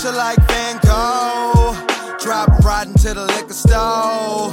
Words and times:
picture 0.00 0.16
like 0.16 0.38
Van 0.48 0.78
Gogh. 0.82 1.76
Drop 2.20 2.48
right 2.64 2.86
into 2.86 3.12
the 3.12 3.26
liquor 3.26 3.52
store. 3.52 4.50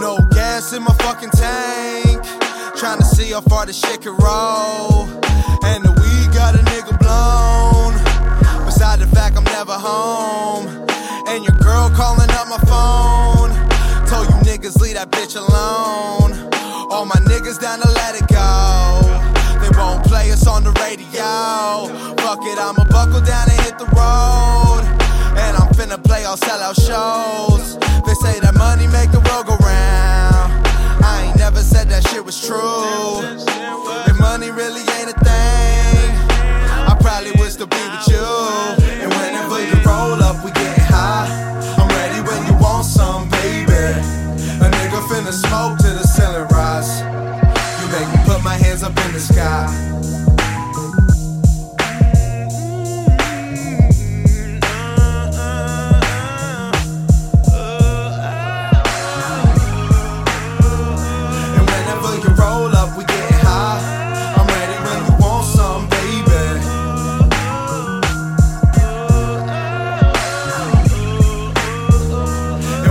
No 0.00 0.16
gas 0.30 0.72
in 0.72 0.82
my 0.82 0.94
fucking 0.94 1.30
tank. 1.30 2.24
Trying 2.76 2.98
to 2.98 3.04
see 3.04 3.32
how 3.32 3.42
far 3.42 3.66
the 3.66 3.72
shit 3.72 4.00
can 4.00 4.16
roll. 4.16 5.04
And 5.64 5.84
the 5.84 5.92
weed 5.92 6.32
got 6.32 6.54
a 6.54 6.62
nigga 6.72 6.98
blown. 6.98 7.92
Beside 8.64 9.00
the 9.00 9.06
fact 9.08 9.36
I'm 9.36 9.44
never 9.44 9.74
home. 9.74 10.66
And 11.28 11.44
your 11.44 11.56
girl 11.58 11.90
calling 11.90 12.30
up 12.30 12.48
my 12.48 12.60
phone. 12.64 13.50
Told 14.06 14.28
you 14.28 14.36
niggas 14.50 14.80
leave 14.80 14.94
that 14.94 15.10
bitch 15.10 15.36
alone. 15.36 16.32
All 16.90 17.04
my 17.04 17.20
niggas 17.26 17.60
down 17.60 17.80
to 17.80 17.88
let 17.90 18.14
it 18.14 18.26
go. 18.28 19.07
Won't 19.78 20.04
play 20.04 20.30
us 20.32 20.46
on 20.46 20.64
the 20.64 20.72
radio. 20.82 21.86
Fuck 22.18 22.42
it, 22.42 22.58
I'ma 22.58 22.84
buckle 22.90 23.20
down 23.20 23.48
and 23.48 23.60
hit 23.62 23.78
the 23.78 23.86
road. 23.94 24.82
And 25.38 25.56
I'm 25.56 25.68
finna 25.72 26.02
play 26.02 26.24
all 26.24 26.36
sellout 26.36 26.74
shows. 26.74 27.78
They 28.04 28.14
say 28.14 28.40
that 28.40 28.54
money 28.54 28.86
make 28.88 29.10
the 29.12 29.20
world 29.30 29.46
go 29.46 29.56
round. 29.62 30.50
I 31.04 31.26
ain't 31.28 31.38
never 31.38 31.62
said 31.62 31.88
that 31.90 32.06
shit 32.08 32.24
was 32.24 32.44
true. 32.44 33.22
If 34.10 34.18
money 34.18 34.50
really 34.50 34.82
ain't 34.98 35.10
a 35.14 35.18
thing, 35.22 36.10
I 36.90 36.96
probably 37.00 37.37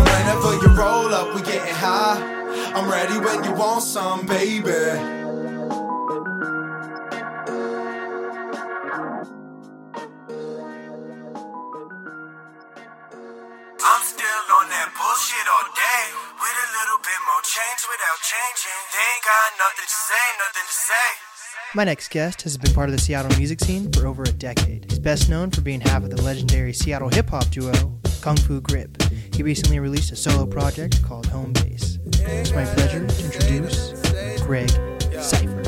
whenever 0.06 0.54
you 0.62 0.70
roll 0.80 1.14
up, 1.14 1.34
we 1.34 1.42
getting 1.42 1.76
high. 1.76 2.74
I'm 2.76 2.90
ready 2.90 3.18
when 3.20 3.44
you 3.44 3.54
want 3.54 3.84
some, 3.84 4.26
baby. 4.26 5.17
Little 17.38 17.44
bit 17.44 17.50
change 17.50 17.82
without 17.90 18.20
changing. 18.24 18.80
They 18.94 19.06
ain't 19.14 19.24
got 19.24 19.50
nothing 19.60 19.86
to 19.86 19.98
say, 20.08 20.26
nothing 20.40 20.68
to 20.68 20.74
say. 20.74 21.08
My 21.76 21.84
next 21.84 22.10
guest 22.10 22.42
has 22.44 22.58
been 22.58 22.74
part 22.74 22.90
of 22.90 22.96
the 22.96 23.02
Seattle 23.02 23.36
music 23.38 23.60
scene 23.60 23.92
for 23.92 24.08
over 24.08 24.24
a 24.24 24.32
decade. 24.32 24.86
He's 24.90 25.00
best 25.00 25.30
known 25.30 25.52
for 25.52 25.62
being 25.62 25.82
half 25.82 26.04
of 26.04 26.10
the 26.10 26.22
legendary 26.22 26.74
Seattle 26.74 27.10
hip 27.10 27.30
hop 27.30 27.50
duo 27.50 27.74
Kung 28.22 28.38
Fu 28.38 28.62
Grip. 28.62 29.02
He 29.34 29.44
recently 29.44 29.80
released 29.80 30.12
a 30.12 30.16
solo 30.16 30.46
project 30.46 31.04
called 31.04 31.28
Home 31.28 31.54
Base. 31.54 32.00
It's 32.06 32.54
my 32.54 32.66
pleasure 32.66 33.06
to 33.06 33.26
introduce 33.26 33.92
Greg 34.42 34.70
Cypher. 35.20 35.64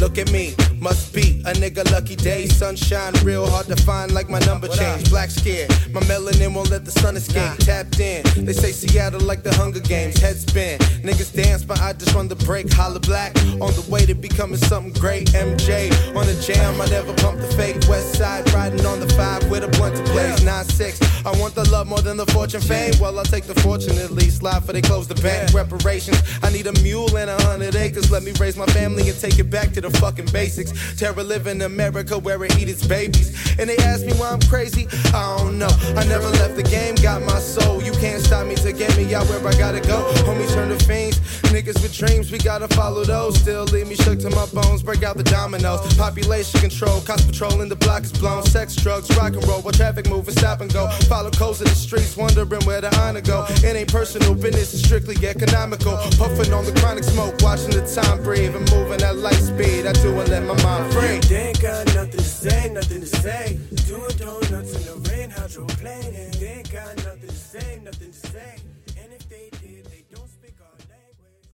Look 0.00 0.16
at 0.18 0.30
me, 0.32 0.54
must 0.88 1.12
be 1.12 1.42
a 1.44 1.52
nigga 1.52 1.84
lucky 1.92 2.16
day. 2.16 2.46
Sunshine 2.46 3.12
real 3.22 3.46
hard 3.46 3.66
to 3.66 3.76
find, 3.76 4.12
like 4.12 4.30
my 4.30 4.38
number 4.50 4.68
change. 4.68 5.10
Black 5.10 5.28
skin, 5.28 5.68
my 5.92 6.00
melanin 6.08 6.54
won't 6.54 6.70
let 6.70 6.86
the 6.86 6.90
sun 6.90 7.14
escape. 7.14 7.52
Tapped 7.58 8.00
in, 8.00 8.22
they 8.46 8.54
say 8.54 8.72
Seattle 8.72 9.20
like 9.20 9.42
the 9.42 9.54
Hunger 9.54 9.80
Games. 9.80 10.18
Head 10.18 10.36
spin, 10.36 10.78
niggas 11.06 11.34
dance, 11.34 11.62
but 11.62 11.78
I 11.82 11.92
just 11.92 12.14
run 12.14 12.26
the 12.28 12.36
break. 12.36 12.72
Holla 12.72 13.00
black, 13.00 13.36
on 13.60 13.72
the 13.78 13.84
way 13.90 14.06
to 14.06 14.14
becoming 14.14 14.56
something 14.56 14.94
great. 14.94 15.28
MJ 15.32 15.92
on 16.16 16.24
the 16.26 16.36
jam, 16.46 16.80
I 16.80 16.86
never 16.86 17.12
pump 17.14 17.38
the 17.38 17.48
fake. 17.48 17.76
West 17.86 18.14
side 18.16 18.50
riding 18.54 18.86
on 18.86 18.98
the 18.98 19.08
five 19.10 19.44
with 19.50 19.64
a 19.64 19.68
blunt 19.76 19.94
to 19.96 20.02
blaze. 20.12 20.40
9-6, 20.40 21.26
I 21.26 21.38
want 21.38 21.54
the 21.54 21.68
love 21.68 21.86
more 21.86 22.00
than 22.00 22.16
the 22.16 22.26
fortune 22.26 22.62
fame. 22.62 22.94
Well, 22.98 23.18
I'll 23.18 23.26
take 23.26 23.44
the 23.44 23.60
fortune 23.60 23.98
at 23.98 24.10
least. 24.10 24.42
Live 24.42 24.64
for 24.64 24.72
they 24.72 24.80
close 24.80 25.06
the 25.06 25.16
bank. 25.16 25.52
Reparations, 25.52 26.18
I 26.42 26.50
need 26.50 26.66
a 26.66 26.72
mule 26.80 27.14
and 27.18 27.28
a 27.28 27.38
hundred 27.42 27.76
acres. 27.76 28.10
Let 28.10 28.22
me 28.22 28.32
raise 28.40 28.56
my 28.56 28.66
family 28.66 29.06
and 29.10 29.18
take 29.20 29.38
it 29.38 29.50
back 29.50 29.72
to 29.72 29.82
the 29.82 29.90
fucking 29.90 30.28
basics. 30.32 30.72
Terror 30.96 31.22
live 31.22 31.46
in 31.46 31.62
America 31.62 32.18
where 32.18 32.42
it 32.44 32.58
eat 32.58 32.68
its 32.68 32.86
babies. 32.86 33.28
And 33.58 33.68
they 33.68 33.76
ask 33.78 34.04
me 34.04 34.12
why 34.14 34.30
I'm 34.30 34.40
crazy. 34.42 34.86
I 35.14 35.36
don't 35.38 35.58
know. 35.58 35.70
I 35.96 36.04
never 36.04 36.28
left 36.40 36.56
the 36.56 36.62
game, 36.62 36.94
got 36.96 37.22
my 37.22 37.38
soul. 37.38 37.82
You 37.82 37.92
can't 37.92 38.22
stop 38.22 38.46
me 38.46 38.54
to 38.56 38.72
get 38.72 38.96
me 38.96 39.14
out 39.14 39.26
where 39.28 39.46
I 39.46 39.52
gotta 39.58 39.80
go. 39.80 40.10
Homies 40.26 40.52
turn 40.54 40.68
to 40.68 40.84
fiends. 40.84 41.18
Niggas 41.50 41.82
with 41.82 41.94
dreams, 41.94 42.30
we 42.30 42.38
gotta 42.38 42.68
follow 42.68 43.04
those. 43.04 43.38
Still 43.38 43.64
leave 43.64 43.88
me 43.88 43.96
shook 43.96 44.18
to 44.20 44.30
my 44.30 44.46
bones. 44.46 44.82
Break 44.82 45.02
out 45.02 45.16
the 45.16 45.24
dominoes. 45.24 45.80
Population 45.96 46.60
control, 46.60 47.00
cops 47.00 47.24
patrol 47.24 47.60
in 47.62 47.68
the 47.68 47.76
block 47.76 48.02
is 48.02 48.12
blown. 48.12 48.44
Sex, 48.44 48.76
drugs, 48.76 49.08
rock 49.16 49.32
and 49.34 49.46
roll. 49.48 49.60
While 49.62 49.72
traffic 49.72 50.08
moving, 50.08 50.34
stop 50.34 50.60
and 50.60 50.72
go. 50.72 50.88
Follow 51.08 51.30
codes 51.30 51.60
of 51.60 51.68
the 51.68 51.74
streets, 51.74 52.16
wondering 52.16 52.64
where 52.64 52.80
the 52.80 52.94
honor 53.00 53.20
go. 53.20 53.46
It 53.48 53.76
ain't 53.76 53.90
personal 53.90 54.34
business, 54.34 54.74
it's 54.74 54.84
strictly 54.84 55.16
economical. 55.26 55.96
Puffing 56.18 56.52
on 56.52 56.64
the 56.64 56.72
chronic 56.80 57.04
smoke, 57.04 57.34
watching 57.40 57.70
the 57.70 57.82
time 57.86 58.22
breathe 58.22 58.54
and 58.54 58.70
moving 58.70 59.02
at 59.02 59.16
light 59.16 59.34
speed. 59.34 59.86
I 59.86 59.92
do 59.92 60.18
and 60.20 60.28
let 60.28 60.44
my 60.44 60.57
mind 60.62 60.92
free. 60.92 61.18
They 61.28 61.48
ain't 61.48 61.60
got 61.60 61.86
nothing 61.94 62.10
to 62.10 62.22
say, 62.22 62.70
nothing 62.70 63.00
to 63.00 63.06
say. 63.06 63.58
Doing 63.86 64.16
donuts 64.16 64.74
in 64.74 65.02
the 65.02 65.10
rain, 65.10 65.30
hydroplaning. 65.30 66.38
They 66.38 66.46
ain't 66.46 66.72
got 66.72 66.96
nothing 66.96 67.28
to 67.28 67.34
say, 67.34 67.80
nothing 67.82 68.12
to 68.12 68.18
say. 68.28 68.56
And 69.00 69.12
if 69.12 69.28
they 69.28 69.50
did, 69.60 69.86
they 69.86 70.04
don't 70.12 70.28
speak 70.28 70.54
our 70.60 70.72
language. 70.88 71.48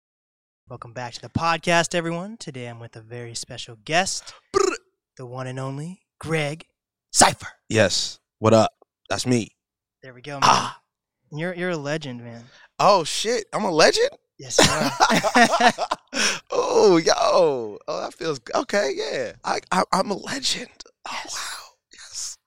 Welcome 0.69 0.93
back 0.93 1.15
to 1.15 1.21
the 1.21 1.29
podcast, 1.29 1.95
everyone. 1.95 2.37
Today 2.37 2.67
I'm 2.67 2.81
with 2.81 2.97
a 2.97 3.01
very 3.01 3.35
special 3.35 3.77
guest, 3.85 4.35
the 5.17 5.27
one 5.27 5.47
and 5.47 5.59
only 5.59 6.01
Greg 6.19 6.67
Cypher. 7.13 7.49
Yes. 7.69 8.19
What 8.39 8.55
up? 8.55 8.73
That's 9.09 9.27
me. 9.27 9.57
There 10.03 10.15
we 10.15 10.23
go, 10.23 10.35
man. 10.35 10.41
Ah. 10.45 10.81
You're 11.33 11.55
you're 11.55 11.71
a 11.71 11.77
legend, 11.77 12.25
man. 12.25 12.45
Oh 12.79 13.05
shit, 13.05 13.45
I'm 13.53 13.65
a 13.65 13.71
legend. 13.71 14.11
Yes, 14.41 14.59
you 14.59 14.73
are. 14.73 15.89
oh 16.51 16.97
yo, 16.97 17.79
oh 17.87 18.01
that 18.01 18.15
feels 18.15 18.41
okay. 18.55 18.93
Yeah, 18.95 19.33
I, 19.45 19.61
I 19.71 19.83
I'm 19.93 20.11
a 20.11 20.17
legend. 20.17 20.71
Oh 21.07 21.23
wow, 21.27 21.75
yes. 21.93 22.39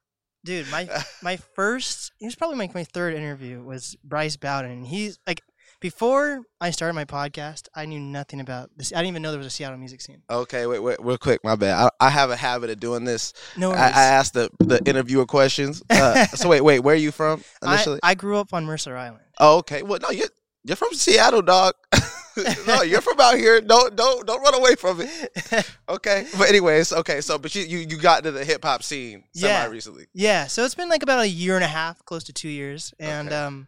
Dude, 0.44 0.72
my 0.72 0.90
my 1.22 1.38
first 1.38 2.12
it 2.20 2.26
was 2.26 2.34
probably 2.34 2.58
like 2.58 2.74
my 2.74 2.84
third 2.84 3.14
interview 3.14 3.62
was 3.62 3.96
Bryce 4.04 4.38
Bowden. 4.38 4.86
He's 4.86 5.20
like 5.28 5.44
before 5.82 6.42
I 6.60 6.72
started 6.72 6.96
my 6.96 7.06
podcast, 7.06 7.68
I 7.76 7.86
knew 7.86 8.00
nothing 8.00 8.40
about 8.40 8.72
this. 8.76 8.92
I 8.92 8.96
didn't 8.96 9.10
even 9.10 9.22
know 9.22 9.30
there 9.30 9.38
was 9.38 9.46
a 9.46 9.52
Seattle 9.52 9.78
music 9.78 10.02
scene. 10.02 10.24
Okay, 10.28 10.66
wait, 10.66 10.80
wait, 10.80 10.98
real 11.00 11.20
quick. 11.20 11.42
My 11.44 11.56
bad. 11.56 11.92
I, 12.00 12.08
I 12.08 12.10
have 12.10 12.32
a 12.32 12.36
habit 12.36 12.72
of 12.72 12.80
doing 12.80 13.04
this. 13.04 13.34
No 13.56 13.70
I, 13.70 13.76
worries. 13.76 13.96
I 13.96 14.04
ask 14.06 14.34
the 14.34 14.50
the 14.58 14.82
interviewer 14.88 15.28
questions. 15.28 15.84
Uh, 15.92 16.26
so 16.26 16.50
wait, 16.50 16.62
wait, 16.62 16.80
where 16.80 16.96
are 16.96 16.98
you 16.98 17.12
from 17.12 17.44
I, 17.62 17.76
initially? 17.76 18.00
I 18.02 18.16
grew 18.16 18.38
up 18.38 18.52
on 18.52 18.66
Mercer 18.66 18.98
Island. 18.98 19.26
oh, 19.40 19.58
okay. 19.60 19.84
Well, 19.84 20.00
no, 20.02 20.10
you're 20.10 20.30
you're 20.64 20.76
from 20.76 20.94
Seattle, 20.94 21.42
dog. 21.42 21.74
no, 22.68 22.82
you're 22.82 23.02
from 23.02 23.20
out 23.20 23.38
here. 23.38 23.62
Don't 23.62 23.96
don't 23.96 24.26
don't 24.26 24.42
run 24.42 24.56
away 24.56 24.76
from 24.76 25.02
it. 25.02 25.70
Okay, 25.90 26.26
but 26.38 26.50
anyways, 26.50 26.92
okay. 26.94 27.22
So, 27.22 27.38
but 27.38 27.54
you 27.54 27.64
you, 27.64 27.80
you 27.80 27.98
got 27.98 28.20
into 28.20 28.32
the 28.32 28.44
hip 28.44 28.64
hop 28.64 28.82
scene 28.84 29.26
Yeah. 29.34 29.62
semi 29.64 29.72
recently. 29.74 30.08
yeah, 30.14 30.48
so 30.48 30.64
it's 30.66 30.74
been 30.76 30.90
like 30.90 31.04
about 31.04 31.20
a 31.20 31.28
year 31.28 31.56
and 31.56 31.64
a 31.64 31.68
half, 31.68 32.04
close 32.06 32.24
to 32.26 32.34
two 32.34 32.50
years, 32.50 32.94
and 33.00 33.28
Okay. 33.28 33.36
um, 33.38 33.68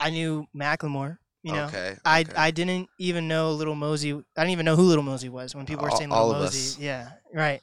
I 0.00 0.10
knew 0.10 0.46
Macklemore. 0.54 1.18
You 1.44 1.52
know, 1.54 1.64
okay. 1.66 1.96
I 2.04 2.20
okay. 2.20 2.32
I 2.36 2.50
didn't 2.50 2.88
even 2.98 3.26
know 3.28 3.52
Little 3.52 3.74
Mosey. 3.74 4.12
I 4.12 4.20
didn't 4.36 4.50
even 4.50 4.64
know 4.66 4.76
who 4.76 4.82
Little 4.82 5.02
Mosey 5.04 5.28
was 5.28 5.54
when 5.54 5.64
people 5.66 5.84
were 5.84 5.90
saying 5.92 6.10
Little 6.10 6.34
Mosey. 6.34 6.82
Yeah, 6.82 7.08
right. 7.32 7.60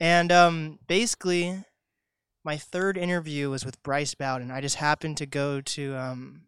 And 0.00 0.32
um, 0.32 0.78
basically, 0.88 1.62
my 2.44 2.56
third 2.56 2.96
interview 2.96 3.50
was 3.50 3.64
with 3.64 3.82
Bryce 3.82 4.14
Bowden. 4.14 4.50
I 4.50 4.60
just 4.60 4.76
happened 4.76 5.18
to 5.18 5.26
go 5.26 5.60
to 5.60 5.94
um, 5.96 6.42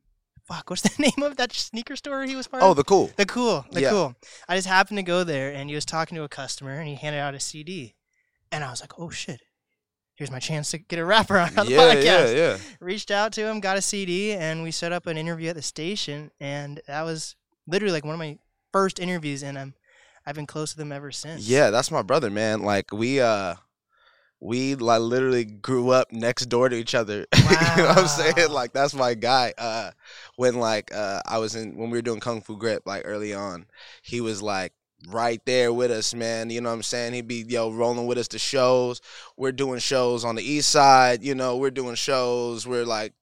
fuck, 0.55 0.71
what's 0.71 0.83
the 0.97 1.03
name 1.03 1.23
of 1.25 1.37
that 1.37 1.53
sneaker 1.53 1.97
store 1.97 2.25
he 2.25 2.37
was 2.37 2.47
part 2.47 2.63
Oh, 2.63 2.67
of? 2.67 2.71
Oh, 2.73 2.75
the 2.75 2.85
cool. 2.85 3.11
The 3.17 3.27
cool, 3.27 3.65
the 3.73 3.83
Yeah. 3.83 3.91
cool. 3.91 4.15
I 4.49 4.57
just 4.57 4.69
happened 4.69 4.99
to 4.99 5.03
go 5.03 5.25
there, 5.25 5.53
and 5.53 5.69
he 5.69 5.75
was 5.75 5.85
talking 5.85 6.17
to 6.17 6.25
a 6.25 6.29
customer, 6.29 6.79
and 6.79 6.89
he 6.89 6.95
handed 6.95 7.19
out 7.21 7.35
a 7.35 7.41
CD, 7.41 7.95
and 8.51 8.63
I 8.65 8.71
was 8.71 8.81
like, 8.81 8.99
"Oh 8.99 9.11
shit, 9.11 9.41
here's 10.15 10.31
my 10.31 10.39
chance 10.39 10.71
to 10.73 10.79
get 10.79 10.99
a 10.99 11.05
rapper 11.05 11.39
on 11.39 11.55
the 11.55 11.65
yeah, 11.67 11.79
podcast." 11.79 12.05
yeah, 12.05 12.31
yeah. 12.31 12.59
Reached 12.81 13.11
out 13.11 13.33
to 13.35 13.47
him, 13.47 13.61
got 13.61 13.77
a 13.77 13.83
CD, 13.83 14.33
and 14.33 14.63
we 14.63 14.71
set 14.71 14.93
up 14.93 15.07
an 15.07 15.17
interview 15.17 15.51
at 15.51 15.57
the 15.57 15.63
station, 15.63 16.31
and 16.41 16.81
that 16.87 17.03
was 17.03 17.37
literally 17.67 17.93
like 17.93 18.05
one 18.05 18.15
of 18.15 18.19
my 18.19 18.39
first 18.73 18.99
interviews, 19.01 19.43
and 19.43 19.59
I'm 19.59 19.75
I've 20.27 20.35
been 20.37 20.47
close 20.47 20.71
to 20.73 20.77
them 20.79 20.93
ever 20.93 21.11
since. 21.11 21.49
Yeah, 21.49 21.71
that's 21.71 21.91
my 21.91 22.03
brother, 22.03 22.31
man. 22.31 22.63
Like 22.63 22.93
we 22.93 23.21
uh 23.21 23.55
we 24.43 24.75
like 24.75 25.01
literally 25.01 25.45
grew 25.45 25.91
up 25.91 26.11
next 26.11 26.47
door 26.47 26.69
to 26.69 26.75
each 26.75 26.97
other. 26.97 27.27
you 27.37 27.43
know 27.77 27.89
what 27.89 27.99
I'm 27.99 28.09
saying? 28.09 28.51
Like 28.51 28.73
that's 28.73 28.93
my 28.93 29.15
guy. 29.15 29.55
Uh 29.57 29.93
when 30.35 30.57
like 30.57 30.93
uh 30.93 31.21
I 31.25 31.39
was 31.39 31.55
in 31.55 31.77
when 31.77 31.91
we 31.91 31.99
were 31.99 32.03
doing 32.03 32.19
Kung 32.19 32.41
Fu 32.41 32.57
Grip 32.57 32.83
like 32.85 33.03
early 33.05 33.33
on, 33.33 33.67
he 34.03 34.21
was 34.21 34.43
like 34.43 34.73
right 35.09 35.41
there 35.47 35.73
with 35.73 35.93
us, 35.93 36.13
man. 36.13 36.51
You 36.51 36.61
know 36.61 36.71
what 36.71 36.75
I'm 36.75 36.83
saying? 36.83 37.13
He'd 37.15 37.29
be 37.29 37.45
yo 37.49 37.71
rolling 37.71 38.07
with 38.07 38.19
us 38.19 38.27
to 38.29 38.39
shows. 38.39 39.01
We're 39.37 39.53
doing 39.53 39.79
shows 39.79 40.25
on 40.25 40.35
the 40.35 40.43
east 40.43 40.71
side, 40.71 41.23
you 41.23 41.37
know, 41.37 41.57
we're 41.57 41.71
doing 41.71 41.95
shows, 41.95 42.67
we're 42.67 42.85
like 42.85 43.13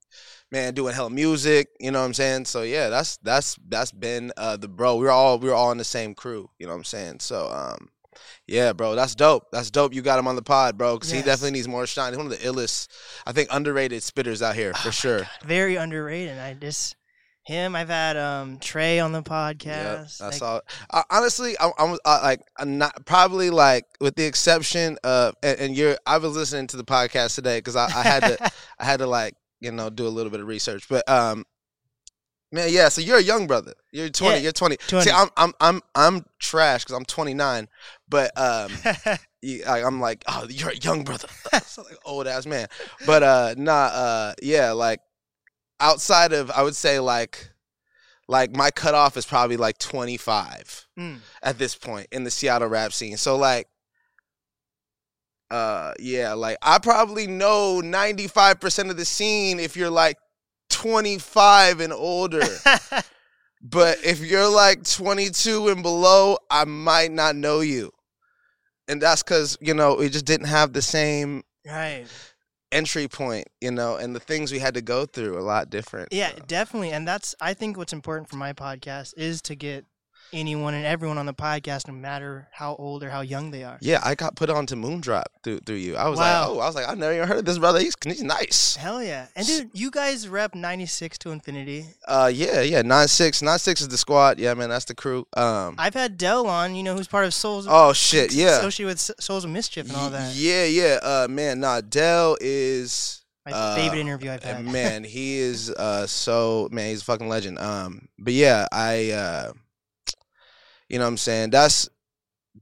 man 0.50 0.72
doing 0.74 0.94
hell 0.94 1.10
music, 1.10 1.68
you 1.78 1.90
know 1.90 2.00
what 2.00 2.06
I'm 2.06 2.14
saying? 2.14 2.46
So 2.46 2.62
yeah, 2.62 2.88
that's 2.88 3.18
that's 3.18 3.58
that's 3.68 3.92
been 3.92 4.32
uh 4.38 4.56
the 4.56 4.68
bro. 4.68 4.96
We're 4.96 5.10
all 5.10 5.38
we're 5.38 5.52
all 5.54 5.70
in 5.70 5.78
the 5.78 5.84
same 5.84 6.14
crew, 6.14 6.48
you 6.58 6.66
know 6.66 6.72
what 6.72 6.78
I'm 6.78 6.84
saying? 6.84 7.20
So 7.20 7.50
um 7.50 7.90
yeah, 8.46 8.72
bro, 8.72 8.94
that's 8.94 9.14
dope. 9.14 9.44
That's 9.52 9.70
dope. 9.70 9.94
You 9.94 10.02
got 10.02 10.18
him 10.18 10.26
on 10.28 10.36
the 10.36 10.42
pod, 10.42 10.76
bro, 10.78 10.96
because 10.96 11.12
Yes. 11.12 11.20
he 11.22 11.24
definitely 11.26 11.52
needs 11.52 11.68
more 11.68 11.86
shine. 11.86 12.12
He's 12.12 12.16
one 12.18 12.26
of 12.26 12.32
the 12.32 12.38
illest, 12.38 12.88
I 13.26 13.32
think, 13.32 13.48
underrated 13.52 14.02
spitters 14.02 14.42
out 14.42 14.54
here 14.54 14.72
Oh 14.74 14.78
for 14.78 14.88
my 14.88 14.92
sure. 14.92 15.18
God, 15.20 15.28
very 15.44 15.76
underrated. 15.76 16.38
I 16.38 16.54
just 16.54 16.96
him. 17.44 17.74
I've 17.74 17.88
had 17.88 18.16
um 18.16 18.58
Trey 18.58 18.98
on 19.00 19.12
the 19.12 19.18
Yep, 19.18 19.24
podcast. 19.26 20.18
that's 20.18 20.40
like, 20.40 20.42
all. 20.42 20.60
Uh, 20.90 21.02
honestly, 21.10 21.56
I, 21.58 21.70
I'm 21.78 21.96
uh, 22.04 22.20
like 22.22 22.42
I'm 22.58 22.78
not 22.78 23.06
probably 23.06 23.50
like 23.50 23.84
with 24.00 24.14
the 24.16 24.24
exception 24.24 24.98
of 25.04 25.34
and, 25.42 25.58
and 25.58 25.76
you're. 25.76 25.96
I 26.06 26.18
was 26.18 26.36
listening 26.36 26.66
to 26.68 26.76
the 26.76 26.84
podcast 26.84 27.34
today 27.34 27.58
because 27.58 27.76
I, 27.76 27.86
I 27.86 28.02
had 28.02 28.20
to 28.24 28.52
I 28.78 28.84
had 28.84 28.98
to 28.98 29.06
like 29.06 29.34
you 29.60 29.72
know 29.72 29.88
do 29.90 30.06
a 30.06 30.08
little 30.08 30.30
bit 30.30 30.40
of 30.40 30.46
research, 30.46 30.86
but 30.88 31.08
um. 31.08 31.44
Man, 32.52 32.68
yeah. 32.72 32.88
So 32.88 33.00
you're 33.00 33.18
a 33.18 33.22
young 33.22 33.46
brother. 33.46 33.74
You're 33.92 34.08
20. 34.08 34.34
Yeah, 34.36 34.40
you're 34.42 34.52
20. 34.52 34.76
20. 34.76 35.04
See, 35.04 35.10
I'm 35.12 35.28
I'm 35.36 35.52
I'm 35.60 35.80
I'm 35.94 36.24
trash 36.40 36.84
because 36.84 36.96
I'm 36.96 37.04
29. 37.04 37.68
But 38.08 38.36
um, 38.36 38.72
you- 39.42 39.62
I, 39.66 39.82
I'm 39.84 40.00
like, 40.00 40.24
oh, 40.26 40.46
you're 40.50 40.70
a 40.70 40.76
young 40.76 41.04
brother. 41.04 41.28
so 41.64 41.82
like 41.82 41.96
old 42.04 42.26
ass 42.26 42.46
man. 42.46 42.66
But 43.06 43.22
uh, 43.22 43.54
nah, 43.56 43.72
uh, 43.72 44.34
yeah, 44.42 44.72
like 44.72 45.00
outside 45.78 46.32
of 46.32 46.50
I 46.50 46.62
would 46.62 46.76
say 46.76 46.98
like 46.98 47.50
like 48.28 48.54
my 48.54 48.70
cutoff 48.70 49.16
is 49.16 49.26
probably 49.26 49.56
like 49.56 49.78
25 49.78 50.86
Mm. 50.98 51.18
at 51.42 51.58
this 51.58 51.74
point 51.76 52.06
in 52.12 52.24
the 52.24 52.30
Seattle 52.30 52.68
rap 52.68 52.92
scene. 52.92 53.16
So 53.16 53.36
like 53.36 53.66
uh 55.50 55.92
yeah, 55.98 56.34
like 56.34 56.56
I 56.62 56.78
probably 56.78 57.26
know 57.26 57.80
95% 57.82 58.90
of 58.90 58.96
the 58.96 59.04
scene 59.04 59.58
if 59.58 59.76
you're 59.76 59.90
like 59.90 60.16
25 60.80 61.80
and 61.80 61.92
older. 61.92 62.40
but 63.62 63.98
if 64.02 64.20
you're 64.20 64.48
like 64.48 64.82
22 64.84 65.68
and 65.68 65.82
below, 65.82 66.38
I 66.50 66.64
might 66.64 67.12
not 67.12 67.36
know 67.36 67.60
you. 67.60 67.92
And 68.88 69.00
that's 69.00 69.22
cuz, 69.22 69.58
you 69.60 69.74
know, 69.74 69.96
we 69.96 70.08
just 70.08 70.24
didn't 70.24 70.46
have 70.46 70.72
the 70.72 70.80
same 70.80 71.44
right. 71.66 72.06
entry 72.72 73.08
point, 73.08 73.48
you 73.60 73.70
know, 73.70 73.96
and 73.96 74.16
the 74.16 74.20
things 74.20 74.50
we 74.50 74.58
had 74.58 74.74
to 74.74 74.80
go 74.80 75.04
through 75.04 75.38
a 75.38 75.44
lot 75.44 75.68
different. 75.68 76.08
Yeah, 76.12 76.30
so. 76.30 76.44
definitely. 76.46 76.92
And 76.92 77.06
that's 77.06 77.34
I 77.40 77.52
think 77.52 77.76
what's 77.76 77.92
important 77.92 78.30
for 78.30 78.36
my 78.36 78.54
podcast 78.54 79.12
is 79.18 79.42
to 79.42 79.54
get 79.54 79.84
anyone 80.32 80.74
and 80.74 80.84
everyone 80.86 81.18
on 81.18 81.26
the 81.26 81.34
podcast, 81.34 81.88
no 81.88 81.94
matter 81.94 82.48
how 82.52 82.74
old 82.76 83.02
or 83.02 83.10
how 83.10 83.20
young 83.20 83.50
they 83.50 83.64
are. 83.64 83.78
Yeah, 83.80 84.00
I 84.04 84.14
got 84.14 84.36
put 84.36 84.50
on 84.50 84.66
to 84.66 84.76
Moondrop 84.76 85.24
through 85.42 85.60
through 85.60 85.76
you. 85.76 85.96
I 85.96 86.08
was 86.08 86.18
Wow. 86.18 86.40
like, 86.40 86.48
oh, 86.56 86.60
I 86.60 86.66
was 86.66 86.74
like, 86.74 86.88
I've 86.88 86.98
never 86.98 87.14
even 87.14 87.28
heard 87.28 87.38
of 87.38 87.44
this 87.44 87.58
brother. 87.58 87.78
He's 87.80 87.94
he's 88.04 88.22
nice. 88.22 88.76
Hell 88.76 89.02
yeah. 89.02 89.26
And 89.36 89.46
dude, 89.46 89.70
you 89.72 89.90
guys 89.90 90.28
rep 90.28 90.54
96 90.54 91.18
to 91.18 91.30
infinity. 91.30 91.86
Uh, 92.06 92.30
yeah, 92.32 92.60
yeah, 92.60 92.82
nine 92.82 93.08
six, 93.08 93.42
nine 93.42 93.58
six 93.58 93.80
is 93.80 93.88
the 93.88 93.98
squad. 93.98 94.38
Yeah, 94.38 94.54
man, 94.54 94.68
that's 94.70 94.84
the 94.86 94.94
crew. 94.94 95.26
Um, 95.36 95.74
I've 95.78 95.94
had 95.94 96.16
Del 96.18 96.46
on, 96.46 96.74
you 96.74 96.82
know, 96.82 96.94
who's 96.96 97.08
part 97.08 97.24
of 97.24 97.34
Souls 97.34 97.66
oh 97.68 97.92
shit, 97.92 98.32
yeah, 98.32 98.58
associated 98.58 98.86
with 98.92 99.00
Souls 99.22 99.44
of 99.44 99.50
Mischief 99.50 99.86
and 99.88 99.96
all 99.96 100.10
that. 100.10 100.34
Yeah, 100.34 100.64
yeah. 100.64 100.98
Uh, 101.02 101.26
man, 101.28 101.60
nah, 101.60 101.80
Del 101.80 102.36
is 102.40 103.22
My 103.46 103.52
uh, 103.52 103.74
favorite 103.74 103.98
interview 104.00 104.30
I've 104.30 104.42
had. 104.42 104.64
man, 104.64 105.04
he 105.04 105.38
is 105.38 105.70
uh 105.70 106.06
so 106.06 106.68
man, 106.70 106.90
he's 106.90 107.02
a 107.02 107.04
fucking 107.04 107.28
legend. 107.28 107.58
Um, 107.58 108.08
but 108.18 108.32
yeah, 108.32 108.66
I 108.72 109.10
uh, 109.10 109.52
you 110.90 110.98
know 110.98 111.04
what 111.04 111.10
I'm 111.10 111.16
saying 111.16 111.50
that's 111.50 111.88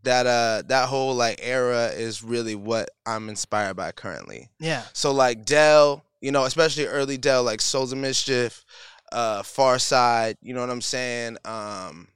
that 0.02 0.26
uh 0.26 0.62
that 0.68 0.88
whole 0.88 1.14
like 1.14 1.40
era 1.42 1.86
is 1.88 2.22
really 2.22 2.54
what 2.54 2.90
I'm 3.06 3.28
inspired 3.28 3.74
by 3.74 3.92
currently. 3.92 4.50
yeah. 4.60 4.82
So 4.92 5.12
like 5.12 5.44
Del, 5.44 6.04
you 6.20 6.30
know, 6.30 6.44
especially 6.44 6.86
early 6.86 7.16
Del, 7.16 7.42
like 7.42 7.60
Souls 7.60 7.92
of 7.92 7.98
Mischief, 7.98 8.64
uh, 9.12 9.42
Pharcyde, 9.42 10.36
you 10.42 10.54
know 10.54 10.60
what 10.60 10.70
I'm 10.70 10.82
saying? 10.82 11.38
Um, 11.44 12.08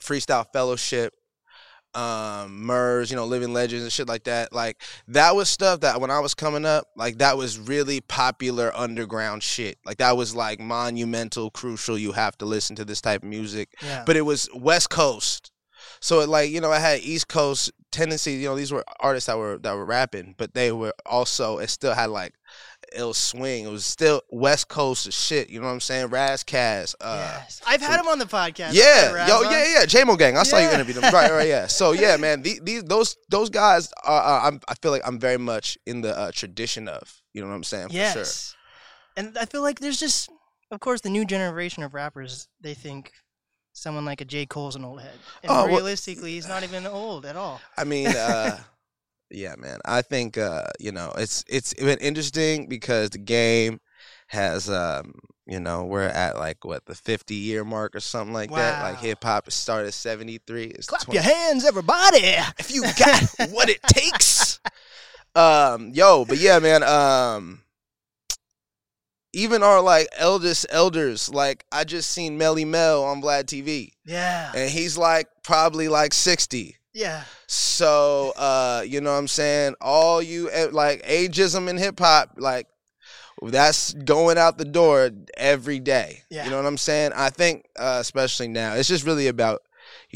Freestyle 0.00 0.46
Fellowship, 0.52 1.14
um, 1.96 2.64
Murs, 2.64 3.10
you 3.10 3.16
know, 3.16 3.24
Living 3.24 3.52
Legends 3.52 3.82
and 3.82 3.92
shit 3.92 4.06
like 4.08 4.24
that. 4.24 4.52
Like 4.52 4.82
that 5.08 5.34
was 5.34 5.48
stuff 5.48 5.80
that 5.80 6.00
when 6.00 6.10
I 6.10 6.20
was 6.20 6.34
coming 6.34 6.64
up, 6.64 6.88
like 6.96 7.18
that 7.18 7.36
was 7.36 7.58
really 7.58 8.00
popular 8.00 8.70
underground 8.76 9.42
shit. 9.42 9.78
Like 9.84 9.96
that 9.98 10.16
was 10.16 10.34
like 10.34 10.60
monumental, 10.60 11.50
crucial. 11.50 11.98
You 11.98 12.12
have 12.12 12.36
to 12.38 12.44
listen 12.44 12.76
to 12.76 12.84
this 12.84 13.00
type 13.00 13.22
of 13.22 13.28
music 13.28 13.70
Yeah. 13.82 14.04
but 14.06 14.16
it 14.16 14.22
was 14.22 14.48
West 14.54 14.90
Coast. 14.90 15.50
So 16.00 16.20
it 16.20 16.28
like 16.28 16.50
you 16.50 16.60
know 16.60 16.70
I 16.72 16.78
had 16.78 17.00
East 17.00 17.28
Coast 17.28 17.72
tendencies. 17.92 18.40
You 18.42 18.48
know 18.48 18.56
these 18.56 18.72
were 18.72 18.84
artists 19.00 19.26
that 19.28 19.38
were 19.38 19.58
that 19.58 19.74
were 19.74 19.84
rapping, 19.84 20.34
but 20.36 20.52
they 20.54 20.72
were 20.72 20.92
also 21.06 21.58
it 21.58 21.68
still 21.70 21.94
had 21.94 22.10
like 22.10 22.34
ill 22.96 23.14
swing. 23.14 23.64
It 23.64 23.70
was 23.70 23.84
still 23.84 24.22
West 24.30 24.68
Coast 24.68 25.12
shit. 25.12 25.48
You 25.50 25.60
know 25.60 25.66
what 25.66 25.72
I'm 25.72 25.80
saying? 25.80 26.08
Razzcast. 26.08 26.94
Uh, 27.00 27.38
yes. 27.42 27.60
I've 27.66 27.80
had 27.80 28.00
him 28.00 28.08
on 28.08 28.18
the 28.18 28.24
podcast. 28.24 28.70
Yeah, 28.72 29.26
yo, 29.28 29.42
yeah, 29.42 29.74
yeah, 29.80 29.84
JMO 29.86 30.18
gang. 30.18 30.36
I 30.36 30.42
saw 30.42 30.58
you 30.58 30.68
interview 30.70 30.94
them, 30.94 31.12
right, 31.12 31.30
right, 31.30 31.46
yeah. 31.48 31.66
So 31.66 31.92
yeah, 31.92 32.16
man, 32.20 32.42
the- 32.42 32.60
these 32.62 32.82
those 32.84 33.16
those 33.28 33.50
guys, 33.50 33.92
are, 34.04 34.22
uh, 34.44 34.48
I'm, 34.48 34.60
I 34.68 34.74
feel 34.74 34.90
like 34.90 35.02
I'm 35.06 35.18
very 35.18 35.38
much 35.38 35.78
in 35.86 36.00
the 36.00 36.16
uh, 36.18 36.30
tradition 36.32 36.88
of, 36.88 37.20
you 37.32 37.40
know 37.42 37.48
what 37.48 37.54
I'm 37.54 37.64
saying, 37.64 37.88
for 37.88 37.94
Yes. 37.94 38.14
sure. 38.14 38.56
And 39.24 39.38
I 39.38 39.44
feel 39.46 39.62
like 39.62 39.78
there's 39.80 39.98
just, 40.00 40.28
of 40.70 40.80
course, 40.80 41.00
the 41.00 41.10
new 41.10 41.24
generation 41.24 41.82
of 41.82 41.94
rappers, 41.94 42.48
they 42.60 42.74
think 42.74 43.12
someone 43.72 44.04
like 44.04 44.20
a 44.20 44.24
J. 44.24 44.46
Cole's 44.46 44.74
an 44.76 44.84
old 44.84 45.00
head. 45.00 45.14
And 45.42 45.50
Oh, 45.52 45.54
well- 45.66 45.68
realistically, 45.68 46.32
he's 46.32 46.48
not 46.48 46.62
even 46.62 46.86
old 46.86 47.24
at 47.26 47.36
all. 47.36 47.60
I 47.76 47.84
mean, 47.84 48.08
uh, 48.16 48.58
yeah, 49.30 49.54
man. 49.58 49.78
I 49.84 50.02
think 50.02 50.38
uh, 50.38 50.64
you 50.78 50.92
know 50.92 51.12
it's 51.16 51.44
it's 51.48 51.74
been 51.74 51.98
interesting 51.98 52.68
because 52.68 53.10
the 53.10 53.18
game 53.18 53.80
has 54.28 54.68
um, 54.70 55.14
you 55.46 55.60
know 55.60 55.84
we're 55.84 56.02
at 56.02 56.36
like 56.36 56.64
what 56.64 56.84
the 56.86 56.94
50 56.94 57.34
year 57.34 57.64
mark 57.64 57.94
or 57.94 58.00
something 58.00 58.32
like 58.34 58.50
that. 58.50 58.82
Like 58.82 58.98
hip 58.98 59.22
hop 59.22 59.50
started 59.50 59.92
73. 59.92 60.64
It's 60.64 60.86
Clap 60.86 61.02
20 61.02 61.16
your 61.16 61.22
hands, 61.22 61.64
everybody! 61.64 62.18
if 62.58 62.70
you 62.72 62.82
got 62.98 63.22
what 63.50 63.68
it 63.68 63.82
takes. 63.84 64.60
Um, 65.36 65.90
yo, 65.92 66.24
but 66.24 66.38
yeah, 66.38 66.58
man. 66.60 66.82
Um, 66.82 67.60
even 69.34 69.62
our 69.62 69.82
like 69.82 70.08
eldest 70.16 70.64
elders, 70.70 71.28
like 71.28 71.64
I 71.70 71.84
just 71.84 72.10
seen 72.10 72.38
Melle 72.38 72.66
Mel 72.66 73.04
on 73.04 73.20
Vlad 73.20 73.44
TV, 73.44 73.90
Yeah. 74.06 74.50
and 74.54 74.70
he's 74.70 74.96
like 74.96 75.26
probably 75.44 75.88
like 75.88 76.14
60. 76.14 76.75
Yeah. 76.96 77.24
So, 77.46 78.32
uh, 78.36 78.82
you 78.86 79.02
know 79.02 79.12
what 79.12 79.18
I'm 79.18 79.28
saying? 79.28 79.74
All 79.82 80.22
you 80.22 80.50
eh, 80.50 80.68
like 80.72 81.04
ageism 81.04 81.68
in 81.68 81.76
hip 81.76 81.98
hop, 82.00 82.32
like 82.38 82.68
that's 83.42 83.92
going 83.92 84.38
out 84.38 84.56
the 84.56 84.64
door 84.64 85.10
every 85.36 85.78
day. 85.78 86.22
Yeah. 86.30 86.44
You 86.46 86.50
know 86.50 86.56
what 86.56 86.64
I'm 86.64 86.78
saying? 86.78 87.12
I 87.14 87.28
think, 87.28 87.66
uh, 87.78 87.98
especially 88.00 88.48
now, 88.48 88.72
it's 88.76 88.88
just 88.88 89.04
really 89.04 89.28
about, 89.28 89.60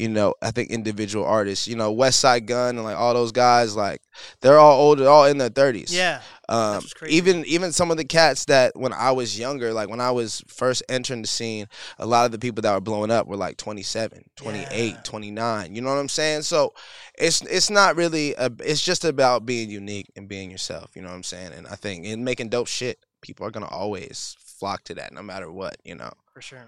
you 0.01 0.09
know, 0.09 0.33
I 0.41 0.49
think 0.49 0.71
individual 0.71 1.23
artists, 1.25 1.67
you 1.67 1.75
know, 1.75 1.95
Westside 1.95 2.47
Gunn 2.47 2.75
and 2.77 2.83
like 2.83 2.97
all 2.97 3.13
those 3.13 3.31
guys, 3.31 3.75
like 3.75 4.01
they're 4.41 4.57
all 4.57 4.79
older, 4.81 5.07
all 5.07 5.25
in 5.25 5.37
their 5.37 5.51
30s. 5.51 5.93
Yeah. 5.93 6.21
Um, 6.49 6.83
even 7.07 7.45
even 7.45 7.71
some 7.71 7.91
of 7.91 7.97
the 7.97 8.03
cats 8.03 8.45
that 8.45 8.75
when 8.75 8.93
I 8.93 9.11
was 9.11 9.37
younger, 9.37 9.71
like 9.71 9.89
when 9.89 10.01
I 10.01 10.09
was 10.09 10.43
first 10.47 10.81
entering 10.89 11.21
the 11.21 11.27
scene, 11.27 11.67
a 11.99 12.05
lot 12.07 12.25
of 12.25 12.31
the 12.31 12.39
people 12.39 12.63
that 12.63 12.73
were 12.73 12.81
blowing 12.81 13.11
up 13.11 13.27
were 13.27 13.37
like 13.37 13.57
27, 13.57 14.25
28, 14.35 14.67
Yeah. 14.71 14.99
29. 15.03 15.75
You 15.75 15.81
know 15.81 15.89
what 15.89 15.99
I'm 15.99 16.09
saying? 16.09 16.41
So 16.41 16.73
it's 17.15 17.41
it's 17.43 17.69
not 17.69 17.95
really 17.95 18.33
a, 18.33 18.51
it's 18.59 18.83
just 18.83 19.05
about 19.05 19.45
being 19.45 19.69
unique 19.69 20.11
and 20.15 20.27
being 20.27 20.49
yourself, 20.49 20.95
you 20.95 21.03
know 21.03 21.09
what 21.09 21.15
I'm 21.15 21.23
saying? 21.23 21.53
And 21.53 21.67
I 21.67 21.75
think 21.75 22.05
in 22.05 22.23
making 22.23 22.49
dope 22.49 22.67
shit, 22.67 22.97
people 23.21 23.45
are 23.45 23.51
going 23.51 23.67
to 23.67 23.71
always 23.71 24.35
flock 24.39 24.83
to 24.85 24.95
that 24.95 25.13
no 25.13 25.21
matter 25.21 25.51
what, 25.51 25.77
you 25.83 25.93
know. 25.93 26.11
For 26.33 26.41
sure. 26.41 26.65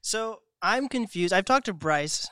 So 0.00 0.42
I'm 0.62 0.88
confused. 0.88 1.34
I've 1.34 1.44
talked 1.44 1.66
to 1.66 1.72
Bryce. 1.72 2.30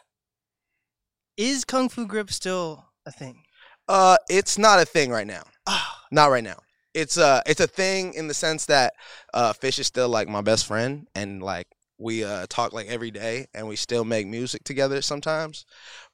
Is 1.40 1.64
Kung 1.64 1.88
Fu 1.88 2.06
Grip 2.06 2.30
still 2.30 2.84
a 3.06 3.10
thing? 3.10 3.44
Uh 3.88 4.18
it's 4.28 4.58
not 4.58 4.78
a 4.78 4.84
thing 4.84 5.10
right 5.10 5.26
now. 5.26 5.42
Ah, 5.66 6.04
Not 6.12 6.26
right 6.30 6.44
now. 6.44 6.58
It's 6.92 7.16
a 7.16 7.42
it's 7.46 7.60
a 7.60 7.66
thing 7.66 8.12
in 8.12 8.28
the 8.28 8.34
sense 8.34 8.66
that 8.66 8.92
uh 9.32 9.54
Fish 9.54 9.78
is 9.78 9.86
still 9.86 10.10
like 10.10 10.28
my 10.28 10.42
best 10.42 10.66
friend 10.66 11.06
and 11.14 11.42
like 11.42 11.66
we 11.96 12.24
uh 12.24 12.44
talk 12.50 12.74
like 12.74 12.88
every 12.88 13.10
day 13.10 13.46
and 13.54 13.66
we 13.66 13.76
still 13.76 14.04
make 14.04 14.26
music 14.26 14.64
together 14.64 15.00
sometimes. 15.00 15.64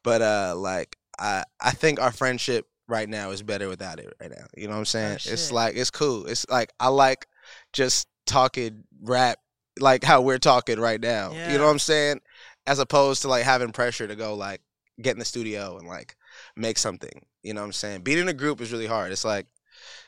But 0.04 0.23
uh 0.23 0.54
like 0.56 0.97
I 1.18 1.42
I 1.61 1.73
think 1.73 2.00
our 2.00 2.12
friendship 2.12 2.66
right 2.87 3.09
now 3.09 3.33
is 3.33 3.42
better 3.42 3.68
without 3.68 3.99
it 3.99 4.14
right 4.21 4.30
now. 4.30 4.47
You 4.56 4.68
know 4.68 4.75
what 4.75 4.78
I'm 4.78 4.85
saying? 4.85 5.14
it's 5.14 5.50
like 5.50 5.75
it's 5.75 5.90
cool. 5.90 6.26
It's 6.26 6.49
like 6.49 6.71
I 6.78 6.87
like 6.87 7.26
just 7.73 8.06
talking 8.26 8.85
rap 9.02 9.40
like 9.80 10.04
how 10.04 10.21
we're 10.21 10.38
talking 10.38 10.78
right 10.78 11.00
now. 11.00 11.33
You 11.50 11.59
know 11.59 11.64
what 11.64 11.73
I'm 11.73 11.80
saying? 11.80 12.21
As 12.64 12.78
opposed 12.78 13.23
to 13.23 13.28
like 13.28 13.42
having 13.42 13.73
pressure 13.73 14.06
to 14.06 14.14
go 14.14 14.35
like 14.35 14.61
get 15.00 15.12
in 15.12 15.19
the 15.19 15.25
studio 15.25 15.79
and 15.79 15.87
like 15.88 16.17
make 16.57 16.79
something. 16.79 17.25
You 17.43 17.55
know 17.55 17.61
what 17.61 17.67
I'm 17.67 17.73
saying? 17.73 18.03
Being 18.03 18.19
in 18.19 18.29
a 18.29 18.33
group 18.33 18.61
is 18.61 18.73
really 18.73 18.87
hard. 18.87 19.12
It's 19.12 19.25
like 19.25 19.47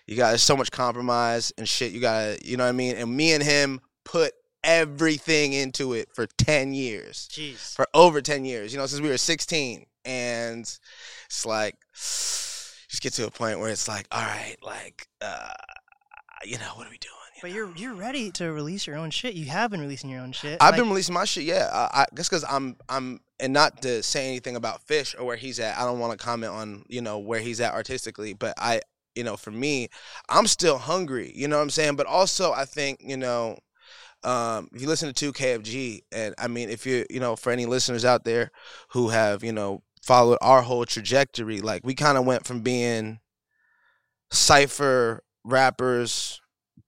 you 0.07 0.17
got 0.17 0.29
there's 0.31 0.43
so 0.43 0.57
much 0.57 0.71
compromise 0.71 1.53
and 1.59 1.69
shit. 1.69 1.93
You 1.93 2.01
got 2.01 2.21
to 2.39 2.47
you 2.49 2.57
know 2.57 2.65
what 2.65 2.71
I 2.71 2.73
mean? 2.73 2.97
And 2.97 3.17
me 3.17 3.33
and 3.33 3.43
him 3.43 3.81
put 4.05 4.33
everything 4.65 5.53
into 5.53 5.93
it 5.93 6.09
for 6.15 6.27
10 6.27 6.73
years. 6.75 7.29
jeez. 7.31 7.75
For 7.77 7.87
over 7.95 8.21
10 8.21 8.45
years, 8.45 8.73
you 8.73 8.79
know, 8.79 8.87
since 8.87 9.01
we 9.01 9.09
were 9.09 9.19
16. 9.19 9.87
and 10.05 10.61
it's 11.27 11.47
like 11.47 11.77
just 12.89 13.03
get 13.03 13.13
to 13.15 13.27
a 13.27 13.31
point 13.31 13.61
where 13.61 13.71
it's 13.71 13.87
like, 13.89 14.07
all 14.11 14.23
right, 14.23 14.57
like, 14.63 15.07
uh, 15.21 15.51
you 16.45 16.57
know, 16.59 16.73
what 16.75 16.87
are 16.87 16.91
we 16.91 16.99
doing? 16.99 17.13
you 17.37 17.43
But 17.43 17.51
know? 17.51 17.57
you're 17.57 17.77
you're 17.77 17.95
ready 17.95 18.31
to 18.33 18.51
release 18.53 18.87
your 18.87 18.97
own 18.97 19.11
shit. 19.11 19.35
You 19.35 19.47
have 19.47 19.71
been 19.71 19.81
releasing 19.81 20.11
your 20.11 20.21
own 20.23 20.33
shit. 20.33 20.57
I've 20.61 20.73
Like, 20.73 20.81
been 20.81 20.89
releasing 20.89 21.15
my 21.15 21.25
shit, 21.25 21.45
yeah. 21.45 21.69
I, 21.73 22.03
I 22.03 22.07
guess 22.15 22.29
because 22.29 22.45
I'm 22.49 22.77
I'm 22.89 23.21
and 23.41 23.53
not 23.53 23.83
to 23.83 24.03
say 24.03 24.27
anything 24.29 24.57
about 24.57 24.83
Fish 24.83 25.15
or 25.19 25.25
where 25.25 25.37
he's 25.37 25.61
at. 25.61 25.79
I 25.79 25.85
don't 25.85 25.99
want 25.99 26.19
to 26.19 26.25
comment 26.25 26.53
on 26.53 26.85
you 26.89 27.01
know 27.01 27.19
where 27.19 27.41
he's 27.41 27.61
at 27.61 27.75
artistically, 27.75 28.33
but 28.35 28.55
I 28.59 28.81
you 29.15 29.25
know 29.25 29.37
for 29.37 29.51
me, 29.51 29.89
I'm 30.29 30.47
still 30.47 30.79
hungry. 30.79 31.33
You 31.35 31.49
know 31.49 31.57
what 31.57 31.63
I'm 31.63 31.71
saying? 31.71 31.97
But 31.97 32.07
also 32.07 32.53
I 32.53 32.65
think 32.65 33.01
you 33.03 33.17
know. 33.17 33.59
Um, 34.25 34.69
if 34.73 34.83
you 34.83 34.89
listen 34.89 35.13
to 35.13 35.33
2KFG, 35.33 36.01
and 36.11 36.35
I 36.39 36.49
mean, 36.49 36.71
if 36.71 36.85
you, 36.85 37.07
you 37.09 37.21
know, 37.21 37.37
for 37.37 37.53
any 37.53 37.67
listeners 37.67 38.05
out 38.05 38.25
there 38.25 38.51
who 38.89 39.11
have, 39.11 39.45
you 39.45 39.53
know, 39.53 39.85
followed 40.03 40.39
our 40.43 40.63
whole 40.63 40.85
trajectory, 40.85 41.61
like 41.61 41.87
we 41.87 41.95
kind 41.95 42.19
of 42.19 42.27
went 42.27 42.45
from 42.45 42.63
being 42.63 43.21
cipher 44.33 45.23
rappers, 45.45 46.41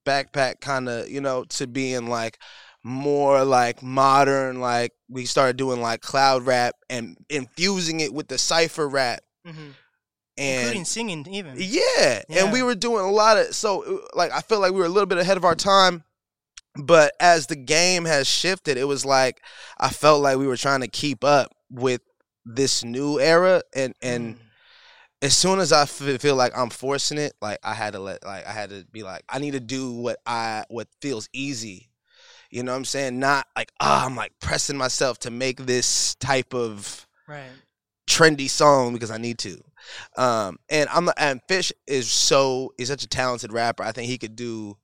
backpack 0.05 0.59
kind 0.59 0.89
of, 0.89 1.09
you 1.09 1.21
know, 1.21 1.45
to 1.45 1.67
being 1.67 2.07
like 2.07 2.37
more 2.83 3.43
like 3.45 3.83
modern, 3.83 4.59
like 4.59 4.91
we 5.09 5.25
started 5.25 5.57
doing 5.57 5.81
like 5.81 6.01
cloud 6.01 6.45
rap 6.45 6.75
and 6.89 7.17
infusing 7.29 7.99
it 7.99 8.13
with 8.13 8.27
the 8.27 8.37
cipher 8.37 8.87
rap 8.87 9.21
mhm. 9.45 9.73
and 10.37 10.59
including 10.61 10.85
singing 10.85 11.27
even. 11.29 11.55
yeah. 11.57 12.21
and 12.29 12.51
we 12.51 12.63
were 12.63 12.75
doing 12.75 13.05
a 13.05 13.11
lot 13.11 13.37
of 13.37 13.53
so 13.53 13.83
uh, 13.83 14.07
like 14.15 14.31
I 14.31 14.41
feel 14.41 14.59
like 14.59 14.71
we 14.71 14.79
were 14.79 14.85
a 14.85 14.89
little 14.89 15.07
bit 15.07 15.17
ahead 15.17 15.37
of 15.37 15.45
our 15.45 15.55
time. 15.55 16.03
But 16.75 17.11
as 17.19 17.47
the 17.47 17.57
game 17.57 18.05
has 18.05 18.27
shifted, 18.27 18.77
it 18.77 18.85
was 18.87 19.05
like 19.05 19.41
I 19.77 19.89
felt 19.89 20.21
like 20.21 20.37
we 20.37 20.47
were 20.47 20.55
trying 20.57 20.79
to 20.81 20.87
keep 20.87 21.23
up 21.23 21.51
with 21.69 22.01
this 22.45 22.83
new 22.83 23.19
era, 23.19 23.61
and 23.75 23.93
and 24.01 24.35
Mm. 24.35 24.39
as 25.21 25.37
soon 25.37 25.59
as 25.59 25.71
I 25.73 25.85
feel 25.85 26.35
like 26.35 26.57
I'm 26.57 26.69
forcing 26.69 27.17
it, 27.17 27.33
like 27.41 27.59
I 27.61 27.73
had 27.73 27.93
to 27.93 27.99
let, 27.99 28.23
like 28.25 28.47
I 28.47 28.51
had 28.53 28.69
to 28.69 28.85
be 28.91 29.03
like, 29.03 29.23
I 29.29 29.37
need 29.39 29.51
to 29.51 29.59
do 29.59 29.91
what 29.91 30.17
I 30.25 30.63
what 30.69 30.87
feels 31.01 31.27
easy. 31.33 31.90
You 32.51 32.63
know 32.63 32.73
what 32.73 32.77
I'm 32.79 32.85
saying? 32.85 33.17
Not 33.19 33.47
like 33.55 33.71
ah, 33.79 34.05
I'm 34.05 34.15
like 34.15 34.33
pressing 34.41 34.77
myself 34.77 35.19
to 35.19 35.31
make 35.31 35.57
this 35.65 36.15
type 36.15 36.53
of 36.53 37.07
right. 37.27 37.49
trendy 38.07 38.49
song 38.49 38.93
because 38.93 39.09
I 39.09 39.17
need 39.17 39.37
to. 39.39 39.61
Um, 40.17 40.57
and 40.69 40.89
I'm 40.89 41.09
and 41.17 41.41
Fish 41.47 41.71
is 41.87 42.09
so 42.09 42.73
he's 42.77 42.89
such 42.89 43.03
a 43.03 43.07
talented 43.07 43.53
rapper. 43.53 43.83
I 43.83 43.91
think 43.93 44.07
he 44.09 44.17
could 44.17 44.35
do 44.35 44.77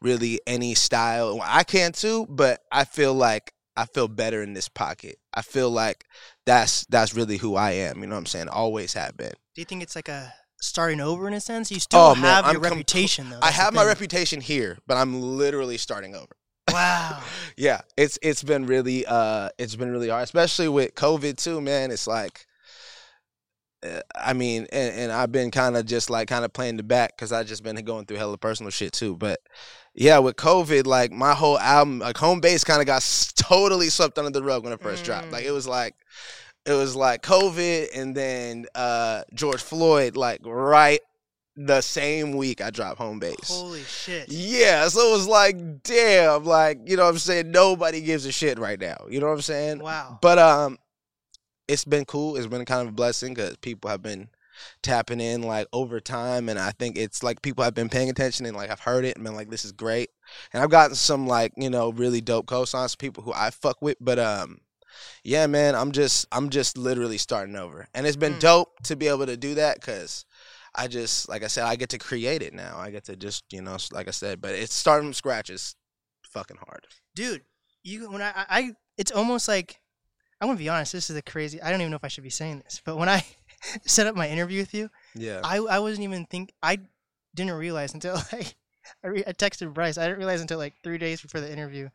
really 0.00 0.40
any 0.46 0.74
style. 0.74 1.40
I 1.42 1.64
can 1.64 1.92
too, 1.92 2.26
but 2.28 2.60
I 2.70 2.84
feel 2.84 3.14
like 3.14 3.52
I 3.76 3.86
feel 3.86 4.08
better 4.08 4.42
in 4.42 4.52
this 4.52 4.68
pocket. 4.68 5.16
I 5.32 5.42
feel 5.42 5.70
like 5.70 6.04
that's 6.44 6.84
that's 6.86 7.14
really 7.14 7.38
who 7.38 7.54
I 7.56 7.70
am. 7.72 8.00
You 8.00 8.06
know 8.08 8.16
what 8.16 8.20
I'm 8.20 8.26
saying? 8.26 8.48
Always 8.48 8.94
have 8.94 9.16
been. 9.16 9.32
Do 9.54 9.60
you 9.60 9.64
think 9.64 9.82
it's 9.82 9.96
like 9.96 10.08
a 10.08 10.34
starting 10.60 11.00
over 11.00 11.28
in 11.28 11.34
a 11.34 11.40
sense? 11.40 11.70
You 11.70 11.80
still 11.80 12.00
Oh, 12.00 12.14
man, 12.14 12.24
have 12.24 12.44
I'm 12.46 12.52
your 12.54 12.62
compl- 12.62 12.70
reputation 12.70 13.30
though. 13.30 13.36
I 13.36 13.40
that's 13.46 13.56
the 13.56 13.62
have 13.62 13.74
my 13.74 13.84
reputation 13.84 14.40
here, 14.40 14.78
but 14.86 14.96
I'm 14.96 15.20
literally 15.22 15.78
starting 15.78 16.14
over. 16.14 16.36
Wow. 16.70 17.20
yeah, 17.56 17.80
it's 17.96 18.18
it's 18.22 18.42
been 18.42 18.66
really 18.66 19.04
uh 19.06 19.50
it's 19.58 19.76
been 19.76 19.90
really 19.90 20.08
hard, 20.08 20.24
especially 20.24 20.68
with 20.68 20.94
COVID 20.94 21.36
too, 21.36 21.60
man. 21.60 21.90
It's 21.90 22.06
like 22.06 22.46
uh, 23.84 24.00
I 24.14 24.32
mean, 24.32 24.66
and, 24.72 24.94
and 24.94 25.12
I've 25.12 25.32
been 25.32 25.50
kind 25.50 25.76
of 25.76 25.86
just 25.86 26.08
like 26.08 26.28
kind 26.28 26.44
of 26.44 26.52
playing 26.52 26.76
the 26.76 26.82
back 26.82 27.16
because 27.16 27.32
I 27.32 27.42
just 27.42 27.62
been 27.62 27.76
going 27.84 28.06
through 28.06 28.18
hella 28.18 28.38
personal 28.38 28.70
shit 28.70 28.92
too. 28.92 29.16
But 29.16 29.40
yeah, 29.94 30.18
with 30.18 30.36
COVID, 30.36 30.86
like 30.86 31.12
my 31.12 31.34
whole 31.34 31.58
album, 31.58 31.98
like 31.98 32.16
home 32.16 32.40
base, 32.40 32.64
kind 32.64 32.80
of 32.80 32.86
got 32.86 32.96
s- 32.96 33.32
totally 33.32 33.90
swept 33.90 34.18
under 34.18 34.30
the 34.30 34.42
rug 34.42 34.64
when 34.64 34.72
it 34.72 34.80
first 34.80 35.04
dropped. 35.04 35.32
Like 35.32 35.44
it 35.44 35.50
was 35.50 35.66
like 35.66 35.94
it 36.64 36.72
was 36.72 36.94
like 36.94 37.22
COVID 37.22 37.88
and 37.94 38.14
then 38.14 38.66
uh 38.74 39.22
George 39.34 39.60
Floyd, 39.60 40.16
like 40.16 40.40
right 40.44 41.00
the 41.56 41.80
same 41.80 42.32
week 42.36 42.60
I 42.60 42.70
dropped 42.70 42.98
home 42.98 43.18
base. 43.18 43.48
Holy 43.48 43.82
shit. 43.82 44.28
Yeah, 44.30 44.88
so 44.88 45.08
it 45.08 45.12
was 45.12 45.26
like, 45.28 45.82
damn, 45.82 46.44
like, 46.44 46.78
you 46.86 46.96
know 46.96 47.04
what 47.04 47.10
I'm 47.10 47.18
saying? 47.18 47.50
Nobody 47.50 48.00
gives 48.00 48.24
a 48.26 48.32
shit 48.32 48.58
right 48.58 48.80
now. 48.80 48.96
You 49.08 49.20
know 49.20 49.26
what 49.26 49.34
I'm 49.34 49.42
saying? 49.42 49.78
Wow. 49.80 50.18
But 50.22 50.38
um 50.38 50.78
it's 51.68 51.84
been 51.84 52.04
cool. 52.04 52.36
It's 52.36 52.46
been 52.46 52.64
kind 52.64 52.82
of 52.82 52.88
a 52.88 52.92
blessing 52.92 53.34
cuz 53.34 53.56
people 53.58 53.90
have 53.90 54.02
been 54.02 54.28
tapping 54.82 55.20
in 55.20 55.42
like 55.42 55.66
over 55.72 56.00
time 56.00 56.48
and 56.48 56.58
I 56.58 56.70
think 56.72 56.96
it's 56.96 57.22
like 57.22 57.42
people 57.42 57.64
have 57.64 57.74
been 57.74 57.88
paying 57.88 58.10
attention 58.10 58.46
and 58.46 58.56
like 58.56 58.70
I've 58.70 58.80
heard 58.80 59.04
it 59.04 59.16
and 59.16 59.24
been 59.24 59.34
like 59.34 59.50
this 59.50 59.64
is 59.64 59.72
great. 59.72 60.10
And 60.52 60.62
I've 60.62 60.70
gotten 60.70 60.94
some 60.96 61.26
like, 61.26 61.52
you 61.56 61.70
know, 61.70 61.90
really 61.92 62.20
dope 62.20 62.46
co-signs 62.46 62.94
people 62.96 63.22
who 63.24 63.32
I 63.32 63.50
fuck 63.50 63.80
with, 63.82 63.96
but 64.00 64.18
um 64.18 64.60
yeah, 65.24 65.46
man, 65.46 65.74
I'm 65.74 65.92
just 65.92 66.26
I'm 66.32 66.50
just 66.50 66.76
literally 66.76 67.18
starting 67.18 67.56
over. 67.56 67.88
And 67.94 68.06
it's 68.06 68.16
been 68.16 68.34
Mm. 68.34 68.40
dope 68.40 68.80
to 68.84 68.96
be 68.96 69.08
able 69.08 69.26
to 69.26 69.36
do 69.36 69.54
that 69.54 69.80
cuz 69.80 70.24
I 70.74 70.88
just 70.88 71.28
like 71.28 71.42
I 71.42 71.48
said, 71.48 71.64
I 71.64 71.76
get 71.76 71.90
to 71.90 71.98
create 71.98 72.42
it 72.42 72.54
now. 72.54 72.78
I 72.78 72.90
get 72.90 73.04
to 73.04 73.16
just 73.16 73.44
you 73.52 73.60
know, 73.62 73.76
like 73.92 74.08
I 74.08 74.12
said, 74.12 74.40
but 74.40 74.54
it's 74.54 74.74
starting 74.74 75.08
from 75.08 75.14
scratch 75.14 75.50
is 75.50 75.74
fucking 76.24 76.56
hard. 76.66 76.86
Dude, 77.14 77.42
you 77.82 78.10
when 78.10 78.22
I, 78.22 78.32
I 78.48 78.72
it's 78.96 79.12
almost 79.12 79.48
like 79.48 79.80
I'm 80.40 80.48
gonna 80.48 80.58
be 80.58 80.68
honest, 80.68 80.92
this 80.92 81.10
is 81.10 81.16
a 81.16 81.22
crazy 81.22 81.60
I 81.60 81.70
don't 81.70 81.80
even 81.80 81.90
know 81.90 81.96
if 81.96 82.04
I 82.04 82.08
should 82.08 82.24
be 82.24 82.30
saying 82.30 82.62
this, 82.64 82.80
but 82.84 82.96
when 82.96 83.08
I 83.08 83.24
set 83.84 84.06
up 84.06 84.16
my 84.16 84.28
interview 84.28 84.60
with 84.60 84.74
you, 84.74 84.88
Yeah. 85.14 85.40
I 85.44 85.58
I 85.58 85.78
wasn't 85.78 86.04
even 86.04 86.24
think 86.26 86.52
I 86.62 86.78
didn't 87.34 87.52
realize 87.54 87.94
until 87.94 88.14
like 88.32 88.56
I, 89.04 89.08
re- 89.08 89.24
I 89.26 89.32
texted 89.32 89.72
Bryce. 89.74 89.98
I 89.98 90.04
didn't 90.06 90.18
realize 90.18 90.40
until 90.40 90.58
like 90.58 90.74
three 90.82 90.98
days 90.98 91.20
before 91.20 91.40
the 91.40 91.52
interview 91.52 91.88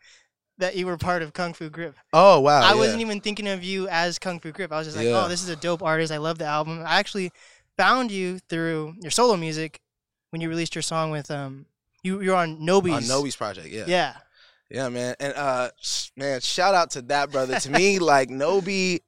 that 0.60 0.75
you 0.75 0.88
were 0.88 0.98
part 0.98 1.22
of 1.22 1.34
Kung 1.34 1.53
Fu 1.53 1.69
Grip. 1.69 1.96
oh 2.13 2.39
wow. 2.39 2.62
I 2.62 2.69
yeah. 2.74 2.75
wasn't 2.75 3.01
even 3.01 3.22
thinking 3.22 3.48
of 3.48 3.63
you 3.63 3.88
as 3.89 4.17
Kung 4.19 4.39
Fu 4.39 4.51
Grip. 4.51 4.72
I 4.72 4.77
was 4.77 4.88
just 4.88 4.98
like, 4.98 5.05
Yeah. 5.05 5.25
oh, 5.25 5.27
this 5.27 5.43
is 5.43 5.50
a 5.50 5.55
dope 5.55 5.84
artist. 5.84 6.12
I 6.12 6.17
love 6.17 6.38
the 6.38 6.46
album. 6.46 6.81
I 6.86 7.00
actually 7.00 7.31
found 7.77 8.12
you 8.12 8.39
through 8.50 8.96
your 9.00 9.12
solo 9.12 9.38
music 9.38 9.79
when 10.31 10.41
you 10.41 10.50
released 10.50 10.75
your 10.75 10.81
song 10.81 11.12
with 11.12 11.31
um 11.31 11.65
you 12.03 12.22
you're 12.22 12.36
on 12.36 12.57
Nobi's. 12.60 13.10
on 13.10 13.24
Nobi's 13.24 13.36
project. 13.36 13.67
Yeah. 13.69 13.86
Yeah. 13.88 14.13
Yeah, 14.69 14.89
man. 14.89 15.15
And 15.19 15.34
uh 15.36 15.69
man, 16.15 16.41
shout 16.41 16.75
out 16.75 16.91
to 16.91 17.01
that 17.03 17.31
brother. 17.31 17.60
to 17.60 17.72
me, 17.72 18.00
like 18.13 18.29
Nobi, 18.29 19.01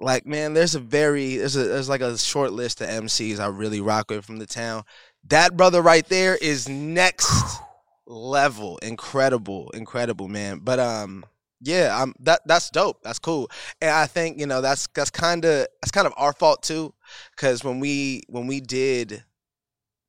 like 0.00 0.26
man, 0.26 0.54
there's 0.54 0.74
a 0.74 0.80
very 0.80 1.36
there's 1.36 1.56
a 1.56 1.64
there's 1.64 1.88
like 1.88 2.00
a 2.00 2.16
short 2.16 2.52
list 2.52 2.80
of 2.80 2.88
MCs 2.88 3.38
I 3.38 3.46
really 3.46 3.80
rock 3.80 4.10
with 4.10 4.24
from 4.24 4.38
the 4.38 4.46
town. 4.46 4.84
That 5.28 5.56
brother 5.56 5.82
right 5.82 6.06
there 6.08 6.36
is 6.36 6.68
next 6.68 7.60
level. 8.06 8.78
Incredible, 8.78 9.70
incredible, 9.70 10.28
man. 10.28 10.60
But 10.62 10.80
um 10.80 11.24
yeah, 11.62 11.96
I'm 12.00 12.14
that 12.20 12.40
that's 12.44 12.70
dope. 12.70 13.02
That's 13.02 13.18
cool. 13.18 13.50
And 13.80 13.90
I 13.90 14.06
think, 14.06 14.38
you 14.38 14.46
know, 14.46 14.60
that's 14.60 14.88
that's 14.94 15.10
kinda 15.10 15.68
that's 15.80 15.92
kind 15.92 16.06
of 16.06 16.12
our 16.16 16.32
fault 16.32 16.62
too. 16.62 16.92
Cause 17.36 17.62
when 17.64 17.80
we 17.80 18.22
when 18.28 18.46
we 18.46 18.60
did 18.60 19.24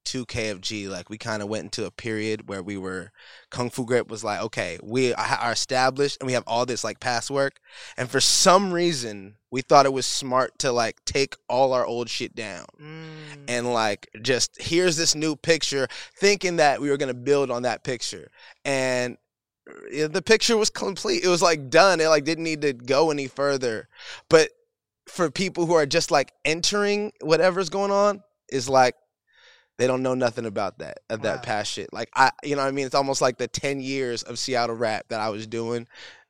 2KFG, 0.05 0.89
like 0.89 1.09
we 1.09 1.17
kind 1.17 1.41
of 1.41 1.47
went 1.47 1.63
into 1.63 1.85
a 1.85 1.91
period 1.91 2.49
where 2.49 2.61
we 2.61 2.77
were 2.77 3.11
Kung 3.51 3.69
Fu 3.69 3.85
Grip 3.85 4.09
was 4.09 4.23
like, 4.23 4.41
okay, 4.41 4.77
we 4.83 5.13
are 5.13 5.51
established 5.51 6.17
and 6.19 6.27
we 6.27 6.33
have 6.33 6.43
all 6.45 6.65
this 6.65 6.83
like 6.83 6.99
past 6.99 7.31
work. 7.31 7.59
And 7.97 8.09
for 8.09 8.19
some 8.19 8.73
reason, 8.73 9.35
we 9.49 9.61
thought 9.61 9.85
it 9.85 9.93
was 9.93 10.05
smart 10.05 10.59
to 10.59 10.71
like 10.71 11.03
take 11.05 11.35
all 11.47 11.71
our 11.73 11.85
old 11.85 12.09
shit 12.09 12.35
down 12.35 12.65
Mm. 12.81 13.45
and 13.47 13.73
like 13.73 14.09
just 14.21 14.61
here's 14.61 14.97
this 14.97 15.15
new 15.15 15.35
picture, 15.35 15.87
thinking 16.19 16.57
that 16.57 16.81
we 16.81 16.89
were 16.89 16.97
gonna 16.97 17.13
build 17.13 17.49
on 17.49 17.61
that 17.63 17.83
picture. 17.83 18.29
And 18.65 19.17
the 19.65 20.21
picture 20.25 20.57
was 20.57 20.69
complete. 20.69 21.23
It 21.23 21.27
was 21.29 21.41
like 21.41 21.69
done. 21.69 21.99
It 22.01 22.07
like 22.07 22.25
didn't 22.25 22.43
need 22.43 22.61
to 22.61 22.73
go 22.73 23.11
any 23.11 23.27
further. 23.27 23.87
But 24.29 24.49
for 25.07 25.29
people 25.31 25.65
who 25.65 25.73
are 25.73 25.85
just 25.85 26.11
like 26.11 26.33
entering 26.45 27.11
whatever's 27.21 27.69
going 27.69 27.91
on, 27.91 28.23
is 28.49 28.67
like 28.69 28.95
they 29.77 29.87
don't 29.87 30.03
know 30.03 30.13
nothing 30.13 30.45
about 30.45 30.79
that 30.79 30.99
of 31.09 31.19
Wow. 31.21 31.23
that 31.35 31.43
past 31.43 31.71
shit. 31.71 31.91
Like 31.93 32.09
I, 32.15 32.31
you 32.43 32.55
know, 32.55 32.61
what 32.61 32.67
I 32.67 32.71
mean, 32.71 32.85
it's 32.85 32.95
almost 32.95 33.21
like 33.21 33.37
the 33.37 33.47
ten 33.47 33.79
years 33.79 34.23
of 34.23 34.37
Seattle 34.37 34.75
rap 34.75 35.05
that 35.09 35.19
I 35.19 35.29
was 35.29 35.47
doing. 35.47 35.87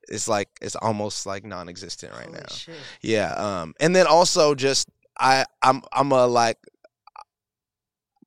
It's 0.09 0.27
like 0.27 0.49
it's 0.61 0.75
almost 0.75 1.25
like 1.25 1.43
non-existent 1.45 2.13
right 2.13 2.25
Holy 2.25 2.37
now. 2.39 2.45
shit. 2.53 2.75
Yeah. 3.01 3.33
Um. 3.33 3.73
And 3.79 3.95
then 3.95 4.05
also 4.07 4.53
just 4.53 4.89
I 5.19 5.45
I'm 5.61 5.81
I'm 5.91 6.11
a 6.11 6.27
like 6.27 6.57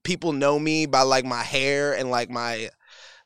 people 0.05 0.33
know 0.33 0.59
me 0.59 0.87
by 0.87 1.03
like 1.03 1.25
my 1.25 1.43
hair 1.43 1.95
and 1.97 2.11
like 2.11 2.31
my 2.31 2.71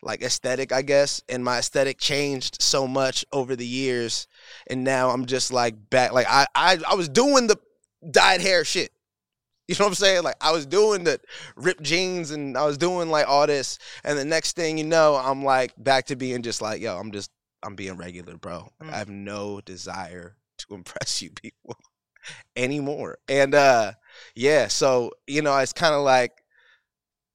like 0.03 0.23
aesthetic, 0.23 0.73
I 0.73 0.83
guess. 0.83 1.23
And 1.29 1.45
my 1.45 1.59
aesthetic 1.59 1.99
changed 1.99 2.61
so 2.63 2.87
much 2.87 3.25
over 3.33 3.57
the 3.57 3.67
years. 3.67 4.27
And 4.69 4.85
now 4.85 5.11
I'm 5.11 5.27
just 5.27 5.53
like 5.53 5.91
back 5.91 6.13
like 6.13 6.27
I 6.29 6.47
I, 6.55 6.79
I 6.89 6.95
was 6.95 7.09
doing 7.09 7.47
the 7.47 7.59
dyed 8.09 8.41
hair 8.41 8.65
shit. 8.65 8.91
You 9.69 9.77
know 9.79 9.85
what 9.85 9.91
I'm 9.91 9.95
saying? 9.95 10.23
Like 10.25 10.37
I 10.41 10.51
was 10.51 10.67
doing 10.67 11.05
the 11.05 11.21
ripped 11.55 11.83
jeans 11.83 12.33
and 12.33 12.57
I 12.57 12.67
was 12.67 12.77
doing 12.77 13.09
like 13.09 13.29
all 13.29 13.47
this. 13.47 13.79
And 14.03 14.19
the 14.19 14.25
next 14.25 14.57
thing 14.57 14.79
you 14.79 14.85
know, 14.85 15.15
I'm 15.15 15.45
like 15.45 15.73
back 15.77 16.07
to 16.07 16.17
being 16.17 16.43
just 16.43 16.61
like, 16.61 16.81
yo, 16.81 16.97
I'm 16.97 17.13
just 17.13 17.31
I'm 17.63 17.77
being 17.77 17.97
regular, 17.97 18.37
bro. 18.37 18.69
Mm. 18.83 18.93
I 18.93 18.99
have 18.99 19.11
no 19.11 19.61
desire 19.61 20.37
to 20.59 20.67
impress 20.75 21.23
you 21.23 21.31
people 21.31 21.77
anymore. 22.57 23.19
And 23.29 23.55
uh 23.55 23.93
yeah, 24.35 24.69
so 24.69 25.13
you 25.27 25.43
know, 25.43 25.57
it's 25.59 25.73
kind 25.73 25.95
of 25.95 26.03
like 26.03 26.33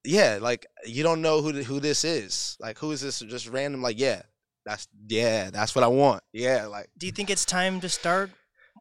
yeah, 0.05 0.39
like 0.41 0.65
you 0.85 1.03
don't 1.03 1.21
know 1.21 1.41
who 1.41 1.51
who 1.63 1.79
this 1.79 2.03
is. 2.03 2.57
Like 2.59 2.77
who 2.77 2.91
is 2.91 3.01
this 3.01 3.19
just 3.19 3.47
random 3.47 3.81
like 3.81 4.00
yeah. 4.00 4.21
That's 4.65 4.88
yeah, 5.07 5.51
that's 5.51 5.75
what 5.75 5.83
I 5.83 5.88
want. 5.88 6.24
Yeah, 6.33 6.65
like 6.65 6.89
Do 6.97 7.05
you 7.05 7.12
think 7.12 7.29
it's 7.29 7.45
time 7.45 7.79
to 7.81 7.89
start 7.89 8.31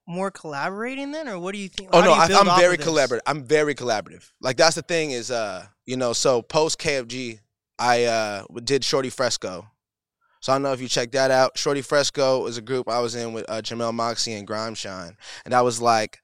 more 0.07 0.31
collaborating 0.31 1.13
then, 1.13 1.29
or 1.29 1.39
what 1.39 1.53
do 1.53 1.59
you 1.59 1.69
think? 1.69 1.91
Oh 1.93 2.01
how 2.01 2.07
no, 2.07 2.13
I, 2.13 2.41
I'm 2.41 2.59
very 2.59 2.79
collaborative. 2.79 3.21
I'm 3.27 3.45
very 3.45 3.75
collaborative. 3.75 4.31
Like 4.41 4.57
that's 4.57 4.77
the 4.77 4.83
thing 4.83 5.11
is, 5.11 5.31
uh, 5.31 5.67
you 5.85 5.97
know, 5.97 6.13
so 6.13 6.41
post 6.41 6.79
KFG, 6.79 7.41
I 7.79 8.05
uh 8.05 8.45
did 8.65 8.83
Shorty 8.83 9.11
Fresco. 9.11 9.67
So 10.41 10.53
I 10.53 10.57
don't 10.57 10.63
know 10.63 10.73
if 10.73 10.81
you 10.81 10.89
checked 10.89 11.13
that 11.13 11.31
out. 11.31 11.57
Shorty 11.57 11.81
Fresco 11.81 12.43
was 12.43 12.59
a 12.59 12.63
group 12.63 12.89
I 12.89 13.01
was 13.01 13.15
in 13.15 13.33
with 13.33 13.47
uh, 13.49 13.63
Jamel 13.63 13.95
Moxie 13.95 14.35
and 14.35 14.47
Grime 14.47 14.75
Shine, 14.75 15.17
and 15.45 15.55
I 15.55 15.63
was 15.63 15.81
like 15.81 16.21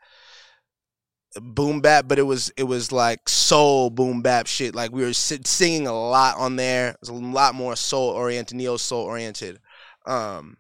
boom 1.37 1.81
bap, 1.81 2.09
but 2.09 2.19
it 2.19 2.23
was 2.23 2.53
it 2.57 2.65
was 2.65 2.93
like 2.93 3.29
soul 3.29 3.91
boom 3.91 4.23
bap 4.23 4.47
shit. 4.47 4.75
Like 4.75 4.93
we 4.93 5.03
were 5.03 5.13
si- 5.13 5.41
singing 5.45 5.87
a 5.87 5.93
lot 5.93 6.37
on 6.39 6.57
there. 6.57 6.91
It 6.91 6.97
was 7.01 7.09
a 7.11 7.15
lot 7.15 7.55
more 7.55 7.77
soul 7.77 8.11
oriented, 8.11 8.57
neo 8.57 8.77
soul 8.77 9.05
oriented. 9.05 9.61
Um, 10.07 10.57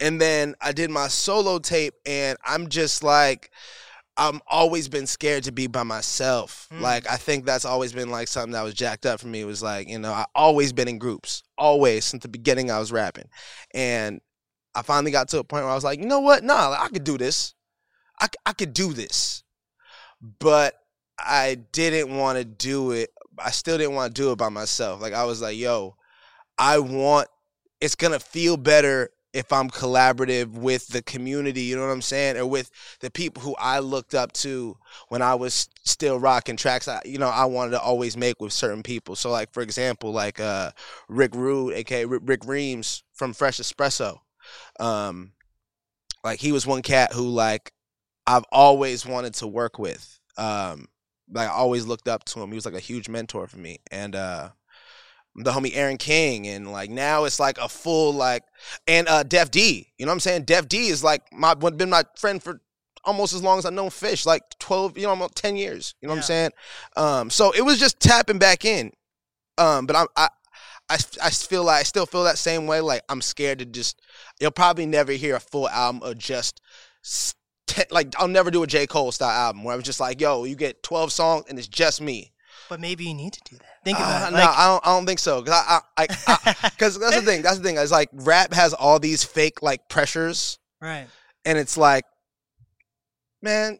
and 0.00 0.20
then 0.20 0.54
I 0.60 0.72
did 0.72 0.90
my 0.90 1.08
solo 1.08 1.58
tape, 1.58 1.94
and 2.04 2.36
I'm 2.44 2.68
just 2.68 3.04
like, 3.04 3.50
I'm 4.16 4.40
always 4.48 4.88
been 4.88 5.06
scared 5.06 5.44
to 5.44 5.52
be 5.52 5.68
by 5.68 5.84
myself. 5.84 6.68
Mm. 6.72 6.80
Like 6.80 7.08
I 7.08 7.16
think 7.16 7.46
that's 7.46 7.64
always 7.64 7.92
been 7.92 8.10
like 8.10 8.28
something 8.28 8.52
that 8.52 8.64
was 8.64 8.74
jacked 8.74 9.06
up 9.06 9.20
for 9.20 9.28
me. 9.28 9.42
It 9.42 9.46
was 9.46 9.62
like 9.62 9.88
you 9.88 9.98
know 9.98 10.12
I 10.12 10.26
always 10.34 10.72
been 10.72 10.88
in 10.88 10.98
groups, 10.98 11.42
always 11.56 12.04
since 12.04 12.22
the 12.22 12.28
beginning 12.28 12.70
I 12.70 12.80
was 12.80 12.90
rapping, 12.90 13.28
and 13.72 14.20
I 14.74 14.82
finally 14.82 15.12
got 15.12 15.28
to 15.28 15.38
a 15.38 15.44
point 15.44 15.64
where 15.64 15.72
I 15.72 15.74
was 15.74 15.84
like, 15.84 16.00
you 16.00 16.06
know 16.06 16.20
what? 16.20 16.42
Nah, 16.42 16.76
I 16.78 16.88
could 16.88 17.04
do 17.04 17.18
this. 17.18 17.54
I, 18.20 18.28
I 18.46 18.52
could 18.52 18.72
do 18.72 18.92
this, 18.92 19.42
but 20.38 20.74
I 21.18 21.58
didn't 21.72 22.16
want 22.16 22.38
to 22.38 22.44
do 22.44 22.92
it. 22.92 23.10
I 23.38 23.50
still 23.50 23.78
didn't 23.78 23.94
want 23.94 24.14
to 24.14 24.22
do 24.22 24.32
it 24.32 24.36
by 24.36 24.48
myself. 24.48 25.00
Like 25.00 25.12
I 25.12 25.24
was 25.24 25.42
like, 25.42 25.56
yo, 25.56 25.96
I 26.58 26.78
want. 26.78 27.28
It's 27.80 27.96
gonna 27.96 28.20
feel 28.20 28.56
better 28.56 29.10
if 29.32 29.52
I'm 29.52 29.70
collaborative 29.70 30.52
with 30.52 30.88
the 30.88 31.02
community, 31.02 31.62
you 31.62 31.74
know 31.74 31.86
what 31.86 31.92
I'm 31.92 32.02
saying, 32.02 32.36
or 32.36 32.46
with 32.46 32.70
the 33.00 33.10
people 33.10 33.42
who 33.42 33.56
I 33.58 33.78
looked 33.78 34.14
up 34.14 34.32
to 34.34 34.76
when 35.08 35.22
I 35.22 35.34
was 35.34 35.68
still 35.84 36.20
rocking 36.20 36.56
tracks. 36.56 36.86
I, 36.86 37.00
you 37.04 37.18
know, 37.18 37.28
I 37.28 37.46
wanted 37.46 37.70
to 37.72 37.80
always 37.80 38.16
make 38.16 38.40
with 38.40 38.52
certain 38.52 38.82
people. 38.82 39.16
So, 39.16 39.30
like 39.30 39.52
for 39.52 39.62
example, 39.62 40.12
like 40.12 40.38
uh, 40.38 40.72
Rik 41.08 41.34
Rude, 41.34 41.74
aka 41.74 42.04
Rick, 42.04 42.44
Reams 42.44 43.02
from 43.14 43.32
Fresh 43.32 43.58
Espresso. 43.58 44.18
Um, 44.78 45.32
like 46.22 46.40
he 46.40 46.52
was 46.52 46.66
one 46.66 46.82
cat 46.82 47.12
who 47.12 47.28
like 47.28 47.72
I've 48.26 48.44
always 48.52 49.04
wanted 49.06 49.34
to 49.34 49.46
work 49.46 49.78
with. 49.78 50.18
Um, 50.36 50.86
like 51.30 51.48
I 51.48 51.52
always 51.52 51.86
looked 51.86 52.08
up 52.08 52.24
to 52.26 52.40
him. 52.40 52.50
He 52.50 52.54
was 52.54 52.66
like 52.66 52.74
a 52.74 52.80
huge 52.80 53.08
mentor 53.08 53.46
for 53.46 53.58
me, 53.58 53.78
and 53.90 54.14
uh, 54.14 54.50
the 55.34 55.52
homie 55.52 55.74
Aaron 55.74 55.96
King, 55.96 56.46
and 56.46 56.70
like 56.72 56.90
now 56.90 57.24
it's 57.24 57.40
like 57.40 57.58
a 57.58 57.68
full 57.68 58.12
like 58.12 58.44
and 58.86 59.08
uh 59.08 59.22
Def 59.22 59.50
D. 59.50 59.92
You 59.98 60.06
know 60.06 60.10
what 60.10 60.16
I'm 60.16 60.20
saying? 60.20 60.44
Def 60.44 60.68
D 60.68 60.88
is 60.88 61.02
like 61.02 61.22
my 61.32 61.54
been 61.54 61.90
my 61.90 62.04
friend 62.16 62.42
for 62.42 62.60
almost 63.04 63.32
as 63.32 63.42
long 63.42 63.58
as 63.58 63.66
I've 63.66 63.72
known 63.72 63.90
Fish, 63.90 64.26
like 64.26 64.42
twelve, 64.58 64.96
you 64.96 65.04
know, 65.04 65.10
almost 65.10 65.36
ten 65.36 65.56
years. 65.56 65.94
You 66.00 66.08
know 66.08 66.14
what 66.14 66.18
I'm 66.18 66.22
saying? 66.24 66.50
Um, 66.96 67.30
so 67.30 67.52
it 67.52 67.62
was 67.62 67.78
just 67.78 68.00
tapping 68.00 68.38
back 68.38 68.64
in. 68.64 68.92
Um, 69.58 69.86
but 69.86 69.96
I'm 69.96 70.06
I. 70.16 70.28
I, 70.90 70.98
I 71.22 71.30
feel 71.30 71.64
like 71.64 71.80
I 71.80 71.82
still 71.84 72.04
feel 72.04 72.24
that 72.24 72.36
same 72.36 72.66
way. 72.66 72.80
Like 72.80 73.02
I'm 73.08 73.22
scared 73.22 73.60
to 73.60 73.64
just. 73.64 74.02
You'll 74.40 74.50
probably 74.50 74.84
never 74.84 75.12
hear 75.12 75.36
a 75.36 75.40
full 75.40 75.68
album 75.68 76.02
of 76.02 76.18
just. 76.18 76.60
Ten, 77.66 77.84
like 77.90 78.14
I'll 78.18 78.28
never 78.28 78.50
do 78.50 78.62
a 78.62 78.66
J 78.66 78.86
Cole 78.86 79.12
style 79.12 79.30
album 79.30 79.64
where 79.64 79.74
I'm 79.74 79.82
just 79.82 80.00
like, 80.00 80.20
yo, 80.20 80.44
you 80.44 80.56
get 80.56 80.82
12 80.82 81.12
songs 81.12 81.44
and 81.48 81.58
it's 81.58 81.68
just 81.68 82.00
me. 82.00 82.32
But 82.68 82.80
maybe 82.80 83.04
you 83.04 83.14
need 83.14 83.32
to 83.34 83.40
do 83.44 83.56
that. 83.56 83.84
Think 83.84 83.98
Uh, 83.98 84.02
about 84.02 84.28
it. 84.28 84.36
no, 84.36 84.38
Like, 84.40 84.48
I 84.58 84.66
don't. 84.68 84.86
I 84.86 84.90
don't 84.96 85.06
think 85.06 85.18
so. 85.18 85.42
Cause 85.42 85.52
I, 85.54 85.80
I, 85.96 86.06
I, 86.26 86.70
because 86.70 86.98
that's 87.00 87.16
the 87.16 87.22
thing. 87.22 87.42
That's 87.42 87.58
the 87.58 87.64
thing. 87.64 87.76
It's 87.76 87.90
like 87.92 88.08
rap 88.12 88.52
has 88.54 88.72
all 88.74 88.98
these 88.98 89.24
fake 89.24 89.62
like 89.62 89.88
pressures, 89.88 90.58
right. 90.80 91.06
and 91.44 91.58
it's 91.58 91.76
like, 91.76 92.04
man, 93.42 93.78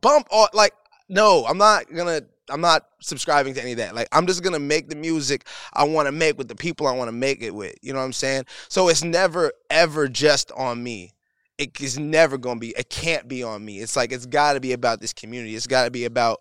bump 0.00 0.26
all 0.30 0.48
like. 0.52 0.72
No, 1.08 1.44
I'm 1.46 1.58
not 1.58 1.92
gonna. 1.92 2.22
I'm 2.48 2.60
not 2.60 2.86
subscribing 3.00 3.54
to 3.54 3.62
any 3.62 3.72
of 3.72 3.78
that. 3.78 3.94
Like, 3.94 4.08
I'm 4.12 4.26
just 4.26 4.42
gonna 4.42 4.58
make 4.58 4.88
the 4.88 4.96
music 4.96 5.46
I 5.72 5.84
want 5.84 6.06
to 6.06 6.12
make 6.12 6.38
with 6.38 6.48
the 6.48 6.54
people 6.56 6.86
I 6.86 6.92
want 6.92 7.08
to 7.08 7.12
make 7.12 7.42
it 7.42 7.54
with. 7.54 7.74
You 7.82 7.92
know 7.92 7.98
what 8.00 8.04
I'm 8.06 8.12
saying? 8.12 8.44
So 8.68 8.88
it's 8.88 9.04
never 9.04 9.52
ever 9.70 10.08
just 10.08 10.50
on 10.52 10.82
me. 10.82 11.12
It 11.58 11.80
is 11.80 11.98
never 11.98 12.36
gonna 12.38 12.60
be. 12.60 12.74
It 12.76 12.90
can't 12.90 13.28
be 13.28 13.42
on 13.42 13.64
me. 13.64 13.80
It's 13.80 13.96
like 13.96 14.12
it's 14.12 14.26
got 14.26 14.54
to 14.54 14.60
be 14.60 14.72
about 14.72 15.00
this 15.00 15.12
community. 15.12 15.54
It's 15.56 15.66
got 15.66 15.84
to 15.84 15.90
be 15.90 16.04
about 16.04 16.40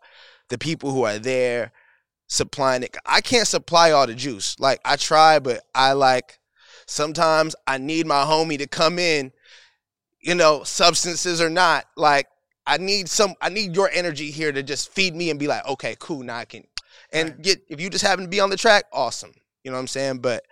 the 0.49 0.57
people 0.57 0.91
who 0.91 1.03
are 1.03 1.19
there 1.19 1.71
supplying 2.27 2.83
it. 2.83 2.95
I 3.05 3.21
can't 3.21 3.47
supply 3.47 3.91
all 3.91 4.07
the 4.07 4.15
juice. 4.15 4.59
Like 4.59 4.81
I 4.83 4.95
try, 4.95 5.39
but 5.39 5.61
I 5.73 5.93
like 5.93 6.39
sometimes 6.85 7.55
I 7.67 7.77
need 7.77 8.05
my 8.07 8.23
homie 8.23 8.57
to 8.57 8.67
come 8.67 8.99
in, 8.99 9.31
you 10.19 10.35
know, 10.35 10.63
substances 10.63 11.41
or 11.41 11.49
not. 11.49 11.85
Like 11.95 12.27
I 12.67 12.77
need 12.77 13.07
some 13.09 13.35
I 13.41 13.49
need 13.49 13.75
your 13.75 13.89
energy 13.93 14.31
here 14.31 14.51
to 14.51 14.63
just 14.63 14.91
feed 14.91 15.15
me 15.15 15.29
and 15.29 15.39
be 15.39 15.47
like, 15.47 15.65
okay, 15.67 15.95
cool, 15.99 16.23
now 16.23 16.37
I 16.37 16.45
can 16.45 16.65
and 17.11 17.29
Right. 17.29 17.41
get 17.41 17.61
if 17.69 17.79
you 17.79 17.89
just 17.89 18.03
happen 18.03 18.25
to 18.25 18.29
be 18.29 18.39
on 18.39 18.49
the 18.49 18.57
track, 18.57 18.85
awesome. 18.91 19.33
You 19.63 19.71
know 19.71 19.77
what 19.77 19.81
I'm 19.81 19.87
saying? 19.87 20.17
But 20.19 20.43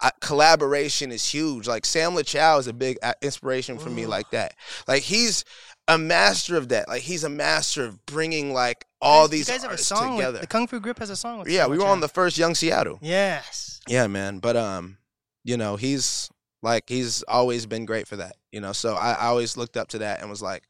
I, 0.00 0.10
collaboration 0.20 1.12
is 1.12 1.26
huge. 1.26 1.68
Like 1.68 1.84
Sam 1.84 2.12
Lachow 2.12 2.58
is 2.58 2.66
a 2.66 2.72
big 2.72 2.98
uh, 3.02 3.12
inspiration 3.20 3.78
for 3.78 3.90
me 3.90 4.06
like 4.06 4.30
that. 4.30 4.54
Like 4.88 5.02
he's 5.02 5.44
a 5.88 5.98
master 5.98 6.56
of 6.56 6.68
that. 6.70 6.88
Like 6.88 7.02
he's 7.02 7.24
a 7.24 7.28
master 7.28 7.84
of 7.84 8.04
bringing 8.06 8.52
like 8.52 8.86
all 9.00 9.24
guys- 9.24 9.30
these 9.30 9.48
you 9.48 9.54
guys 9.54 9.62
have 9.62 9.72
a 9.72 9.78
song 9.78 10.16
together. 10.16 10.32
With, 10.32 10.40
the 10.42 10.46
Kung 10.46 10.66
Fu 10.66 10.80
Grip 10.80 10.98
has 10.98 11.10
a 11.10 11.16
song 11.16 11.40
with 11.40 11.48
Yeah, 11.48 11.62
Sam 11.62 11.70
we 11.70 11.78
were 11.78 11.86
on 11.86 12.00
the 12.00 12.08
first 12.08 12.38
Young 12.38 12.54
Seattle. 12.54 12.98
Yes. 13.02 13.80
Yeah, 13.88 14.06
man. 14.06 14.38
But 14.38 14.56
um, 14.56 14.98
you 15.44 15.56
know, 15.56 15.76
he's 15.76 16.30
like 16.62 16.88
he's 16.88 17.22
always 17.24 17.66
been 17.66 17.84
great 17.84 18.06
for 18.08 18.16
that. 18.16 18.36
You 18.52 18.60
know, 18.60 18.72
so 18.72 18.94
I, 18.94 19.12
I 19.12 19.26
always 19.26 19.56
looked 19.56 19.76
up 19.76 19.88
to 19.88 19.98
that 19.98 20.20
and 20.20 20.30
was 20.30 20.42
like, 20.42 20.62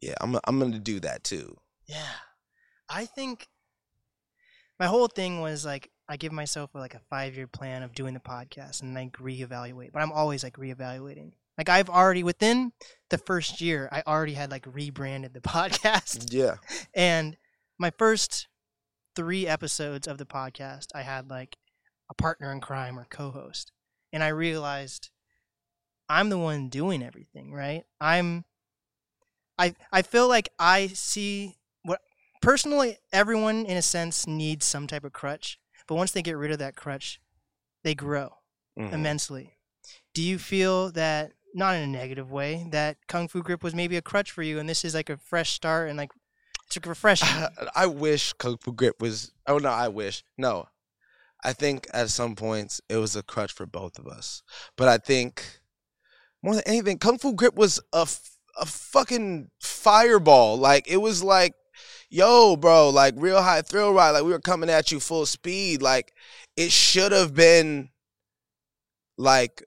yeah, 0.00 0.14
I'm 0.20 0.36
I'm 0.44 0.58
gonna 0.58 0.78
do 0.78 1.00
that 1.00 1.24
too. 1.24 1.56
Yeah. 1.86 1.96
I 2.88 3.06
think 3.06 3.48
my 4.78 4.86
whole 4.86 5.08
thing 5.08 5.40
was 5.40 5.64
like 5.64 5.90
I 6.08 6.16
give 6.16 6.32
myself 6.32 6.70
like 6.74 6.94
a 6.94 7.00
five 7.10 7.36
year 7.36 7.46
plan 7.46 7.82
of 7.82 7.94
doing 7.94 8.14
the 8.14 8.20
podcast 8.20 8.82
and 8.82 8.94
like 8.94 9.12
reevaluate. 9.12 9.92
But 9.92 10.02
I'm 10.02 10.12
always 10.12 10.44
like 10.44 10.56
reevaluating. 10.56 11.32
Like 11.56 11.68
I've 11.68 11.88
already 11.88 12.22
within 12.22 12.72
the 13.10 13.18
first 13.18 13.60
year, 13.60 13.88
I 13.92 14.02
already 14.06 14.34
had 14.34 14.50
like 14.50 14.66
rebranded 14.66 15.34
the 15.34 15.40
podcast. 15.40 16.32
Yeah. 16.32 16.56
And 16.94 17.36
my 17.78 17.90
first 17.90 18.48
three 19.16 19.46
episodes 19.46 20.06
of 20.06 20.18
the 20.18 20.26
podcast, 20.26 20.88
I 20.94 21.02
had 21.02 21.30
like 21.30 21.56
a 22.10 22.14
partner 22.14 22.52
in 22.52 22.60
crime 22.60 22.98
or 22.98 23.06
co-host, 23.08 23.72
and 24.12 24.22
I 24.22 24.28
realized 24.28 25.10
I'm 26.08 26.28
the 26.28 26.38
one 26.38 26.68
doing 26.68 27.02
everything. 27.02 27.52
Right? 27.52 27.84
I'm. 28.00 28.44
I 29.58 29.74
I 29.92 30.02
feel 30.02 30.28
like 30.28 30.50
I 30.58 30.88
see 30.88 31.54
what 31.82 32.00
personally 32.42 32.98
everyone 33.12 33.64
in 33.64 33.76
a 33.76 33.82
sense 33.82 34.26
needs 34.26 34.66
some 34.66 34.86
type 34.86 35.04
of 35.04 35.12
crutch, 35.12 35.58
but 35.86 35.94
once 35.96 36.12
they 36.12 36.22
get 36.22 36.36
rid 36.36 36.50
of 36.50 36.58
that 36.58 36.76
crutch, 36.76 37.20
they 37.82 37.94
grow 37.94 38.36
Mhm. 38.78 38.92
immensely. 38.92 39.58
Do 40.14 40.22
you 40.22 40.38
feel 40.38 40.90
that 40.92 41.32
not 41.54 41.76
in 41.76 41.82
a 41.82 41.86
negative 41.86 42.30
way 42.30 42.66
that 42.70 42.96
Kung 43.06 43.28
Fu 43.28 43.42
Grip 43.42 43.62
was 43.62 43.74
maybe 43.74 43.96
a 43.96 44.02
crutch 44.02 44.30
for 44.30 44.42
you, 44.42 44.58
and 44.58 44.68
this 44.68 44.84
is 44.84 44.94
like 44.94 45.08
a 45.10 45.16
fresh 45.16 45.52
start 45.52 45.88
and 45.88 45.96
like 45.98 46.10
it's 46.66 46.76
like 46.76 46.86
refreshing? 46.86 47.28
I 47.74 47.86
wish 47.86 48.32
Kung 48.34 48.58
Fu 48.58 48.72
Grip 48.72 49.00
was. 49.00 49.32
Oh 49.46 49.58
no, 49.58 49.70
I 49.70 49.88
wish. 49.88 50.24
No, 50.38 50.68
I 51.44 51.52
think 51.52 51.86
at 51.92 52.10
some 52.10 52.34
points 52.34 52.80
it 52.88 52.96
was 52.96 53.14
a 53.14 53.22
crutch 53.22 53.52
for 53.52 53.66
both 53.66 53.98
of 53.98 54.06
us. 54.08 54.42
But 54.76 54.88
I 54.88 54.98
think 54.98 55.60
more 56.42 56.54
than 56.54 56.64
anything, 56.66 56.98
Kung 56.98 57.18
Fu 57.18 57.34
Grip 57.34 57.54
was 57.54 57.78
a 57.92 58.00
f- 58.02 58.30
a 58.56 58.66
fucking 58.66 59.50
fireball. 59.60 60.56
Like 60.56 60.88
it 60.88 60.98
was 60.98 61.22
like, 61.22 61.54
yo, 62.14 62.54
bro, 62.54 62.90
like 62.90 63.14
real 63.16 63.42
high 63.42 63.62
thrill 63.62 63.92
ride. 63.92 64.12
Like 64.12 64.24
we 64.24 64.30
were 64.30 64.38
coming 64.38 64.70
at 64.70 64.92
you 64.92 65.00
full 65.00 65.26
speed. 65.26 65.82
Like 65.82 66.12
it 66.56 66.70
should 66.70 67.12
have 67.12 67.34
been 67.34 67.90
like 69.18 69.64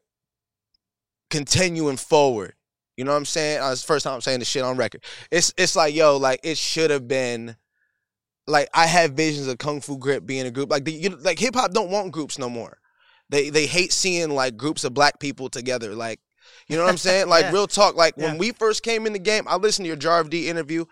continuing 1.29 1.97
forward. 1.97 2.53
You 2.95 3.03
know 3.03 3.12
what 3.12 3.17
I'm 3.17 3.25
saying? 3.25 3.62
Uh, 3.62 3.71
it's 3.71 3.81
the 3.81 3.88
first 3.88 4.03
time 4.05 4.15
I'm 4.15 4.21
saying 4.21 4.39
this 4.39 4.47
shit 4.47 4.63
on 4.63 4.77
record. 4.77 5.03
It's 5.29 5.53
it's 5.57 5.75
like 5.75 5.93
yo, 5.93 6.17
like 6.17 6.39
it 6.43 6.57
should 6.57 6.89
have 6.89 7.07
been. 7.07 7.55
Like 8.49 8.69
I 8.73 8.88
have 8.88 9.12
visions 9.12 9.47
of 9.47 9.57
Kung 9.57 9.81
Fu 9.81 9.97
Grip 9.97 10.25
being 10.25 10.47
a 10.47 10.51
group. 10.51 10.71
Like 10.71 10.86
the, 10.86 10.93
you, 10.93 11.10
like 11.10 11.38
hip 11.38 11.53
hop 11.53 11.73
don't 11.73 11.91
want 11.91 12.13
groups 12.13 12.39
no 12.39 12.49
more. 12.49 12.79
They 13.29 13.49
they 13.49 13.65
hate 13.65 13.91
seeing 13.91 14.29
like 14.29 14.55
groups 14.55 14.86
of 14.86 14.93
black 14.93 15.19
people 15.19 15.49
together. 15.49 15.93
Like 15.93 16.21
you 16.69 16.77
know 16.77 16.83
what 16.83 16.91
I'm 16.91 16.97
saying? 16.97 17.27
Like 17.29 17.43
Yeah. 17.43 17.51
real 17.51 17.67
talk. 17.67 17.95
Like 17.95 18.13
Yeah. 18.15 18.27
when 18.27 18.38
we 18.38 18.53
first 18.53 18.83
came 18.83 19.05
in 19.05 19.12
the 19.12 19.19
game, 19.19 19.43
I 19.47 19.57
listened 19.57 19.83
to 19.83 19.89
your 19.89 19.97
Jarv 19.97 20.29
Dee 20.29 20.47
interview. 20.47 20.86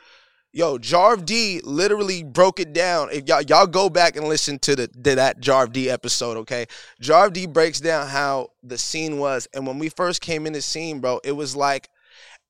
Yo, 0.56 0.78
Jarv 0.78 1.26
Dee 1.26 1.60
literally 1.66 2.24
broke 2.24 2.62
it 2.62 2.72
down. 2.72 3.10
If 3.12 3.28
y'all 3.28 3.42
y'all 3.42 3.68
go 3.68 3.90
back 3.90 4.16
and 4.16 4.26
listen 4.26 4.58
to 4.60 4.74
the 4.74 4.88
to 4.88 5.16
that 5.16 5.42
Jarv 5.42 5.74
Dee 5.74 5.90
episode, 5.90 6.38
okay? 6.38 6.66
Jarv 7.02 7.34
Dee 7.34 7.46
breaks 7.46 7.82
down 7.82 8.08
how 8.08 8.52
the 8.64 8.78
scene 8.78 9.18
was, 9.18 9.50
and 9.54 9.68
when 9.68 9.80
we 9.80 9.90
first 9.90 10.22
came 10.22 10.48
in 10.48 10.54
the 10.54 10.62
scene, 10.62 11.02
bro, 11.02 11.20
it 11.26 11.34
was 11.34 11.58
like 11.58 11.90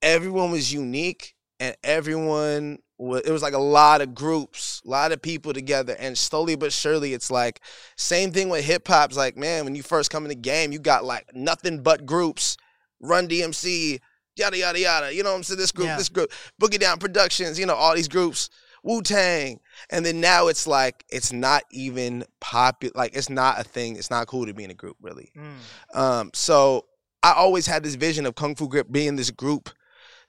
everyone 0.04 0.52
was 0.52 0.72
unique 0.72 1.34
and 1.60 1.76
everyone 1.84 2.78
was, 3.00 3.24
it 3.26 3.32
was 3.32 3.42
like 3.42 3.56
a 3.56 3.58
lot 3.58 4.02
of 4.02 4.14
groups, 4.14 4.84
a 4.86 4.90
lot 4.92 5.12
of 5.12 5.20
people 5.20 5.52
together, 5.52 5.96
and 5.98 6.16
slowly 6.16 6.56
but 6.56 6.72
surely, 6.72 7.12
it's 7.16 7.32
like 7.32 7.60
same 7.96 8.32
thing 8.32 8.50
with 8.50 8.64
hip 8.64 8.88
hop. 8.88 9.10
It's 9.10 9.18
like 9.18 9.36
man, 9.36 9.66
when 9.66 9.74
you 9.74 9.82
first 9.82 10.12
come 10.12 10.26
in 10.26 10.30
the 10.30 10.36
game, 10.36 10.72
you 10.72 10.78
got 10.78 11.06
like 11.06 11.26
nothing 11.34 11.82
but 11.82 12.06
groups, 12.06 12.56
Run 13.00 13.28
DMC, 13.28 14.00
yada 14.36 14.58
yada 14.58 14.80
yada. 14.80 15.14
You 15.14 15.24
know 15.24 15.32
what 15.32 15.38
I'm 15.38 15.44
saying? 15.44 15.60
This 15.60 15.72
group, 15.72 15.88
Yeah. 15.88 15.98
this 15.98 16.10
group, 16.10 16.32
Boogie 16.62 16.80
Down 16.80 16.98
Productions. 17.00 17.60
You 17.60 17.66
know 17.66 17.76
all 17.76 17.96
these 17.96 18.08
groups, 18.08 18.50
Wu 18.84 19.02
Tang, 19.02 19.60
and 19.90 20.06
then 20.06 20.20
now 20.22 20.48
it's 20.48 20.68
like 20.68 21.06
it's 21.10 21.32
not 21.32 21.64
even 21.72 22.24
popular. 22.42 22.94
Like 22.96 23.16
it's 23.16 23.30
not 23.30 23.60
a 23.60 23.64
thing. 23.64 23.96
It's 23.96 24.10
not 24.12 24.28
cool 24.28 24.46
to 24.46 24.54
be 24.54 24.64
in 24.64 24.72
a 24.72 24.76
group 24.76 24.98
really. 25.02 25.32
Mm. 25.38 25.98
Um, 26.00 26.32
so 26.34 26.86
I 27.24 27.34
always 27.34 27.66
had 27.66 27.84
this 27.84 27.96
vision 27.96 28.26
of 28.26 28.36
Kung 28.36 28.56
Fu 28.56 28.68
Grip 28.68 28.92
being 28.92 29.16
this 29.16 29.32
group 29.32 29.70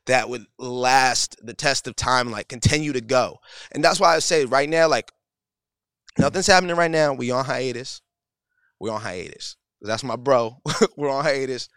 that 0.06 0.28
would 0.28 0.46
last 0.58 1.36
the 1.44 1.52
test 1.54 1.88
of 1.88 1.96
time, 1.96 2.30
like 2.30 2.48
continue 2.48 2.92
to 2.92 3.00
go. 3.00 3.38
And 3.72 3.82
that's 3.82 3.98
why 3.98 4.14
I 4.14 4.20
say 4.20 4.44
right 4.44 4.68
now, 4.68 4.88
like 4.88 5.10
nothing's 6.18 6.46
happening 6.46 6.76
right 6.76 6.90
now. 6.90 7.12
We 7.12 7.30
on 7.32 7.44
hiatus. 7.44 8.00
We're 8.78 8.92
on 8.92 9.00
hiatus. 9.00 9.56
That's 9.80 10.04
my 10.04 10.16
bro. 10.16 10.58
We're 10.96 11.10
on 11.10 11.24
hiatus. 11.24 11.68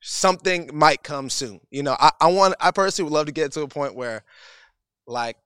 Something 0.00 0.70
might 0.72 1.02
come 1.02 1.28
soon. 1.30 1.60
You 1.70 1.82
know, 1.82 1.96
I, 1.98 2.10
I 2.20 2.26
want 2.28 2.54
I 2.60 2.70
personally 2.70 3.10
would 3.10 3.16
love 3.16 3.26
to 3.26 3.32
get 3.32 3.52
to 3.52 3.62
a 3.62 3.68
point 3.68 3.94
where 3.94 4.22
like 5.06 5.36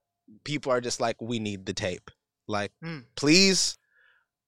people 0.45 0.73
are 0.73 0.81
just 0.81 1.01
like, 1.01 1.17
we 1.21 1.39
need 1.39 1.67
the 1.67 1.73
tape. 1.73 2.11
Like, 2.47 2.73
Mm. 2.85 3.05
please, 3.15 3.79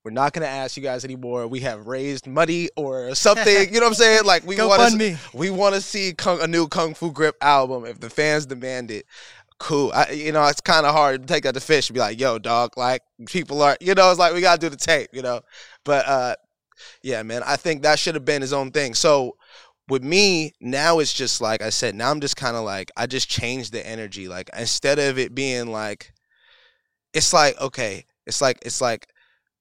we're 0.04 0.10
not 0.10 0.32
gonna 0.32 0.46
ask 0.46 0.76
you 0.76 0.82
guys 0.82 1.04
anymore. 1.04 1.46
We 1.46 1.60
have 1.60 1.86
raised 1.86 2.26
money 2.26 2.68
or 2.76 3.14
something. 3.14 3.72
you 3.72 3.78
know 3.80 3.86
what 3.86 3.88
I'm 3.88 3.94
saying? 3.94 4.24
Like 4.24 4.44
we 4.46 4.56
want 4.68 4.92
to 4.92 5.18
we 5.32 5.50
want 5.50 5.74
to 5.76 5.80
see 5.80 6.12
Kung, 6.12 6.40
a 6.40 6.46
new 6.46 6.66
Kung 6.68 6.94
Fu 6.94 7.12
Grip 7.12 7.36
album 7.40 7.84
if 7.86 8.00
the 8.00 8.10
fans 8.10 8.44
demand 8.46 8.90
it. 8.90 9.06
Cool. 9.58 9.92
I, 9.94 10.10
you 10.10 10.32
know, 10.32 10.44
it's 10.46 10.60
kind 10.60 10.84
of 10.84 10.92
hard 10.92 11.22
to 11.22 11.26
take 11.32 11.46
out 11.46 11.54
the 11.54 11.60
fish 11.60 11.88
and 11.88 11.94
be 11.94 12.00
like, 12.00 12.18
yo, 12.18 12.40
dog, 12.40 12.76
like 12.76 13.02
people 13.26 13.62
are, 13.62 13.76
you 13.80 13.94
know, 13.94 14.10
it's 14.10 14.18
like 14.18 14.34
we 14.34 14.40
got 14.40 14.60
to 14.60 14.66
do 14.66 14.70
the 14.70 14.76
tape, 14.76 15.10
you 15.12 15.22
know. 15.22 15.40
But 15.84 16.06
uh 16.08 16.34
yeah, 17.02 17.22
man, 17.22 17.42
I 17.46 17.54
think 17.54 17.82
that 17.82 18.00
should 18.00 18.16
have 18.16 18.24
been 18.24 18.42
his 18.42 18.52
own 18.52 18.72
thing. 18.72 18.94
So 18.94 19.36
with 19.88 20.02
me, 20.02 20.52
now 20.60 20.98
it's 20.98 21.12
just 21.12 21.40
like 21.40 21.62
I 21.62 21.70
said, 21.70 21.94
now 21.94 22.10
I'm 22.10 22.20
just 22.20 22.36
kind 22.36 22.56
of 22.56 22.64
like, 22.64 22.90
I 22.96 23.06
just 23.06 23.28
changed 23.28 23.72
the 23.72 23.86
energy. 23.86 24.28
Like 24.28 24.50
instead 24.56 24.98
of 24.98 25.18
it 25.18 25.34
being 25.34 25.72
like, 25.72 26.12
it's 27.12 27.32
like, 27.32 27.60
okay, 27.60 28.06
it's 28.26 28.40
like, 28.40 28.58
it's 28.62 28.80
like, 28.80 29.08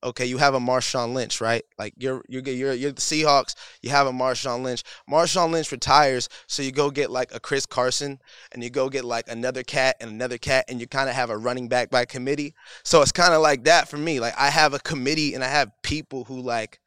okay, 0.03 0.25
you 0.25 0.37
have 0.37 0.53
a 0.53 0.59
Marshawn 0.59 1.13
Lynch, 1.13 1.41
right? 1.41 1.63
Like 1.77 1.93
you're 1.97 2.23
you're 2.27 2.41
you're 2.41 2.73
you're 2.73 2.91
the 2.91 3.01
Seahawks. 3.01 3.55
You 3.81 3.89
have 3.91 4.07
a 4.07 4.11
Marshawn 4.11 4.63
Lynch. 4.63 4.83
Marshawn 5.09 5.51
Lynch 5.51 5.71
retires, 5.71 6.29
so 6.47 6.63
you 6.63 6.71
go 6.71 6.89
get 6.89 7.11
like 7.11 7.33
a 7.33 7.39
Chris 7.39 7.65
Carson, 7.65 8.19
and 8.51 8.63
you 8.63 8.69
go 8.69 8.89
get 8.89 9.05
like 9.05 9.29
another 9.29 9.63
cat 9.63 9.97
and 9.99 10.09
another 10.09 10.37
cat, 10.37 10.65
and 10.69 10.79
you 10.79 10.87
kind 10.87 11.09
of 11.09 11.15
have 11.15 11.29
a 11.29 11.37
running 11.37 11.67
back 11.67 11.89
by 11.89 12.05
committee. 12.05 12.53
So 12.83 13.01
it's 13.01 13.11
kind 13.11 13.33
of 13.33 13.41
like 13.41 13.63
that 13.65 13.87
for 13.87 13.97
me. 13.97 14.19
Like 14.19 14.33
I 14.37 14.49
have 14.49 14.73
a 14.73 14.79
committee, 14.79 15.33
and 15.33 15.43
I 15.43 15.47
have 15.47 15.71
people 15.83 16.25
who 16.25 16.41
like 16.41 16.79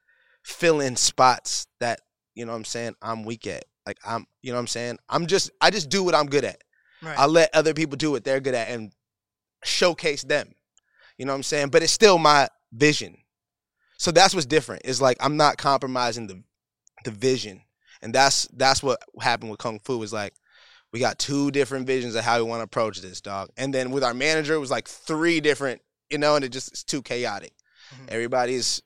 fill 0.42 0.80
in 0.80 0.96
spots 0.96 1.66
that 1.80 2.00
you 2.34 2.44
know 2.44 2.52
what 2.52 2.58
I'm 2.58 2.64
saying 2.64 2.94
I'm 3.02 3.24
weak 3.24 3.46
at. 3.46 3.64
Like 3.86 3.98
I'm, 4.04 4.26
you 4.42 4.50
know 4.50 4.56
what 4.56 4.60
I'm 4.62 4.66
saying. 4.68 4.98
I'm 5.08 5.26
just 5.26 5.50
I 5.60 5.70
just 5.70 5.88
do 5.90 6.02
what 6.02 6.14
I'm 6.14 6.26
good 6.26 6.44
at. 6.44 6.62
Right. 7.02 7.18
I 7.18 7.26
let 7.26 7.54
other 7.54 7.74
people 7.74 7.96
do 7.96 8.10
what 8.10 8.24
they're 8.24 8.40
good 8.40 8.54
at 8.54 8.68
and 8.68 8.92
showcase 9.62 10.22
them. 10.22 10.54
You 11.18 11.26
know 11.26 11.32
what 11.32 11.36
I'm 11.38 11.42
saying? 11.42 11.68
But 11.68 11.82
it's 11.82 11.92
still 11.92 12.18
my 12.18 12.48
vision. 12.72 13.18
So 13.98 14.10
that's 14.10 14.34
what's 14.34 14.46
different. 14.46 14.82
It's 14.84 15.00
like 15.00 15.16
I'm 15.20 15.36
not 15.36 15.58
compromising 15.58 16.26
the 16.26 16.42
the 17.04 17.10
vision. 17.10 17.62
And 18.02 18.14
that's 18.14 18.46
that's 18.54 18.82
what 18.82 19.02
happened 19.20 19.50
with 19.50 19.60
Kung 19.60 19.78
Fu 19.80 20.02
is 20.02 20.12
like 20.12 20.34
we 20.92 21.00
got 21.00 21.18
two 21.18 21.50
different 21.50 21.86
visions 21.86 22.14
of 22.14 22.24
how 22.24 22.36
we 22.38 22.44
want 22.44 22.60
to 22.60 22.64
approach 22.64 23.00
this, 23.00 23.20
dog. 23.20 23.50
And 23.56 23.72
then 23.74 23.90
with 23.90 24.04
our 24.04 24.14
manager 24.14 24.54
it 24.54 24.58
was 24.58 24.70
like 24.70 24.88
three 24.88 25.40
different, 25.40 25.80
you 26.10 26.18
know, 26.18 26.36
and 26.36 26.44
it 26.44 26.50
just 26.50 26.68
it's 26.68 26.84
too 26.84 27.02
chaotic. 27.02 27.52
Mhm. 27.94 28.10
Everybody's 28.10 28.82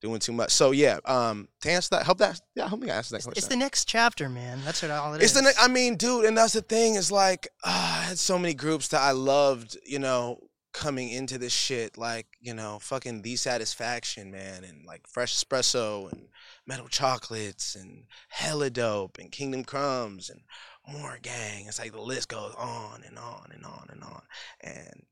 doing 0.00 0.20
too 0.20 0.32
much. 0.32 0.50
So 0.52 0.70
yeah, 0.70 0.98
um 1.04 1.48
to 1.62 1.70
answer 1.70 1.90
that, 1.92 2.04
help 2.04 2.18
that 2.18 2.40
yeah, 2.54 2.68
help 2.68 2.80
me 2.80 2.90
answer 2.90 3.12
that 3.12 3.16
It's, 3.18 3.26
question. 3.26 3.38
it's 3.38 3.48
the 3.48 3.56
next 3.56 3.86
chapter, 3.86 4.28
man. 4.28 4.60
That's 4.64 4.82
what 4.82 4.90
all 4.90 5.14
it 5.14 5.22
It's 5.22 5.34
is. 5.36 5.42
the 5.42 5.52
I 5.60 5.68
mean, 5.68 5.96
dude, 5.96 6.24
and 6.24 6.36
that's 6.36 6.52
the 6.52 6.62
thing 6.62 6.94
is 6.94 7.10
like 7.12 7.48
ah, 7.64 8.00
I 8.00 8.04
had 8.04 8.18
so 8.18 8.38
many 8.38 8.54
groups 8.54 8.88
that 8.88 9.00
I 9.00 9.10
loved, 9.12 9.76
you 9.84 9.98
know, 9.98 10.38
coming 10.72 11.10
into 11.10 11.38
this 11.38 11.52
shit, 11.52 11.98
like 11.98 12.26
you 12.40 12.54
know, 12.54 12.78
fucking 12.80 13.22
the 13.22 13.36
satisfaction, 13.36 14.30
man, 14.30 14.64
and 14.64 14.84
like 14.86 15.06
fresh 15.08 15.34
espresso 15.34 16.10
and 16.12 16.28
metal 16.66 16.88
chocolates 16.88 17.74
and 17.74 18.04
hella 18.28 18.70
dope 18.70 19.18
and 19.18 19.32
Kingdom 19.32 19.64
Crumbs 19.64 20.30
and 20.30 20.42
more 20.86 21.18
gang. 21.22 21.66
It's 21.66 21.78
like 21.78 21.92
the 21.92 22.00
list 22.00 22.28
goes 22.28 22.54
on 22.56 23.02
and 23.06 23.18
on 23.18 23.50
and 23.52 23.64
on 23.64 23.88
and 23.90 24.02
on, 24.02 24.22
and 24.60 25.02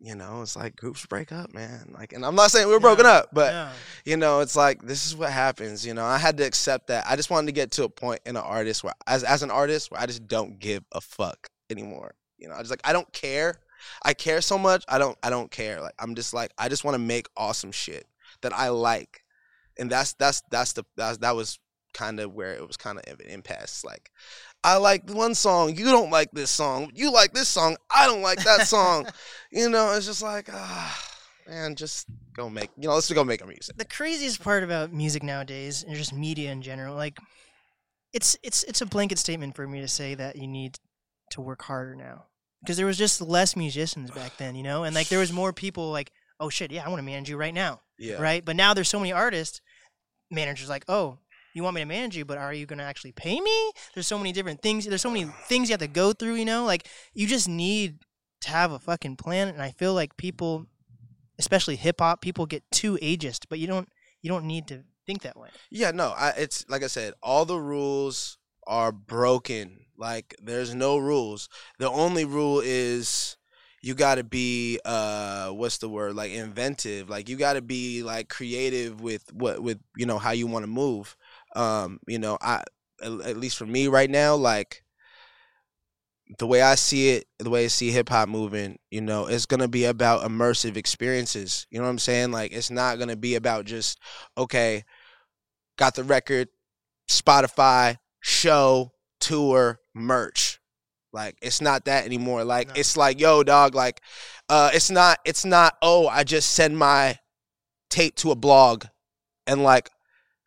you 0.00 0.14
know, 0.14 0.40
it's 0.40 0.56
like 0.56 0.76
groups 0.76 1.04
break 1.04 1.30
up, 1.30 1.52
man. 1.52 1.94
Like, 1.96 2.14
and 2.14 2.24
I'm 2.24 2.34
not 2.34 2.50
saying 2.50 2.68
we're 2.68 2.80
broken 2.80 3.04
up, 3.04 3.28
but 3.32 3.52
yeah. 3.52 3.72
you 4.06 4.16
know, 4.16 4.40
it's 4.40 4.56
like 4.56 4.82
this 4.82 5.04
is 5.04 5.14
what 5.14 5.30
happens. 5.30 5.86
You 5.86 5.92
know, 5.92 6.04
I 6.04 6.16
had 6.16 6.38
to 6.38 6.44
accept 6.44 6.86
that. 6.86 7.04
I 7.06 7.16
just 7.16 7.30
wanted 7.30 7.46
to 7.46 7.52
get 7.52 7.70
to 7.72 7.84
a 7.84 7.88
point 7.88 8.20
in 8.24 8.34
an 8.36 8.42
artist 8.42 8.82
where, 8.82 8.94
as 9.06 9.22
as 9.24 9.42
an 9.42 9.50
artist, 9.50 9.90
where 9.90 10.00
I 10.00 10.06
just 10.06 10.26
don't 10.26 10.58
give 10.58 10.84
a 10.92 11.02
fuck 11.02 11.48
anymore. 11.68 12.14
You 12.38 12.48
know, 12.48 12.54
I 12.54 12.60
just 12.60 12.70
like 12.70 12.80
I 12.82 12.94
don't 12.94 13.12
care. 13.12 13.60
I 14.02 14.14
care 14.14 14.40
so 14.40 14.56
much. 14.56 14.84
I 14.88 14.98
don't. 14.98 15.18
I 15.22 15.28
don't 15.28 15.50
care. 15.50 15.82
Like 15.82 15.94
I'm 15.98 16.14
just 16.14 16.32
like 16.32 16.50
I 16.56 16.70
just 16.70 16.82
want 16.82 16.94
to 16.94 16.98
make 16.98 17.28
awesome 17.36 17.72
shit 17.72 18.06
that 18.40 18.56
I 18.56 18.70
like, 18.70 19.22
and 19.78 19.90
that's 19.90 20.14
that's 20.14 20.42
that's 20.50 20.72
the 20.72 20.84
that's, 20.96 21.18
that 21.18 21.36
was 21.36 21.58
kind 21.92 22.20
of 22.20 22.32
where 22.32 22.54
it 22.54 22.66
was 22.66 22.76
kind 22.76 22.98
of 22.98 23.20
an 23.20 23.26
impasse. 23.26 23.84
Like 23.84 24.10
I 24.62 24.76
like 24.76 25.08
one 25.10 25.34
song, 25.34 25.74
you 25.76 25.86
don't 25.86 26.10
like 26.10 26.30
this 26.32 26.50
song. 26.50 26.90
You 26.94 27.10
like 27.12 27.32
this 27.32 27.48
song, 27.48 27.76
I 27.94 28.06
don't 28.06 28.22
like 28.22 28.42
that 28.44 28.66
song. 28.66 29.06
you 29.50 29.70
know, 29.70 29.92
it's 29.94 30.06
just 30.06 30.22
like 30.22 30.48
ah, 30.52 31.08
man, 31.48 31.74
just 31.76 32.06
go 32.34 32.50
make. 32.50 32.70
You 32.76 32.88
know, 32.88 32.94
let's 32.94 33.08
just 33.08 33.14
go 33.16 33.24
make 33.24 33.42
a 33.42 33.46
music. 33.46 33.76
the 33.78 33.84
craziest 33.84 34.42
part 34.42 34.62
about 34.62 34.92
music 34.92 35.22
nowadays 35.22 35.82
and 35.82 35.96
just 35.96 36.12
media 36.12 36.50
in 36.52 36.60
general 36.62 36.94
like 36.94 37.18
it's 38.12 38.36
it's 38.42 38.64
it's 38.64 38.80
a 38.80 38.86
blanket 38.86 39.18
statement 39.18 39.54
for 39.54 39.66
me 39.66 39.80
to 39.80 39.88
say 39.88 40.14
that 40.14 40.36
you 40.36 40.46
need 40.48 40.78
to 41.30 41.40
work 41.40 41.62
harder 41.62 41.94
now 41.94 42.24
because 42.60 42.76
there 42.76 42.86
was 42.86 42.98
just 42.98 43.20
less 43.22 43.54
musicians 43.56 44.10
back 44.20 44.36
then 44.36 44.54
you 44.56 44.62
know 44.64 44.82
and 44.84 44.94
like 44.96 45.08
there 45.08 45.20
was 45.20 45.32
more 45.32 45.52
people 45.52 45.90
like 45.92 46.10
oh 46.40 46.48
shit 46.48 46.72
yeah 46.72 46.84
i 46.84 46.88
want 46.88 46.98
to 46.98 47.04
manage 47.04 47.30
you 47.30 47.36
right 47.36 47.54
now 47.54 47.80
Yeah. 47.98 48.20
right 48.20 48.44
but 48.44 48.56
now 48.56 48.74
there's 48.74 48.88
so 48.88 48.98
many 48.98 49.12
artists 49.12 49.60
managers 50.30 50.68
like 50.68 50.84
oh 50.88 51.18
you 51.54 51.62
want 51.62 51.74
me 51.74 51.80
to 51.80 51.86
manage 51.86 52.16
you 52.16 52.24
but 52.24 52.38
are 52.38 52.52
you 52.52 52.66
going 52.66 52.78
to 52.78 52.84
actually 52.84 53.12
pay 53.12 53.40
me 53.40 53.72
there's 53.94 54.06
so 54.06 54.18
many 54.18 54.32
different 54.32 54.62
things 54.62 54.84
there's 54.86 55.02
so 55.02 55.10
many 55.10 55.24
things 55.46 55.68
you 55.68 55.72
have 55.72 55.80
to 55.80 55.88
go 55.88 56.12
through 56.12 56.34
you 56.34 56.44
know 56.44 56.64
like 56.64 56.86
you 57.14 57.26
just 57.26 57.48
need 57.48 57.98
to 58.40 58.50
have 58.50 58.72
a 58.72 58.78
fucking 58.78 59.16
plan 59.16 59.48
and 59.48 59.62
i 59.62 59.70
feel 59.70 59.94
like 59.94 60.16
people 60.16 60.66
especially 61.38 61.76
hip 61.76 62.00
hop 62.00 62.20
people 62.20 62.46
get 62.46 62.62
too 62.70 62.98
ageist 63.02 63.46
but 63.48 63.58
you 63.58 63.66
don't 63.66 63.88
you 64.22 64.28
don't 64.28 64.44
need 64.44 64.66
to 64.66 64.82
think 65.06 65.22
that 65.22 65.36
way 65.36 65.48
Yeah, 65.70 65.90
no, 65.90 66.14
I, 66.16 66.30
it's 66.36 66.64
like 66.68 66.82
I 66.82 66.86
said, 66.86 67.14
all 67.22 67.44
the 67.44 67.58
rules 67.58 68.38
are 68.66 68.92
broken. 68.92 69.86
Like 69.96 70.34
there's 70.42 70.74
no 70.74 70.98
rules. 70.98 71.48
The 71.78 71.90
only 71.90 72.24
rule 72.24 72.60
is 72.64 73.36
you 73.82 73.94
got 73.94 74.16
to 74.16 74.24
be 74.24 74.78
uh 74.84 75.48
what's 75.48 75.78
the 75.78 75.88
word? 75.88 76.14
Like 76.14 76.32
inventive. 76.32 77.10
Like 77.10 77.28
you 77.28 77.36
got 77.36 77.54
to 77.54 77.62
be 77.62 78.02
like 78.02 78.28
creative 78.28 79.00
with 79.00 79.32
what 79.32 79.62
with 79.62 79.80
you 79.96 80.06
know 80.06 80.18
how 80.18 80.30
you 80.30 80.46
want 80.46 80.62
to 80.62 80.70
move. 80.70 81.16
Um, 81.56 82.00
you 82.06 82.18
know, 82.18 82.38
I 82.40 82.62
at 83.02 83.36
least 83.36 83.56
for 83.56 83.66
me 83.66 83.88
right 83.88 84.10
now 84.10 84.34
like 84.36 84.84
the 86.38 86.46
way 86.46 86.62
I 86.62 86.74
see 86.76 87.10
it, 87.10 87.26
the 87.38 87.50
way 87.50 87.64
I 87.64 87.68
see 87.68 87.90
hip 87.90 88.08
hop 88.08 88.28
moving, 88.28 88.78
you 88.90 89.00
know, 89.00 89.26
it's 89.26 89.46
gonna 89.46 89.68
be 89.68 89.84
about 89.84 90.22
immersive 90.28 90.76
experiences. 90.76 91.66
You 91.70 91.78
know 91.78 91.84
what 91.84 91.90
I'm 91.90 91.98
saying? 91.98 92.30
Like 92.30 92.52
it's 92.52 92.70
not 92.70 92.98
gonna 92.98 93.16
be 93.16 93.34
about 93.34 93.64
just 93.64 93.98
okay, 94.38 94.84
got 95.76 95.94
the 95.94 96.04
record, 96.04 96.48
Spotify, 97.10 97.96
show, 98.20 98.92
tour, 99.20 99.80
merch. 99.94 100.60
Like 101.12 101.36
it's 101.42 101.60
not 101.60 101.86
that 101.86 102.04
anymore. 102.04 102.44
Like 102.44 102.68
No. 102.68 102.74
it's 102.76 102.96
like, 102.96 103.18
yo, 103.20 103.42
dog, 103.42 103.74
like 103.74 104.00
uh 104.48 104.70
it's 104.72 104.90
not 104.90 105.18
it's 105.24 105.44
not, 105.44 105.76
oh, 105.82 106.06
I 106.06 106.22
just 106.24 106.52
send 106.52 106.78
my 106.78 107.18
tape 107.88 108.14
to 108.16 108.30
a 108.30 108.36
blog 108.36 108.84
and 109.46 109.64
like 109.64 109.90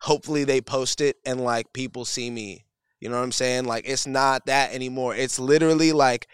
hopefully 0.04 0.44
they 0.44 0.60
post 0.60 1.00
it 1.00 1.16
and 1.24 1.40
like 1.40 1.72
people 1.72 2.04
see 2.04 2.30
me. 2.30 2.66
You 3.00 3.08
know 3.08 3.16
what 3.16 3.24
I'm 3.24 3.32
saying? 3.32 3.64
Like 3.64 3.88
it's 3.88 4.06
not 4.06 4.46
that 4.46 4.74
anymore. 4.74 5.14
It's 5.14 5.38
literally 5.38 5.92
like 5.92 6.28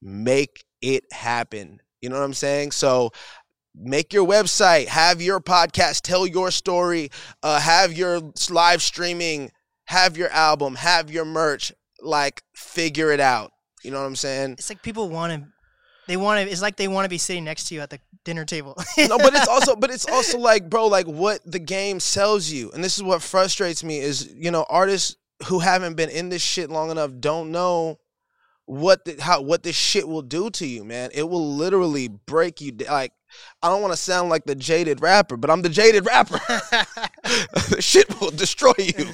make 0.00 0.64
it 0.80 1.04
happen. 1.12 1.80
You 2.00 2.08
know 2.08 2.18
what 2.18 2.24
I'm 2.24 2.34
saying? 2.34 2.70
So 2.70 3.10
make 3.74 4.12
your 4.12 4.26
website, 4.26 4.86
have 4.86 5.20
your 5.20 5.40
podcast, 5.40 6.02
tell 6.02 6.24
your 6.24 6.52
story, 6.52 7.10
uh, 7.42 7.58
have 7.58 7.92
your 7.92 8.20
live 8.48 8.80
streaming, 8.80 9.50
have 9.86 10.16
your 10.16 10.30
album, 10.30 10.76
have 10.76 11.10
your 11.10 11.24
merch. 11.24 11.72
Like 12.00 12.42
figure 12.54 13.10
it 13.10 13.20
out. 13.20 13.50
You 13.82 13.90
know 13.90 14.00
what 14.00 14.06
I'm 14.06 14.16
saying? 14.16 14.52
it's 14.52 14.70
like 14.70 14.82
people 14.82 15.08
want 15.08 15.32
to 15.32 15.48
they 16.06 16.16
want 16.16 16.46
to 16.46 16.50
it's 16.50 16.62
like 16.62 16.76
they 16.76 16.88
want 16.88 17.06
to 17.06 17.10
be 17.10 17.18
sitting 17.18 17.44
next 17.44 17.68
to 17.68 17.74
you 17.74 17.80
at 17.80 17.90
the 17.90 17.98
dinner 18.24 18.44
table 18.44 18.76
no, 18.98 19.18
but 19.18 19.34
it's 19.34 19.48
also 19.48 19.76
but 19.76 19.90
it's 19.90 20.06
also 20.06 20.38
like, 20.38 20.68
bro, 20.68 20.86
like 20.86 21.06
what 21.06 21.40
the 21.44 21.58
game 21.58 22.00
sells 22.00 22.50
you. 22.50 22.70
And 22.72 22.82
this 22.82 22.96
is 22.96 23.02
what 23.02 23.22
frustrates 23.22 23.82
me 23.82 23.98
is, 23.98 24.32
you 24.34 24.50
know, 24.50 24.64
artists 24.68 25.16
who 25.46 25.60
haven't 25.60 25.94
been 25.94 26.10
in 26.10 26.28
this 26.28 26.42
shit 26.42 26.70
long 26.70 26.90
enough 26.90 27.12
don't 27.18 27.50
know 27.50 27.98
what 28.66 29.04
the, 29.04 29.16
how 29.20 29.40
what 29.40 29.62
this 29.62 29.76
shit 29.76 30.06
will 30.06 30.22
do 30.22 30.50
to 30.50 30.66
you, 30.66 30.84
man. 30.84 31.10
It 31.12 31.28
will 31.28 31.54
literally 31.54 32.08
break 32.08 32.60
you. 32.60 32.72
Like 32.88 33.12
I 33.62 33.68
don't 33.68 33.82
want 33.82 33.92
to 33.92 33.96
sound 33.96 34.30
like 34.30 34.44
the 34.44 34.54
jaded 34.54 35.00
rapper, 35.00 35.36
but 35.36 35.50
I'm 35.50 35.62
the 35.62 35.68
jaded 35.68 36.06
rapper. 36.06 36.40
Shit 37.80 38.20
will 38.20 38.30
destroy 38.30 38.72
you. 38.78 39.06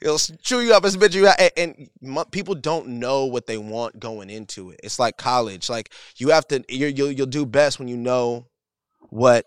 It'll 0.00 0.18
chew 0.18 0.60
you 0.60 0.74
up 0.74 0.84
and 0.84 0.92
spit 0.92 1.14
you 1.14 1.28
out. 1.28 1.40
And, 1.56 1.88
and 2.02 2.30
people 2.30 2.54
don't 2.54 2.86
know 2.88 3.26
what 3.26 3.46
they 3.46 3.58
want 3.58 3.98
going 3.98 4.30
into 4.30 4.70
it. 4.70 4.80
It's 4.82 4.98
like 4.98 5.16
college. 5.16 5.68
Like 5.68 5.92
you 6.16 6.30
have 6.30 6.46
to. 6.48 6.64
You're, 6.68 6.88
you'll 6.88 7.12
you'll 7.12 7.26
do 7.26 7.46
best 7.46 7.78
when 7.78 7.88
you 7.88 7.96
know 7.96 8.46
what 9.08 9.46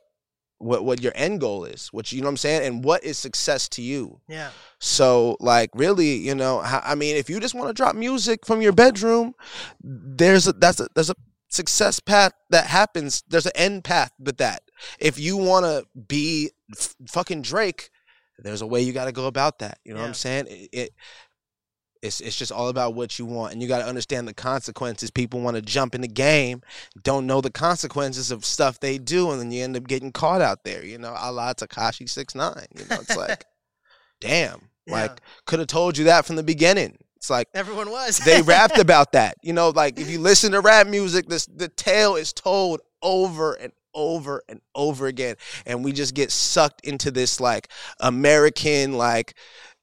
what 0.58 0.84
what 0.84 1.02
your 1.02 1.13
end 1.16 1.39
goal 1.39 1.66
is. 1.66 1.88
Which 1.88 2.13
you 2.13 2.22
know 2.22 2.28
what 2.28 2.32
I'm 2.32 2.38
saying, 2.38 2.66
and 2.66 2.84
what 2.84 3.04
is 3.04 3.18
success 3.18 3.70
to 3.70 3.82
you. 3.82 4.20
yeah. 4.28 4.50
So, 4.80 5.38
like, 5.39 5.70
really, 5.74 6.16
you 6.16 6.36
know, 6.36 6.60
I 6.62 6.96
mean, 6.96 7.16
if 7.16 7.30
you 7.30 7.39
just 7.39 7.56
want 7.56 7.70
to 7.70 7.74
drop 7.74 7.96
music 7.96 8.46
from 8.46 8.62
your 8.62 8.74
bedroom, 8.74 9.34
there's 9.82 10.48
a 10.48 10.54
that's 10.54 10.80
a 10.80 10.88
there's 10.94 11.10
a 11.10 11.16
success 11.54 12.00
path 12.00 12.34
that 12.50 12.68
happens. 12.68 13.24
There's 13.28 13.46
an 13.46 13.52
end 13.56 13.84
path 13.84 14.12
with 14.20 14.38
that. 14.38 14.63
If 15.00 15.20
you 15.20 15.38
want 15.38 15.66
to 15.66 15.86
be 16.08 16.52
f- 16.78 16.96
fucking 17.08 17.44
Drake, 17.44 17.89
there's 18.39 18.62
a 18.62 18.68
way 18.68 18.82
you 18.82 18.92
got 18.94 19.06
to 19.06 19.12
go 19.12 19.28
about 19.28 19.60
that. 19.60 19.80
You 19.86 19.94
know 19.94 20.02
what 20.02 20.08
I'm 20.08 20.13
saying? 20.13 20.48
It, 20.50 20.70
it 20.74 20.89
it's 22.02 22.20
it's 22.20 22.38
just 22.38 22.52
all 22.52 22.68
about 22.68 22.96
what 22.96 23.18
you 23.18 23.26
want, 23.26 23.54
and 23.54 23.62
you 23.62 23.68
got 23.70 23.78
to 23.80 23.86
understand 23.88 24.28
the 24.28 24.34
consequences. 24.34 25.10
People 25.10 25.39
want 25.39 25.56
to 25.56 25.62
jump 25.62 25.96
in 25.96 26.02
the 26.02 26.08
game, 26.08 26.62
don't 27.02 27.26
know 27.28 27.39
the 27.39 27.52
consequences 27.52 28.30
of 28.32 28.44
stuff 28.44 28.80
they 28.80 28.98
do, 28.98 29.32
and 29.32 29.39
then 29.39 29.52
you 29.52 29.63
end 29.63 29.78
up 29.78 29.88
getting 29.88 30.12
caught 30.12 30.42
out 30.42 30.66
there. 30.66 30.84
You 30.84 30.98
know, 30.98 31.16
a 31.18 31.32
la 31.32 31.54
Tekashi 31.54 32.10
Six 32.10 32.36
Nine. 32.36 32.66
You 32.78 32.86
know, 32.89 32.98
it's 33.00 33.16
like, 33.16 33.46
damn, 34.20 34.70
Yeah. 34.86 34.94
like 34.94 35.22
could 35.46 35.60
have 35.60 35.70
told 35.70 35.98
you 35.98 36.06
that 36.06 36.26
from 36.26 36.36
the 36.36 36.44
beginning. 36.44 36.98
It's 37.23 37.29
like 37.29 37.47
Everyone 37.53 37.89
was. 37.89 38.17
they 38.17 38.41
rapped 38.41 38.77
about 38.79 39.13
that. 39.13 39.38
You 39.41 39.53
know, 39.53 39.69
like 39.69 39.97
if 39.97 40.09
you 40.09 40.19
listen 40.19 40.51
to 40.51 40.59
rap 40.59 40.88
music, 40.88 41.29
this 41.29 41.45
the 41.45 41.69
tale 41.69 42.17
is 42.17 42.33
told 42.33 42.81
over 43.01 43.53
and 43.53 43.71
over 43.95 44.43
and 44.49 44.59
over 44.75 45.07
again, 45.07 45.38
and 45.65 45.86
we 45.86 45.93
just 45.93 46.15
get 46.15 46.31
sucked 46.31 46.86
into 46.86 47.12
this 47.12 47.39
like 47.39 47.69
American 48.01 48.97
like, 48.97 49.36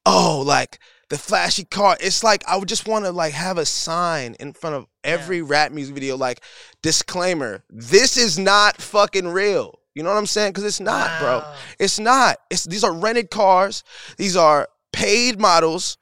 oh, 0.05 0.43
like 0.45 0.77
the 1.09 1.17
flashy 1.17 1.63
car. 1.63 1.97
It's 1.99 2.23
like 2.23 2.43
I 2.47 2.57
would 2.57 2.69
just 2.69 2.87
want 2.87 3.05
to 3.05 3.11
like 3.11 3.33
have 3.33 3.57
a 3.57 3.65
sign 3.65 4.35
in 4.39 4.53
front 4.53 4.75
of 4.75 4.85
every 5.03 5.41
rap 5.41 5.71
music 5.71 5.95
video, 5.95 6.17
like 6.17 6.41
disclaimer: 6.83 7.63
this 7.71 8.17
is 8.17 8.37
not 8.37 8.79
fucking 8.79 9.29
real. 9.29 9.79
You 9.95 10.03
know 10.03 10.11
what 10.11 10.19
I'm 10.19 10.27
saying? 10.27 10.51
Because 10.51 10.65
it's 10.65 10.79
not, 10.79 11.19
bro. 11.19 11.43
It's 11.79 11.97
not. 11.97 12.37
It's 12.51 12.65
these 12.65 12.83
are 12.83 12.93
rented 12.93 13.31
cars. 13.31 13.83
These 14.17 14.35
are 14.35 14.69
paid 14.93 15.39
models. 15.39 15.97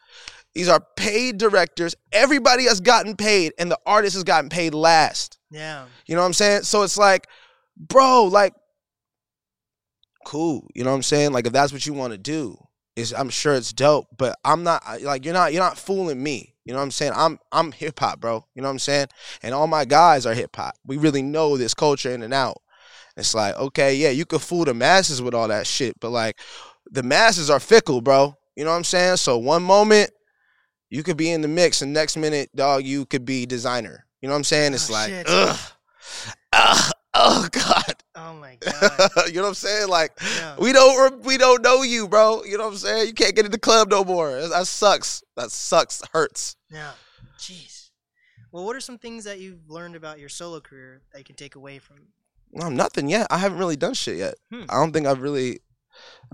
These 0.53 0.67
are 0.67 0.83
paid 0.95 1.37
directors. 1.37 1.95
Everybody 2.11 2.65
has 2.65 2.81
gotten 2.81 3.15
paid, 3.15 3.53
and 3.59 3.69
the 3.69 3.79
artist 3.85 4.15
has 4.15 4.23
gotten 4.23 4.49
paid 4.49 4.73
last. 4.73 5.37
Yeah. 5.51 5.85
You 6.05 6.15
know 6.15 6.21
what 6.21 6.27
I'm 6.27 6.33
saying? 6.33 6.63
So 6.63 6.83
it's 6.83 6.97
like, 6.97 7.27
bro, 7.77 8.23
like, 8.25 8.53
cool. 10.25 10.67
You 10.73 10.83
know 10.83 10.89
what 10.89 10.97
I'm 10.97 11.03
saying? 11.03 11.31
Like, 11.31 11.47
if 11.47 11.53
that's 11.53 11.71
what 11.71 11.85
you 11.85 11.93
want 11.93 12.13
to 12.13 12.17
do, 12.17 12.57
is 12.95 13.13
I'm 13.13 13.29
sure 13.29 13.53
it's 13.53 13.73
dope. 13.73 14.07
But 14.17 14.37
I'm 14.43 14.63
not 14.63 14.83
like 15.01 15.25
you're 15.25 15.33
not 15.33 15.53
you're 15.53 15.63
not 15.63 15.77
fooling 15.77 16.21
me. 16.21 16.55
You 16.65 16.73
know 16.73 16.79
what 16.79 16.85
I'm 16.85 16.91
saying? 16.91 17.13
I'm 17.15 17.39
I'm 17.51 17.71
hip 17.71 17.99
hop, 17.99 18.19
bro. 18.19 18.45
You 18.53 18.61
know 18.61 18.67
what 18.67 18.73
I'm 18.73 18.79
saying? 18.79 19.07
And 19.41 19.53
all 19.53 19.67
my 19.67 19.85
guys 19.85 20.25
are 20.25 20.33
hip 20.33 20.55
hop. 20.55 20.75
We 20.85 20.97
really 20.97 21.21
know 21.21 21.57
this 21.57 21.73
culture 21.73 22.11
in 22.11 22.21
and 22.21 22.33
out. 22.33 22.61
It's 23.17 23.33
like, 23.33 23.55
okay, 23.55 23.95
yeah, 23.95 24.11
you 24.11 24.25
could 24.25 24.41
fool 24.41 24.65
the 24.65 24.73
masses 24.73 25.21
with 25.21 25.33
all 25.33 25.47
that 25.49 25.67
shit, 25.67 25.99
but 25.99 26.09
like, 26.11 26.39
the 26.89 27.03
masses 27.03 27.49
are 27.49 27.59
fickle, 27.59 28.01
bro. 28.01 28.35
You 28.55 28.63
know 28.63 28.71
what 28.71 28.77
I'm 28.77 28.83
saying? 28.83 29.17
So 29.17 29.37
one 29.37 29.63
moment 29.63 30.11
you 30.89 31.03
could 31.03 31.17
be 31.17 31.31
in 31.31 31.41
the 31.41 31.47
mix, 31.47 31.81
and 31.81 31.93
next 31.93 32.17
minute, 32.17 32.49
dog, 32.55 32.83
you 32.83 33.05
could 33.05 33.25
be 33.25 33.45
designer. 33.45 34.05
You 34.21 34.27
know 34.27 34.33
what 34.33 34.39
I'm 34.39 34.43
saying? 34.43 34.73
It's 34.73 34.89
Oh, 34.89 34.93
like, 34.93 35.09
shit. 35.09 35.25
ugh, 35.29 35.59
ugh, 36.53 36.91
oh 37.13 37.47
god. 37.51 37.95
Oh 38.15 38.33
my 38.33 38.55
god. 38.59 39.27
you 39.27 39.33
know 39.35 39.43
what 39.43 39.47
I'm 39.49 39.53
saying? 39.53 39.87
Like, 39.89 40.11
Yeah. 40.37 40.55
we 40.59 40.73
don't 40.73 41.23
we 41.23 41.37
don't 41.37 41.61
know 41.61 41.83
you, 41.83 42.07
bro. 42.07 42.43
You 42.43 42.57
know 42.57 42.65
what 42.65 42.71
I'm 42.73 42.77
saying? 42.77 43.07
You 43.07 43.13
can't 43.13 43.35
get 43.35 43.45
in 43.45 43.51
the 43.51 43.59
club 43.59 43.89
no 43.89 44.03
more. 44.03 44.31
That 44.47 44.67
sucks. 44.67 45.23
That 45.37 45.51
sucks. 45.51 46.01
Hurts. 46.13 46.55
Yeah. 46.69 46.91
Jeez. 47.37 47.89
Well, 48.51 48.65
what 48.65 48.75
are 48.75 48.81
some 48.81 48.97
things 48.97 49.23
that 49.25 49.39
you've 49.39 49.69
learned 49.69 49.95
about 49.95 50.19
your 50.19 50.27
solo 50.29 50.59
career 50.59 51.01
that 51.13 51.19
you 51.19 51.23
can 51.23 51.35
take 51.35 51.55
away 51.55 51.77
from? 51.79 51.97
No, 52.51 52.67
nothing 52.67 53.07
yet. 53.09 53.27
I 53.29 53.37
haven't 53.37 53.59
really 53.59 53.75
done 53.75 53.93
shit 53.93 54.17
yet. 54.17 54.33
Hmm. 54.51 54.63
I 54.69 54.73
don't 54.75 54.91
think 54.91 55.05
I've 55.05 55.21
really 55.21 55.59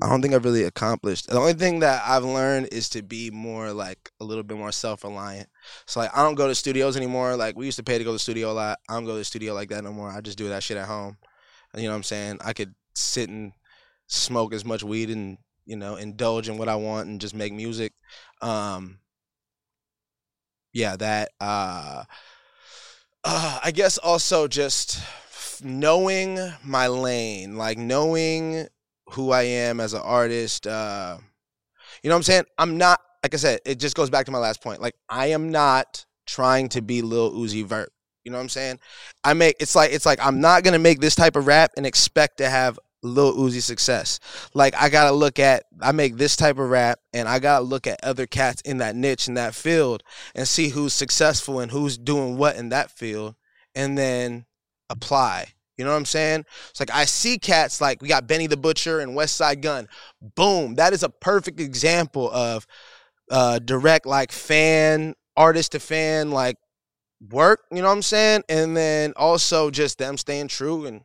I 0.02 0.10
don't 0.10 0.22
think 0.22 0.34
I've 0.34 0.44
really 0.44 0.64
accomplished. 0.64 1.28
The 1.28 1.38
only 1.38 1.54
thing 1.54 1.80
that 1.80 2.04
I've 2.06 2.24
learned 2.24 2.70
is 2.72 2.90
to 2.90 3.02
be 3.02 3.32
more 3.32 3.72
like 3.72 4.12
a 4.20 4.26
little 4.26 4.44
bit 4.44 4.58
more 4.58 4.72
self-reliant. 4.72 5.50
So 5.86 6.02
like 6.02 6.16
I 6.16 6.24
don't 6.24 6.36
go 6.36 6.48
to 6.48 6.56
studios 6.56 6.98
anymore. 6.98 7.36
Like 7.36 7.56
we 7.56 7.66
used 7.66 7.78
to 7.78 7.84
pay 7.84 7.98
to 7.98 8.04
go 8.04 8.10
to 8.10 8.16
the 8.16 8.20
studio 8.20 8.52
a 8.52 8.54
lot. 8.54 8.80
I 8.90 8.94
don't 8.94 9.06
go 9.06 9.14
to 9.14 9.20
the 9.20 9.26
studio 9.26 9.54
like 9.54 9.70
that 9.70 9.84
no 9.84 9.94
more. 9.94 10.10
I 10.10 10.22
just 10.22 10.38
do 10.38 10.50
that 10.50 10.64
shit 10.64 10.78
at 10.78 10.88
home. 10.88 11.18
You 11.76 11.84
know 11.84 11.90
what 11.90 11.96
I'm 11.98 12.04
saying? 12.04 12.40
I 12.44 12.54
could 12.54 12.74
sit 12.94 13.30
and 13.30 13.54
smoke 14.08 14.54
as 14.54 14.66
much 14.66 14.84
weed 14.84 15.10
and, 15.10 15.38
you 15.66 15.76
know, 15.76 15.96
indulge 15.96 16.50
in 16.50 16.58
what 16.58 16.70
I 16.70 16.76
want 16.76 17.08
and 17.08 17.22
just 17.22 17.36
make 17.36 17.54
music. 17.54 17.94
Um 18.42 19.00
yeah, 20.74 20.98
that 20.98 21.30
uh 21.40 22.04
uh, 23.28 23.60
I 23.64 23.72
guess 23.72 23.98
also 23.98 24.48
just 24.48 25.02
knowing 25.64 26.38
my 26.64 26.88
lane, 26.88 27.58
like 27.58 27.78
knowing 27.78 28.68
who 29.12 29.32
I 29.32 29.44
am 29.44 29.80
as 29.80 29.94
an 29.94 30.02
artist. 30.02 30.68
Uh, 30.68 31.18
you 32.04 32.10
know 32.10 32.16
what 32.16 32.20
I'm 32.20 32.24
saying? 32.24 32.46
I'm 32.58 32.78
not, 32.78 33.00
like 33.24 33.34
I 33.34 33.38
said, 33.38 33.60
it 33.66 33.80
just 33.80 33.96
goes 33.96 34.10
back 34.10 34.26
to 34.26 34.32
my 34.32 34.38
last 34.38 34.62
point. 34.62 34.82
Like, 34.82 34.96
I 35.10 35.28
am 35.28 35.52
not 35.52 36.06
trying 36.26 36.70
to 36.70 36.82
be 36.82 37.02
Lil 37.02 37.32
Uzi 37.32 37.66
Vert. 37.66 37.92
You 38.24 38.32
know 38.32 38.40
what 38.40 38.44
I'm 38.44 38.50
saying? 38.50 38.80
I 39.24 39.34
make 39.36 39.56
it's 39.60 39.76
like 39.76 39.92
it's 39.92 40.06
like 40.06 40.20
I'm 40.20 40.42
not 40.42 40.64
gonna 40.64 40.80
make 40.80 41.00
this 41.00 41.14
type 41.14 41.36
of 41.36 41.46
rap 41.46 41.72
and 41.78 41.86
expect 41.86 42.38
to 42.38 42.50
have 42.50 42.80
Lil 43.04 43.36
Uzi 43.36 43.62
success. 43.62 44.20
Like 44.56 44.74
I 44.76 44.90
gotta 44.90 45.12
look 45.12 45.38
at 45.38 45.66
I 45.80 45.92
make 45.92 46.18
this 46.18 46.36
type 46.36 46.58
of 46.58 46.70
rap 46.70 47.00
and 47.14 47.30
I 47.30 47.38
gotta 47.38 47.64
look 47.64 47.86
at 47.86 48.04
other 48.04 48.26
cats 48.26 48.62
in 48.62 48.80
that 48.80 48.96
niche 48.96 49.28
in 49.28 49.36
that 49.36 49.54
field 49.54 50.02
and 50.34 50.48
see 50.48 50.70
who's 50.70 50.94
successful 50.94 51.60
and 51.60 51.72
who's 51.72 52.00
doing 52.00 52.36
what 52.36 52.56
in 52.56 52.70
that 52.70 52.90
field 52.90 53.36
and 53.76 53.96
then 53.96 54.46
apply. 54.90 55.54
You 55.78 55.86
know 55.86 55.92
what 55.92 55.98
I'm 55.98 56.06
saying? 56.06 56.46
It's 56.70 56.80
like 56.80 56.92
I 56.92 57.06
see 57.06 57.38
cats 57.38 57.82
like 57.82 58.02
we 58.02 58.08
got 58.08 58.28
Benny 58.28 58.48
the 58.48 58.58
Butcher 58.58 59.00
and 59.00 59.12
Westside 59.18 59.62
Gunn. 59.62 59.88
Boom. 60.36 60.76
That 60.76 60.94
is 60.94 61.04
a 61.04 61.10
perfect 61.10 61.60
example 61.60 62.32
of 62.32 62.66
uh 63.30 63.60
direct 63.60 64.06
like 64.06 64.32
fan, 64.32 65.16
artist 65.36 65.74
to 65.74 65.80
fan 65.80 66.32
like 66.32 66.58
work, 67.30 67.62
you 67.72 67.82
know 67.82 67.88
what 67.88 67.96
I'm 67.96 68.02
saying? 68.02 68.44
And 68.50 68.76
then 68.76 69.14
also 69.16 69.70
just 69.72 69.98
them 69.98 70.18
staying 70.18 70.48
true 70.50 70.86
and 70.86 71.02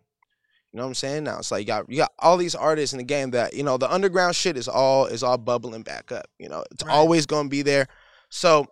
you 0.72 0.76
know 0.76 0.84
what 0.84 0.88
I'm 0.90 0.94
saying? 0.94 1.24
Now 1.24 1.38
it's 1.38 1.50
like 1.50 1.62
you 1.62 1.66
got 1.66 1.90
you 1.90 1.96
got 1.96 2.12
all 2.20 2.36
these 2.36 2.54
artists 2.54 2.92
in 2.92 2.98
the 2.98 3.04
game 3.04 3.32
that, 3.32 3.54
you 3.54 3.64
know, 3.64 3.76
the 3.76 3.92
underground 3.92 4.36
shit 4.36 4.56
is 4.56 4.68
all 4.68 5.06
is 5.06 5.22
all 5.24 5.36
bubbling 5.36 5.82
back 5.82 6.12
up. 6.12 6.26
You 6.38 6.48
know, 6.48 6.64
it's 6.70 6.84
Right. 6.84 6.92
always 6.94 7.26
gonna 7.26 7.48
be 7.48 7.62
there. 7.62 7.88
So 8.28 8.66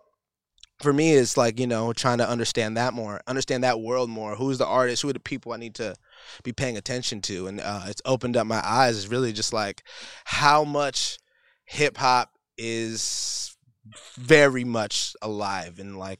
for 0.81 0.93
me 0.93 1.13
it's 1.13 1.37
like, 1.37 1.59
you 1.59 1.67
know, 1.67 1.93
trying 1.93 2.19
to 2.19 2.29
understand 2.29 2.77
that 2.77 2.93
more, 2.93 3.21
understand 3.27 3.63
that 3.63 3.79
world 3.79 4.09
more. 4.09 4.35
Who's 4.35 4.57
the 4.57 4.65
artist 4.65 5.01
who 5.01 5.09
are 5.09 5.13
the 5.13 5.19
people 5.19 5.53
I 5.53 5.57
need 5.57 5.75
to 5.75 5.95
be 6.43 6.53
paying 6.53 6.77
attention 6.77 7.21
to. 7.21 7.47
And 7.47 7.59
uh, 7.59 7.83
it's 7.87 8.01
opened 8.05 8.37
up 8.37 8.47
my 8.47 8.61
eyes. 8.63 8.97
It's 8.97 9.07
really 9.07 9.33
just 9.33 9.53
like 9.53 9.83
how 10.25 10.63
much 10.63 11.17
hip 11.65 11.97
hop 11.97 12.31
is 12.57 13.55
very 14.15 14.63
much 14.63 15.15
alive 15.21 15.79
and 15.79 15.97
like 15.97 16.19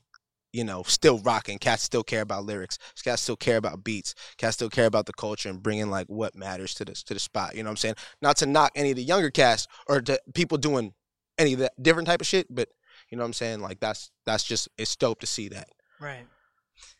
you 0.51 0.63
know, 0.63 0.81
still 0.81 1.19
rocking. 1.19 1.59
Cats 1.59 1.83
still 1.83 2.03
care 2.03 2.21
about 2.21 2.43
lyrics. 2.43 2.79
Cats 3.03 3.21
still 3.21 3.35
care 3.35 3.57
about 3.57 3.83
beats. 3.83 4.15
Cats 4.37 4.55
still 4.55 4.69
care 4.69 4.87
about 4.87 5.05
the 5.05 5.13
culture 5.13 5.47
and 5.47 5.61
bringing 5.61 5.91
like 5.91 6.07
what 6.07 6.35
matters 6.35 6.73
to 6.75 6.85
the 6.85 6.93
to 6.93 7.13
the 7.13 7.19
spot. 7.19 7.55
You 7.55 7.61
know 7.61 7.67
what 7.67 7.73
I'm 7.73 7.77
saying? 7.77 7.95
Not 8.21 8.37
to 8.37 8.45
knock 8.47 8.71
any 8.75 8.89
of 8.89 8.95
the 8.95 9.03
younger 9.03 9.29
cats 9.29 9.67
or 9.87 10.01
to 10.01 10.19
people 10.33 10.57
doing 10.57 10.93
any 11.37 11.53
of 11.53 11.59
that 11.59 11.81
different 11.81 12.07
type 12.07 12.21
of 12.21 12.27
shit, 12.27 12.47
but 12.49 12.69
you 13.09 13.17
know 13.17 13.23
what 13.23 13.27
I'm 13.27 13.33
saying? 13.33 13.61
Like 13.61 13.79
that's 13.79 14.11
that's 14.25 14.43
just 14.43 14.69
it's 14.77 14.95
dope 14.95 15.19
to 15.21 15.27
see 15.27 15.49
that. 15.49 15.69
Right. 15.99 16.25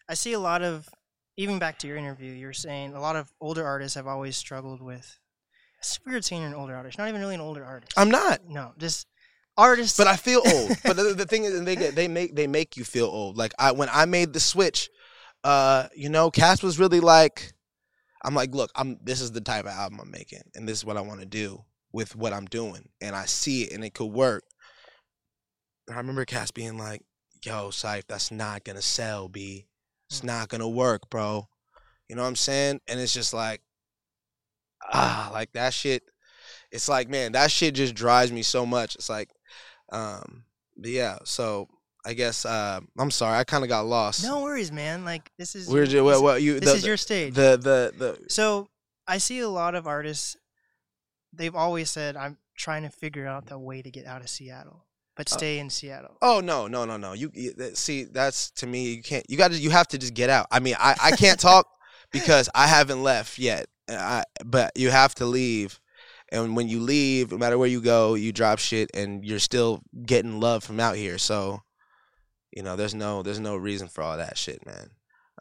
I 0.10 0.16
see 0.16 0.34
a 0.34 0.40
lot 0.40 0.62
of, 0.62 0.90
even 1.38 1.60
back 1.60 1.80
to 1.80 1.88
your 1.88 1.98
interview, 1.98 2.32
you 2.32 2.48
were 2.48 2.54
saying 2.54 2.94
a 2.94 3.00
lot 3.00 3.16
of 3.16 3.32
older 3.40 3.66
artists 3.66 3.96
have 3.96 4.08
always 4.08 4.36
struggled 4.36 4.82
with. 4.82 5.20
It's 5.78 6.00
weird 6.06 6.26
seeing 6.26 6.44
an 6.44 6.54
older 6.54 6.76
artist. 6.76 6.98
Not 6.98 7.08
even 7.08 7.22
really 7.22 7.36
an 7.36 7.42
older 7.42 7.64
artist. 7.64 7.94
I'm 7.96 8.10
not. 8.10 8.42
no, 8.50 8.74
just 8.78 9.08
artists. 9.58 9.98
But 9.98 10.08
I 10.08 10.16
feel 10.16 10.42
old. 10.46 10.72
but 10.84 10.96
the, 10.96 11.14
the 11.14 11.26
thing 11.26 11.46
is, 11.46 11.62
they 11.64 11.76
get 11.76 11.96
they 11.96 12.08
make 12.08 12.36
they 12.36 12.48
make 12.48 12.76
you 12.76 12.84
feel 12.84 13.06
old. 13.06 13.38
Like 13.38 13.54
I 13.60 13.72
when 13.72 13.90
I 13.92 14.06
made 14.06 14.34
the 14.34 14.40
switch, 14.40 14.90
uh, 15.44 15.88
you 15.96 16.10
know, 16.10 16.32
Cass 16.32 16.64
was 16.64 16.80
really 16.80 17.00
like, 17.00 17.54
I'm 18.24 18.36
like, 18.36 18.54
look, 18.54 18.72
I'm 18.76 18.98
this 19.04 19.22
is 19.22 19.32
the 19.32 19.42
type 19.42 19.66
of 19.66 19.72
album 19.72 20.00
I'm 20.02 20.12
making, 20.12 20.42
and 20.56 20.68
this 20.68 20.80
is 20.80 20.86
what 20.86 20.98
I 20.98 21.02
want 21.02 21.22
to 21.22 21.26
do 21.26 21.64
with 21.94 22.16
what 22.16 22.34
I'm 22.34 22.46
doing, 22.46 22.90
and 23.00 23.16
I 23.16 23.26
see 23.26 23.64
it, 23.64 23.74
and 23.74 23.84
it 23.84 23.94
could 23.94 24.12
work. 24.12 24.44
I 25.90 25.98
remember 25.98 26.26
Cass 26.26 26.52
being 26.52 26.78
like, 26.78 27.02
"Yo, 27.44 27.72
Syph, 27.72 28.08
that's 28.08 28.32
not 28.32 28.64
gonna 28.64 28.82
sell, 28.82 29.28
b. 29.30 29.68
It's 30.10 30.24
not 30.24 30.50
gonna 30.50 30.70
work, 30.70 31.10
bro." 31.10 31.48
You 32.08 32.16
know 32.16 32.24
what 32.24 32.30
I'm 32.30 32.36
saying? 32.36 32.82
And 32.88 33.00
it's 33.00 33.14
just 33.14 33.34
like, 33.34 33.62
ah, 34.94 35.30
like 35.32 35.52
that 35.54 35.74
shit. 35.74 36.04
It's 36.72 36.90
like, 36.90 37.10
man, 37.10 37.34
that 37.34 37.52
shit 37.52 37.76
just 37.76 37.96
drives 37.96 38.32
me 38.32 38.44
so 38.44 38.66
much. 38.66 38.96
It's 38.96 39.10
like, 39.10 39.30
um, 39.92 40.44
but 40.78 40.90
yeah. 40.92 41.18
So 41.24 41.68
I 42.06 42.14
guess 42.14 42.46
uh, 42.46 42.80
I'm 42.98 43.12
sorry, 43.12 43.38
I 43.38 43.44
kind 43.44 43.64
of 43.64 43.70
got 43.70 43.86
lost. 43.86 44.24
no 44.24 44.42
worries, 44.42 44.72
man. 44.72 45.06
Like 45.06 45.32
this 45.38 45.56
is 45.56 45.68
we're 45.68 45.80
your- 45.80 45.86
just, 45.86 46.04
well, 46.04 46.24
well, 46.24 46.40
you. 46.40 46.60
this 46.60 46.72
the, 46.72 46.76
is 46.78 46.86
your 46.86 46.98
stage. 46.98 47.34
the 47.34 47.58
the 47.58 47.94
the 47.98 48.30
so 48.30 48.70
I 49.08 49.18
see 49.18 49.40
a 49.40 49.50
lot 49.50 49.76
of 49.76 49.88
artists. 49.88 50.36
They've 51.34 51.56
always 51.56 51.92
said, 51.92 52.16
"I'm 52.18 52.38
trying 52.58 52.84
to 52.84 52.90
figure 52.90 53.28
out 53.28 53.48
the 53.48 53.60
way 53.60 53.82
to 53.82 53.92
get 53.92 54.06
out 54.06 54.22
of 54.22 54.30
Seattle, 54.30 54.86
but 55.20 55.32
Oh. 55.32 55.38
stay 55.38 55.60
in 55.60 55.70
Seattle." 55.70 56.18
Oh 56.22 56.40
no, 56.40 56.68
no, 56.68 56.86
no, 56.86 56.98
no. 56.98 57.14
You, 57.14 57.30
you 57.34 57.54
see, 57.76 58.06
that's 58.06 58.50
to 58.52 58.66
me. 58.68 58.94
You 58.96 59.04
can't. 59.04 59.26
You 59.30 59.38
got 59.38 59.52
to. 59.52 59.58
You 59.58 59.70
have 59.70 59.88
to 59.90 59.98
just 59.98 60.14
get 60.14 60.30
out. 60.30 60.48
I 60.50 60.60
mean, 60.60 60.76
I, 60.80 60.96
I 61.02 61.12
can't 61.12 61.40
talk 61.40 61.68
because 62.12 62.50
I 62.56 62.66
haven't 62.68 63.04
left 63.04 63.38
yet. 63.38 63.68
I, 63.90 64.24
but 64.46 64.72
you 64.76 64.90
have 64.92 65.14
to 65.16 65.26
leave, 65.26 65.80
and 66.32 66.56
when 66.56 66.68
you 66.70 66.80
leave, 66.80 67.32
no 67.32 67.38
matter 67.38 67.58
where 67.58 67.68
you 67.68 67.82
go, 67.82 68.14
you 68.16 68.32
drop 68.32 68.60
shit, 68.60 68.90
and 68.94 69.26
you're 69.26 69.40
still 69.40 69.82
getting 70.06 70.40
love 70.40 70.64
from 70.64 70.80
out 70.80 70.96
here. 70.96 71.18
So, 71.18 71.62
you 72.56 72.64
know, 72.64 72.76
there's 72.76 72.94
no, 72.96 73.24
there's 73.24 73.40
no 73.40 73.56
reason 73.56 73.88
for 73.88 74.04
all 74.04 74.18
that 74.18 74.38
shit, 74.38 74.66
man. 74.66 74.92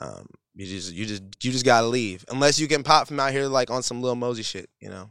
Um, 0.01 0.27
you 0.55 0.67
just, 0.67 0.93
you 0.93 1.05
just, 1.07 1.23
you 1.43 1.53
just 1.53 1.65
gotta 1.65 1.87
leave 1.87 2.25
unless 2.31 2.59
you 2.59 2.69
can 2.69 2.83
pop 2.83 3.07
from 3.07 3.21
out 3.21 3.33
here 3.33 3.47
like 3.47 3.71
on 3.71 3.83
some 3.83 4.01
little 4.01 4.17
Mosey 4.17 4.43
shit, 4.43 4.71
you 4.81 4.89
know. 4.89 5.11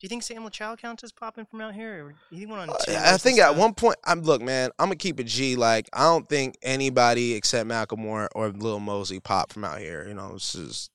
Do 0.00 0.04
you 0.04 0.08
think 0.08 0.22
Sam 0.22 0.44
Lachow 0.44 0.78
counts 0.78 1.02
as 1.02 1.10
popping 1.10 1.44
from 1.44 1.60
out 1.60 1.74
here? 1.74 2.14
Went 2.30 2.52
on. 2.52 2.70
Uh, 2.70 2.76
I 2.88 3.16
think 3.16 3.40
at 3.40 3.56
one 3.56 3.74
point, 3.74 3.96
I'm 4.04 4.22
look, 4.22 4.40
man. 4.40 4.70
I'm 4.78 4.86
gonna 4.86 4.96
keep 4.96 5.18
it 5.18 5.26
G. 5.26 5.56
Like 5.56 5.88
I 5.92 6.04
don't 6.04 6.28
think 6.28 6.56
anybody 6.62 7.34
except 7.34 7.68
Macklemore 7.68 8.28
or 8.34 8.50
Lil 8.50 8.78
Mosey 8.78 9.18
pop 9.18 9.52
from 9.52 9.64
out 9.64 9.80
here. 9.80 10.06
You 10.06 10.14
know, 10.14 10.34
this 10.34 10.54
is 10.54 10.90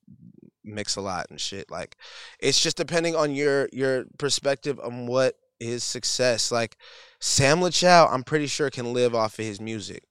Mix-a-Lot 0.64 1.28
and 1.30 1.42
shit. 1.42 1.70
Like 1.70 1.98
it's 2.40 2.62
just 2.62 2.78
depending 2.78 3.14
on 3.14 3.36
your 3.36 3.68
your 3.74 4.06
perspective 4.18 4.80
on 4.82 5.06
what 5.08 5.36
is 5.60 5.84
success. 5.84 6.50
Like 6.50 6.78
Sam 7.20 7.60
Lachow, 7.60 8.08
I'm 8.10 8.24
pretty 8.24 8.48
sure 8.48 8.70
can 8.70 8.94
live 8.94 9.14
off 9.14 9.38
of 9.38 9.44
his 9.44 9.60
music. 9.60 10.04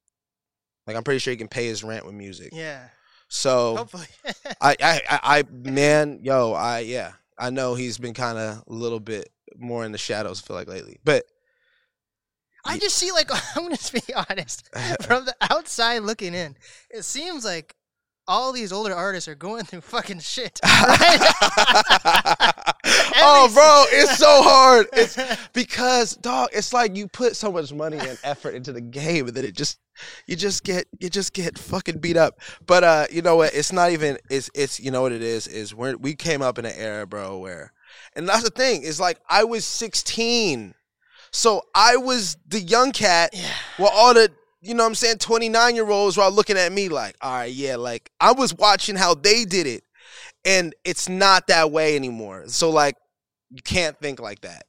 Like 0.87 0.97
I'm 0.97 1.05
pretty 1.05 1.19
sure 1.19 1.31
he 1.31 1.39
can 1.39 1.49
pay 1.49 1.67
his 1.67 1.83
rent 1.83 2.05
with 2.05 2.15
music. 2.15 2.51
Yeah, 2.53 2.89
So 3.29 3.77
hopefully. 3.77 4.07
I, 4.61 4.77
I, 4.83 5.01
I, 5.09 5.21
I, 5.23 5.45
man, 5.51 6.21
yo, 6.23 6.53
I, 6.53 6.81
yeah, 6.81 7.13
I 7.43 7.51
know 7.51 7.75
he's 7.75 7.99
been 7.99 8.15
kind 8.15 8.39
of 8.39 8.63
a 8.69 8.73
little 8.73 9.01
bit 9.01 9.29
more 9.57 9.85
in 9.85 9.91
the 9.91 9.99
shadows. 9.99 10.41
I 10.41 10.47
feel 10.47 10.57
like 10.57 10.69
lately, 10.69 11.01
but 11.05 11.25
I 12.65 12.79
just 12.79 12.97
see 12.97 13.11
like 13.11 13.31
I'm 13.57 13.65
gonna 13.65 13.77
be 13.93 14.15
honest. 14.15 14.71
From 15.03 15.25
the 15.25 15.35
outside 15.41 16.03
looking 16.05 16.35
in, 16.35 16.57
it 16.89 17.03
seems 17.03 17.45
like 17.45 17.75
all 18.29 18.53
these 18.53 18.73
older 18.73 18.95
artists 18.95 19.29
are 19.29 19.35
going 19.35 19.65
through 19.67 19.81
fucking 19.81 20.21
shit. 20.21 20.61
oh, 20.65 20.81
bro, 23.53 23.85
it's 23.91 24.19
so 24.19 24.43
hard. 24.43 24.87
It's 24.93 25.17
because, 25.53 26.17
dog, 26.17 26.51
it's 26.53 26.73
like 26.73 26.97
you 26.97 27.09
put 27.09 27.37
so 27.37 27.51
much 27.53 27.73
money 27.73 27.99
and 27.99 28.19
effort 28.23 28.55
into 28.55 28.73
the 28.73 28.81
game, 28.81 29.29
and 29.29 29.37
then 29.37 29.45
it 29.45 29.55
just, 29.55 29.79
you 30.27 30.37
just 30.37 30.65
get, 30.65 30.87
you 30.99 31.11
just 31.11 31.33
get 31.33 31.59
fucking 31.59 31.99
beat 31.99 32.17
up. 32.17 32.41
But 32.67 32.85
uh, 32.85 33.07
you 33.11 33.23
know 33.23 33.37
what? 33.37 33.55
It's 33.55 33.73
not 33.73 33.91
even. 33.91 34.19
It's, 34.31 34.51
it's, 34.55 34.81
you 34.81 34.91
know 34.91 35.03
what 35.03 35.13
it 35.13 35.23
is? 35.23 35.47
Is 35.47 35.75
we 35.75 35.95
we 35.95 36.15
came 36.15 36.43
up 36.43 36.59
in 36.59 36.65
an 36.65 36.75
era, 36.77 37.07
bro, 37.07 37.39
where, 37.39 37.73
and 38.15 38.29
that's 38.29 38.45
the 38.45 38.51
thing. 38.51 38.83
Is 38.83 39.01
like 39.01 39.19
I 39.29 39.45
was 39.45 39.65
16, 39.65 40.75
so 41.31 41.63
I 41.75 41.97
was 41.97 42.37
the 42.47 42.61
young 42.61 42.93
cat. 42.93 43.31
yeah. 43.33 43.53
Well, 43.79 43.91
all 43.93 44.15
the 44.15 44.31
you 44.63 44.75
know 44.75 44.85
what 44.85 44.89
I'm 44.91 44.95
saying 44.95 45.19
29 45.19 45.75
year 45.75 45.91
olds 45.91 46.17
were 46.17 46.23
all 46.23 46.31
looking 46.31 46.57
at 46.57 46.73
me 46.73 46.89
like, 46.89 47.17
all 47.21 47.33
right, 47.33 47.53
yeah, 47.53 47.77
like 47.77 48.11
I 48.21 48.33
was 48.33 48.55
watching 48.55 48.97
how 48.97 49.15
they 49.15 49.45
did 49.45 49.67
it, 49.67 49.83
and 50.45 50.75
it's 50.85 51.09
not 51.09 51.49
that 51.49 51.71
way 51.73 51.97
anymore. 51.97 52.45
So 52.47 52.71
like, 52.71 52.97
you 53.51 53.61
can't 53.63 53.99
think 54.01 54.21
like 54.21 54.43
that, 54.43 54.65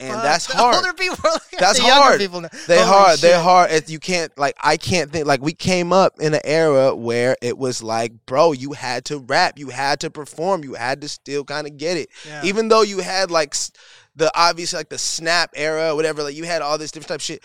and 0.00 0.14
that's 0.14 0.46
hard. 0.52 0.74
Older 0.76 0.94
people, 0.94 1.16
are 1.24 1.38
That's 1.58 1.78
hard. 1.78 2.18
People 2.18 2.40
now. 2.42 2.48
They 2.66 2.78
Holy 2.78 2.88
hard. 2.88 3.18
They 3.18 3.32
shit. 3.32 3.40
hard. 3.40 3.70
If 3.70 3.90
you 3.90 3.98
can't 3.98 4.36
like, 4.38 4.56
I 4.60 4.76
can't 4.78 5.10
think 5.12 5.26
like 5.26 5.42
we 5.42 5.52
came 5.52 5.92
up 5.92 6.14
in 6.18 6.32
an 6.34 6.40
era 6.44 6.96
where 6.96 7.36
it 7.42 7.58
was 7.58 7.82
like, 7.82 8.12
bro, 8.26 8.52
you 8.52 8.72
had 8.72 9.04
to 9.06 9.18
rap, 9.18 9.58
you 9.58 9.68
had 9.68 10.00
to 10.00 10.10
perform, 10.10 10.64
you 10.64 10.74
had 10.74 11.02
to 11.02 11.08
still 11.08 11.44
kind 11.44 11.66
of 11.66 11.76
get 11.76 11.98
it 11.98 12.08
Yeah. 12.26 12.42
even 12.44 12.68
though 12.68 12.82
you 12.82 13.00
had 13.00 13.30
like 13.30 13.54
the 14.16 14.30
obvious 14.34 14.72
like 14.72 14.88
the 14.88 14.98
snap 14.98 15.50
era 15.54 15.94
whatever 15.94 16.22
like 16.24 16.34
you 16.34 16.44
had 16.44 16.62
all 16.62 16.76
this 16.78 16.90
different 16.90 17.08
type 17.08 17.18
of 17.20 17.22
shit 17.22 17.44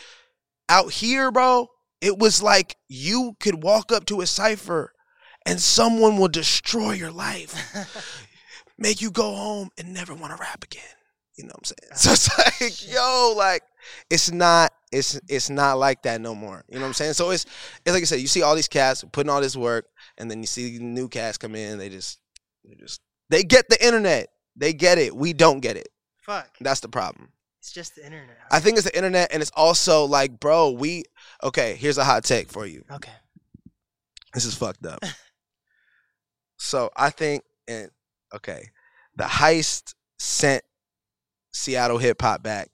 out 0.70 0.92
here 0.92 1.32
bro 1.32 1.68
it 2.02 2.18
was 2.18 2.42
like 2.42 2.76
you 2.88 3.34
could 3.40 3.64
walk 3.64 3.92
up 3.92 4.06
to 4.06 4.22
a 4.22 4.28
cipher 4.28 4.94
and 5.46 5.60
someone 5.60 6.18
will 6.18 6.28
destroy 6.28 6.92
your 6.92 7.12
life 7.12 7.54
make 8.78 9.02
you 9.02 9.12
go 9.12 9.34
home 9.36 9.70
and 9.78 9.94
never 9.94 10.14
want 10.14 10.34
to 10.34 10.42
rap 10.42 10.64
again. 10.64 10.84
You 11.38 11.46
know 11.46 11.54
what 11.60 11.72
i'm 11.72 11.76
saying? 11.92 11.92
So 11.96 12.12
it's 12.12 12.38
like 12.38 12.94
yo 12.94 13.34
like 13.36 13.62
it's 14.10 14.32
not 14.32 14.72
it's 14.92 15.20
it's 15.28 15.50
not 15.50 15.78
like 15.78 16.04
that 16.04 16.22
no 16.22 16.34
more. 16.34 16.64
You 16.70 16.76
know 16.76 16.82
what 16.82 16.88
i'm 16.88 16.94
saying? 16.94 17.14
So 17.14 17.32
it's 17.32 17.46
it's 17.86 17.94
like 17.94 18.02
i 18.02 18.06
said 18.06 18.20
you 18.20 18.28
see 18.28 18.42
all 18.42 18.56
these 18.56 18.68
cats 18.68 19.04
putting 19.12 19.30
all 19.30 19.42
this 19.42 19.56
work 19.56 19.86
and 20.18 20.30
then 20.30 20.40
you 20.40 20.48
see 20.48 20.78
new 20.80 21.10
cats 21.10 21.38
come 21.38 21.56
in 21.56 21.78
they 21.78 21.90
just 21.90 22.20
they 22.64 22.76
just 22.76 23.02
they 23.30 23.44
get 23.44 23.68
the 23.70 23.86
internet. 23.86 24.30
They 24.56 24.72
get 24.72 24.98
it. 24.98 25.16
We 25.16 25.34
don't 25.34 25.60
get 25.60 25.76
it. 25.76 25.90
Fuck. 26.22 26.56
that's 26.60 26.80
the 26.80 26.90
problem 26.90 27.30
It's 27.66 27.72
just 27.72 27.96
the 27.96 28.06
internet. 28.06 28.38
i 28.52 28.60
think 28.60 28.78
it's 28.78 28.86
the 28.86 28.96
internet 28.96 29.34
and 29.34 29.42
it's 29.42 29.50
also 29.56 30.06
like 30.06 30.40
bro 30.40 30.70
we 30.70 31.04
okay 31.42 31.74
here's 31.74 31.98
a 31.98 32.04
hot 32.04 32.24
take 32.24 32.48
for 32.48 32.68
you. 32.68 32.86
Okay. 32.92 33.12
this 34.36 34.46
is 34.46 34.54
fucked 34.54 34.86
up. 34.86 35.00
So 36.58 36.92
i 36.96 37.10
think 37.10 37.44
and 37.68 37.90
okay 38.36 38.70
the 39.16 39.24
heist 39.24 39.96
sent 40.20 40.64
seattle 41.54 41.98
hip-hop 41.98 42.44
back 42.44 42.70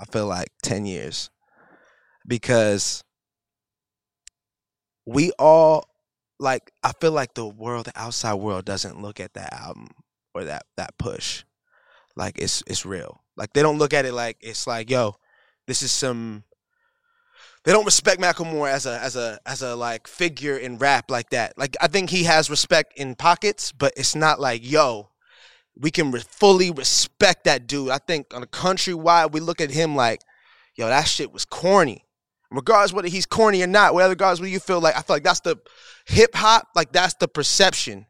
i 0.00 0.06
feel 0.06 0.26
like 0.26 0.48
10 0.62 0.86
years. 0.86 1.28
Because 2.26 3.04
we 5.04 5.32
all 5.38 5.84
like 6.40 6.72
i 6.82 6.92
feel 6.92 7.12
like 7.12 7.34
the 7.34 7.46
world 7.46 7.84
the 7.84 7.92
outside 7.94 8.34
world 8.34 8.64
doesn't 8.64 9.02
look 9.02 9.20
at 9.20 9.34
that 9.34 9.52
album 9.52 9.88
or 10.34 10.44
that 10.44 10.64
that 10.78 10.96
push. 10.96 11.44
Like 12.16 12.38
it's 12.38 12.62
it's 12.66 12.86
real 12.86 13.20
like 13.36 13.52
they 13.52 13.62
don't 13.62 13.78
look 13.78 13.94
at 13.94 14.04
it 14.04 14.12
like 14.12 14.36
it's 14.40 14.66
like 14.66 14.90
yo 14.90 15.14
this 15.66 15.82
is 15.82 15.92
some 15.92 16.44
they 17.66 17.72
don't 17.72 17.84
respect 17.84 18.20
Macklemore 18.20 18.70
as 18.70 18.86
a 18.86 18.96
as 19.02 19.16
a 19.16 19.40
as 19.44 19.60
a 19.60 19.74
like 19.74 20.06
figure 20.06 20.56
in 20.56 20.78
rap 20.78 21.10
like 21.10 21.30
that. 21.30 21.58
Like 21.58 21.76
I 21.80 21.88
think 21.88 22.10
he 22.10 22.22
has 22.22 22.48
respect 22.48 22.92
in 22.96 23.16
pockets, 23.16 23.72
but 23.72 23.92
it's 23.96 24.14
not 24.14 24.38
like 24.38 24.64
yo, 24.64 25.10
we 25.76 25.90
can 25.90 26.12
re- 26.12 26.20
fully 26.20 26.70
respect 26.70 27.42
that 27.44 27.66
dude. 27.66 27.90
I 27.90 27.98
think 27.98 28.32
on 28.32 28.44
a 28.44 28.46
countrywide, 28.46 29.32
we 29.32 29.40
look 29.40 29.60
at 29.60 29.72
him 29.72 29.96
like, 29.96 30.20
yo, 30.76 30.86
that 30.86 31.08
shit 31.08 31.32
was 31.32 31.44
corny. 31.44 32.04
Regardless 32.52 32.92
whether 32.92 33.08
he's 33.08 33.26
corny 33.26 33.60
or 33.62 33.66
not, 33.66 33.94
whether 33.94 34.10
regardless 34.10 34.38
whether 34.38 34.50
you 34.50 34.60
feel 34.60 34.80
like 34.80 34.96
I 34.96 35.02
feel 35.02 35.16
like 35.16 35.24
that's 35.24 35.40
the 35.40 35.56
hip 36.06 36.36
hop, 36.36 36.68
like 36.76 36.92
that's 36.92 37.14
the 37.14 37.26
perception. 37.26 38.06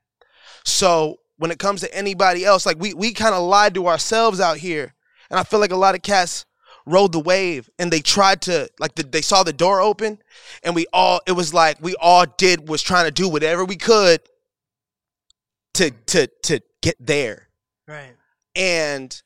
So 0.66 1.20
when 1.38 1.50
it 1.50 1.58
comes 1.58 1.80
to 1.80 1.94
anybody 1.94 2.44
else, 2.44 2.66
like 2.66 2.78
we 2.78 2.92
we 2.92 3.14
kind 3.14 3.34
of 3.34 3.42
lied 3.42 3.72
to 3.76 3.86
ourselves 3.86 4.38
out 4.38 4.58
here, 4.58 4.92
and 5.30 5.38
I 5.38 5.42
feel 5.42 5.60
like 5.60 5.72
a 5.72 5.76
lot 5.76 5.94
of 5.94 6.02
cats 6.02 6.46
rode 6.86 7.12
the 7.12 7.20
wave 7.20 7.68
and 7.78 7.92
they 7.92 8.00
tried 8.00 8.40
to 8.42 8.68
like 8.78 8.94
the, 8.94 9.02
they 9.02 9.20
saw 9.20 9.42
the 9.42 9.52
door 9.52 9.80
open 9.80 10.18
and 10.62 10.74
we 10.74 10.86
all 10.92 11.20
it 11.26 11.32
was 11.32 11.52
like 11.52 11.82
we 11.82 11.96
all 11.96 12.24
did 12.38 12.68
was 12.68 12.80
trying 12.80 13.06
to 13.06 13.10
do 13.10 13.28
whatever 13.28 13.64
we 13.64 13.76
could 13.76 14.20
to 15.74 15.90
to 15.90 16.28
to 16.44 16.60
get 16.80 16.96
there. 17.00 17.48
Right. 17.88 18.14
and 18.56 19.22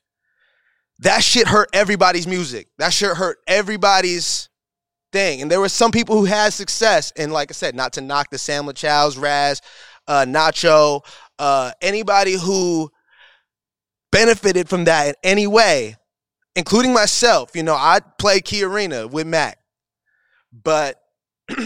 that 0.99 1.25
shit 1.25 1.49
hurt 1.49 1.71
everybody's 1.73 2.27
music. 2.27 2.69
That 2.77 2.93
shit 2.93 3.17
hurt 3.17 3.39
everybody's 3.47 4.51
thing. 5.13 5.41
And 5.41 5.51
there 5.51 5.61
were 5.61 5.71
some 5.71 5.91
people 5.91 6.17
who 6.19 6.27
had 6.27 6.53
success. 6.53 7.11
And 7.17 7.33
like 7.33 7.51
i 7.51 7.55
said 7.55 7.75
not 7.75 7.95
to 7.95 8.01
knock 8.01 8.31
the 8.31 8.39
Sam 8.39 8.65
Lachow's 8.65 9.17
raz 9.17 9.63
uh 10.07 10.25
nacho 10.27 11.03
uh 11.39 11.73
anybody 11.81 12.35
who 12.35 12.91
benefited 14.13 14.69
from 14.69 14.85
that 14.85 15.09
in 15.09 15.15
any 15.23 15.47
way 15.47 15.97
including 16.57 16.93
myself. 16.93 17.55
You 17.55 17.63
know, 17.63 17.75
I 17.75 18.01
play 18.19 18.41
KeyArena 18.41 19.11
with 19.11 19.27
Mac, 19.27 19.59
but 20.53 21.01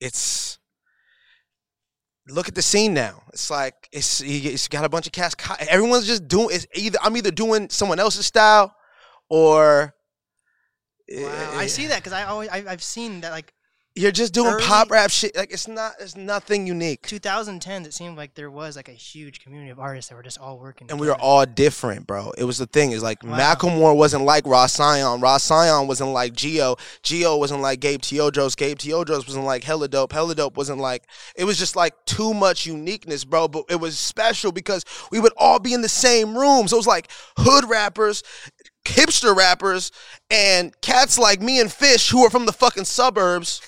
it's 0.00 0.58
look 2.28 2.48
at 2.48 2.54
the 2.54 2.62
scene 2.62 2.94
now. 2.94 3.22
It's 3.32 3.50
like 3.50 3.88
it's 3.92 4.20
it's 4.20 4.68
got 4.68 4.84
a 4.84 4.88
bunch 4.88 5.06
of 5.06 5.12
cast. 5.12 5.36
Everyone's 5.60 6.06
just 6.06 6.28
doing. 6.28 6.48
It's 6.52 6.66
either 6.74 6.98
I'm 7.02 7.16
either 7.16 7.30
doing 7.30 7.68
someone 7.70 7.98
else's 7.98 8.26
style, 8.26 8.74
or 9.28 9.94
Wow. 11.12 11.50
I 11.54 11.64
eh, 11.64 11.66
see 11.66 11.88
that 11.88 11.96
because 11.96 12.12
I 12.12 12.22
always 12.22 12.48
I, 12.50 12.64
I've 12.68 12.84
seen 12.84 13.22
that 13.22 13.32
like 13.32 13.52
You're 13.96 14.12
just 14.12 14.32
doing 14.32 14.52
Early- 14.54 14.62
pop 14.64 14.88
rap 14.90 15.10
shit. 15.10 15.36
Like 15.36 15.52
it's 15.52 15.66
not. 15.66 15.94
It's 15.98 16.16
nothing 16.16 16.66
unique. 16.66 17.02
2010s. 17.08 17.86
It 17.86 17.92
seemed 17.92 18.16
like 18.16 18.34
there 18.34 18.50
was 18.50 18.76
like 18.76 18.88
a 18.88 18.92
huge 18.92 19.40
community 19.42 19.70
of 19.70 19.80
artists 19.80 20.08
that 20.08 20.14
were 20.14 20.22
just 20.22 20.38
all 20.38 20.58
working. 20.60 20.86
and 20.90 21.00
we 21.00 21.08
were 21.08 21.16
all 21.16 21.44
different, 21.44 22.06
bro. 22.06 22.32
It 22.38 22.44
was 22.44 22.56
the 22.56 22.66
thing 22.66 22.92
is 22.92 23.02
like 23.02 23.22
Wow. 23.24 23.36
Macklemore 23.36 23.96
wasn't 23.96 24.24
like 24.24 24.46
Ross 24.46 24.76
Sion. 24.76 25.20
Ross 25.20 25.48
Sion 25.48 25.88
wasn't 25.88 26.10
like 26.10 26.34
Geo. 26.34 26.76
Geo 27.02 27.36
wasn't 27.36 27.62
like 27.62 27.80
Gabe 27.80 28.00
Teodros. 28.00 28.56
Gabe 28.56 28.78
Teodros 28.78 29.26
wasn't 29.26 29.44
like 29.44 29.64
Hella 29.64 29.88
Dope. 29.88 30.12
Hella 30.12 30.36
Dope 30.36 30.56
wasn't 30.56 30.78
like. 30.78 31.02
It 31.34 31.44
was 31.44 31.58
just 31.58 31.74
like 31.74 31.92
too 32.04 32.32
much 32.32 32.66
uniqueness, 32.66 33.24
bro. 33.24 33.48
But 33.48 33.64
it 33.68 33.80
was 33.80 33.98
special 33.98 34.52
because 34.52 34.84
we 35.10 35.18
would 35.18 35.32
all 35.36 35.58
be 35.58 35.74
in 35.74 35.82
the 35.82 35.88
same 35.88 36.38
rooms. 36.38 36.72
It 36.72 36.76
was 36.76 36.86
like 36.86 37.10
hood 37.38 37.68
rappers, 37.68 38.22
hipster 38.84 39.34
rappers, 39.34 39.92
and 40.30 40.78
cats 40.80 41.18
like 41.18 41.40
me 41.40 41.60
and 41.60 41.72
Fish 41.72 42.10
who 42.10 42.24
are 42.24 42.30
from 42.30 42.46
the 42.46 42.52
fucking 42.52 42.84
suburbs 42.84 43.60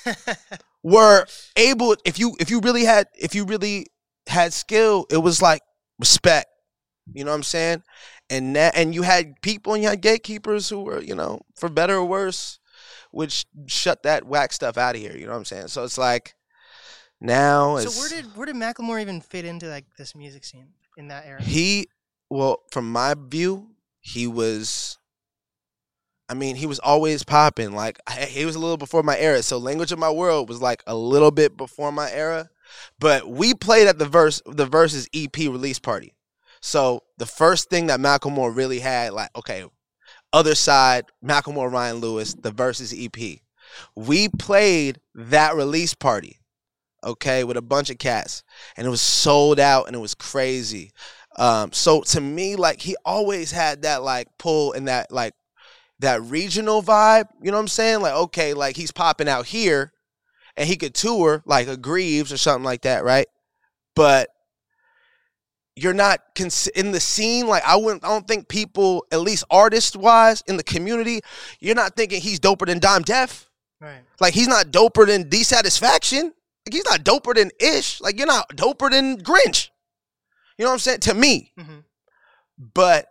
were 0.82 1.26
able. 1.56 1.96
If 2.04 2.18
you 2.18 2.34
if 2.40 2.50
you 2.50 2.60
really 2.60 2.84
had 2.84 3.08
if 3.14 3.34
you 3.34 3.44
really 3.44 3.86
had 4.26 4.52
skill, 4.52 5.06
it 5.10 5.18
was 5.18 5.42
like 5.42 5.62
respect. 5.98 6.48
You 7.12 7.24
know 7.24 7.30
what 7.30 7.36
I'm 7.36 7.42
saying? 7.42 7.82
And 8.30 8.56
that, 8.56 8.76
and 8.76 8.94
you 8.94 9.02
had 9.02 9.40
people 9.42 9.74
and 9.74 9.82
you 9.82 9.88
had 9.88 10.00
gatekeepers 10.00 10.68
who 10.68 10.82
were, 10.82 11.02
you 11.02 11.14
know, 11.14 11.40
for 11.56 11.68
better 11.68 11.96
or 11.96 12.04
worse, 12.04 12.60
which 13.10 13.44
shut 13.66 14.04
that 14.04 14.24
whack 14.24 14.52
stuff 14.52 14.78
out 14.78 14.94
of 14.94 15.00
here. 15.00 15.16
You 15.16 15.26
know 15.26 15.32
what 15.32 15.38
I'm 15.38 15.44
saying? 15.44 15.68
So 15.68 15.84
it's 15.84 15.98
like 15.98 16.34
now 17.20 17.78
So 17.78 17.90
where 18.00 18.08
did 18.08 18.36
where 18.36 18.46
did 18.46 18.56
Macklemore 18.56 19.00
even 19.00 19.20
fit 19.20 19.44
into 19.44 19.66
like 19.66 19.84
this 19.98 20.14
music 20.14 20.44
scene 20.44 20.68
in 20.96 21.08
that 21.08 21.26
era? 21.26 21.42
he 21.42 21.88
well, 22.30 22.62
from 22.70 22.90
my 22.90 23.14
view, 23.14 23.72
he 24.00 24.26
was 24.26 24.96
I 26.28 26.34
mean, 26.34 26.56
he 26.56 26.66
was 26.66 26.78
always 26.78 27.24
popping. 27.24 27.72
Like 27.72 27.98
he 28.28 28.44
was 28.44 28.56
a 28.56 28.58
little 28.58 28.76
before 28.76 29.02
my 29.02 29.18
era. 29.18 29.42
So 29.42 29.58
Language 29.58 29.92
of 29.92 29.98
My 29.98 30.10
World 30.10 30.48
was 30.48 30.62
like 30.62 30.82
a 30.86 30.94
little 30.94 31.30
bit 31.30 31.56
before 31.56 31.92
my 31.92 32.10
era. 32.10 32.48
But 32.98 33.28
we 33.28 33.54
played 33.54 33.86
at 33.86 33.98
the 33.98 34.06
verse 34.06 34.40
the 34.46 34.66
verses 34.66 35.08
EP 35.14 35.36
release 35.36 35.78
party. 35.78 36.14
So 36.60 37.02
the 37.18 37.26
first 37.26 37.68
thing 37.70 37.88
that 37.88 38.00
Macklemore 38.00 38.54
really 38.54 38.78
had, 38.78 39.12
like, 39.12 39.30
okay, 39.36 39.64
other 40.32 40.54
side, 40.54 41.06
Macklemore, 41.24 41.70
Ryan 41.70 41.96
Lewis, 41.96 42.34
the 42.34 42.52
verses 42.52 42.94
EP. 42.96 43.40
We 43.96 44.28
played 44.28 45.00
that 45.14 45.56
release 45.56 45.92
party, 45.94 46.38
okay, 47.04 47.42
with 47.42 47.56
a 47.56 47.62
bunch 47.62 47.90
of 47.90 47.98
cats, 47.98 48.44
and 48.76 48.86
it 48.86 48.90
was 48.90 49.00
sold 49.00 49.58
out, 49.58 49.86
and 49.86 49.96
it 49.96 49.98
was 49.98 50.14
crazy. 50.14 50.92
Um, 51.36 51.72
so 51.72 52.02
to 52.02 52.20
me, 52.20 52.56
like 52.56 52.80
he 52.80 52.94
always 53.04 53.50
had 53.50 53.82
that 53.82 54.02
like 54.02 54.28
pull 54.38 54.72
and 54.72 54.88
that 54.88 55.10
like 55.10 55.34
that 56.02 56.22
regional 56.22 56.82
vibe. 56.82 57.28
You 57.40 57.50
know 57.50 57.56
what 57.56 57.62
I'm 57.62 57.68
saying? 57.68 58.00
Like 58.02 58.14
okay, 58.14 58.54
like 58.54 58.76
he's 58.76 58.92
popping 58.92 59.28
out 59.28 59.46
here, 59.46 59.92
and 60.56 60.68
he 60.68 60.76
could 60.76 60.94
tour 60.94 61.42
like 61.46 61.68
a 61.68 61.76
Grieves 61.76 62.32
or 62.32 62.36
something 62.36 62.64
like 62.64 62.82
that, 62.82 63.04
right? 63.04 63.26
But 63.96 64.28
you're 65.74 65.94
not 65.94 66.20
cons- 66.36 66.68
in 66.68 66.92
the 66.92 67.00
scene. 67.00 67.46
Like 67.46 67.64
I 67.64 67.76
wouldn't. 67.76 68.04
I 68.04 68.08
don't 68.08 68.28
think 68.28 68.48
people, 68.48 69.06
at 69.10 69.20
least 69.20 69.44
artist 69.50 69.96
wise, 69.96 70.42
in 70.46 70.56
the 70.56 70.62
community, 70.62 71.20
you're 71.60 71.74
not 71.74 71.96
thinking 71.96 72.20
he's 72.20 72.40
doper 72.40 72.66
than 72.66 72.78
Dyme 72.78 73.02
Def. 73.02 73.48
Right. 73.80 74.00
Like 74.20 74.34
he's 74.34 74.48
not 74.48 74.66
doper 74.66 75.06
than 75.06 75.24
THEESatisfaction. 75.28 76.24
Like 76.24 76.72
he's 76.72 76.84
not 76.84 77.00
doper 77.04 77.34
than 77.34 77.50
Ish. 77.58 78.00
Like 78.00 78.18
you're 78.18 78.26
not 78.26 78.48
doper 78.54 78.90
than 78.90 79.18
Grynch. 79.18 79.70
You 80.58 80.64
know 80.64 80.70
what 80.70 80.74
I'm 80.74 80.78
saying? 80.80 81.00
To 81.00 81.14
me. 81.14 81.52
hmm 81.58 81.78
But 82.74 83.06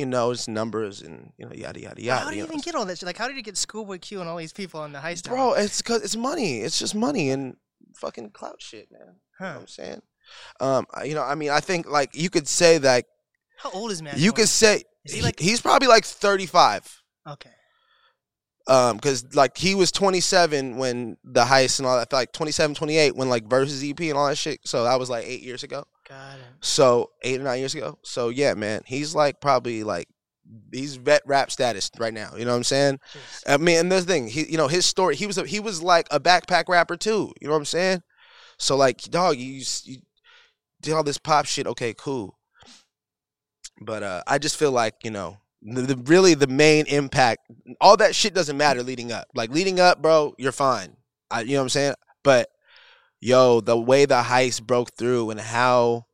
you 0.00 0.06
know, 0.06 0.30
it's 0.32 0.48
numbers 0.48 1.02
and 1.02 1.32
you 1.38 1.46
know, 1.46 1.52
yada 1.52 1.80
yada 1.80 2.02
yada. 2.02 2.20
How 2.24 2.30
did 2.30 2.36
you 2.36 2.42
you 2.42 2.48
know. 2.48 2.52
even 2.54 2.60
get 2.62 2.74
all 2.74 2.84
that 2.86 2.98
shit? 2.98 3.06
Like, 3.06 3.16
how 3.16 3.28
did 3.28 3.36
you 3.36 3.42
get 3.42 3.56
Schoolboy 3.56 3.98
Q 3.98 4.20
and 4.20 4.28
all 4.28 4.36
these 4.36 4.52
people 4.52 4.80
on 4.80 4.92
the 4.92 4.98
heist? 4.98 5.28
Bro, 5.28 5.54
it's 5.54 5.80
cause 5.82 6.02
it's 6.02 6.16
money. 6.16 6.60
It's 6.60 6.78
just 6.78 6.94
money 6.94 7.30
and 7.30 7.56
fucking 7.94 8.30
clout 8.30 8.60
shit, 8.60 8.90
man. 8.90 9.00
You 9.40 9.46
know 9.46 9.52
what 9.52 9.60
I'm 9.60 9.66
saying? 9.68 10.02
Um, 10.60 10.86
you 11.04 11.14
know, 11.14 11.22
I 11.22 11.34
mean, 11.34 11.50
I 11.50 11.60
think 11.60 11.88
like 11.88 12.10
you 12.14 12.30
could 12.30 12.48
say 12.48 12.78
that 12.78 13.04
How 13.58 13.70
old 13.70 13.90
is 13.90 14.02
Macklemore? 14.02 14.18
you 14.18 14.32
could 14.32 14.48
say 14.48 14.82
he 15.04 15.22
like- 15.22 15.38
he's 15.40 15.60
probably 15.60 15.88
like 15.88 16.04
35. 16.04 17.02
Okay. 17.28 17.50
Um, 18.66 19.00
cause 19.00 19.24
like 19.34 19.56
he 19.56 19.74
was 19.74 19.90
27 19.90 20.76
when 20.76 21.16
the 21.24 21.44
heist 21.44 21.78
and 21.80 21.86
all 21.86 21.96
that, 21.98 22.12
like 22.12 22.32
27, 22.32 22.74
28 22.76 23.16
when 23.16 23.28
like 23.28 23.48
versus 23.48 23.82
EP 23.82 23.98
and 24.00 24.12
all 24.12 24.28
that 24.28 24.36
shit. 24.38 24.60
So 24.64 24.84
that 24.84 24.98
was 24.98 25.10
like 25.10 25.24
eight 25.26 25.42
years 25.42 25.62
ago. 25.64 25.84
Got. 26.10 26.38
So 26.60 27.12
eight 27.22 27.40
or 27.40 27.44
nine 27.44 27.60
years 27.60 27.76
ago. 27.76 27.96
So 28.02 28.30
yeah, 28.30 28.54
man, 28.54 28.82
he's 28.84 29.14
like 29.14 29.40
probably 29.40 29.84
like 29.84 30.08
he's 30.72 30.96
vet 30.96 31.22
rap 31.24 31.52
status 31.52 31.88
right 31.98 32.12
now. 32.12 32.32
You 32.36 32.44
know 32.44 32.50
what 32.50 32.56
I'm 32.56 32.64
saying? 32.64 32.98
Jeez. 33.14 33.42
I 33.46 33.56
mean, 33.58 33.78
and 33.78 33.92
the 33.92 34.02
thing, 34.02 34.26
he, 34.26 34.50
you 34.50 34.56
know, 34.56 34.66
his 34.66 34.84
story, 34.84 35.14
he 35.14 35.26
was 35.26 35.38
a, 35.38 35.46
he 35.46 35.60
was 35.60 35.84
like 35.84 36.08
a 36.10 36.18
backpack 36.18 36.68
rapper 36.68 36.96
too. 36.96 37.32
You 37.40 37.46
know 37.46 37.52
what 37.52 37.58
I'm 37.58 37.64
saying? 37.64 38.02
So 38.58 38.76
like, 38.76 39.02
dog, 39.02 39.36
you, 39.36 39.62
you 39.84 39.98
did 40.82 40.94
all 40.94 41.04
this 41.04 41.18
pop 41.18 41.46
shit. 41.46 41.68
Okay, 41.68 41.94
cool. 41.96 42.36
But 43.80 44.02
uh, 44.02 44.22
I 44.26 44.38
just 44.38 44.56
feel 44.56 44.72
like 44.72 44.94
you 45.04 45.12
know, 45.12 45.38
the, 45.62 45.82
the 45.82 45.96
really 45.96 46.34
the 46.34 46.48
main 46.48 46.86
impact, 46.86 47.48
all 47.80 47.96
that 47.98 48.16
shit 48.16 48.34
doesn't 48.34 48.56
matter 48.56 48.82
leading 48.82 49.12
up. 49.12 49.28
Like 49.36 49.50
leading 49.50 49.78
up, 49.78 50.02
bro, 50.02 50.34
you're 50.38 50.50
fine. 50.50 50.96
I, 51.30 51.42
you 51.42 51.52
know 51.52 51.58
what 51.60 51.62
I'm 51.62 51.68
saying? 51.68 51.94
But 52.24 52.48
yo, 53.20 53.60
the 53.60 53.78
way 53.78 54.04
the 54.04 54.22
heist 54.22 54.62
broke 54.62 54.94
through 54.94 55.30
and 55.30 55.40
how 55.40 56.06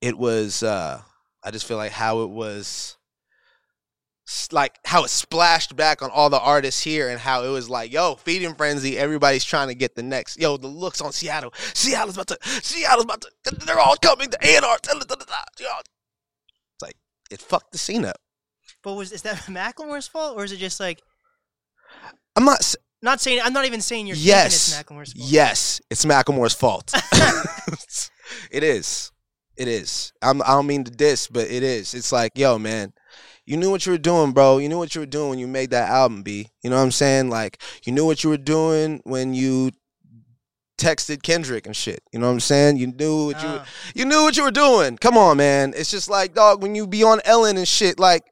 it 0.00 0.18
was, 0.18 0.62
uh, 0.62 1.00
I 1.42 1.50
just 1.50 1.66
feel 1.66 1.76
like 1.76 1.92
how 1.92 2.22
it 2.22 2.30
was 2.30 2.96
like 4.52 4.78
how 4.84 5.04
it 5.04 5.10
splashed 5.10 5.76
back 5.76 6.00
on 6.00 6.10
all 6.10 6.30
the 6.30 6.40
artists 6.40 6.82
here 6.82 7.10
and 7.10 7.20
how 7.20 7.44
it 7.44 7.48
was 7.48 7.68
like, 7.68 7.92
yo, 7.92 8.14
feeding 8.14 8.54
frenzy, 8.54 8.98
everybody's 8.98 9.44
trying 9.44 9.68
to 9.68 9.74
get 9.74 9.94
the 9.94 10.02
next. 10.02 10.38
Yo, 10.38 10.56
the 10.56 10.66
looks 10.66 11.02
on 11.02 11.12
Seattle. 11.12 11.52
Seattle's 11.74 12.16
about 12.16 12.28
to 12.28 12.38
Seattle's 12.62 13.04
about 13.04 13.20
to 13.20 13.30
they're 13.66 13.78
all 13.78 13.96
coming 13.96 14.30
to 14.30 14.38
A&R. 14.40 14.76
It's 14.76 14.88
like 16.82 16.96
it 17.30 17.40
fucked 17.40 17.72
the 17.72 17.78
scene 17.78 18.04
up. 18.04 18.16
But 18.82 18.94
was 18.94 19.12
is 19.12 19.22
that 19.22 19.36
Macklemore's 19.46 20.08
fault 20.08 20.36
or 20.36 20.44
is 20.44 20.52
it 20.52 20.58
just 20.58 20.80
like 20.80 21.02
I'm 22.36 22.44
not 22.44 22.74
not 23.04 23.20
saying? 23.20 23.40
I'm 23.44 23.52
not 23.52 23.66
even 23.66 23.80
saying 23.80 24.06
you're 24.06 24.16
Yes. 24.16 24.68
it's 24.68 24.82
Macklemore's 24.82 25.12
fault. 25.12 25.30
Yes, 25.30 25.80
it's 25.90 26.04
Macklemore's 26.04 26.54
fault. 26.54 26.92
it 28.50 28.62
is. 28.64 29.12
It 29.56 29.68
is. 29.68 30.12
I'm, 30.20 30.42
I 30.42 30.48
don't 30.48 30.66
mean 30.66 30.84
to 30.84 30.90
diss, 30.90 31.28
but 31.28 31.48
it 31.48 31.62
is. 31.62 31.94
It's 31.94 32.10
like, 32.10 32.32
yo, 32.36 32.58
man, 32.58 32.92
you 33.46 33.56
knew 33.56 33.70
what 33.70 33.86
you 33.86 33.92
were 33.92 33.98
doing, 33.98 34.32
bro. 34.32 34.58
You 34.58 34.68
knew 34.68 34.78
what 34.78 34.94
you 34.94 35.00
were 35.02 35.06
doing 35.06 35.30
when 35.30 35.38
you 35.38 35.46
made 35.46 35.70
that 35.70 35.90
album, 35.90 36.22
B. 36.22 36.48
You 36.62 36.70
know 36.70 36.76
what 36.76 36.82
I'm 36.82 36.90
saying? 36.90 37.30
Like, 37.30 37.62
you 37.84 37.92
knew 37.92 38.04
what 38.04 38.24
you 38.24 38.30
were 38.30 38.36
doing 38.36 39.00
when 39.04 39.32
you 39.34 39.70
texted 40.78 41.22
Kendrick 41.22 41.66
and 41.66 41.76
shit. 41.76 42.02
You 42.12 42.18
know 42.18 42.26
what 42.26 42.32
I'm 42.32 42.40
saying? 42.40 42.78
You 42.78 42.88
knew 42.88 43.26
what 43.26 43.42
you 43.42 43.48
Ah. 43.48 43.66
you 43.94 44.04
knew 44.04 44.22
what 44.22 44.36
you 44.36 44.42
were 44.42 44.50
doing. 44.50 44.96
Come 44.96 45.16
on, 45.16 45.36
man. 45.36 45.72
It's 45.76 45.90
just 45.90 46.10
like, 46.10 46.34
dog, 46.34 46.62
when 46.62 46.74
you 46.74 46.86
be 46.86 47.04
on 47.04 47.20
Ellen 47.24 47.56
and 47.56 47.68
shit, 47.68 48.00
like, 48.00 48.24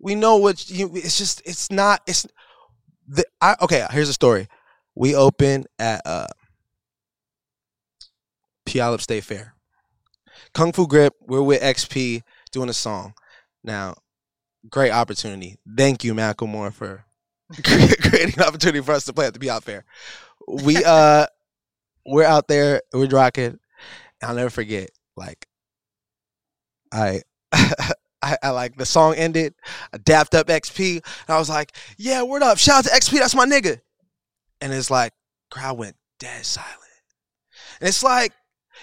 we 0.00 0.14
know 0.14 0.36
what 0.36 0.68
you. 0.68 0.90
It's 0.94 1.16
just, 1.18 1.42
it's 1.44 1.70
not. 1.70 2.00
It's 2.06 2.26
the. 3.10 3.24
I, 3.40 3.56
okay, 3.62 3.86
here's 3.90 4.08
a 4.08 4.14
story. 4.14 4.48
We 4.94 5.14
open 5.14 5.64
at 5.78 6.02
uh, 6.04 6.26
Puyallup 8.66 9.00
State 9.00 9.24
Fair. 9.24 9.54
Kung 10.54 10.72
Fu 10.72 10.86
Grip. 10.86 11.14
We're 11.20 11.42
with 11.42 11.62
XP 11.62 12.22
doing 12.52 12.68
a 12.68 12.74
song. 12.74 13.14
Now, 13.62 13.96
great 14.68 14.90
opportunity. 14.90 15.58
Thank 15.76 16.04
you, 16.04 16.14
Macklemore, 16.14 16.72
for 16.72 17.04
creating 17.62 18.34
an 18.36 18.42
opportunity 18.42 18.80
for 18.80 18.92
us 18.92 19.04
to 19.04 19.12
play 19.12 19.26
at 19.26 19.34
the 19.34 19.40
Puyallup 19.40 19.62
Fair. 19.62 19.84
We 20.46 20.76
uh, 20.86 21.26
we're 22.06 22.24
out 22.24 22.48
there. 22.48 22.82
We're 22.92 23.08
rocking. 23.08 23.58
I'll 24.22 24.34
never 24.34 24.50
forget. 24.50 24.90
Like, 25.16 25.46
I. 26.92 27.22
I, 28.22 28.36
I 28.42 28.50
like 28.50 28.76
the 28.76 28.86
song 28.86 29.14
ended. 29.14 29.54
I 29.92 29.98
dapped 29.98 30.34
up 30.34 30.48
XP, 30.48 30.94
and 30.96 31.02
I 31.28 31.38
was 31.38 31.48
like, 31.48 31.72
"Yeah, 31.96 32.22
word 32.22 32.42
up! 32.42 32.58
Shout 32.58 32.78
out 32.78 32.84
to 32.84 32.90
XP, 32.90 33.18
that's 33.18 33.34
my 33.34 33.46
nigga." 33.46 33.80
And 34.60 34.72
it's 34.72 34.90
like, 34.90 35.12
crowd 35.50 35.78
went 35.78 35.96
dead 36.18 36.44
silent, 36.44 36.70
and 37.80 37.88
it's 37.88 38.02
like, 38.02 38.32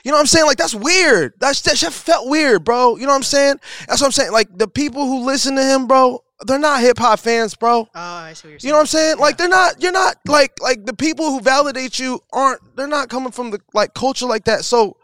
you 0.04 0.12
know 0.12 0.18
what 0.18 0.22
I'm 0.22 0.28
saying? 0.28 0.46
Like 0.46 0.58
that's 0.58 0.76
weird. 0.76 1.34
That's 1.40 1.62
that 1.62 1.78
shit 1.78 1.94
felt 1.94 2.30
weird, 2.30 2.64
bro. 2.64 2.96
You 2.96 3.04
know 3.04 3.10
what 3.10 3.18
I'm 3.18 3.24
saying? 3.24 3.60
That's 3.88 4.02
what 4.02 4.08
I'm 4.08 4.12
saying. 4.12 4.32
Like 4.32 4.56
the 4.56 4.68
people 4.68 5.06
who 5.06 5.26
listen 5.26 5.56
to 5.56 5.64
him, 5.64 5.88
bro, 5.88 6.24
they're 6.46 6.60
not 6.60 6.82
hip 6.82 7.00
hop 7.00 7.20
fans, 7.20 7.56
bro. 7.56 7.82
Oh, 7.82 7.88
I 7.94 8.34
see 8.34 8.48
what 8.48 8.52
you're 8.52 8.60
saying. 8.60 8.68
You 8.68 8.72
know 8.72 8.78
what 8.78 8.82
I'm 8.82 8.88
saying? 8.88 9.18
Like 9.18 9.38
they're 9.38 9.50
not. 9.50 9.82
You're 9.82 9.92
not 9.92 10.18
like 10.28 10.54
like 10.62 10.86
the 10.86 10.94
people 10.94 11.32
who 11.32 11.42
validate 11.42 12.00
you 12.00 12.20
aren't. 12.32 12.62
They're 12.76 12.88
not 12.88 13.10
coming 13.10 13.32
from 13.32 13.52
the 13.52 13.60
like 13.74 13.94
culture 13.94 14.26
like 14.26 14.46
that. 14.46 14.64
So, 14.64 14.98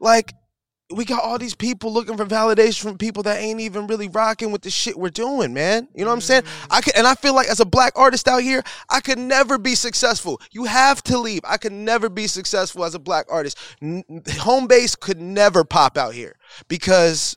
like, 0.00 0.32
we 0.92 1.04
got 1.06 1.22
all 1.24 1.38
these 1.38 1.54
people 1.54 1.92
looking 1.92 2.16
for 2.16 2.26
validation 2.26 2.82
from 2.82 2.98
people 2.98 3.22
that 3.22 3.38
ain't 3.38 3.60
even 3.60 3.86
really 3.86 4.08
rocking 4.08 4.52
with 4.52 4.62
the 4.62 4.70
shit 4.70 4.98
we're 4.98 5.08
doing, 5.08 5.54
man. 5.54 5.88
You 5.94 6.04
know 6.04 6.10
what 6.10 6.16
I'm 6.16 6.20
saying? 6.20 6.42
Mm. 6.42 6.66
I 6.70 6.80
could, 6.82 6.94
and 6.94 7.06
I 7.06 7.14
feel 7.14 7.34
like 7.34 7.48
as 7.48 7.58
a 7.60 7.64
black 7.64 7.94
artist 7.96 8.28
out 8.28 8.42
here, 8.42 8.62
I 8.90 9.00
could 9.00 9.18
never 9.18 9.56
be 9.56 9.74
successful. 9.74 10.40
You 10.52 10.64
have 10.64 11.02
to 11.04 11.18
leave. 11.18 11.40
I 11.44 11.56
could 11.56 11.72
never 11.72 12.08
be 12.10 12.26
successful 12.26 12.84
as 12.84 12.94
a 12.94 12.98
black 12.98 13.26
artist. 13.30 13.58
N- 13.80 14.04
home 14.40 14.66
base 14.66 14.94
could 14.94 15.20
never 15.20 15.64
pop 15.64 15.96
out 15.96 16.12
here 16.12 16.36
because 16.68 17.34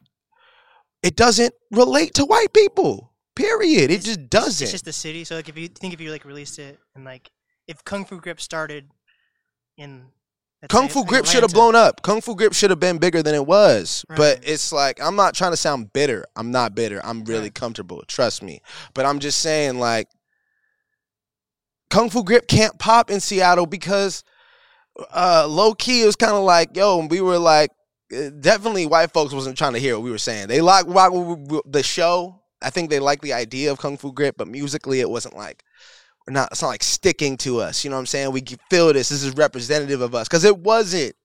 it 1.02 1.16
doesn't 1.16 1.54
relate 1.72 2.14
to 2.16 2.26
white 2.26 2.52
people. 2.54 3.14
Period. 3.36 3.92
It 3.92 4.00
It's- 4.00 4.04
just 4.06 4.30
doesn't. 4.30 4.66
It's 4.66 4.72
just 4.74 4.86
the 4.86 4.92
city. 4.94 5.24
So 5.24 5.36
like, 5.36 5.48
if 5.48 5.58
you 5.58 5.70
think 5.70 5.94
if 5.94 6.02
you 6.02 6.12
like 6.12 6.26
released 6.26 6.60
it 6.60 6.80
and 6.96 7.06
like 7.06 7.32
if 7.66 7.84
Kung 7.86 8.04
Fu 8.04 8.20
Grip 8.20 8.42
started 8.42 8.90
in 9.78 10.08
Kung 10.70 10.90
Fu 10.90 11.06
Grip 11.06 11.26
should 11.26 11.44
have 11.44 11.54
blown 11.54 11.76
up. 11.76 12.02
Kung 12.02 12.22
Fu 12.22 12.36
Grip 12.36 12.54
should 12.54 12.70
have 12.70 12.80
been 12.80 12.98
bigger 12.98 13.22
than 13.24 13.36
it 13.36 13.46
was. 13.46 14.06
But 14.16 14.40
it's 14.44 14.72
like 14.72 15.00
I'm 15.02 15.16
not 15.16 15.34
trying 15.34 15.52
to 15.52 15.58
sound 15.58 15.94
bitter. 15.94 16.26
I'm 16.36 16.52
not 16.52 16.76
bitter. 16.76 17.00
I'm 17.06 17.24
really 17.24 17.44
Right. 17.44 17.54
comfortable. 17.56 18.04
Trust 18.08 18.42
me. 18.44 18.62
But 18.94 19.06
I'm 19.06 19.20
just 19.20 19.40
saying 19.42 19.80
like 19.80 20.08
Kung 21.90 22.10
Fu 22.10 22.24
Grip 22.24 22.48
can't 22.48 22.78
pop 22.80 23.10
in 23.10 23.20
Seattle 23.20 23.66
because 23.66 24.24
uh 25.14 25.46
low 25.48 25.74
key 25.74 26.02
it 26.02 26.06
was 26.06 26.16
kind 26.16 26.34
of 26.34 26.44
like 26.44 26.76
yo, 26.76 27.06
we 27.06 27.22
were 27.22 27.38
like 27.38 27.70
uh, 28.16 28.30
definitely 28.40 28.86
white 28.86 29.12
folks 29.14 29.34
wasn't 29.34 29.58
trying 29.58 29.74
to 29.74 29.80
hear 29.80 29.96
what 29.96 30.04
we 30.04 30.12
were 30.12 30.18
saying. 30.18 30.48
They 30.48 30.62
like 30.62 30.86
the 30.88 31.82
show. 31.84 32.42
I 32.62 32.72
think 32.72 32.90
they 32.90 33.00
like 33.00 33.22
the 33.22 33.34
idea 33.34 33.72
of 33.72 33.78
Kung 33.78 33.98
Fu 33.98 34.12
Grip, 34.12 34.36
but 34.38 34.48
musically 34.48 35.00
it 35.00 35.10
wasn't 35.10 35.36
like 35.36 35.64
we're 36.28 36.34
not 36.34 36.50
it's 36.52 36.62
not 36.62 36.68
like 36.70 36.84
sticking 36.84 37.38
to 37.38 37.60
us. 37.62 37.84
You 37.84 37.90
know 37.90 37.96
what 37.96 38.02
I'm 38.02 38.06
saying? 38.08 38.32
We 38.32 38.44
feel 38.70 38.92
this. 38.94 39.10
This 39.10 39.24
is 39.24 39.36
representative 39.36 40.02
of 40.02 40.14
us. 40.14 40.28
Cause 40.28 40.44
it 40.44 40.58
wasn't. 40.58 41.16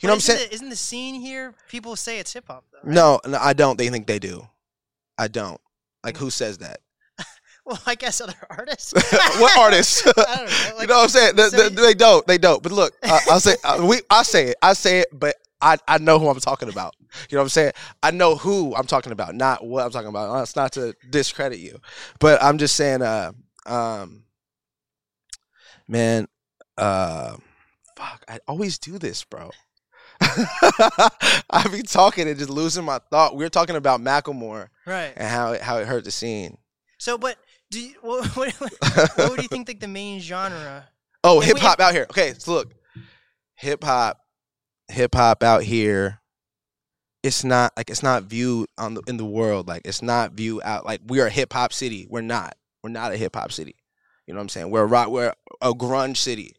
You 0.00 0.06
know 0.08 0.12
what 0.12 0.16
I'm 0.16 0.20
saying? 0.20 0.48
The, 0.48 0.54
isn't 0.54 0.68
the 0.70 0.76
scene 0.76 1.14
here? 1.20 1.54
People 1.68 1.96
say 1.96 2.18
it's 2.18 2.32
hip 2.32 2.44
hop 2.48 2.64
though. 2.72 2.78
right? 2.84 2.94
No, 2.94 3.20
no, 3.26 3.38
I 3.40 3.52
don't. 3.52 3.76
They 3.78 3.88
think 3.88 4.06
they 4.06 4.18
do. 4.18 4.46
I 5.18 5.28
don't. 5.28 5.60
Like, 6.04 6.16
who 6.16 6.30
says 6.30 6.58
that? 6.58 6.80
Well, 7.66 7.80
I 7.86 7.94
guess 7.94 8.20
other 8.20 8.34
artists. 8.50 8.92
what 9.40 9.56
artists? 9.56 10.06
I 10.06 10.12
don't 10.12 10.26
know. 10.76 10.80
you 10.82 10.86
know 10.86 10.94
what 10.96 11.02
I'm 11.04 11.08
saying? 11.08 11.36
The- 11.36 11.48
so 11.48 11.56
the- 11.56 11.70
you- 11.70 11.86
they 11.86 11.94
don't. 11.94 12.26
They 12.26 12.36
don't. 12.36 12.62
But 12.62 12.72
look, 12.72 12.92
I, 13.02 13.20
I'll 13.30 13.40
say 13.40 13.56
uh, 13.64 13.82
we. 13.88 14.02
I 14.10 14.22
say 14.22 14.48
it. 14.48 14.56
I 14.60 14.74
say 14.74 14.98
it. 15.00 15.08
But 15.12 15.36
I, 15.62 15.78
I 15.88 15.96
know 15.96 16.18
who 16.18 16.28
I'm 16.28 16.38
talking 16.40 16.68
about. 16.68 16.94
You 17.30 17.36
know 17.36 17.40
what 17.40 17.44
I'm 17.44 17.48
saying? 17.48 17.72
I 18.02 18.10
know 18.10 18.34
who 18.36 18.74
I'm 18.76 18.84
talking 18.86 19.12
about, 19.12 19.34
not 19.34 19.64
what 19.66 19.82
I'm 19.82 19.90
talking 19.92 20.08
about. 20.10 20.42
It's 20.42 20.56
not 20.56 20.72
to 20.72 20.94
discredit 21.08 21.58
you, 21.58 21.80
but 22.18 22.42
I'm 22.42 22.58
just 22.58 22.76
saying. 22.76 23.00
Uh, 23.00 23.32
um, 23.64 24.23
man, 25.88 26.28
uh, 26.76 27.36
fuck. 27.96 28.24
I 28.28 28.40
always 28.46 28.78
do 28.78 28.98
this, 28.98 29.24
bro. 29.24 29.50
I 30.20 31.68
be 31.70 31.82
talking 31.82 32.28
and 32.28 32.38
just 32.38 32.50
losing 32.50 32.84
my 32.84 32.98
thought. 33.10 33.36
We 33.36 33.44
were 33.44 33.50
talking 33.50 33.76
about 33.76 34.00
Macklemore 34.00 34.68
right. 34.86 35.12
and 35.16 35.28
how 35.28 35.52
it, 35.52 35.60
how 35.60 35.78
it 35.78 35.86
hurt 35.86 36.04
the 36.04 36.10
scene. 36.10 36.58
So, 36.98 37.18
but 37.18 37.36
do 37.70 37.80
you, 37.80 37.94
what, 38.00 38.26
what, 38.36 38.54
what 39.16 39.30
would 39.30 39.42
you 39.42 39.48
think 39.48 39.68
like 39.68 39.80
the 39.80 39.88
main 39.88 40.20
genre? 40.20 40.88
Oh, 41.26 41.40
hip 41.40 41.56
hop 41.56 41.80
out 41.80 41.94
here. 41.94 42.06
Okay, 42.10 42.34
so 42.36 42.52
look, 42.52 42.74
hip 43.54 43.82
hop, 43.82 44.20
hip 44.88 45.14
hop 45.14 45.42
out 45.42 45.62
here. 45.62 46.20
It's 47.22 47.44
not 47.44 47.72
like 47.78 47.88
it's 47.88 48.02
not 48.02 48.24
viewed 48.24 48.68
on 48.76 48.92
the 48.92 49.02
in 49.06 49.16
the 49.16 49.24
world 49.24 49.66
like 49.66 49.80
it's 49.86 50.02
not 50.02 50.32
viewed 50.32 50.60
out 50.64 50.84
like 50.84 51.00
we 51.06 51.22
are 51.22 51.26
a 51.28 51.30
hip 51.30 51.54
hop 51.54 51.72
city. 51.72 52.06
We're 52.10 52.20
not. 52.20 52.58
We're 52.82 52.90
not 52.90 53.12
a 53.12 53.16
hip 53.16 53.36
hop 53.36 53.52
city. 53.52 53.74
You 54.26 54.34
know 54.34 54.38
what 54.38 54.44
I'm 54.44 54.48
saying? 54.48 54.70
We're 54.70 54.82
a 54.82 54.86
rock. 54.86 55.10
We're 55.10 55.34
a 55.60 55.72
grunge 55.72 56.16
city. 56.16 56.54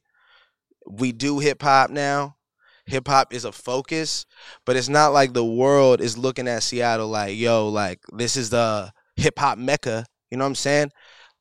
We 0.88 1.12
do 1.12 1.40
hip 1.40 1.62
hop 1.62 1.90
now. 1.90 2.38
Hip 2.86 3.08
hop 3.08 3.34
is 3.34 3.46
a 3.46 3.52
focus, 3.52 4.28
but 4.66 4.76
it's 4.76 4.90
not 4.90 5.12
like 5.12 5.34
the 5.34 5.44
world 5.44 6.02
is 6.02 6.18
looking 6.18 6.48
at 6.48 6.62
Seattle 6.62 7.08
like, 7.08 7.36
yo, 7.36 7.68
like 7.70 8.00
this 8.14 8.36
is 8.36 8.52
the 8.52 8.92
hip 9.16 9.40
hop 9.40 9.58
mecca. 9.58 10.06
You 10.30 10.38
know 10.38 10.44
what 10.44 10.50
I'm 10.50 10.56
saying? 10.56 10.92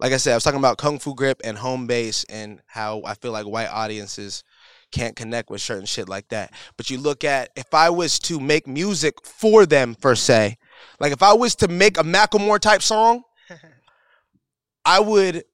like 0.00 0.12
I 0.12 0.16
said, 0.16 0.32
I 0.32 0.36
was 0.36 0.44
talking 0.44 0.58
about 0.58 0.78
Kung 0.78 0.98
Fu 0.98 1.14
Grip 1.14 1.40
and 1.44 1.56
home 1.56 1.86
base 1.86 2.24
and 2.24 2.60
how 2.66 3.02
I 3.04 3.14
feel 3.14 3.32
like 3.32 3.46
white 3.46 3.68
audiences 3.68 4.42
can't 4.90 5.16
connect 5.16 5.50
with 5.50 5.60
certain 5.60 5.86
shit 5.86 6.08
like 6.08 6.28
that. 6.28 6.52
But 6.76 6.90
you 6.90 6.98
look 6.98 7.24
at 7.24 7.50
if 7.56 7.72
I 7.72 7.90
was 7.90 8.18
to 8.20 8.40
make 8.40 8.66
music 8.66 9.14
for 9.24 9.66
them 9.66 9.94
per 9.94 10.14
se, 10.14 10.58
like 11.00 11.12
if 11.12 11.22
I 11.22 11.32
was 11.32 11.54
to 11.56 11.68
make 11.68 11.96
a 11.96 12.02
Macklemore 12.02 12.58
type 12.58 12.82
song, 12.82 13.22
I 14.84 15.00
would 15.00 15.44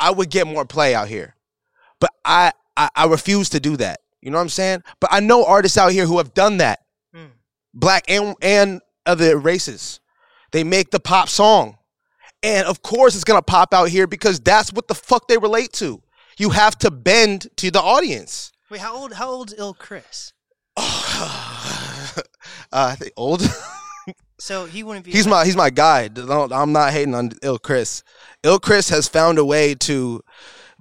I 0.00 0.10
would 0.10 0.30
get 0.30 0.46
more 0.46 0.64
play 0.64 0.94
out 0.94 1.08
here. 1.08 1.34
But 2.00 2.10
I, 2.24 2.52
I 2.76 2.88
I 2.94 3.06
refuse 3.06 3.48
to 3.50 3.60
do 3.60 3.76
that. 3.78 4.00
You 4.20 4.30
know 4.30 4.38
what 4.38 4.42
I'm 4.42 4.48
saying? 4.48 4.82
But 5.00 5.10
I 5.12 5.20
know 5.20 5.44
artists 5.44 5.78
out 5.78 5.92
here 5.92 6.06
who 6.06 6.18
have 6.18 6.34
done 6.34 6.58
that. 6.58 6.80
Mm. 7.14 7.30
Black 7.74 8.04
and 8.08 8.34
and 8.42 8.80
other 9.06 9.36
races. 9.38 10.00
They 10.52 10.64
make 10.64 10.90
the 10.90 11.00
pop 11.00 11.28
song. 11.28 11.78
And 12.42 12.66
of 12.66 12.82
course 12.82 13.14
it's 13.14 13.24
gonna 13.24 13.42
pop 13.42 13.74
out 13.74 13.88
here 13.88 14.06
because 14.06 14.40
that's 14.40 14.72
what 14.72 14.88
the 14.88 14.94
fuck 14.94 15.28
they 15.28 15.38
relate 15.38 15.72
to. 15.74 16.02
You 16.38 16.50
have 16.50 16.78
to 16.78 16.90
bend 16.90 17.48
to 17.56 17.70
the 17.70 17.80
audience. 17.80 18.52
Wait, 18.70 18.80
how 18.80 18.96
old? 18.96 19.14
How 19.14 19.30
old's 19.30 19.54
Ill 19.56 19.74
Chris? 19.74 20.32
uh, 20.76 22.22
I 22.72 22.94
think 22.94 23.12
old. 23.16 23.42
So 24.40 24.66
he 24.66 24.84
wouldn't 24.84 25.04
be. 25.04 25.10
he's 25.10 25.26
my 25.26 25.44
he's 25.44 25.56
my 25.56 25.70
guy. 25.70 26.08
I'm 26.16 26.72
not 26.72 26.92
hating 26.92 27.14
on 27.14 27.32
Ill 27.42 27.58
Chris. 27.58 28.04
Ill 28.42 28.58
Chris 28.58 28.88
has 28.90 29.08
found 29.08 29.38
a 29.38 29.44
way 29.44 29.74
to 29.74 30.22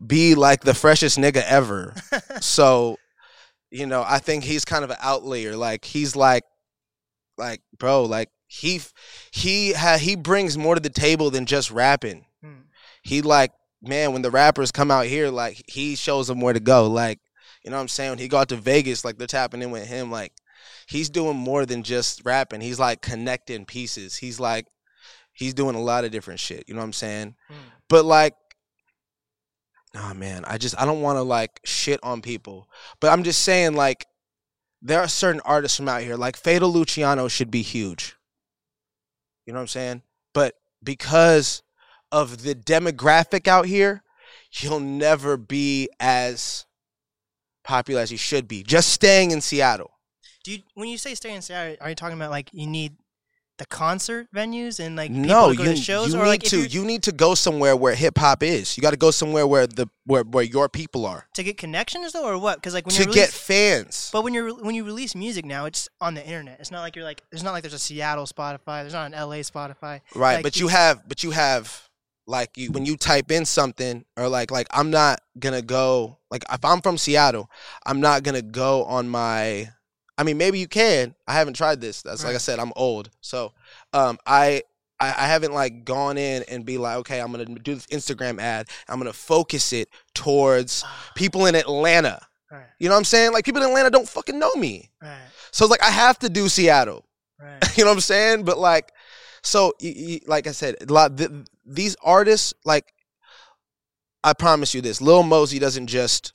be 0.05 0.35
like 0.35 0.61
the 0.61 0.73
freshest 0.73 1.17
nigga 1.17 1.43
ever. 1.43 1.95
so, 2.41 2.97
you 3.71 3.85
know, 3.85 4.03
I 4.05 4.19
think 4.19 4.43
he's 4.43 4.65
kind 4.65 4.83
of 4.83 4.91
an 4.91 4.97
outlier. 5.01 5.55
Like 5.55 5.85
he's 5.85 6.15
like, 6.15 6.43
like 7.37 7.61
bro, 7.77 8.03
like 8.03 8.29
he 8.47 8.81
he 9.31 9.73
ha, 9.73 9.97
he 9.97 10.15
brings 10.15 10.57
more 10.57 10.75
to 10.75 10.81
the 10.81 10.89
table 10.89 11.29
than 11.29 11.45
just 11.45 11.71
rapping. 11.71 12.25
Hmm. 12.43 12.61
He 13.03 13.21
like 13.21 13.51
man, 13.81 14.13
when 14.13 14.21
the 14.21 14.31
rappers 14.31 14.71
come 14.71 14.91
out 14.91 15.05
here, 15.05 15.29
like 15.29 15.63
he 15.67 15.95
shows 15.95 16.27
them 16.27 16.41
where 16.41 16.53
to 16.53 16.59
go. 16.59 16.87
Like 16.87 17.19
you 17.63 17.71
know 17.71 17.77
what 17.77 17.81
I'm 17.81 17.87
saying? 17.87 18.11
When 18.11 18.19
he 18.19 18.27
got 18.27 18.49
to 18.49 18.55
Vegas, 18.55 19.03
like 19.03 19.17
they're 19.17 19.27
tapping 19.27 19.61
in 19.61 19.71
with 19.71 19.87
him. 19.87 20.11
Like 20.11 20.33
he's 20.87 21.09
doing 21.09 21.37
more 21.37 21.65
than 21.65 21.83
just 21.83 22.21
rapping. 22.23 22.61
He's 22.61 22.79
like 22.79 23.01
connecting 23.01 23.65
pieces. 23.65 24.15
He's 24.15 24.39
like 24.39 24.67
he's 25.37 25.53
doing 25.53 25.75
a 25.75 25.81
lot 25.81 26.03
of 26.03 26.11
different 26.11 26.39
shit. 26.39 26.65
You 26.67 26.73
know 26.73 26.79
what 26.79 26.87
I'm 26.87 26.93
saying? 26.93 27.35
Hmm. 27.47 27.53
But 27.89 28.05
like, 28.05 28.33
oh 29.95 30.13
man, 30.15 30.43
I 30.45 30.57
just 30.57 30.79
I 30.81 30.85
don't 30.85 31.01
want 31.01 31.17
to 31.17 31.21
like 31.21 31.59
shit 31.63 31.99
on 32.01 32.21
people. 32.21 32.67
But 32.99 33.11
I'm 33.11 33.23
just 33.23 33.43
saying 33.43 33.75
like 33.75 34.07
there 34.81 34.99
are 34.99 35.07
certain 35.07 35.41
artists 35.45 35.77
from 35.77 35.87
out 35.87 36.01
here 36.01 36.15
like 36.15 36.35
Fatal 36.35 36.73
Lucciauno 36.73 37.29
should 37.29 37.51
be 37.51 37.61
huge. 37.61 38.15
You 39.45 39.53
know 39.53 39.59
what 39.59 39.63
I'm 39.63 39.67
saying? 39.67 40.01
But 40.33 40.55
because 40.83 41.61
of 42.11 42.41
the 42.41 42.55
demographic 42.55 43.47
out 43.47 43.67
here, 43.67 44.03
he'll 44.49 44.79
never 44.79 45.37
be 45.37 45.87
as 45.99 46.65
popular 47.63 48.01
as 48.01 48.09
he 48.09 48.17
should 48.17 48.47
be. 48.47 48.63
Just 48.63 48.89
staying 48.89 49.31
in 49.31 49.41
Seattle. 49.41 49.91
Do 50.43 50.53
you, 50.53 50.59
when 50.73 50.89
you 50.89 50.97
say 50.97 51.13
stay 51.13 51.33
in 51.33 51.41
Seattle, 51.41 51.75
are 51.79 51.89
you 51.89 51.95
talking 51.95 52.17
about 52.17 52.31
like 52.31 52.49
you 52.53 52.65
need 52.65 52.95
the 53.57 53.65
concert 53.65 54.27
venues 54.35 54.79
and 54.79 54.95
like 54.95 55.11
people 55.11 55.25
no, 55.25 55.51
to 55.51 55.57
go 55.57 55.63
you, 55.63 55.69
to 55.71 55.75
shows, 55.75 56.13
you 56.13 56.19
or 56.19 56.23
need 56.23 56.29
like 56.29 56.43
to 56.43 56.65
you 56.67 56.85
need 56.85 57.03
to 57.03 57.11
go 57.11 57.35
somewhere 57.35 57.75
where 57.75 57.95
hip 57.95 58.17
hop 58.17 58.43
is. 58.43 58.77
You 58.77 58.81
got 58.81 58.91
to 58.91 58.97
go 58.97 59.11
somewhere 59.11 59.47
where 59.47 59.67
the 59.67 59.87
where 60.05 60.23
where 60.23 60.43
your 60.43 60.69
people 60.69 61.05
are 61.05 61.27
to 61.33 61.43
get 61.43 61.57
connections 61.57 62.13
though, 62.13 62.27
or 62.27 62.37
what? 62.37 62.57
Because 62.57 62.73
like 62.73 62.85
when 62.85 62.95
to 62.95 63.01
you 63.03 63.07
get 63.07 63.29
release, 63.29 63.37
fans. 63.37 64.09
but 64.13 64.23
when 64.23 64.33
you're 64.33 64.53
when 64.53 64.75
you 64.75 64.83
release 64.83 65.15
music 65.15 65.45
now, 65.45 65.65
it's 65.65 65.89
on 65.99 66.13
the 66.13 66.23
internet. 66.23 66.59
It's 66.59 66.71
not 66.71 66.81
like 66.81 66.95
you're 66.95 67.05
like 67.05 67.21
there's 67.31 67.43
not 67.43 67.51
like 67.51 67.63
there's 67.63 67.73
a 67.73 67.79
Seattle 67.79 68.25
Spotify, 68.25 68.81
there's 68.81 68.93
not 68.93 69.11
an 69.11 69.13
LA 69.13 69.37
Spotify. 69.37 70.01
Right, 70.15 70.35
Like, 70.35 70.43
but 70.43 70.59
you 70.59 70.67
have 70.67 71.07
but 71.07 71.23
you 71.23 71.31
have 71.31 71.87
like 72.27 72.57
you 72.57 72.71
when 72.71 72.85
you 72.85 72.97
type 72.97 73.31
in 73.31 73.45
something 73.45 74.05
or 74.17 74.27
like 74.29 74.51
like 74.51 74.67
I'm 74.71 74.91
not 74.91 75.21
gonna 75.39 75.61
go 75.61 76.19
like 76.29 76.43
if 76.51 76.63
I'm 76.63 76.81
from 76.81 76.97
Seattle, 76.97 77.49
I'm 77.85 78.01
not 78.01 78.23
gonna 78.23 78.41
go 78.41 78.83
on 78.83 79.07
my 79.09 79.69
I 80.17 80.23
mean 80.23 80.37
maybe 80.37 80.59
you 80.59 80.67
can. 80.67 81.15
I 81.27 81.33
haven't 81.33 81.55
tried 81.55 81.79
this. 81.81 82.01
That's 82.01 82.23
like 82.23 82.35
I 82.35 82.39
said, 82.39 82.59
I'm 82.59 82.73
old. 82.75 83.09
So 83.21 83.53
um 83.93 84.17
I 84.25 84.63
I, 84.99 85.09
I 85.09 85.27
haven't 85.27 85.53
like 85.53 85.85
gone 85.85 86.17
in 86.17 86.43
and 86.49 86.65
be 86.65 86.77
like, 86.79 86.97
okay, 86.97 87.19
I'm 87.21 87.31
gonna 87.31 87.45
do 87.45 87.75
this 87.75 87.85
Instagram 87.87 88.39
ad. 88.41 88.67
I'm 88.89 88.97
gonna 88.99 89.13
focus 89.13 89.71
it 89.73 89.89
towards 90.15 90.83
people 91.15 91.45
in 91.45 91.53
Atlanta. 91.55 92.19
Right, 92.51 92.65
You 92.79 92.87
know 92.87 92.95
what 92.95 92.99
I'm 92.99 93.03
saying? 93.05 93.33
Like 93.33 93.43
people 93.45 93.61
in 93.61 93.67
Atlanta 93.67 93.89
don't 93.91 94.07
fucking 94.07 94.39
know 94.39 94.53
me. 94.55 94.89
right, 95.01 95.19
So 95.51 95.65
it's 95.65 95.69
like 95.71 95.83
I 95.83 95.91
have 95.91 96.17
to 96.19 96.29
do 96.29 96.47
Seattle. 96.49 97.05
right. 97.39 97.59
you 97.77 97.83
know 97.83 97.91
what 97.91 97.95
I'm 97.97 98.01
saying? 98.01 98.43
But 98.45 98.57
like, 98.57 98.91
so 99.43 99.73
y- 99.81 99.93
y- 99.97 100.19
like 100.27 100.47
I 100.47 100.51
said, 100.51 100.77
a 100.81 100.91
lot 100.91 101.17
th- 101.17 101.29
these 101.65 101.95
artists, 102.01 102.53
like, 102.65 102.85
I 104.23 104.33
promise 104.33 104.73
you 104.73 104.81
this: 104.81 105.01
Lil 105.01 105.23
Mosey 105.23 105.59
doesn't 105.59 105.87
just 105.87 106.33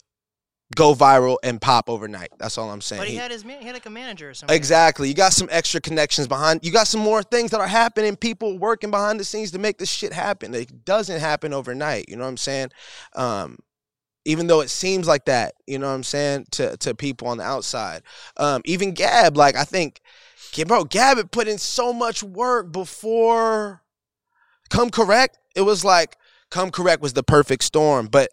go 0.75 0.95
viral 0.95 1.37
and 1.43 1.61
pop 1.61 1.89
overnight. 1.89 2.29
That's 2.39 2.57
all 2.57 2.69
I'm 2.71 2.81
saying. 2.81 2.99
But 3.01 3.07
he 3.07 3.13
He- 3.13 3.19
had 3.19 3.31
his 3.31 3.45
man, 3.45 3.59
he 3.59 3.65
had 3.65 3.73
like 3.73 3.85
a 3.85 3.89
manager 3.91 4.29
or 4.29 4.33
something. 4.33 4.55
exactly. 4.55 5.07
You 5.07 5.13
got 5.13 5.33
some 5.33 5.47
extra 5.51 5.79
connections 5.81 6.27
behind. 6.27 6.61
You 6.63 6.71
got 6.71 6.87
some 6.87 7.01
more 7.01 7.21
things 7.21 7.51
that 7.51 7.59
are 7.59 7.67
happening. 7.67 8.15
People 8.15 8.57
working 8.57 8.89
behind 8.91 9.19
the 9.19 9.23
scenes 9.25 9.51
to 9.51 9.59
make 9.59 9.77
this 9.77 9.89
shit 9.91 10.13
happen. 10.13 10.53
It 10.55 10.85
doesn't 10.85 11.19
happen 11.19 11.53
overnight. 11.53 12.09
You 12.09 12.15
know 12.15 12.23
what 12.23 12.29
I'm 12.29 12.37
saying? 12.37 12.69
Um, 13.15 13.59
even 14.25 14.47
though 14.47 14.61
it 14.61 14.69
seems 14.69 15.05
like 15.07 15.25
that, 15.25 15.55
you 15.67 15.77
know 15.77 15.87
what 15.89 15.95
I'm 15.95 16.03
saying 16.03 16.47
to 16.51 16.77
to 16.77 16.95
people 16.95 17.27
on 17.27 17.37
the 17.37 17.43
outside. 17.43 18.01
Um, 18.37 18.61
even 18.65 18.93
Gab, 18.93 19.35
like 19.37 19.55
I 19.55 19.65
think, 19.65 19.99
bro, 20.65 20.85
Gab 20.85 21.17
had 21.17 21.31
put 21.31 21.47
in 21.47 21.57
so 21.57 21.91
much 21.93 22.23
work 22.23 22.71
before 22.71 23.81
Come 24.69 24.89
Correct. 24.89 25.37
It 25.55 25.61
was 25.61 25.83
like 25.83 26.17
Come 26.49 26.71
Correct 26.71 27.01
was 27.01 27.13
the 27.13 27.21
perfect 27.23 27.63
storm, 27.63 28.07
but 28.07 28.29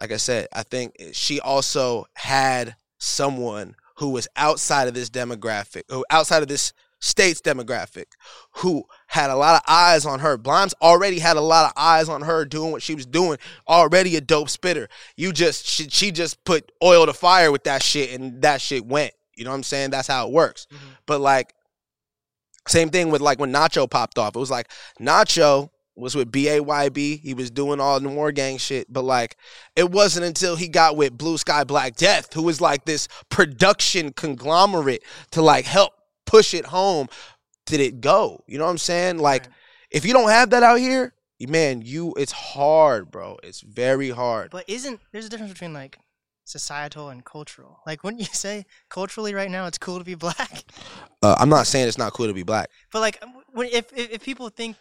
like 0.00 0.12
I 0.12 0.16
said, 0.16 0.48
I 0.52 0.62
think 0.62 0.94
she 1.12 1.40
also 1.40 2.06
had 2.14 2.76
someone 2.98 3.74
who 3.96 4.10
was 4.10 4.28
outside 4.36 4.88
of 4.88 4.94
this 4.94 5.10
demographic, 5.10 5.82
who 5.88 6.04
outside 6.10 6.42
of 6.42 6.48
this 6.48 6.72
state's 7.00 7.40
demographic, 7.40 8.06
who 8.56 8.84
had 9.08 9.30
a 9.30 9.36
lot 9.36 9.56
of 9.56 9.62
eyes 9.68 10.04
on 10.04 10.20
her. 10.20 10.36
Blimes 10.36 10.74
already 10.82 11.18
had 11.18 11.36
a 11.36 11.40
lot 11.40 11.66
of 11.66 11.72
eyes 11.76 12.08
on 12.08 12.22
her 12.22 12.44
doing 12.44 12.72
what 12.72 12.82
she 12.82 12.94
was 12.94 13.06
doing. 13.06 13.38
Already 13.68 14.16
a 14.16 14.20
dope 14.20 14.50
spitter. 14.50 14.88
You 15.16 15.32
just 15.32 15.66
she, 15.66 15.88
she 15.88 16.10
just 16.10 16.42
put 16.44 16.70
oil 16.82 17.06
to 17.06 17.12
fire 17.12 17.52
with 17.52 17.64
that 17.64 17.82
shit, 17.82 18.12
and 18.18 18.42
that 18.42 18.60
shit 18.60 18.84
went. 18.84 19.12
You 19.36 19.44
know 19.44 19.50
what 19.50 19.56
I'm 19.56 19.62
saying? 19.62 19.90
That's 19.90 20.08
how 20.08 20.26
it 20.26 20.32
works. 20.32 20.66
Mhm. 20.72 20.78
But 21.06 21.20
like, 21.20 21.54
same 22.66 22.90
thing 22.90 23.10
with 23.10 23.20
like 23.20 23.38
when 23.38 23.52
Nacho 23.52 23.88
popped 23.88 24.18
off. 24.18 24.34
It 24.34 24.40
was 24.40 24.50
like 24.50 24.68
Nacho 25.00 25.70
was 25.98 26.14
with 26.14 26.30
BAYB. 26.32 27.20
He 27.20 27.34
was 27.34 27.50
doing 27.50 27.80
all 27.80 27.98
the 28.00 28.08
war 28.08 28.32
gang 28.32 28.58
shit. 28.58 28.92
But 28.92 29.02
like, 29.02 29.36
it 29.76 29.90
wasn't 29.90 30.26
until 30.26 30.56
he 30.56 30.68
got 30.68 30.96
with 30.96 31.16
Blue 31.18 31.38
Sky 31.38 31.64
Black 31.64 31.96
Death, 31.96 32.32
who 32.34 32.42
was 32.42 32.60
like 32.60 32.84
this 32.84 33.08
production 33.30 34.12
conglomerate 34.12 35.02
to 35.32 35.42
like 35.42 35.64
help 35.64 35.92
push 36.26 36.54
it 36.54 36.66
home, 36.66 37.08
did 37.66 37.80
it 37.80 38.00
go. 38.00 38.44
You 38.46 38.58
know 38.58 38.64
what 38.64 38.70
I'm 38.70 38.78
saying? 38.78 39.18
Like, 39.18 39.42
Right. 39.42 39.52
if 39.90 40.04
you 40.04 40.12
don't 40.12 40.30
have 40.30 40.50
that 40.50 40.62
out 40.62 40.78
here, 40.78 41.14
man, 41.40 41.82
you 41.82 42.14
it's 42.16 42.32
hard, 42.32 43.10
bro. 43.10 43.38
It's 43.42 43.60
very 43.60 44.10
hard. 44.10 44.50
But 44.50 44.64
isn't 44.68 45.00
there's 45.12 45.26
a 45.26 45.28
difference 45.28 45.52
between 45.52 45.72
like 45.72 45.98
societal 46.44 47.10
and 47.10 47.24
cultural. 47.24 47.80
Like, 47.86 48.02
wouldn't 48.02 48.20
you 48.20 48.26
say 48.32 48.64
culturally 48.88 49.34
right 49.34 49.50
now 49.50 49.66
it's 49.66 49.78
cool 49.78 49.98
to 49.98 50.04
be 50.04 50.14
black? 50.14 50.64
Uh, 51.22 51.36
I'm 51.38 51.48
not 51.48 51.66
saying 51.66 51.88
it's 51.88 51.98
not 51.98 52.12
cool 52.12 52.26
to 52.26 52.34
be 52.34 52.42
black. 52.42 52.70
But 52.92 53.00
like, 53.00 53.22
if, 53.56 53.92
if 53.92 54.10
if 54.12 54.22
people 54.22 54.48
think, 54.48 54.76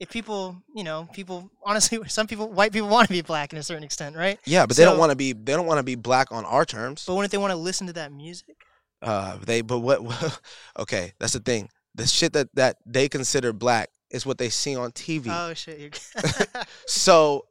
if 0.00 0.08
people, 0.08 0.56
you 0.74 0.82
know, 0.82 1.08
people 1.12 1.50
honestly, 1.62 2.00
some 2.08 2.26
people, 2.26 2.48
white 2.48 2.72
people 2.72 2.88
want 2.88 3.06
to 3.06 3.12
be 3.12 3.20
black 3.20 3.52
in 3.52 3.58
a 3.58 3.62
certain 3.62 3.84
extent, 3.84 4.16
right? 4.16 4.40
Yeah, 4.46 4.66
but 4.66 4.76
they 4.76 4.84
don't 4.84 4.98
want 4.98 5.10
to 5.10 5.16
be. 5.16 5.34
They 5.34 5.52
don't 5.52 5.66
want 5.66 5.78
to 5.78 5.84
be 5.84 5.94
black 5.94 6.32
on 6.32 6.44
our 6.46 6.64
terms. 6.64 7.04
But 7.06 7.14
when 7.14 7.24
if 7.24 7.30
they 7.30 7.38
want 7.38 7.52
to 7.52 7.56
listen 7.56 7.86
to 7.86 7.92
that 7.92 8.10
music? 8.10 8.56
Uh, 9.02 9.36
they. 9.44 9.60
But 9.60 9.80
what? 9.80 10.40
okay, 10.78 11.12
that's 11.20 11.34
the 11.34 11.40
thing. 11.40 11.68
The 11.94 12.06
shit 12.06 12.32
that 12.32 12.48
that 12.54 12.78
they 12.86 13.08
consider 13.08 13.52
black 13.52 13.90
is 14.10 14.24
what 14.24 14.38
they 14.38 14.48
see 14.48 14.74
on 14.74 14.90
TV. 14.92 15.26
Oh 15.28 15.54
shit! 15.54 16.00
So, 16.86 17.46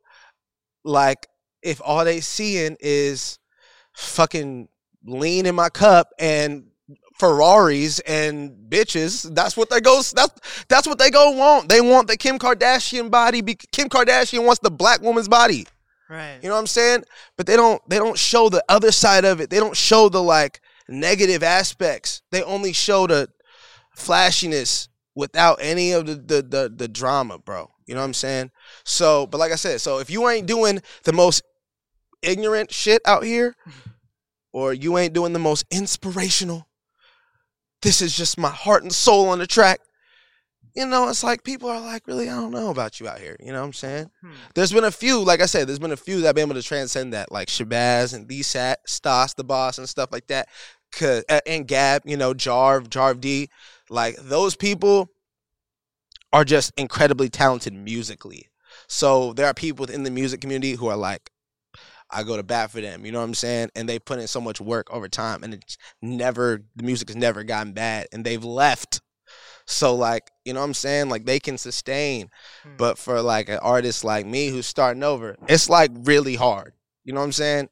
like, 0.84 1.28
if 1.62 1.80
all 1.84 2.04
they 2.04 2.20
seeing 2.20 2.78
is 2.80 3.38
fucking 3.94 4.70
lean 5.06 5.46
in 5.46 5.56
my 5.56 5.70
cup 5.70 6.10
and 6.20 6.66
Ferraris 7.20 8.00
and 8.00 8.52
bitches, 8.70 9.34
that's 9.36 9.58
what 9.58 9.70
they 9.70 9.82
go. 9.82 10.02
That's 10.02 10.66
that's 10.70 10.88
what 10.88 10.98
they 10.98 11.12
go 11.12 11.32
want. 11.32 11.68
They 11.68 11.82
want 11.82 12.08
the 12.08 12.16
Kim 12.16 12.40
Kardashian 12.40 13.12
body. 13.12 13.42
Be, 13.42 13.56
Kim 13.56 13.90
Kardashian 13.90 14.46
wants 14.46 14.62
the 14.62 14.72
black 14.72 15.02
woman's 15.02 15.28
body. 15.28 15.68
right. 16.10 16.40
You 16.42 16.48
know 16.48 16.56
what 16.56 16.62
I'm 16.62 16.68
saying? 16.68 17.04
But 17.36 17.46
they 17.46 17.58
don't. 17.58 17.82
They 17.90 17.98
don't 17.98 18.18
show 18.18 18.48
the 18.48 18.64
other 18.70 18.92
side 18.92 19.26
of 19.26 19.42
it. 19.42 19.50
They 19.50 19.60
don't 19.60 19.76
show 19.76 20.08
the 20.08 20.24
like 20.24 20.62
negative 20.88 21.44
aspects. 21.44 22.22
They 22.32 22.42
only 22.42 22.72
show 22.72 23.06
the 23.06 23.30
flashiness 23.94 24.88
without 25.14 25.60
any 25.62 25.92
of 25.92 26.06
the 26.06 26.16
the 26.16 26.42
the, 26.42 26.74
the 26.74 26.88
drama, 26.88 27.38
bro. 27.38 27.70
You 27.86 27.96
know 27.96 28.02
what 28.02 28.08
I'm 28.08 28.14
saying? 28.14 28.52
So, 28.86 29.28
but 29.28 29.40
like 29.40 29.52
I 29.52 29.56
said, 29.56 29.82
so 29.82 30.00
if 30.00 30.10
you 30.10 30.30
ain't 30.30 30.48
doing 30.48 30.82
the 31.04 31.12
most 31.12 31.44
ignorant 32.22 32.72
shit 32.72 33.02
out 33.06 33.26
here, 33.26 33.56
or 34.54 34.74
you 34.74 34.98
ain't 34.98 35.14
doing 35.14 35.34
the 35.34 35.40
most 35.40 35.66
inspirational, 35.70 36.69
this 37.82 38.02
is 38.02 38.16
just 38.16 38.38
my 38.38 38.50
heart 38.50 38.84
and 38.84 38.94
soul 38.94 39.30
on 39.30 39.40
the 39.40 39.48
track. 39.48 39.80
You 40.76 40.86
know, 40.86 41.10
it's 41.10 41.24
like 41.24 41.44
people 41.44 41.70
are 41.70 41.80
like, 41.82 42.08
really, 42.08 42.30
I 42.30 42.36
don't 42.36 42.52
know 42.52 42.70
about 42.70 43.00
you 43.00 43.08
out 43.08 43.20
here. 43.20 43.36
You 43.40 43.52
know 43.52 43.60
what 43.62 43.68
I'm 43.68 43.74
saying? 43.74 44.12
Hmm. 44.22 44.32
There's 44.54 44.72
been 44.72 44.84
a 44.84 44.92
few, 44.92 45.24
like 45.24 45.42
I 45.42 45.46
said, 45.48 45.68
there's 45.68 45.80
been 45.80 45.92
a 45.92 45.98
few 45.98 46.22
that 46.22 46.28
have 46.28 46.36
been 46.36 46.48
able 46.50 46.62
to 46.62 46.66
transcend 46.68 47.14
that, 47.14 47.32
like 47.32 47.48
Shabazz 47.48 48.14
and 48.14 48.28
D 48.28 48.44
Sat, 48.44 48.80
Stas, 48.86 49.34
the 49.34 49.44
boss, 49.44 49.78
and 49.78 49.90
stuff 49.90 50.10
like 50.12 50.28
that. 50.28 50.48
'Cause- 50.92 51.24
and 51.46 51.68
Gab, 51.68 52.04
you 52.06 52.18
know, 52.18 52.34
Jarv, 52.34 52.88
Jarv 52.88 53.20
Dee. 53.20 53.50
Like 53.90 54.16
those 54.18 54.56
people 54.56 55.10
are 56.32 56.46
just 56.46 56.72
incredibly 56.78 57.30
talented 57.30 57.74
musically. 57.74 58.48
So 58.88 59.34
there 59.34 59.48
are 59.48 59.54
people 59.54 59.84
within 59.84 60.04
the 60.04 60.12
music 60.12 60.42
community 60.42 60.74
who 60.74 60.88
are 60.88 60.98
like, 60.98 61.32
I 62.12 62.24
go 62.24 62.38
to 62.38 62.44
bat 62.44 62.72
for 62.72 62.82
them. 62.82 63.06
You 63.06 63.12
know 63.12 63.20
what 63.20 63.26
I'm 63.26 63.34
saying? 63.36 63.70
And 63.76 63.88
they 63.88 64.00
put 64.00 64.20
in 64.20 64.28
so 64.28 64.42
much 64.42 64.60
work 64.60 64.88
over 64.92 65.08
time, 65.08 65.44
and 65.44 65.54
it's 65.54 65.78
never 66.02 66.62
the 66.76 66.84
music 66.84 67.10
has 67.10 67.16
never 67.16 67.44
gotten 67.44 67.74
bad, 67.74 68.08
and 68.12 68.26
they've 68.26 68.44
left. 68.44 69.02
So 69.66 69.94
like, 69.96 70.32
you 70.46 70.54
know 70.54 70.62
what 70.62 70.66
I'm 70.66 70.74
saying? 70.74 71.10
Like 71.10 71.26
they 71.26 71.40
can 71.40 71.58
sustain, 71.60 72.30
Hmm. 72.64 72.78
but 72.78 72.98
for 72.98 73.22
like 73.22 73.50
an 73.50 73.60
artist 73.60 74.04
like 74.04 74.26
me 74.26 74.48
who's 74.48 74.66
starting 74.66 75.04
over, 75.04 75.36
it's 75.48 75.70
like 75.70 75.92
really 75.94 76.36
hard. 76.36 76.74
You 77.04 77.14
know 77.14 77.20
what 77.20 77.26
I'm 77.28 77.32
saying? 77.34 77.70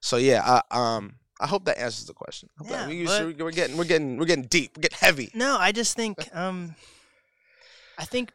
So 0.00 0.16
yeah, 0.16 0.62
I 0.70 0.96
um 0.96 1.16
I 1.40 1.46
hope 1.46 1.66
that 1.66 1.76
answers 1.78 2.06
the 2.06 2.14
question. 2.14 2.48
I 2.58 2.62
hope 2.64 2.68
that- 2.72 2.90
Yeah, 2.90 3.26
we, 3.26 3.34
we're 3.42 3.50
getting 3.50 3.76
we're 3.76 3.84
getting 3.84 4.16
we're 4.16 4.24
getting 4.24 4.46
deep. 4.46 4.76
We're 4.76 4.82
getting 4.82 4.98
heavy. 4.98 5.30
No, 5.34 5.58
I 5.58 5.72
just 5.72 5.94
think, 5.96 6.16
um, 6.34 6.74
I 7.98 8.04
think 8.06 8.32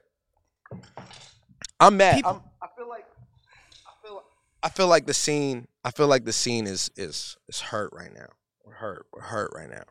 I'm 1.80 1.98
mad. 1.98 2.16
People- 2.18 2.32
I'm, 2.32 2.42
I 2.62 2.68
feel 2.78 2.88
like 2.90 3.06
I 3.88 3.92
feel 4.08 4.24
I 4.62 4.70
feel 4.70 4.88
like 4.88 5.06
the 5.06 5.14
scene. 5.14 5.68
I 5.84 5.92
feel 5.92 6.08
like 6.08 6.26
the 6.26 6.34
scene 6.34 6.68
is 6.68 6.90
is 6.96 7.38
is 7.48 7.62
hurt 7.62 7.92
right 7.94 8.14
now. 8.14 8.28
We're 8.66 8.74
hurt. 8.74 9.06
We're 9.14 9.22
hurt 9.22 9.52
right 9.56 9.70
now. 9.70 9.84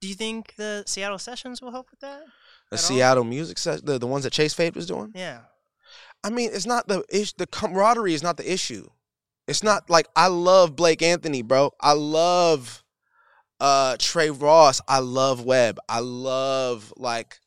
Do 0.00 0.08
you 0.08 0.14
think 0.14 0.54
the 0.56 0.84
Seattle 0.86 1.18
sessions 1.18 1.62
will 1.62 1.70
help 1.70 1.90
with 1.90 2.00
that? 2.00 2.22
The 2.70 2.76
At 2.76 2.80
all? 2.80 2.88
Seattle 2.88 3.24
music 3.24 3.58
set, 3.58 3.84
the 3.86 3.98
the 3.98 4.06
ones 4.06 4.24
that 4.24 4.32
Chase 4.32 4.54
Fade 4.54 4.74
was 4.74 4.86
doing. 4.86 5.12
Yeah. 5.14 5.40
I 6.24 6.30
mean, 6.30 6.50
it's 6.52 6.66
not 6.66 6.88
the 6.88 7.04
issue. 7.08 7.32
The 7.38 7.46
camaraderie 7.46 8.14
is 8.14 8.22
not 8.22 8.36
the 8.36 8.50
issue. 8.52 8.88
It's 9.48 9.62
not 9.62 9.90
like 9.90 10.06
I 10.14 10.28
love 10.28 10.76
Blake 10.76 11.02
Anthony, 11.02 11.42
bro. 11.42 11.72
I 11.80 11.92
love 11.92 12.84
uh 13.60 13.96
Trey 13.98 14.30
Ross. 14.30 14.80
I 14.88 14.98
love 14.98 15.44
Webb. 15.44 15.78
I 15.88 16.00
love 16.00 16.92
like 16.96 17.38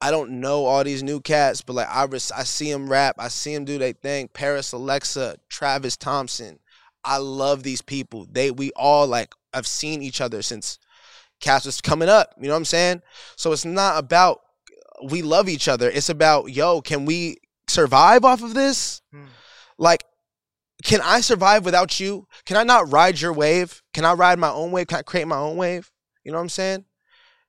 I 0.00 0.10
don't 0.10 0.40
know 0.40 0.64
all 0.64 0.84
these 0.84 1.02
new 1.02 1.20
cats, 1.20 1.60
but 1.60 1.74
like 1.74 1.88
I 1.88 2.04
res- 2.04 2.32
I 2.32 2.44
see 2.44 2.70
them 2.70 2.88
rap. 2.88 3.16
I 3.18 3.28
see 3.28 3.54
them 3.54 3.64
do 3.64 3.78
their 3.78 3.92
thing. 3.92 4.28
Paris 4.28 4.72
Alexa, 4.72 5.38
Travis 5.48 5.96
Thompson. 5.96 6.60
I 7.04 7.16
love 7.16 7.62
these 7.62 7.82
people. 7.82 8.26
They 8.30 8.50
we 8.50 8.70
all 8.76 9.06
like 9.06 9.34
I've 9.52 9.66
seen 9.66 10.02
each 10.02 10.20
other 10.20 10.42
since 10.42 10.78
cats 11.40 11.64
was 11.66 11.80
coming 11.80 12.08
up. 12.08 12.34
You 12.38 12.46
know 12.46 12.54
what 12.54 12.58
I'm 12.58 12.64
saying? 12.64 13.02
So 13.36 13.52
it's 13.52 13.64
not 13.64 13.98
about 13.98 14.40
we 15.10 15.22
love 15.22 15.48
each 15.48 15.68
other. 15.68 15.90
It's 15.90 16.08
about 16.08 16.52
yo, 16.52 16.80
can 16.80 17.04
we 17.04 17.38
survive 17.66 18.24
off 18.24 18.42
of 18.42 18.54
this? 18.54 19.02
Hmm. 19.12 19.24
Like, 19.78 20.04
can 20.84 21.00
I 21.02 21.20
survive 21.20 21.64
without 21.64 21.98
you? 21.98 22.26
Can 22.46 22.56
I 22.56 22.62
not 22.62 22.92
ride 22.92 23.20
your 23.20 23.32
wave? 23.32 23.82
Can 23.94 24.04
I 24.04 24.12
ride 24.12 24.38
my 24.38 24.50
own 24.50 24.70
wave? 24.70 24.86
Can 24.86 24.98
I 24.98 25.02
create 25.02 25.26
my 25.26 25.38
own 25.38 25.56
wave? 25.56 25.90
You 26.24 26.32
know 26.32 26.38
what 26.38 26.42
I'm 26.42 26.48
saying? 26.48 26.84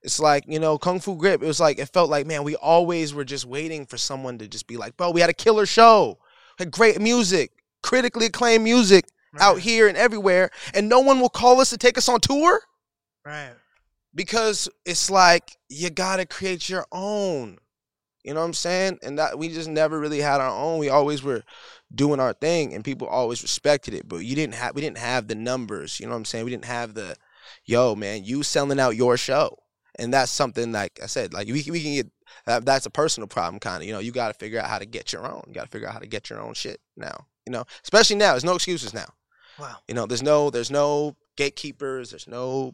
It's 0.02 0.20
like, 0.20 0.46
you 0.48 0.60
know, 0.60 0.78
Kung 0.78 1.00
Fu 1.00 1.16
Grip, 1.16 1.44
it 1.44 1.46
was 1.48 1.60
like, 1.60 1.78
it 1.78 1.88
felt 1.90 2.10
like, 2.10 2.26
man, 2.26 2.44
we 2.44 2.56
always 2.56 3.14
were 3.14 3.26
just 3.26 3.46
waiting 3.46 3.86
for 3.86 3.98
someone 3.98 4.38
to 4.38 4.48
just 4.48 4.66
be 4.68 4.78
like, 4.78 4.96
bro, 4.96 5.12
we 5.12 5.20
had 5.22 5.30
a 5.30 5.34
killer 5.34 5.66
show, 5.66 6.20
had 6.58 6.72
great 6.72 7.02
music, 7.02 7.52
critically 7.84 8.28
acclaimed 8.28 8.64
music 8.64 9.06
out 9.40 9.60
here 9.60 9.88
and 9.88 9.98
everywhere, 9.98 10.50
and 10.74 10.88
no 10.90 11.02
one 11.02 11.20
will 11.20 11.30
call 11.30 11.60
us 11.60 11.70
to 11.70 11.78
take 11.78 11.98
us 11.98 12.08
on 12.10 12.20
tour 12.22 12.62
Right. 13.26 13.52
because 14.16 14.70
it's 14.86 15.10
like 15.10 15.58
you 15.68 15.90
gotta 15.90 16.26
create 16.26 16.70
your 16.70 16.86
own. 16.92 17.58
You 18.24 18.34
know 18.34 18.40
what 18.42 18.48
I'm 18.48 18.54
saying? 18.54 19.00
And 19.04 19.18
that 19.20 19.38
we 19.38 19.50
just 19.50 19.70
never 19.70 20.00
really 20.00 20.20
had 20.20 20.42
our 20.42 20.50
own. 20.50 20.80
We 20.80 20.90
always 20.90 21.24
were 21.24 21.44
doing 21.94 22.20
our 22.20 22.34
thing, 22.34 22.74
and 22.74 22.84
people 22.84 23.08
always 23.08 23.42
respected 23.42 23.94
it. 23.94 24.08
But 24.10 24.18
you 24.18 24.36
didn't 24.36 24.56
have 24.56 24.76
we 24.76 24.82
didn't 24.82 24.98
have 24.98 25.28
the 25.28 25.36
numbers. 25.36 26.00
You 26.00 26.06
know 26.08 26.12
what 26.14 26.18
I'm 26.20 26.26
saying? 26.26 26.46
We 26.46 26.52
didn't 26.52 26.66
have 26.66 26.94
the 26.96 27.16
yo 27.66 27.96
man, 27.96 28.24
you 28.24 28.44
selling 28.44 28.80
out 28.80 28.96
your 28.96 29.16
show, 29.16 29.58
and 30.00 30.14
that's 30.14 30.32
something 30.32 30.72
like 30.72 31.00
I 31.04 31.06
said, 31.06 31.34
like 31.34 31.48
we 31.48 31.62
can- 31.64 31.74
we 31.74 31.84
can 31.84 31.94
get 31.94 32.08
that, 32.46 32.66
that's 32.66 32.86
a 32.86 32.90
personal 32.90 33.28
problem 33.28 33.60
kind 33.60 33.82
of. 33.84 33.88
You 33.88 33.94
know, 33.94 34.00
you 34.00 34.12
got 34.12 34.30
to 34.30 34.34
figure 34.34 34.60
out 34.60 34.68
how 34.70 34.80
to 34.80 34.86
get 34.86 35.12
your 35.14 35.26
own. 35.28 35.44
You 35.48 35.54
got 35.54 35.66
to 35.66 35.70
figure 35.70 35.88
out 35.88 35.94
how 35.94 36.00
to 36.00 36.08
get 36.08 36.30
your 36.30 36.42
own 36.42 36.54
shit 36.54 36.80
now. 36.98 37.26
You 37.46 37.52
know, 37.52 37.66
especially 37.84 38.16
now. 38.16 38.32
There's 38.32 38.44
no 38.44 38.56
excuses 38.56 38.94
now. 38.94 39.12
Wow. 39.60 39.78
You 39.88 39.96
know, 39.96 40.06
there's 40.06 40.24
no 40.24 40.50
there's 40.50 40.72
no 40.72 41.16
gatekeepers. 41.38 42.12
There's 42.12 42.28
no 42.28 42.74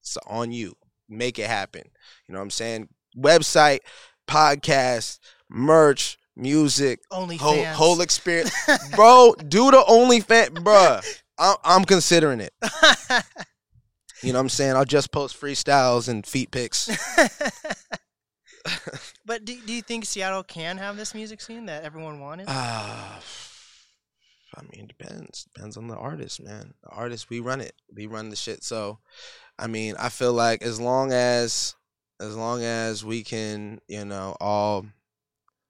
it's 0.00 0.16
on 0.26 0.52
you. 0.52 0.76
Make 1.08 1.38
it 1.38 1.46
happen. 1.46 1.82
You 2.26 2.32
know 2.34 2.38
what 2.38 2.44
I'm 2.44 2.50
saying? 2.50 2.88
Website, 3.16 3.80
podcast, 4.28 5.18
merch, 5.48 6.18
music, 6.36 7.00
Only 7.10 7.36
whole 7.36 7.64
whole 7.64 8.00
experience, 8.00 8.52
bro. 8.94 9.34
Do 9.48 9.70
the 9.70 9.82
OnlyFans, 9.88 10.50
bruh. 10.50 11.04
I'm, 11.38 11.56
I'm 11.64 11.84
considering 11.84 12.40
it. 12.40 12.52
You 14.22 14.32
know 14.32 14.38
what 14.38 14.44
I'm 14.44 14.48
saying? 14.48 14.76
I'll 14.76 14.84
just 14.84 15.12
post 15.12 15.40
freestyles 15.40 16.08
and 16.08 16.26
feet 16.26 16.50
pics. 16.50 16.90
but 19.26 19.44
do, 19.44 19.56
do 19.66 19.72
you 19.72 19.82
think 19.82 20.04
Seattle 20.04 20.42
can 20.42 20.78
have 20.78 20.96
this 20.96 21.14
music 21.14 21.40
scene 21.40 21.66
that 21.66 21.84
everyone 21.84 22.20
wanted? 22.20 22.46
Ah, 22.48 23.20
I 24.54 24.62
mean, 24.62 24.84
it 24.84 24.88
depends. 24.88 25.44
Depends 25.54 25.76
on 25.76 25.88
the 25.88 25.96
artist, 25.96 26.42
man. 26.42 26.74
The 26.82 26.90
artist, 26.90 27.30
we 27.30 27.40
run 27.40 27.60
it. 27.60 27.74
We 27.94 28.06
run 28.06 28.30
the 28.30 28.36
shit. 28.36 28.64
So, 28.64 28.98
I 29.58 29.66
mean, 29.66 29.94
I 29.98 30.08
feel 30.08 30.32
like 30.32 30.62
as 30.62 30.80
long 30.80 31.12
as, 31.12 31.76
as 32.20 32.36
long 32.36 32.62
as 32.62 33.04
we 33.04 33.22
can, 33.22 33.80
you 33.88 34.04
know, 34.04 34.36
all 34.40 34.86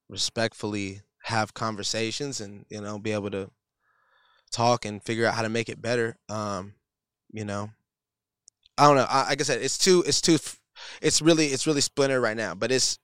respectfully 0.09 1.03
have 1.25 1.53
conversations 1.53 2.41
and 2.41 2.65
you 2.71 2.81
know 2.81 2.99
be 2.99 3.13
able 3.13 3.31
to 3.31 3.51
talk 4.51 4.87
and 4.87 5.03
figure 5.03 5.27
out 5.27 5.35
how 5.35 5.43
to 5.43 5.49
make 5.49 5.69
it 5.69 5.83
better. 5.83 6.17
Um, 6.29 6.75
you 7.31 7.45
know, 7.45 7.71
I 8.79 8.87
don't 8.87 8.97
know. 8.97 9.07
I, 9.09 9.29
like 9.29 9.41
I 9.41 9.45
said, 9.45 9.61
it's 9.61 9.79
too, 9.79 10.05
it's 10.07 10.21
too, 10.21 10.39
it's 11.03 11.21
really, 11.21 11.47
it's 11.47 11.67
really 11.67 11.81
splintered 11.81 12.23
right 12.23 12.37
now. 12.37 12.55
But 12.55 12.71
it's, 12.71 12.99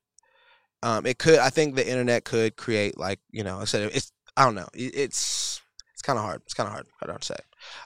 um, 0.85 1.07
it 1.07 1.19
could. 1.19 1.39
I 1.39 1.49
think 1.49 1.75
the 1.75 1.89
internet 1.89 2.25
could 2.25 2.57
create 2.57 2.99
like 2.99 3.19
you 3.31 3.43
know. 3.43 3.59
I 3.59 3.65
said 3.65 3.91
it's. 3.95 4.13
I 4.37 4.45
don't 4.45 4.55
know. 4.55 4.69
It, 4.75 4.95
it's 4.95 5.63
it's 5.95 6.03
kind 6.03 6.19
of 6.19 6.25
hard. 6.25 6.43
It's 6.45 6.53
kind 6.53 6.67
of 6.67 6.75
hard. 6.75 6.87
I 7.03 7.07
don't 7.07 7.25
say. 7.25 7.37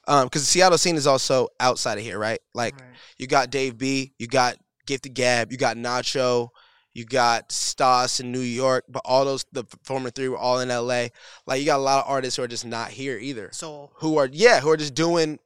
Um, 0.08 0.26
because 0.26 0.42
the 0.42 0.46
Seattle 0.46 0.78
scene 0.78 0.96
is 0.96 1.06
also 1.06 1.48
outside 1.60 1.98
of 1.98 2.04
here, 2.04 2.18
right? 2.18 2.40
Like 2.54 2.74
Right. 2.74 2.90
you 3.16 3.28
got 3.28 3.50
Dave 3.50 3.78
B, 3.78 4.12
you 4.18 4.26
got 4.26 4.56
Gifted 4.86 5.14
Gab, 5.14 5.52
you 5.52 5.58
got 5.58 5.76
Nacho, 5.76 6.48
you 6.92 7.04
got 7.04 7.52
Stas 7.52 8.18
in 8.18 8.32
New 8.32 8.40
York, 8.40 8.84
but 8.88 9.02
all 9.04 9.24
those 9.24 9.44
the 9.52 9.62
former 9.84 10.10
three 10.10 10.28
were 10.28 10.36
all 10.36 10.58
in 10.58 10.68
LA. 10.68 11.08
Like 11.46 11.60
you 11.60 11.66
got 11.66 11.78
a 11.78 11.82
lot 11.82 12.04
of 12.04 12.10
artists 12.10 12.36
who 12.36 12.42
are 12.42 12.48
just 12.48 12.66
not 12.66 12.90
here 12.90 13.16
either. 13.16 13.50
So 13.52 13.92
Who 13.98 14.18
are 14.18 14.28
yeah, 14.32 14.58
who 14.58 14.70
are 14.70 14.76
just 14.76 14.94
doing 14.94 15.38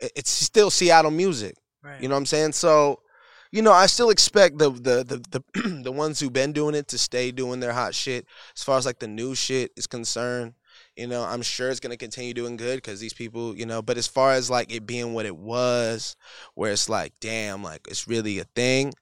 it's 0.00 0.30
still 0.30 0.70
Seattle 0.70 1.10
music. 1.10 1.56
Right. 1.82 2.00
You 2.00 2.08
know 2.08 2.14
what 2.14 2.20
I'm 2.20 2.26
saying? 2.26 2.52
So, 2.52 3.00
you 3.50 3.62
know, 3.62 3.72
I 3.72 3.86
still 3.86 4.10
expect 4.10 4.58
the 4.58 4.70
the 4.70 5.04
the 5.04 5.42
the, 5.52 5.80
the 5.82 5.92
ones 5.92 6.20
who've 6.20 6.32
been 6.32 6.52
doing 6.52 6.74
it 6.74 6.88
to 6.88 6.98
stay 6.98 7.30
doing 7.32 7.60
their 7.60 7.72
hot 7.72 7.94
shit. 7.94 8.26
As 8.56 8.62
far 8.62 8.78
as 8.78 8.86
like 8.86 8.98
the 8.98 9.08
new 9.08 9.34
shit 9.34 9.72
is 9.76 9.86
concerned, 9.86 10.54
You 10.96 11.06
know, 11.06 11.22
I'm 11.22 11.42
sure 11.42 11.68
it's 11.70 11.80
gonna 11.80 11.96
continue 11.96 12.34
doing 12.34 12.56
good 12.56 12.76
because 12.76 13.00
these 13.00 13.12
people, 13.12 13.56
you 13.56 13.66
know. 13.66 13.82
But 13.82 13.98
as 13.98 14.06
far 14.06 14.32
as 14.32 14.48
like 14.48 14.72
it 14.72 14.86
being 14.86 15.12
what 15.12 15.26
it 15.26 15.36
was, 15.36 16.16
where 16.54 16.72
it's 16.72 16.88
like, 16.88 17.12
damn, 17.20 17.62
like 17.62 17.86
it's 17.88 18.08
really 18.08 18.38
a 18.38 18.44
thing. 18.44 18.94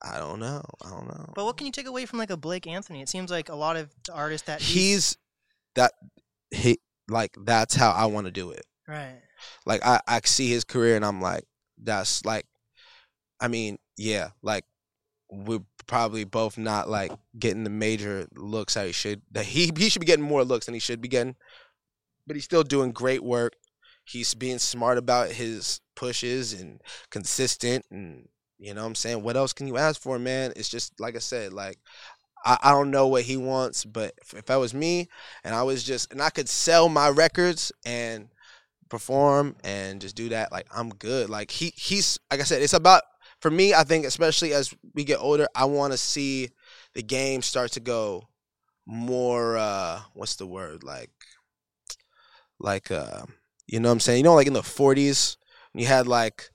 I 0.00 0.18
don't 0.18 0.38
know. 0.38 0.62
I 0.84 0.90
don't 0.90 1.08
know. 1.08 1.32
But 1.34 1.44
what 1.44 1.56
can 1.56 1.66
you 1.66 1.72
take 1.72 1.88
away 1.88 2.06
from 2.06 2.20
like 2.20 2.30
a 2.30 2.36
Blake 2.36 2.68
Anthony? 2.68 3.02
It 3.02 3.08
seems 3.08 3.32
like 3.32 3.48
a 3.48 3.56
lot 3.56 3.76
of 3.76 3.90
artists 4.12 4.46
that 4.46 4.60
he's 4.62 5.16
that 5.74 5.92
he 6.52 6.78
like 7.08 7.34
that's 7.44 7.74
how 7.74 7.90
I 7.90 8.06
want 8.06 8.26
to 8.26 8.30
do 8.30 8.50
it. 8.52 8.64
right. 8.86 9.18
Like 9.66 9.84
I 9.84 10.00
I 10.06 10.20
see 10.24 10.48
his 10.48 10.62
career 10.64 10.94
and 10.94 11.04
I'm 11.04 11.20
like 11.20 11.44
that's 11.82 12.24
like 12.24 12.46
I 13.40 13.48
mean, 13.48 13.78
yeah, 13.96 14.30
like 14.42 14.64
we're 15.30 15.62
probably 15.86 16.24
both 16.24 16.58
not 16.58 16.88
like 16.88 17.12
getting 17.38 17.64
the 17.64 17.70
major 17.70 18.26
looks 18.34 18.74
that 18.74 18.86
he 18.86 18.92
should 18.92 19.22
that 19.32 19.46
he 19.46 19.70
he 19.76 19.88
should 19.88 20.00
be 20.00 20.06
getting 20.06 20.24
more 20.24 20.44
looks 20.44 20.66
than 20.66 20.74
he 20.74 20.80
should 20.80 21.00
be 21.00 21.08
getting. 21.08 21.36
But 22.26 22.36
he's 22.36 22.44
still 22.44 22.62
doing 22.62 22.92
great 22.92 23.22
work. 23.22 23.54
He's 24.04 24.34
being 24.34 24.58
smart 24.58 24.98
about 24.98 25.30
his 25.30 25.80
pushes 25.94 26.52
and 26.52 26.80
consistent 27.10 27.84
and 27.90 28.28
you 28.58 28.74
know 28.74 28.82
what 28.82 28.88
I'm 28.88 28.94
saying? 28.96 29.22
What 29.22 29.36
else 29.36 29.52
can 29.52 29.68
you 29.68 29.76
ask 29.76 30.00
for, 30.00 30.18
man? 30.18 30.52
It's 30.56 30.68
just 30.68 30.98
like 31.00 31.14
I 31.14 31.20
said, 31.20 31.52
like 31.52 31.78
I, 32.44 32.58
I 32.62 32.70
don't 32.72 32.90
know 32.90 33.06
what 33.08 33.24
he 33.24 33.36
wants, 33.36 33.84
but 33.84 34.14
if, 34.22 34.34
if 34.34 34.46
that 34.46 34.56
was 34.56 34.74
me 34.74 35.08
and 35.44 35.54
I 35.54 35.62
was 35.62 35.84
just 35.84 36.12
and 36.12 36.22
I 36.22 36.30
could 36.30 36.48
sell 36.48 36.88
my 36.88 37.08
records 37.08 37.72
and 37.84 38.28
perform 38.88 39.56
and 39.64 40.00
just 40.00 40.16
do 40.16 40.30
that, 40.30 40.52
like 40.52 40.66
I'm 40.74 40.90
good. 40.90 41.30
Like 41.30 41.50
he 41.50 41.72
he's 41.76 42.18
like 42.30 42.40
I 42.40 42.44
said, 42.44 42.62
it's 42.62 42.72
about 42.72 43.02
for 43.40 43.50
me, 43.50 43.74
I 43.74 43.84
think 43.84 44.04
especially 44.04 44.52
as 44.52 44.74
we 44.94 45.04
get 45.04 45.20
older, 45.20 45.46
I 45.54 45.64
want 45.66 45.92
to 45.92 45.98
see 45.98 46.50
the 46.94 47.02
game 47.02 47.42
start 47.42 47.72
to 47.72 47.80
go 47.80 48.28
more 48.86 49.56
uh 49.58 50.00
what's 50.14 50.36
the 50.36 50.46
word? 50.46 50.82
Like 50.82 51.10
like 52.58 52.90
uh 52.90 53.22
you 53.66 53.80
know 53.80 53.88
what 53.88 53.94
I'm 53.94 54.00
saying? 54.00 54.18
You 54.18 54.24
know 54.24 54.34
like 54.34 54.46
in 54.46 54.52
the 54.54 54.60
40s 54.62 55.36
when 55.72 55.82
you 55.82 55.88
had 55.88 56.06
like 56.06 56.50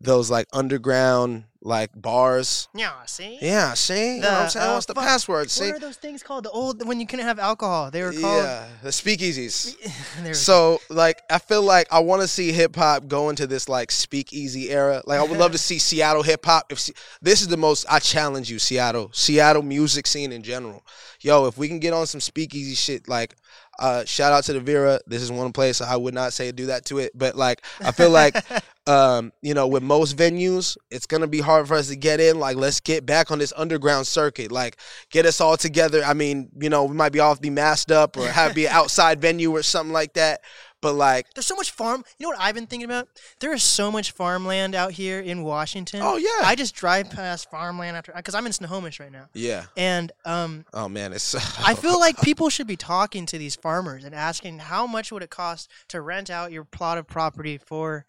those 0.00 0.30
like 0.30 0.46
underground 0.52 1.44
like 1.62 1.90
bars. 2.00 2.68
Yeah, 2.74 2.92
see? 3.06 3.38
Yeah, 3.42 3.74
see? 3.74 4.16
You 4.16 4.20
know 4.20 4.30
what 4.30 4.38
I'm 4.42 4.48
saying? 4.50 4.70
uh, 4.70 4.74
What's 4.74 4.86
the 4.86 4.94
fuck, 4.94 5.04
password? 5.04 5.50
See? 5.50 5.66
What 5.66 5.76
are 5.76 5.78
those 5.80 5.96
things 5.96 6.22
called? 6.22 6.44
The 6.44 6.50
old 6.50 6.86
when 6.86 7.00
you 7.00 7.06
couldn't 7.08 7.24
have 7.26 7.40
alcohol. 7.40 7.90
They 7.90 8.02
were 8.02 8.12
called 8.12 8.22
Yeah, 8.44 8.66
the 8.82 8.90
speakeasies. 8.90 9.74
So 10.34 10.80
like 10.88 11.22
I 11.30 11.38
feel 11.38 11.62
like 11.62 11.88
I 11.92 12.00
want 12.00 12.22
to 12.22 12.28
see 12.28 12.52
hip 12.52 12.76
hop 12.76 13.08
go 13.08 13.30
into 13.30 13.46
this 13.46 13.68
like 13.68 13.90
speakeasy 13.90 14.70
era. 14.70 15.02
Like 15.06 15.18
I 15.18 15.22
would 15.24 15.38
love 15.38 15.52
to 15.52 15.58
see 15.68 15.78
Seattle 15.78 16.22
hip 16.22 16.44
hop. 16.44 16.70
If 16.70 16.88
this 17.20 17.42
is 17.42 17.48
the 17.48 17.56
most, 17.56 17.84
I 17.90 17.98
challenge 17.98 18.50
you, 18.50 18.58
Seattle, 18.58 19.10
Seattle 19.12 19.62
music 19.62 20.06
scene 20.06 20.30
in 20.32 20.42
general. 20.42 20.84
Yo, 21.20 21.46
if 21.46 21.58
we 21.58 21.66
can 21.68 21.80
get 21.80 21.92
on 21.92 22.06
some 22.06 22.20
speakeasy 22.20 22.74
shit, 22.74 23.08
like 23.08 23.34
uh, 23.78 24.04
shout 24.04 24.32
out 24.32 24.44
to 24.44 24.52
the 24.52 24.60
Vera. 24.60 25.00
This 25.06 25.22
is 25.22 25.32
one 25.32 25.52
place 25.52 25.80
I 25.80 25.96
would 25.96 26.14
not 26.14 26.32
say 26.32 26.52
do 26.52 26.66
that 26.66 26.84
to 26.86 26.98
it, 26.98 27.12
but 27.14 27.34
like 27.36 27.62
I 27.80 27.90
feel 27.92 28.10
like 28.10 28.36
um, 28.86 29.32
you 29.42 29.54
know, 29.54 29.66
with 29.66 29.82
most 29.82 30.16
venues, 30.16 30.76
it's 30.90 31.06
gonna 31.06 31.26
be 31.26 31.40
hard 31.40 31.66
for 31.66 31.74
us 31.74 31.88
to 31.88 31.96
get 31.96 32.20
in. 32.20 32.38
Like, 32.38 32.56
let's 32.56 32.80
get 32.80 33.04
back 33.04 33.30
on 33.30 33.38
this 33.38 33.52
underground 33.56 34.06
circuit. 34.06 34.52
Like, 34.52 34.76
get 35.10 35.26
us 35.26 35.40
all 35.40 35.56
together. 35.56 36.02
I 36.04 36.14
mean, 36.14 36.50
you 36.60 36.70
know, 36.70 36.84
we 36.84 36.94
might 36.94 37.12
be 37.12 37.20
off 37.20 37.40
be 37.40 37.50
masked 37.50 37.90
up 37.90 38.16
or 38.16 38.28
have 38.28 38.54
be 38.54 38.66
an 38.66 38.72
outside 38.74 39.20
venue 39.20 39.50
or 39.50 39.62
something 39.62 39.92
like 39.92 40.14
that. 40.14 40.40
But 40.82 40.94
like, 40.94 41.26
There's 41.34 41.46
so 41.46 41.56
much 41.56 41.70
farm. 41.70 42.04
You 42.18 42.26
know 42.26 42.30
what 42.30 42.40
I've 42.40 42.54
been 42.54 42.66
thinking 42.66 42.84
about? 42.84 43.08
There 43.40 43.52
is 43.52 43.62
so 43.62 43.90
much 43.90 44.12
farmland 44.12 44.74
out 44.74 44.92
here 44.92 45.20
in 45.20 45.42
Washington. 45.42 46.00
oh 46.02 46.16
yeah, 46.16 46.46
I 46.46 46.54
just 46.54 46.74
drive 46.74 47.10
past 47.10 47.50
farmland 47.50 47.96
after 47.96 48.12
because 48.14 48.34
I'm 48.34 48.46
in 48.46 48.52
Snohomish 48.52 49.00
right 49.00 49.10
now, 49.10 49.28
yeah. 49.34 49.64
and 49.76 50.12
um, 50.24 50.64
Oh 50.72 50.88
man, 50.88 51.12
it's. 51.12 51.34
I 51.66 51.74
feel 51.74 51.98
like 51.98 52.20
people 52.22 52.50
should 52.50 52.66
be 52.66 52.76
talking 52.76 53.26
to 53.26 53.38
these 53.38 53.56
farmers 53.56 54.04
and 54.04 54.14
asking 54.14 54.58
how 54.58 54.86
much 54.86 55.10
would 55.10 55.22
it 55.22 55.30
cost 55.30 55.70
to 55.88 56.00
rent 56.00 56.30
out 56.30 56.52
your 56.52 56.64
plot 56.64 56.98
of 56.98 57.08
property 57.08 57.58
for 57.58 58.06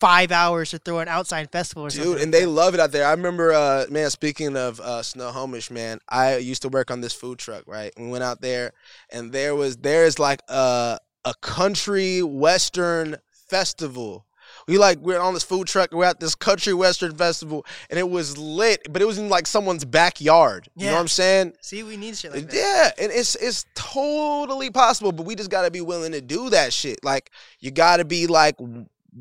five 0.00 0.30
hours 0.32 0.70
to 0.70 0.78
throw 0.78 0.98
an 0.98 1.08
outside 1.08 1.50
festival 1.50 1.86
or 1.86 1.90
something. 1.90 2.12
Dude, 2.12 2.22
and 2.22 2.32
they 2.32 2.46
love 2.46 2.74
it 2.74 2.80
out 2.80 2.92
there. 2.92 3.06
I 3.06 3.12
remember, 3.12 3.52
uh, 3.52 3.86
man. 3.90 4.10
Speaking 4.10 4.56
of 4.56 4.80
uh, 4.80 5.02
Snohomish, 5.02 5.70
man, 5.70 5.98
I 6.08 6.36
used 6.36 6.62
to 6.62 6.68
work 6.68 6.90
on 6.90 7.00
this 7.00 7.12
food 7.12 7.38
truck, 7.38 7.64
right? 7.66 7.92
We 7.96 8.08
went 8.08 8.24
out 8.24 8.40
there, 8.40 8.72
and 9.10 9.32
there 9.32 9.54
was 9.54 9.76
there's 9.78 10.18
like 10.18 10.40
a 10.48 10.98
a 11.24 11.34
country 11.40 12.22
western 12.22 13.16
festival. 13.48 14.26
We 14.68 14.78
like 14.78 14.98
we're 14.98 15.20
on 15.20 15.34
this 15.34 15.42
food 15.42 15.66
truck. 15.66 15.92
We're 15.92 16.04
at 16.04 16.20
this 16.20 16.34
country 16.34 16.72
western 16.72 17.16
festival, 17.16 17.66
and 17.90 17.98
it 17.98 18.08
was 18.08 18.38
lit, 18.38 18.86
but 18.92 19.02
it 19.02 19.04
was 19.04 19.18
in 19.18 19.28
like 19.28 19.46
someone's 19.46 19.84
backyard. 19.84 20.68
You 20.76 20.86
know 20.86 20.94
what 20.94 21.00
I'm 21.00 21.08
saying? 21.08 21.54
See, 21.60 21.82
we 21.82 21.96
need 21.96 22.16
shit 22.16 22.32
like 22.32 22.48
that. 22.50 22.54
Yeah, 22.54 23.04
and 23.04 23.12
it's 23.12 23.34
it's 23.36 23.64
totally 23.74 24.70
possible, 24.70 25.12
but 25.12 25.26
we 25.26 25.34
just 25.34 25.50
gotta 25.50 25.70
be 25.70 25.80
willing 25.80 26.12
to 26.12 26.20
do 26.20 26.50
that 26.50 26.72
shit. 26.72 27.04
Like 27.04 27.30
you 27.60 27.70
gotta 27.70 28.04
be 28.04 28.26
like 28.26 28.56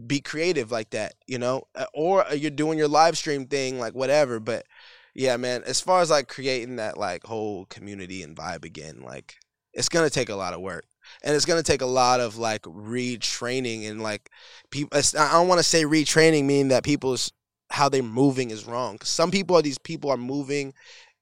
be 0.07 0.19
creative 0.21 0.71
like 0.71 0.91
that, 0.91 1.13
you 1.27 1.37
know, 1.37 1.63
Uh, 1.75 1.85
or 1.93 2.25
you're 2.35 2.51
doing 2.51 2.77
your 2.77 2.87
live 2.87 3.17
stream 3.17 3.47
thing, 3.47 3.79
like 3.79 3.93
whatever. 3.93 4.39
But 4.39 4.65
yeah, 5.13 5.37
man, 5.37 5.63
as 5.65 5.81
far 5.81 6.01
as 6.01 6.09
like 6.09 6.27
creating 6.27 6.77
that 6.77 6.97
like 6.97 7.23
whole 7.23 7.65
community 7.65 8.21
and 8.23 8.35
vibe 8.35 8.65
again, 8.65 9.01
like 9.03 9.35
it's 9.73 9.89
gonna 9.89 10.09
take 10.09 10.29
a 10.29 10.35
lot 10.35 10.53
of 10.53 10.61
work. 10.61 10.85
And 11.23 11.35
it's 11.35 11.45
gonna 11.45 11.63
take 11.63 11.81
a 11.81 11.85
lot 11.85 12.19
of 12.19 12.37
like 12.37 12.63
retraining 12.63 13.89
and 13.89 14.01
like 14.01 14.29
people. 14.71 14.97
I 14.97 15.31
don't 15.31 15.47
want 15.47 15.59
to 15.59 15.63
say 15.63 15.83
retraining, 15.83 16.45
meaning 16.45 16.69
that 16.69 16.83
people's 16.83 17.31
how 17.71 17.89
they're 17.89 18.03
moving 18.03 18.51
is 18.51 18.65
wrong. 18.65 18.99
some 19.03 19.31
people 19.31 19.55
are 19.57 19.61
these 19.61 19.77
people 19.77 20.09
are 20.11 20.17
moving 20.17 20.73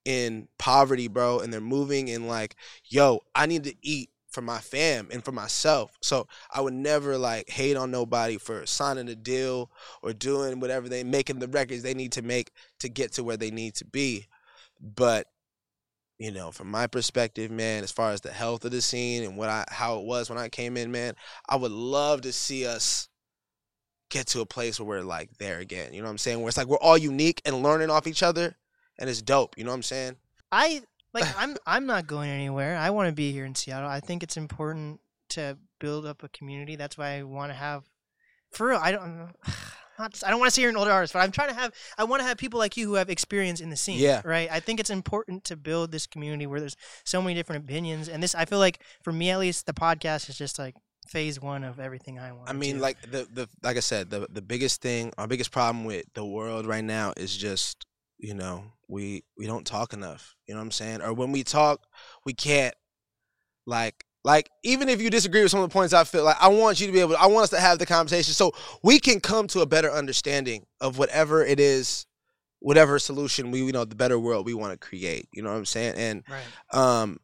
in 0.06 0.48
poverty, 0.60 1.08
bro, 1.08 1.40
and 1.40 1.54
they're 1.54 1.62
moving 1.62 2.10
in 2.10 2.28
like, 2.28 2.56
yo, 2.86 3.22
I 3.36 3.46
need 3.46 3.64
to 3.66 3.76
eat 3.82 4.10
for 4.34 4.42
my 4.42 4.58
fam 4.60 5.08
and 5.12 5.24
for 5.24 5.32
myself. 5.32 5.98
So 6.02 6.28
I 6.52 6.62
would 6.62 6.74
never 6.74 7.18
like 7.18 7.50
hate 7.50 7.78
on 7.78 7.92
nobody 7.92 8.38
for 8.38 8.66
signing 8.66 9.08
a 9.08 9.16
deal 9.16 9.72
or 10.02 10.12
doing 10.12 10.60
whatever 10.60 10.90
they 10.90 11.04
making 11.04 11.40
the 11.40 11.48
records 11.48 11.84
they 11.84 11.94
need 11.94 12.14
to 12.14 12.22
make 12.22 12.52
to 12.80 12.90
get 12.90 13.14
to 13.14 13.24
where 13.24 13.38
they 13.38 13.52
need 13.52 13.76
to 13.76 13.86
be. 13.86 14.28
But 14.82 15.28
you 16.20 16.32
know, 16.32 16.52
from 16.52 16.70
my 16.70 16.88
perspective, 16.88 17.52
man, 17.52 17.84
as 17.84 17.92
far 17.92 18.12
as 18.12 18.22
the 18.22 18.32
health 18.32 18.66
of 18.66 18.72
the 18.72 18.82
scene 18.82 19.24
and 19.24 19.38
what 19.38 19.50
I 19.50 19.66
how 19.70 20.00
it 20.00 20.06
was 20.06 20.30
when 20.30 20.40
I 20.40 20.50
came 20.50 20.78
in, 20.78 20.92
man, 20.92 21.16
I 21.48 21.56
would 21.56 21.72
love 21.72 22.22
to 22.22 22.34
see 22.34 22.66
us 22.66 23.08
get 24.10 24.28
to 24.28 24.42
a 24.42 24.46
place 24.46 24.80
where 24.80 24.88
we're 24.88 25.04
like 25.04 25.38
there 25.38 25.60
again. 25.60 25.94
You 25.94 26.02
know 26.02 26.06
what 26.06 26.12
I'm 26.12 26.18
saying? 26.18 26.40
Where 26.40 26.48
it's 26.48 26.58
like 26.58 26.68
we're 26.68 26.78
all 26.78 26.98
unique 26.98 27.42
and 27.46 27.64
learning 27.64 27.90
off 27.90 28.08
each 28.08 28.24
other 28.24 28.56
and 29.00 29.10
it's 29.10 29.22
dope. 29.22 29.58
You 29.58 29.64
know 29.64 29.72
what 29.72 29.78
I'm 29.78 29.84
saying? 29.84 30.16
I 30.52 30.84
like 31.14 31.26
I'm 31.38 31.56
I'm 31.66 31.86
not 31.86 32.08
going 32.08 32.30
anywhere. 32.30 32.78
I 32.78 32.90
want 32.90 33.08
to 33.10 33.14
be 33.14 33.32
here 33.32 33.46
in 33.46 33.56
Seattle. 33.56 33.90
I 33.90 34.00
think 34.00 34.24
it's 34.24 34.38
important 34.38 35.00
to 35.30 35.58
build 35.80 36.06
up 36.06 36.24
a 36.24 36.30
community. 36.30 36.76
That's 36.76 36.98
why 36.98 37.18
I 37.18 37.24
want 37.24 37.52
to 37.52 37.56
have 37.56 37.84
for 38.52 38.68
real. 38.68 38.80
I 38.82 38.92
don't 38.92 39.34
not 40.00 40.22
I 40.26 40.30
don't 40.30 40.40
want 40.40 40.50
to 40.50 40.52
say 40.52 40.62
you're 40.62 40.72
an 40.72 40.78
older 40.78 40.92
artist, 40.92 41.14
but 41.14 41.20
I'm 41.20 41.32
trying 41.32 41.50
to 41.50 41.56
have 41.56 41.74
I 41.98 42.04
want 42.04 42.22
to 42.22 42.28
have 42.28 42.38
people 42.38 42.60
like 42.60 42.78
you 42.78 42.88
who 42.88 42.96
have 42.96 43.10
experience 43.10 43.62
in 43.62 43.70
the 43.70 43.76
scene. 43.76 44.00
Yeah. 44.00 44.22
Right. 44.24 44.50
I 44.52 44.60
think 44.60 44.80
it's 44.80 44.90
important 44.90 45.44
to 45.46 45.56
build 45.56 45.92
this 45.92 46.08
community 46.08 46.48
where 46.48 46.60
there's 46.60 46.78
so 47.04 47.22
many 47.22 47.36
different 47.36 47.66
opinions, 47.66 48.10
and 48.10 48.22
this 48.22 48.36
I 48.36 48.46
feel 48.46 48.60
like 48.60 48.80
for 49.04 49.12
me 49.12 49.30
at 49.30 49.40
least 49.40 49.66
the 49.66 49.74
podcast 49.74 50.30
is 50.30 50.38
just 50.38 50.60
like 50.60 50.76
phase 51.08 51.40
one 51.40 51.64
of 51.64 51.80
everything 51.80 52.20
I 52.20 52.32
want. 52.32 52.50
I 52.50 52.54
mean, 52.54 52.80
like 52.80 53.02
the 53.02 53.28
the 53.32 53.48
like 53.62 53.78
I 53.78 53.82
said, 53.82 54.10
the 54.10 54.28
the 54.30 54.42
biggest 54.42 54.82
thing, 54.82 55.14
our 55.18 55.28
biggest 55.28 55.52
problem 55.52 55.86
with 55.86 56.06
the 56.14 56.26
world 56.26 56.66
right 56.66 56.84
now 56.84 57.14
is 57.18 57.36
just 57.36 57.86
you 58.24 58.34
know 58.34 58.64
we 58.88 59.24
we 59.38 59.46
don't 59.46 59.68
talk 59.68 59.94
enough. 59.94 60.36
You 60.48 60.54
know 60.54 60.62
what 60.62 60.66
I'm 60.66 60.72
saying? 60.72 61.02
Or 61.02 61.14
when 61.14 61.32
we 61.32 61.44
talk, 61.44 61.82
we 62.26 62.34
can't 62.34 62.74
like 63.66 64.06
like 64.24 64.50
even 64.64 64.88
if 64.88 65.02
you 65.02 65.10
disagree 65.10 65.42
with 65.42 65.52
some 65.52 65.60
of 65.60 65.70
the 65.70 65.74
points 65.74 65.94
I 65.94 66.06
feel 66.06 66.24
like 66.24 66.38
I 66.42 66.48
want 66.48 66.80
you 66.80 66.88
to 66.88 66.94
be 66.94 67.02
able. 67.02 67.18
I 67.18 67.28
want 67.28 67.44
us 67.44 67.50
to 67.52 67.60
have 67.60 67.80
the 67.80 67.86
conversation 67.86 68.34
so 68.34 68.54
we 68.82 69.00
can 69.00 69.20
come 69.20 69.48
to 69.48 69.60
a 69.60 69.66
better 69.66 69.92
understanding 69.92 70.66
of 70.80 70.98
whatever 70.98 71.46
it 71.46 71.60
is, 71.60 72.06
whatever 72.60 72.98
solution 72.98 73.52
we 73.52 73.60
you 73.62 73.74
know 73.74 73.84
the 73.84 73.96
better 73.96 74.18
world 74.18 74.46
we 74.46 74.54
want 74.54 74.72
to 74.72 74.88
create. 74.88 75.28
You 75.34 75.44
know 75.44 75.52
what 75.52 75.58
I'm 75.58 75.66
saying? 75.66 75.96
And 75.98 76.24
right. 76.30 76.80
um 76.80 77.20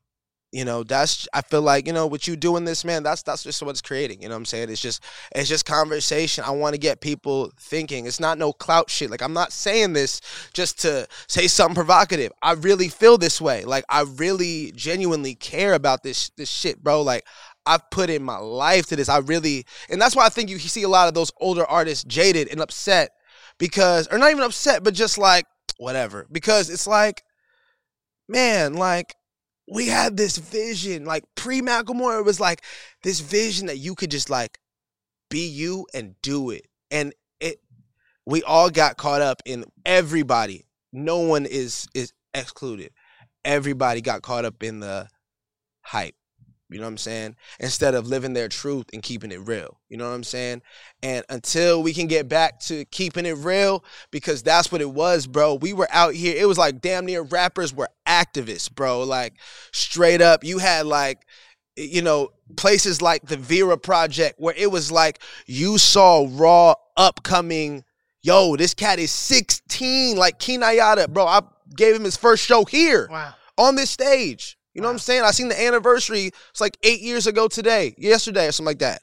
you 0.52 0.66
know 0.66 0.84
that's 0.84 1.28
i 1.34 1.42
feel 1.42 1.62
like 1.62 1.86
you 1.86 1.94
know 1.94 2.08
what 2.08 2.28
you 2.28 2.36
doing 2.36 2.66
this 2.66 2.84
man 2.84 3.04
that's 3.04 3.22
that's 3.22 3.44
just 3.44 3.62
what 3.62 3.70
it's 3.70 3.82
creating 3.82 4.20
you 4.22 4.28
know 4.28 4.34
what 4.34 4.40
i'm 4.40 4.46
saying? 4.46 4.70
It's 4.70 4.82
just 4.82 5.04
it's 5.36 5.50
just 5.50 5.66
conversation. 5.66 6.44
I 6.46 6.52
want 6.52 6.74
to 6.74 6.80
get 6.80 7.02
people 7.02 7.52
thinking. 7.60 8.06
It's 8.06 8.20
not 8.20 8.38
no 8.38 8.52
clout 8.52 8.90
shit. 8.90 9.10
Like 9.10 9.22
i'm 9.22 9.34
not 9.34 9.52
saying 9.52 9.94
this 9.94 10.22
just 10.54 10.80
to 10.82 11.08
say 11.28 11.48
something 11.48 11.76
provocative. 11.76 12.32
I 12.42 12.54
really 12.54 12.90
feel 12.90 13.18
this 13.18 13.40
way. 13.40 13.66
Like 13.66 13.86
i 13.90 14.02
really 14.02 14.72
genuinely 14.76 15.36
care 15.36 15.74
about 15.74 16.04
this 16.04 16.30
this 16.38 16.50
shit 16.50 16.84
bro. 16.84 17.02
Like 17.02 17.26
I've 17.66 17.90
put 17.92 18.10
in 18.10 18.24
my 18.24 18.38
life 18.38 18.88
to 18.88 18.96
this. 18.96 19.10
I 19.10 19.20
really, 19.20 19.66
and 19.90 20.02
that's 20.02 20.16
why 20.16 20.26
I 20.26 20.30
think 20.30 20.50
you 20.50 20.58
see 20.58 20.84
a 20.84 20.90
lot 20.90 21.08
of 21.08 21.14
those 21.14 21.32
older 21.38 21.66
artists 21.66 22.04
jaded 22.04 22.48
and 22.50 22.62
upset 22.62 23.12
because, 23.60 24.08
or 24.08 24.18
not 24.18 24.32
even 24.32 24.44
upset, 24.44 24.84
but 24.84 24.96
just 24.96 25.20
like 25.20 25.46
whatever. 25.78 26.26
Because 26.32 26.72
it's 26.72 26.88
like, 26.88 27.22
man, 28.28 28.74
like 28.74 29.14
we 29.72 29.88
had 29.88 30.18
this 30.18 30.38
vision, 30.38 31.06
like 31.06 31.24
pre 31.36 31.62
Macklemore, 31.62 32.20
it 32.20 32.26
was 32.26 32.40
like 32.40 32.64
this 33.04 33.20
vision 33.20 33.68
that 33.68 33.78
you 33.78 33.96
could 33.96 34.12
just 34.12 34.30
like 34.30 34.60
be 35.30 35.48
you 35.48 35.86
and 35.94 36.16
do 36.22 36.50
it. 36.50 36.68
And 36.92 37.14
it 37.40 37.62
we 38.26 38.44
all 38.44 38.70
got 38.70 38.98
caught 38.98 39.22
up 39.22 39.42
in 39.46 39.66
everybody. 39.86 40.66
No 40.92 41.20
one 41.20 41.46
is 41.46 41.88
is 41.94 42.14
excluded. 42.34 42.92
Everybody 43.46 44.02
got 44.02 44.22
caught 44.22 44.46
up 44.46 44.64
in 44.64 44.80
the 44.80 45.08
hype. 45.82 46.16
You 46.70 46.78
know 46.78 46.84
what 46.84 46.92
I'm 46.92 46.98
saying? 46.98 47.36
Instead 47.60 47.96
of 47.96 48.06
living 48.08 48.34
their 48.34 48.48
truth 48.48 48.86
and 48.94 49.02
keeping 49.02 49.32
it 49.32 49.48
real. 49.48 49.80
You 49.90 49.98
know 49.98 50.08
what 50.08 50.16
I'm 50.16 50.24
saying? 50.24 50.62
And 51.02 51.26
until 51.30 51.82
we 51.82 51.94
can 51.94 52.06
get 52.06 52.30
back 52.30 52.60
to 52.62 52.86
keeping 52.86 53.26
it 53.26 53.38
real, 53.38 53.84
because 54.12 54.44
that's 54.44 54.72
what 54.72 54.82
it 54.82 54.92
was, 54.92 55.26
bro. 55.26 55.56
We 55.56 55.74
were 55.74 55.88
out 55.92 56.14
here. 56.14 56.36
It 56.38 56.46
was 56.48 56.60
like 56.60 56.80
damn 56.80 57.06
near 57.08 57.24
rappers 57.24 57.74
were 57.74 57.90
activists, 58.08 58.72
bro. 58.74 59.02
Like 59.04 59.34
straight 59.72 60.22
up. 60.22 60.44
You 60.44 60.60
had 60.60 60.86
like 60.86 61.26
you 61.76 62.02
know, 62.02 62.30
places 62.58 63.02
like 63.02 63.26
the 63.26 63.38
Vera 63.38 63.78
Project, 63.78 64.40
where 64.40 64.54
it 64.58 64.70
was 64.70 64.92
like 64.92 65.22
you 65.46 65.78
saw 65.78 66.28
raw 66.30 66.74
upcoming, 66.98 67.84
yo, 68.22 68.56
this 68.58 68.74
cat 68.74 69.00
is 69.00 69.12
16, 69.12 70.18
like 70.18 70.40
Kenayata, 70.40 71.08
bro. 71.08 71.26
I 71.26 71.42
gave 71.76 71.96
him 71.96 72.04
his 72.04 72.18
first 72.18 72.44
show 72.46 72.66
here 72.66 73.08
Wow. 73.10 73.34
on 73.58 73.76
this 73.76 73.90
stage. 73.90 74.58
You 74.74 74.82
know 74.82 74.88
what 74.88 74.94
I'm 74.94 75.00
saying? 75.00 75.24
I 75.24 75.32
seen 75.32 75.50
the 75.50 75.62
anniversary. 75.62 76.32
It's 76.50 76.62
like 76.62 76.78
eight 76.84 77.02
years 77.02 77.28
ago 77.28 77.48
today, 77.48 77.96
yesterday 77.98 78.48
or 78.48 78.52
something 78.52 78.68
like 78.68 78.80
that. 78.80 79.02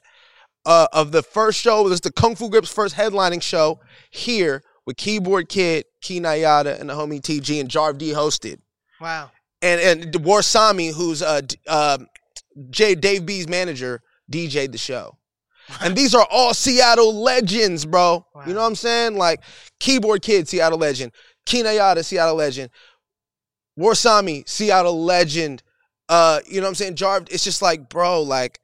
Uh, 0.65 0.87
of 0.91 1.11
the 1.11 1.23
first 1.23 1.59
show, 1.59 1.85
it 1.85 1.89
was 1.89 2.01
the 2.01 2.11
Kung 2.11 2.35
Fu 2.35 2.49
Grip's 2.49 2.71
first 2.71 2.95
headlining 2.95 3.41
show 3.41 3.79
here 4.09 4.63
with 4.85 4.97
Keyboard 4.97 5.49
Kid, 5.49 5.85
Key 6.01 6.19
Nayada, 6.19 6.79
and 6.79 6.89
the 6.89 6.93
homie 6.93 7.21
TG 7.21 7.61
and 7.61 7.69
Jarv 7.69 7.97
Dee 7.97 8.11
hosted. 8.11 8.59
Wow. 8.99 9.31
And 9.61 9.79
and 9.79 10.13
Warsami, 10.13 10.93
who's 10.93 11.21
uh, 11.21 11.41
uh 11.67 11.99
J 12.69 12.95
Dave 12.95 13.25
B's 13.25 13.47
manager, 13.47 14.01
DJ'd 14.31 14.71
the 14.71 14.77
show. 14.77 15.17
And 15.81 15.95
these 15.95 16.15
are 16.15 16.25
all 16.31 16.53
Seattle 16.53 17.13
legends, 17.21 17.85
bro. 17.85 18.25
You 18.45 18.53
know 18.53 18.61
what 18.61 18.67
I'm 18.67 18.75
saying? 18.75 19.17
Like 19.17 19.41
Keyboard 19.79 20.21
Kid, 20.21 20.47
Seattle 20.47 20.77
legend. 20.77 21.11
Kinayada, 21.45 22.03
Seattle 22.03 22.35
legend. 22.35 22.69
Warsami, 23.77 24.47
Seattle 24.47 25.03
legend. 25.03 25.63
Uh, 26.09 26.39
you 26.47 26.55
know 26.55 26.63
what 26.63 26.69
I'm 26.69 26.75
saying? 26.75 26.95
Jarv, 26.95 27.31
it's 27.31 27.43
just 27.43 27.61
like, 27.61 27.89
bro, 27.89 28.21
like 28.21 28.59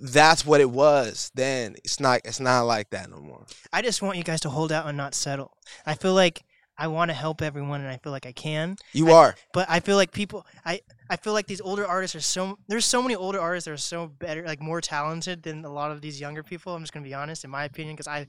that's 0.00 0.44
what 0.44 0.60
it 0.60 0.70
was 0.70 1.30
then. 1.34 1.76
It's 1.84 2.00
not 2.00 2.20
it's 2.24 2.40
not 2.40 2.62
like 2.62 2.90
that 2.90 3.10
no 3.10 3.20
more. 3.20 3.46
I 3.72 3.82
just 3.82 4.02
want 4.02 4.18
you 4.18 4.24
guys 4.24 4.40
to 4.40 4.50
hold 4.50 4.72
out 4.72 4.86
and 4.86 4.96
not 4.96 5.14
settle. 5.14 5.52
I 5.86 5.94
feel 5.94 6.14
like 6.14 6.42
I 6.76 6.86
want 6.88 7.10
to 7.10 7.14
help 7.14 7.42
everyone, 7.42 7.80
and 7.80 7.90
I 7.90 7.96
feel 7.96 8.12
like 8.12 8.26
I 8.26 8.32
can. 8.32 8.76
You 8.92 9.10
I- 9.10 9.14
are. 9.14 9.34
But 9.52 9.66
I 9.68 9.80
feel 9.80 9.96
like 9.96 10.12
people, 10.12 10.46
I, 10.64 10.80
I 11.10 11.16
feel 11.16 11.32
like 11.32 11.46
these 11.48 11.60
older 11.60 11.86
artists 11.86 12.14
are 12.14 12.20
so. 12.20 12.58
There's 12.68 12.86
so 12.86 13.02
many 13.02 13.16
older 13.16 13.40
artists 13.40 13.64
that 13.66 13.72
are 13.72 13.76
so 13.76 14.06
better, 14.06 14.44
like 14.44 14.62
more 14.62 14.80
talented 14.80 15.42
than 15.42 15.64
a 15.64 15.72
lot 15.72 15.90
of 15.90 16.00
these 16.00 16.20
younger 16.20 16.42
people. 16.42 16.74
I'm 16.74 16.82
just 16.82 16.92
gonna 16.92 17.04
be 17.04 17.14
honest, 17.14 17.44
in 17.44 17.50
my 17.50 17.64
opinion, 17.64 17.96
because 17.96 18.08
I 18.08 18.26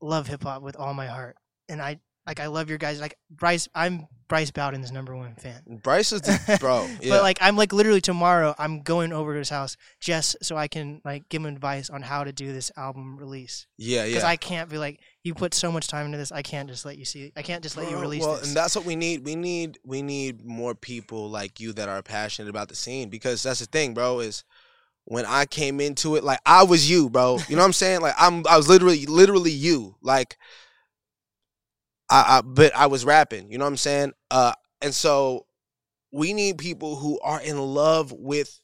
love 0.00 0.26
hip 0.26 0.42
hop 0.42 0.62
with 0.62 0.76
all 0.76 0.92
my 0.94 1.06
heart, 1.06 1.36
and 1.68 1.80
I 1.80 2.00
like 2.26 2.40
I 2.40 2.46
love 2.46 2.68
your 2.68 2.78
guys. 2.78 3.00
Like 3.00 3.16
Bryce, 3.30 3.68
I'm 3.74 4.08
Bryce 4.28 4.50
Bowden's 4.50 4.90
number 4.90 5.14
one 5.14 5.34
fan. 5.34 5.60
Bryce 5.82 6.12
is 6.12 6.22
the 6.22 6.56
bro. 6.60 6.88
Yeah. 7.00 7.10
But 7.10 7.22
like 7.22 7.38
I'm 7.40 7.56
like 7.56 7.72
literally 7.72 8.00
tomorrow, 8.00 8.54
I'm 8.58 8.80
going 8.82 9.12
over 9.12 9.32
to 9.32 9.38
his 9.38 9.50
house 9.50 9.76
just 10.00 10.36
so 10.42 10.56
I 10.56 10.68
can 10.68 11.00
like 11.04 11.28
give 11.28 11.42
him 11.42 11.54
advice 11.54 11.90
on 11.90 12.02
how 12.02 12.24
to 12.24 12.32
do 12.32 12.52
this 12.52 12.72
album 12.76 13.16
release. 13.16 13.66
yeah, 13.76 14.04
yeah. 14.04 14.06
Because. 14.06 14.24
I 14.24 14.36
can't 14.36 14.70
be 14.70 14.78
like, 14.78 15.00
you 15.22 15.34
put 15.34 15.54
so 15.54 15.70
much 15.70 15.86
time 15.88 16.06
into 16.06 16.18
this, 16.18 16.32
I 16.32 16.42
can't 16.42 16.68
just 16.68 16.84
let 16.84 16.96
you 16.96 17.04
see. 17.04 17.32
I 17.36 17.42
can't 17.42 17.62
just 17.62 17.76
let 17.76 17.90
you 17.90 17.98
release 17.98 18.22
well, 18.22 18.36
this. 18.36 18.48
and 18.48 18.56
that's 18.56 18.74
what 18.74 18.84
we 18.84 18.96
need. 18.96 19.24
We 19.24 19.36
need 19.36 19.78
we 19.84 20.02
need 20.02 20.44
more 20.44 20.74
people 20.74 21.28
like 21.30 21.60
you 21.60 21.72
that 21.74 21.88
are 21.88 22.02
passionate 22.02 22.48
about 22.48 22.68
the 22.68 22.76
scene 22.76 23.10
because 23.10 23.42
that's 23.42 23.60
the 23.60 23.66
thing, 23.66 23.92
bro. 23.92 24.20
Is 24.20 24.44
when 25.04 25.26
I 25.26 25.44
came 25.44 25.80
into 25.80 26.16
it, 26.16 26.24
like 26.24 26.40
I 26.46 26.64
was 26.64 26.88
you, 26.90 27.10
bro. 27.10 27.38
You 27.48 27.56
know 27.56 27.62
what 27.62 27.66
I'm 27.66 27.72
saying? 27.74 28.00
Like 28.00 28.14
I'm 28.18 28.46
I 28.48 28.56
was 28.56 28.68
literally 28.68 29.04
literally 29.06 29.50
you. 29.50 29.96
Like 30.00 30.38
I, 32.10 32.38
I 32.38 32.40
but 32.42 32.74
I 32.76 32.86
was 32.86 33.04
rapping. 33.04 33.50
You 33.50 33.58
know 33.58 33.64
what 33.64 33.70
I'm 33.70 33.76
saying? 33.76 34.12
Uh, 34.30 34.52
and 34.82 34.94
so 34.94 35.46
we 36.12 36.32
need 36.32 36.58
people 36.58 36.96
who 36.96 37.20
are 37.20 37.40
in 37.40 37.58
love 37.58 38.12
with 38.12 38.60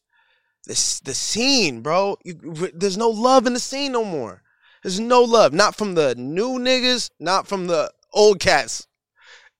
the 0.66 0.72
s- 0.72 1.00
the 1.00 1.14
scene, 1.14 1.82
bro. 1.82 2.16
You, 2.24 2.70
there's 2.74 2.98
no 2.98 3.10
love 3.10 3.46
in 3.46 3.54
the 3.54 3.60
scene 3.60 3.92
no 3.92 4.04
more. 4.04 4.42
There's 4.82 5.00
no 5.00 5.22
love, 5.22 5.52
not 5.52 5.76
from 5.76 5.94
the 5.94 6.14
new 6.14 6.58
niggas, 6.58 7.10
not 7.20 7.46
from 7.46 7.66
the 7.66 7.92
old 8.12 8.40
cats. 8.40 8.86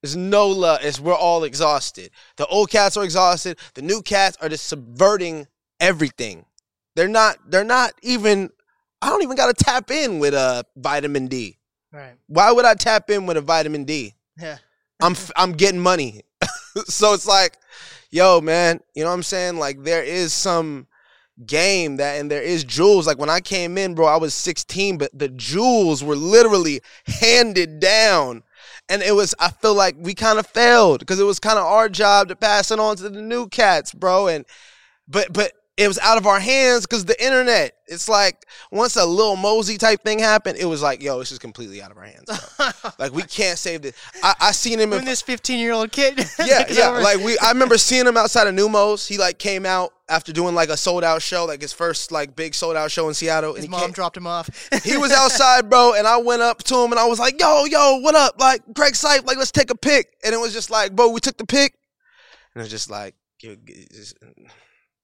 There's 0.02 0.16
no 0.16 0.48
love. 0.48 0.80
It's 0.82 1.00
we're 1.00 1.14
all 1.14 1.44
exhausted. 1.44 2.10
The 2.36 2.46
old 2.46 2.70
cats 2.70 2.96
are 2.96 3.04
exhausted. 3.04 3.58
The 3.74 3.82
new 3.82 4.02
cats 4.02 4.36
are 4.40 4.48
just 4.48 4.66
subverting 4.66 5.46
everything. 5.78 6.46
They're 6.96 7.08
not. 7.08 7.38
They're 7.50 7.64
not 7.64 7.92
even. 8.02 8.50
I 9.02 9.08
don't 9.10 9.22
even 9.22 9.36
got 9.36 9.56
to 9.56 9.64
tap 9.64 9.90
in 9.90 10.18
with 10.18 10.34
a 10.34 10.64
vitamin 10.76 11.28
D. 11.28 11.58
right. 11.92 12.14
Why 12.26 12.52
would 12.52 12.64
I 12.64 12.74
tap 12.74 13.10
in 13.10 13.26
with 13.26 13.36
a 13.36 13.40
vitamin 13.40 13.84
D? 13.84 14.14
Yeah. 14.38 14.58
I'm 15.02 15.16
I'm 15.36 15.52
getting 15.52 15.80
money. 15.80 16.22
so 16.86 17.14
it's 17.14 17.26
like, 17.26 17.56
yo, 18.10 18.40
man, 18.40 18.80
you 18.94 19.02
know 19.02 19.10
what 19.10 19.14
I'm 19.16 19.22
saying? 19.22 19.56
Like 19.56 19.82
there 19.82 20.02
is 20.02 20.32
some 20.32 20.86
game 21.46 21.96
that 21.96 22.20
and 22.20 22.30
there 22.30 22.42
is 22.42 22.64
jewels. 22.64 23.06
Like 23.06 23.18
when 23.18 23.30
I 23.30 23.40
came 23.40 23.78
in, 23.78 23.94
bro, 23.94 24.06
I 24.06 24.16
was 24.16 24.34
16, 24.34 24.98
but 24.98 25.10
the 25.18 25.28
jewels 25.28 26.04
were 26.04 26.16
literally 26.16 26.80
handed 27.06 27.80
down. 27.80 28.42
And 28.88 29.02
it 29.02 29.14
was, 29.14 29.34
I 29.38 29.50
feel 29.50 29.74
like 29.74 29.96
we 29.98 30.14
kind 30.14 30.38
of 30.38 30.46
failed 30.46 31.00
because 31.00 31.20
it 31.20 31.24
was 31.24 31.38
kind 31.38 31.58
of 31.58 31.64
our 31.64 31.88
job 31.88 32.28
to 32.28 32.36
pass 32.36 32.70
it 32.70 32.80
on 32.80 32.96
to 32.96 33.08
the 33.08 33.22
new 33.22 33.48
cats, 33.48 33.92
bro. 33.92 34.26
And 34.26 34.44
but 35.08 35.32
but 35.32 35.52
it 35.80 35.88
was 35.88 35.98
out 35.98 36.18
of 36.18 36.26
our 36.26 36.38
hands 36.38 36.86
because 36.86 37.04
the 37.06 37.20
internet. 37.24 37.72
It's 37.86 38.08
like 38.08 38.46
once 38.70 38.94
a 38.94 39.04
Lil 39.04 39.34
Mosey 39.34 39.76
type 39.76 40.04
thing 40.04 40.20
happened, 40.20 40.58
it 40.58 40.64
was 40.66 40.80
like, 40.80 41.02
yo, 41.02 41.18
this 41.18 41.32
is 41.32 41.40
completely 41.40 41.82
out 41.82 41.90
of 41.90 41.96
our 41.96 42.04
hands. 42.04 42.28
Like 42.98 43.12
we 43.12 43.22
can't 43.22 43.58
save 43.58 43.80
this. 43.82 43.94
I, 44.22 44.34
I 44.40 44.52
seen 44.52 44.78
him 44.78 44.92
in 44.92 45.04
this 45.06 45.22
15 45.22 45.58
year 45.58 45.72
old 45.72 45.90
kid. 45.90 46.18
yeah, 46.38 46.66
yeah. 46.70 46.90
over. 46.90 47.00
Like 47.00 47.18
we, 47.18 47.36
I 47.38 47.50
remember 47.50 47.78
seeing 47.88 48.06
him 48.06 48.16
outside 48.16 48.46
of 48.46 48.54
Neumos. 48.54 49.08
He 49.08 49.16
like 49.16 49.38
came 49.38 49.64
out 49.64 49.92
after 50.08 50.32
doing 50.32 50.54
like 50.54 50.68
a 50.68 50.76
sold 50.76 51.02
out 51.02 51.22
show, 51.22 51.46
like 51.46 51.62
his 51.62 51.72
first 51.72 52.12
like 52.12 52.36
big 52.36 52.54
sold 52.54 52.76
out 52.76 52.90
show 52.90 53.08
in 53.08 53.14
Seattle. 53.14 53.54
his 53.54 53.64
and 53.64 53.72
he 53.72 53.76
mom 53.76 53.80
came- 53.80 53.92
dropped 53.92 54.16
him 54.18 54.26
off. 54.26 54.50
he 54.84 54.98
was 54.98 55.10
outside, 55.12 55.70
bro, 55.70 55.94
and 55.94 56.06
I 56.06 56.18
went 56.18 56.42
up 56.42 56.62
to 56.64 56.76
him 56.76 56.90
and 56.92 57.00
I 57.00 57.06
was 57.06 57.18
like, 57.18 57.40
"Yo, 57.40 57.64
yo, 57.64 57.96
what 58.00 58.14
up? 58.14 58.38
Like 58.38 58.60
Greg 58.74 58.92
Sipe, 58.92 59.24
like 59.26 59.38
let's 59.38 59.50
take 59.50 59.70
a 59.70 59.76
pic." 59.76 60.14
And 60.22 60.34
it 60.34 60.38
was 60.38 60.52
just 60.52 60.70
like, 60.70 60.94
"Bro, 60.94 61.08
we 61.08 61.20
took 61.20 61.38
the 61.38 61.46
pic," 61.46 61.74
and 62.54 62.60
it 62.60 62.64
was 62.64 62.70
just 62.70 62.90
like, 62.90 63.14
just- 63.40 64.16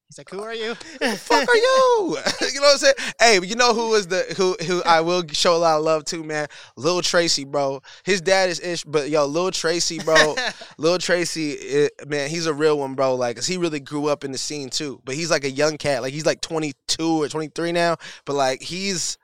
He's 0.08 0.18
like, 0.18 0.30
"Who 0.30 0.40
are 0.40 0.54
you?" 0.54 0.74
"Fuck 1.16 1.48
are 1.48 1.56
you?" 1.56 2.18
you 2.40 2.60
know 2.60 2.66
what 2.68 2.72
I'm 2.72 2.78
saying? 2.78 2.94
Hey, 3.20 3.40
you 3.44 3.56
know 3.56 3.74
who 3.74 3.88
was 3.90 4.06
the 4.06 4.22
who 4.36 4.56
who 4.64 4.82
I 4.84 5.00
will 5.00 5.24
show 5.32 5.56
a 5.56 5.58
lot 5.58 5.78
of 5.78 5.84
love 5.84 6.04
to, 6.06 6.22
man? 6.22 6.46
Lil 6.76 7.02
Tracy, 7.02 7.44
bro. 7.44 7.82
His 8.04 8.20
dad 8.20 8.48
is 8.48 8.60
ish, 8.60 8.84
but 8.84 9.10
yo, 9.10 9.26
Lil 9.26 9.50
Tracy, 9.50 9.98
bro. 9.98 10.36
Lil 10.78 10.98
Tracy, 10.98 11.56
eh, 11.58 11.88
man, 12.06 12.30
he's 12.30 12.46
a 12.46 12.54
real 12.54 12.78
one, 12.78 12.94
bro. 12.94 13.16
Like, 13.16 13.34
'cause 13.36 13.46
he 13.48 13.56
really 13.56 13.80
grew 13.80 14.06
up 14.06 14.22
in 14.22 14.30
the 14.30 14.38
scene 14.38 14.70
too. 14.70 15.00
But 15.04 15.16
he's 15.16 15.30
like 15.30 15.42
a 15.44 15.50
young 15.50 15.76
cat. 15.76 16.02
Like, 16.02 16.12
he's 16.12 16.26
like 16.26 16.40
22 16.40 17.22
or 17.22 17.28
23 17.28 17.72
now. 17.72 17.96
But 18.24 18.34
like, 18.34 18.62
he's 18.62 19.18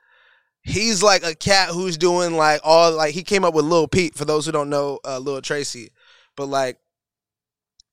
he's 0.63 1.01
like 1.01 1.23
a 1.25 1.35
cat 1.35 1.69
who's 1.69 1.97
doing 1.97 2.35
like 2.35 2.59
all 2.63 2.91
like 2.91 3.13
he 3.13 3.23
came 3.23 3.45
up 3.45 3.53
with 3.53 3.65
Lil 3.65 3.87
Peep. 3.87 4.15
For 4.15 4.25
those 4.25 4.45
who 4.45 4.51
don't 4.51 4.69
know, 4.69 4.99
uh, 5.05 5.19
Lil 5.19 5.41
Tracy, 5.41 5.91
but 6.35 6.47
like 6.47 6.77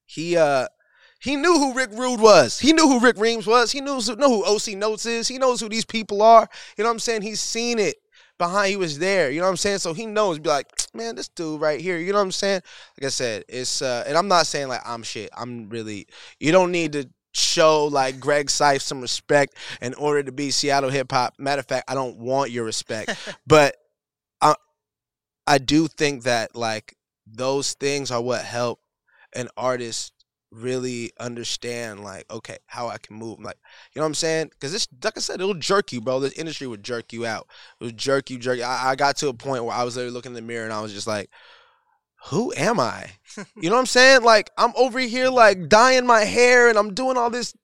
he 0.07 0.37
uh 0.37 0.67
he 1.21 1.37
knew 1.37 1.59
who 1.59 1.75
Rik 1.75 1.91
Rude 1.93 2.21
was. 2.21 2.59
He 2.59 2.73
knew 2.73 2.89
who 2.89 2.99
Rick 2.99 3.19
Reams 3.19 3.47
was. 3.47 3.71
He 3.71 3.81
knows 3.81 4.09
know 4.09 4.43
who 4.43 4.45
OC 4.45 4.69
Notes 4.69 5.05
is. 5.05 5.29
He 5.29 5.39
knows 5.39 5.61
who 5.61 5.69
these 5.69 5.85
people 5.85 6.23
are. 6.23 6.49
You 6.77 6.85
know 6.85 6.89
what 6.89 6.95
I'm 6.95 6.99
saying? 6.99 7.23
He's 7.23 7.41
seen 7.41 7.79
it 7.79 7.97
behind. 8.39 8.71
He 8.71 8.77
was 8.77 8.99
there. 8.99 9.31
You 9.31 9.41
know 9.41 9.45
what 9.47 9.51
I'm 9.51 9.57
saying? 9.59 9.79
So 9.79 9.93
he 9.93 10.07
knows. 10.07 10.39
Be 10.39 10.49
like, 10.49 10.67
man, 10.95 11.17
this 11.17 11.29
dude 11.29 11.61
right 11.61 11.79
here. 11.79 11.99
You 11.99 12.13
know 12.13 12.19
what 12.19 12.25
I'm 12.25 12.33
saying? 12.33 12.63
Like 12.99 13.07
I 13.07 13.11
said, 13.11 13.45
it's 13.49 13.83
uh, 13.83 14.05
and 14.07 14.17
I'm 14.17 14.29
not 14.29 14.47
saying 14.47 14.69
like 14.69 14.81
I'm 14.85 15.03
shit. 15.03 15.29
I'm 15.37 15.69
really. 15.69 16.07
You 16.41 16.53
don't 16.53 16.73
need 16.73 16.93
to 16.95 17.09
show 17.35 17.85
like 17.85 18.19
Greg 18.19 18.47
Sife 18.47 18.81
some 18.81 19.03
respect 19.03 19.55
in 19.83 19.93
order 19.95 20.23
to 20.23 20.33
be 20.33 20.51
Seattle 20.51 20.91
hip 20.91 21.13
hop. 21.13 21.35
Matter 21.39 21.61
of 21.61 21.67
fact, 21.67 21.91
I 21.91 21.95
don't 21.95 22.17
want 22.17 22.51
your 22.51 22.65
respect, 22.65 23.15
but 23.47 23.77
I 24.41 24.55
I 25.47 25.59
do 25.59 25.87
think 25.87 26.23
that 26.23 26.57
like 26.57 26.97
those 27.27 27.75
things 27.75 28.11
are 28.11 28.23
what 28.23 28.43
help 28.43 28.81
an 29.35 29.49
artist 29.57 30.13
really 30.53 31.13
understand 31.21 32.03
like 32.03 32.25
okay 32.31 32.59
how 32.67 32.89
I 32.89 32.99
can 32.99 33.17
move 33.17 33.39
like 33.41 33.57
you 33.95 34.01
know 34.01 34.05
what 34.05 34.09
I'm 34.09 34.15
saying? 34.15 34.49
Because 34.51 34.73
this 34.73 34.89
like 35.03 35.17
I 35.17 35.21
said 35.21 35.41
it'll 35.41 35.55
jerk 35.55 35.93
you 35.93 36.01
bro. 36.01 36.21
This 36.21 36.33
industry 36.33 36.67
would 36.67 36.83
jerk 36.83 37.13
you 37.13 37.27
out. 37.27 37.49
It 37.81 37.85
would 37.85 37.97
jerk 37.97 38.31
you 38.31 38.39
jerk 38.39 38.59
you. 38.59 38.65
I, 38.65 38.91
I 38.91 38.97
got 38.97 39.17
to 39.19 39.29
a 39.29 39.35
point 39.35 39.65
where 39.65 39.75
I 39.75 39.85
was 39.85 39.97
literally 39.97 40.15
looking 40.15 40.31
in 40.31 40.37
the 40.37 40.43
mirror 40.43 40.65
and 40.65 40.73
I 40.73 40.81
was 40.81 40.93
just 40.93 41.07
like 41.07 41.31
who 42.27 42.53
am 42.55 42.79
I? 42.79 43.11
You 43.57 43.71
know 43.71 43.77
what 43.77 43.81
I'm 43.81 43.87
saying? 43.87 44.23
Like 44.23 44.51
I'm 44.59 44.73
over 44.77 44.99
here 44.99 45.29
like 45.29 45.69
dyeing 45.69 46.07
my 46.07 46.25
hair 46.25 46.69
and 46.69 46.79
I'm 46.79 46.95
doing 46.95 47.17
all 47.17 47.31
this 47.31 47.55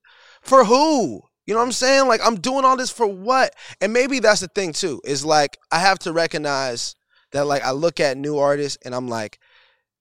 for 0.42 0.64
who? 0.64 1.22
You 1.46 1.54
know 1.54 1.60
what 1.60 1.66
I'm 1.66 1.72
saying? 1.72 2.08
Like 2.08 2.20
I'm 2.24 2.36
doing 2.36 2.64
all 2.64 2.76
this 2.76 2.90
for 2.90 3.06
what? 3.06 3.54
And 3.80 3.92
maybe 3.92 4.20
that's 4.20 4.40
the 4.40 4.48
thing 4.48 4.72
too 4.72 5.00
is 5.04 5.24
like 5.24 5.58
I 5.70 5.80
have 5.80 5.98
to 6.00 6.12
recognize 6.12 6.94
that 7.32 7.46
like 7.46 7.62
I 7.62 7.72
look 7.72 8.00
at 8.00 8.16
new 8.16 8.38
artists 8.38 8.78
and 8.84 8.94
I'm 8.94 9.08
like 9.08 9.38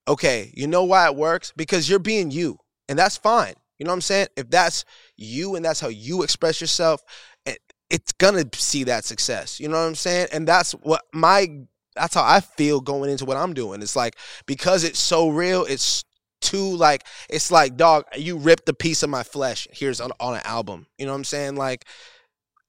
okay, 0.07 0.51
you 0.53 0.67
know 0.67 0.83
why 0.83 1.07
it 1.07 1.15
works? 1.15 1.51
Because 1.55 1.89
you're 1.89 1.99
being 1.99 2.29
you. 2.29 2.59
And 2.88 2.97
that's 2.97 3.17
fine. 3.17 3.53
You 3.77 3.86
know 3.86 3.91
what 3.91 3.95
I'm 3.95 4.01
saying? 4.01 4.27
If 4.38 4.49
that's 4.49 4.86
you 5.17 5.55
and 5.55 5.65
that's 5.65 5.79
how 5.79 5.89
you 5.89 6.23
express 6.23 6.61
yourself, 6.61 7.01
it, 7.45 7.59
it's 7.89 8.11
gonna 8.13 8.45
see 8.53 8.86
that 8.86 9.05
success. 9.05 9.59
You 9.59 9.67
know 9.67 9.77
what 9.77 9.88
I'm 9.88 9.95
saying? 9.95 10.27
And 10.31 10.47
that's 10.47 10.71
what 10.71 11.03
my 11.13 11.47
that's 11.95 12.15
how 12.15 12.23
I 12.23 12.41
feel 12.41 12.81
going 12.81 13.09
into 13.09 13.25
what 13.25 13.38
I'm 13.38 13.53
doing. 13.53 13.81
It's 13.81 13.95
like 13.95 14.17
because 14.45 14.83
it's 14.83 14.99
so 14.99 15.29
real, 15.29 15.65
it's 15.65 16.03
too 16.41 16.75
like 16.75 17.05
it's 17.29 17.51
like 17.51 17.75
dog. 17.75 18.05
You 18.15 18.38
ripped 18.38 18.69
a 18.69 18.73
piece 18.73 19.03
of 19.03 19.09
my 19.09 19.23
flesh. 19.23 19.67
Here's 19.71 19.99
on, 19.99 20.11
on 20.19 20.36
an 20.36 20.41
album. 20.45 20.88
You 20.97 21.05
know 21.05 21.11
what 21.11 21.17
I'm 21.17 21.23
saying? 21.25 21.55
Like 21.55 21.86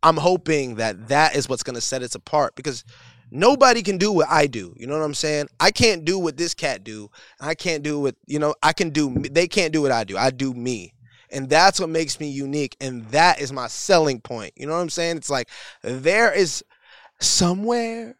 I'm 0.02 0.16
hoping 0.16 0.76
that 0.76 1.08
that 1.08 1.36
is 1.36 1.48
what's 1.48 1.62
gonna 1.62 1.80
set 1.80 2.02
us 2.02 2.14
apart 2.14 2.56
because 2.56 2.84
nobody 3.30 3.82
can 3.82 3.98
do 3.98 4.12
what 4.12 4.28
I 4.28 4.46
do. 4.46 4.74
You 4.76 4.86
know 4.86 4.98
what 4.98 5.04
I'm 5.04 5.14
saying? 5.14 5.48
I 5.60 5.70
can't 5.70 6.04
do 6.04 6.18
what 6.18 6.36
this 6.36 6.54
cat 6.54 6.84
do. 6.84 7.10
I 7.40 7.54
can't 7.54 7.82
do 7.82 8.00
what 8.00 8.16
you 8.26 8.38
know. 8.38 8.54
I 8.62 8.72
can 8.72 8.90
do. 8.90 9.14
They 9.30 9.48
can't 9.48 9.72
do 9.72 9.82
what 9.82 9.92
I 9.92 10.04
do. 10.04 10.16
I 10.16 10.30
do 10.30 10.52
me. 10.54 10.92
And 11.30 11.48
that's 11.48 11.80
what 11.80 11.88
makes 11.88 12.20
me 12.20 12.28
unique. 12.28 12.76
And 12.80 13.04
that 13.08 13.40
is 13.40 13.52
my 13.52 13.66
selling 13.66 14.20
point. 14.20 14.52
You 14.56 14.66
know 14.66 14.74
what 14.74 14.80
I'm 14.80 14.90
saying? 14.90 15.16
It's 15.16 15.30
like 15.30 15.48
there 15.82 16.32
is 16.32 16.64
somewhere 17.20 18.16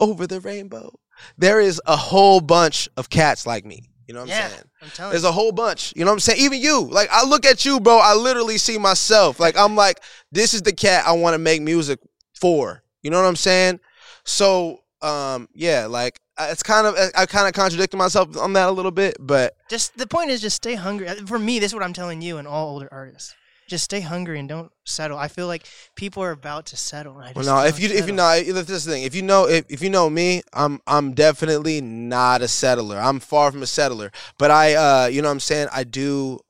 over 0.00 0.26
the 0.26 0.40
rainbow, 0.40 0.98
there 1.38 1.60
is 1.60 1.80
a 1.86 1.96
whole 1.96 2.40
bunch 2.40 2.88
of 2.96 3.10
cats 3.10 3.46
like 3.46 3.64
me. 3.64 3.88
You 4.06 4.14
know 4.14 4.20
what 4.20 4.28
yeah, 4.28 4.44
I'm 4.44 4.50
saying? 4.50 4.62
I'm 4.82 4.88
telling 4.90 5.10
There's 5.12 5.22
you. 5.22 5.28
a 5.28 5.32
whole 5.32 5.52
bunch. 5.52 5.92
You 5.96 6.04
know 6.04 6.10
what 6.10 6.16
I'm 6.16 6.20
saying? 6.20 6.40
Even 6.40 6.60
you. 6.60 6.82
Like 6.82 7.08
I 7.10 7.24
look 7.24 7.46
at 7.46 7.64
you, 7.64 7.80
bro. 7.80 7.98
I 7.98 8.14
literally 8.14 8.58
see 8.58 8.78
myself. 8.78 9.40
Like 9.40 9.56
I'm 9.56 9.76
like, 9.76 10.00
this 10.30 10.54
is 10.54 10.62
the 10.62 10.72
cat 10.72 11.06
I 11.06 11.12
want 11.12 11.34
to 11.34 11.38
make 11.38 11.62
music 11.62 12.00
for. 12.34 12.82
You 13.02 13.10
know 13.10 13.20
what 13.20 13.28
I'm 13.28 13.36
saying? 13.36 13.80
So, 14.24 14.80
um, 15.00 15.48
yeah, 15.54 15.86
like 15.86 16.20
it's 16.38 16.62
kind 16.62 16.86
of 16.86 16.96
I 17.16 17.26
kind 17.26 17.48
of 17.48 17.54
contradicted 17.54 17.98
myself 17.98 18.36
on 18.36 18.52
that 18.54 18.68
a 18.68 18.72
little 18.72 18.90
bit, 18.90 19.16
but 19.20 19.56
Just 19.68 19.96
the 19.96 20.06
point 20.06 20.30
is 20.30 20.40
just 20.40 20.56
stay 20.56 20.74
hungry. 20.74 21.08
Uh, 21.08 21.26
For 21.26 21.38
me, 21.38 21.58
this 21.58 21.70
is 21.70 21.74
what 21.74 21.82
I'm 21.82 21.92
telling 21.92 22.22
you 22.22 22.38
and 22.38 22.48
all 22.48 22.70
older 22.70 22.88
artists. 22.90 23.34
Just 23.68 23.84
stay 23.84 24.00
hungry 24.00 24.38
and 24.38 24.48
don't 24.48 24.70
settle. 24.84 25.16
I 25.16 25.28
feel 25.28 25.46
like 25.46 25.66
people 25.94 26.22
are 26.22 26.32
about 26.32 26.66
to 26.66 26.76
settle. 26.76 27.18
And 27.18 27.28
I 27.28 27.32
well, 27.34 27.44
no. 27.44 27.64
If 27.64 27.80
you 27.80 27.88
if 27.88 28.06
you 28.06 28.12
know 28.12 28.42
this 28.42 28.68
is 28.68 28.84
the 28.84 28.92
thing. 28.92 29.04
If 29.04 29.14
you 29.14 29.22
know 29.22 29.48
if, 29.48 29.64
if 29.68 29.82
you 29.82 29.88
know 29.88 30.10
me, 30.10 30.42
I'm 30.52 30.80
I'm 30.86 31.14
definitely 31.14 31.80
not 31.80 32.42
a 32.42 32.48
settler. 32.48 32.98
I'm 32.98 33.20
far 33.20 33.50
from 33.50 33.62
a 33.62 33.66
settler. 33.66 34.10
But 34.36 34.50
I, 34.50 34.74
uh, 34.74 35.06
you 35.06 35.22
know, 35.22 35.28
what 35.28 35.32
I'm 35.32 35.40
saying 35.40 35.68
I 35.72 35.84
do 35.84 36.40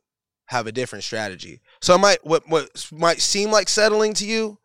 have 0.47 0.66
a 0.66 0.73
different 0.73 1.05
strategy. 1.05 1.61
So 1.81 1.95
I 1.95 1.97
might 1.97 2.27
what 2.27 2.49
what 2.49 2.87
might 2.91 3.20
seem 3.20 3.51
like 3.51 3.68
settling 3.68 4.14
to 4.14 4.27
you 4.27 4.59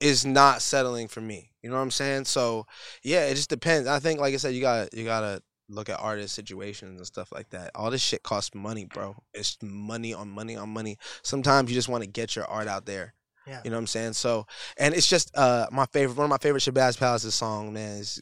is 0.00 0.26
not 0.26 0.62
settling 0.62 1.08
for 1.08 1.20
me. 1.20 1.52
You 1.68 1.72
know 1.72 1.80
what 1.80 1.84
I'm 1.84 1.90
saying? 1.90 2.24
So 2.24 2.64
yeah, 3.02 3.26
it 3.26 3.34
just 3.34 3.50
depends. 3.50 3.86
I 3.86 3.98
think, 3.98 4.20
like 4.20 4.32
I 4.32 4.38
said, 4.38 4.54
you 4.54 4.62
gotta 4.62 4.88
you 4.96 5.04
gotta 5.04 5.42
look 5.68 5.90
at 5.90 6.00
artist 6.00 6.34
situations 6.34 6.98
and 6.98 7.06
stuff 7.06 7.30
like 7.30 7.50
that. 7.50 7.72
All 7.74 7.90
this 7.90 8.00
shit 8.00 8.22
costs 8.22 8.54
money, 8.54 8.86
bro. 8.86 9.14
It's 9.34 9.58
money 9.60 10.14
on 10.14 10.30
money 10.30 10.56
on 10.56 10.70
money. 10.70 10.96
Sometimes 11.22 11.70
you 11.70 11.74
just 11.74 11.90
want 11.90 12.02
to 12.04 12.08
get 12.08 12.34
your 12.34 12.46
art 12.46 12.68
out 12.68 12.86
there. 12.86 13.12
Yeah. 13.46 13.60
You 13.64 13.70
know 13.70 13.76
what 13.76 13.82
I'm 13.82 13.86
saying? 13.86 14.14
So, 14.14 14.46
and 14.78 14.94
it's 14.94 15.06
just 15.06 15.30
uh 15.36 15.66
my 15.70 15.84
favorite 15.92 16.16
one 16.16 16.24
of 16.24 16.30
my 16.30 16.38
favorite 16.38 16.62
Shabazz 16.62 16.98
Palaces' 16.98 17.34
song, 17.34 17.74
man. 17.74 17.98
Is 17.98 18.18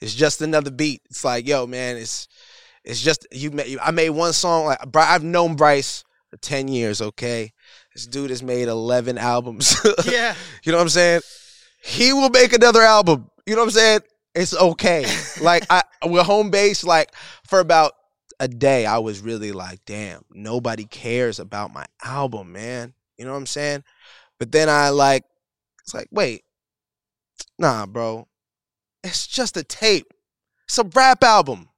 it's 0.00 0.14
just 0.14 0.40
another 0.40 0.70
beat. 0.70 1.02
It's 1.10 1.24
like, 1.24 1.46
yo, 1.46 1.66
man, 1.66 1.98
it's 1.98 2.26
it's 2.84 3.02
just 3.02 3.26
you. 3.30 3.50
Made, 3.50 3.78
I 3.82 3.90
made 3.90 4.08
one 4.08 4.32
song. 4.32 4.64
Like 4.64 4.78
I've 4.96 5.22
known 5.22 5.56
Bryce 5.56 6.04
for 6.30 6.38
ten 6.38 6.68
years. 6.68 7.02
Okay, 7.02 7.52
this 7.92 8.06
dude 8.06 8.30
has 8.30 8.42
made 8.42 8.68
eleven 8.68 9.18
albums. 9.18 9.76
yeah, 10.10 10.34
You 10.62 10.72
know 10.72 10.78
what 10.78 10.84
I'm 10.84 10.88
saying? 10.88 11.20
He 11.82 12.12
will 12.12 12.30
make 12.30 12.52
another 12.52 12.82
album. 12.82 13.30
You 13.46 13.54
know 13.54 13.62
what 13.62 13.66
I'm 13.66 13.70
saying? 13.72 14.00
It's 14.34 14.54
okay. 14.54 15.06
like 15.40 15.64
I 15.70 15.82
with 16.04 16.26
home 16.26 16.50
base, 16.50 16.84
like 16.84 17.12
for 17.46 17.60
about 17.60 17.92
a 18.40 18.48
day, 18.48 18.86
I 18.86 18.98
was 18.98 19.20
really 19.20 19.52
like, 19.52 19.80
damn, 19.84 20.22
nobody 20.30 20.84
cares 20.84 21.38
about 21.38 21.72
my 21.72 21.86
album, 22.04 22.52
man. 22.52 22.94
You 23.16 23.24
know 23.24 23.32
what 23.32 23.38
I'm 23.38 23.46
saying? 23.46 23.84
But 24.38 24.52
then 24.52 24.68
I 24.68 24.90
like 24.90 25.24
it's 25.82 25.94
like, 25.94 26.08
wait, 26.10 26.44
nah, 27.58 27.86
bro. 27.86 28.28
It's 29.02 29.26
just 29.26 29.56
a 29.56 29.64
tape. 29.64 30.12
It's 30.66 30.78
a 30.78 30.84
rap 30.94 31.24
album. 31.24 31.70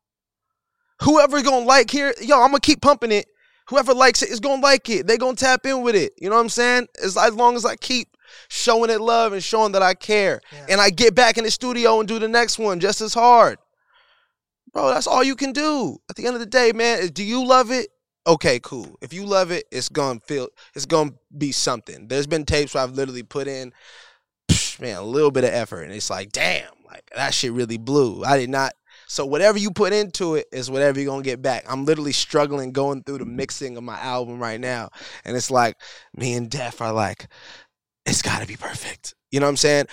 Whoever 1.03 1.41
gonna 1.43 1.65
like 1.65 1.91
here, 1.91 2.13
yo, 2.21 2.41
I'm 2.43 2.49
gonna 2.49 2.61
keep 2.61 2.83
pumping 2.83 3.13
it. 3.13 3.27
Whoever 3.69 3.95
likes 3.95 4.23
it 4.23 4.31
is 4.31 4.41
gonna 4.41 4.61
like 4.61 4.91
it. 4.91 5.07
They 5.07 5.17
gonna 5.17 5.37
tap 5.37 5.65
in 5.65 5.83
with 5.83 5.95
it. 5.95 6.13
You 6.21 6.29
know 6.29 6.35
what 6.35 6.43
I'm 6.43 6.49
saying? 6.49 6.89
As, 7.03 7.17
as 7.17 7.35
long 7.35 7.55
as 7.55 7.65
I 7.65 7.77
keep 7.77 8.17
showing 8.49 8.91
it 8.91 9.01
love 9.01 9.33
and 9.33 9.43
showing 9.43 9.73
that 9.73 9.83
I 9.83 9.95
care. 9.95 10.41
Yeah. 10.53 10.67
And 10.71 10.81
I 10.81 10.91
get 10.91 11.15
back 11.15 11.39
in 11.39 11.45
the 11.45 11.51
studio 11.51 11.99
and 11.99 12.09
do 12.09 12.19
the 12.19 12.29
next 12.29 12.59
one 12.59 12.81
just 12.81 13.01
as 13.01 13.15
hard. 13.15 13.59
Bro, 14.73 14.91
that's 14.91 15.07
all 15.07 15.25
you 15.25 15.35
can 15.35 15.53
do. 15.53 15.99
At 16.09 16.17
the 16.17 16.27
end 16.27 16.35
of 16.35 16.41
the 16.41 16.47
day, 16.47 16.73
man, 16.73 17.03
eh, 17.03 17.09
do 17.13 17.25
you 17.25 17.45
love 17.45 17.71
it? 17.71 17.89
Okay, 18.27 18.61
cool. 18.63 18.97
If 19.01 19.13
you 19.13 19.25
love 19.25 19.51
it, 19.51 19.65
it's 19.73 19.89
gonna 19.89 20.21
feel 20.21 20.49
it's 20.75 20.87
gonna 20.87 21.13
be 21.37 21.53
something. 21.53 22.07
There's 22.07 22.27
been 22.27 22.45
tapes 22.45 22.75
where 22.75 22.85
I've 22.85 22.93
literally 22.93 23.23
put 23.23 23.49
in 23.49 23.73
man, 24.81 24.97
a 24.97 25.03
little 25.03 25.31
bit 25.31 25.45
of 25.45 25.51
effort 25.51 25.83
and 25.83 25.93
it's 25.93 26.11
like, 26.11 26.33
damn, 26.33 26.71
like 26.87 27.09
that 27.15 27.35
shit 27.35 27.53
really 27.53 27.79
blew. 27.79 28.25
I 28.25 28.39
did 28.39 28.51
not 28.51 28.73
so 29.07 29.27
whatever 29.27 29.59
you 29.59 29.73
put 29.73 29.93
into 29.93 30.37
it 30.37 30.47
is 30.53 30.71
whatever 30.71 31.01
you're 31.01 31.11
gonna 31.11 31.23
get 31.23 31.43
back. 31.43 31.65
I'm 31.69 31.85
literally 31.85 32.13
struggling 32.13 32.73
going 32.73 33.03
through 33.03 33.19
the 33.19 33.25
mixing 33.25 33.77
of 33.77 33.83
my 33.83 33.99
album 33.99 34.39
right 34.39 34.61
now. 34.61 34.91
And 35.25 35.37
it's 35.37 35.51
like 35.51 35.77
me 36.15 36.35
and 36.35 36.49
Def 36.49 36.81
are 36.81 36.93
like, 36.93 37.27
it's 38.07 38.23
gotta 38.23 38.47
be 38.47 38.57
perfect. 38.57 39.15
You 39.31 39.41
know 39.41 39.47
what 39.47 39.51
I'm 39.51 39.57
saying? 39.57 39.87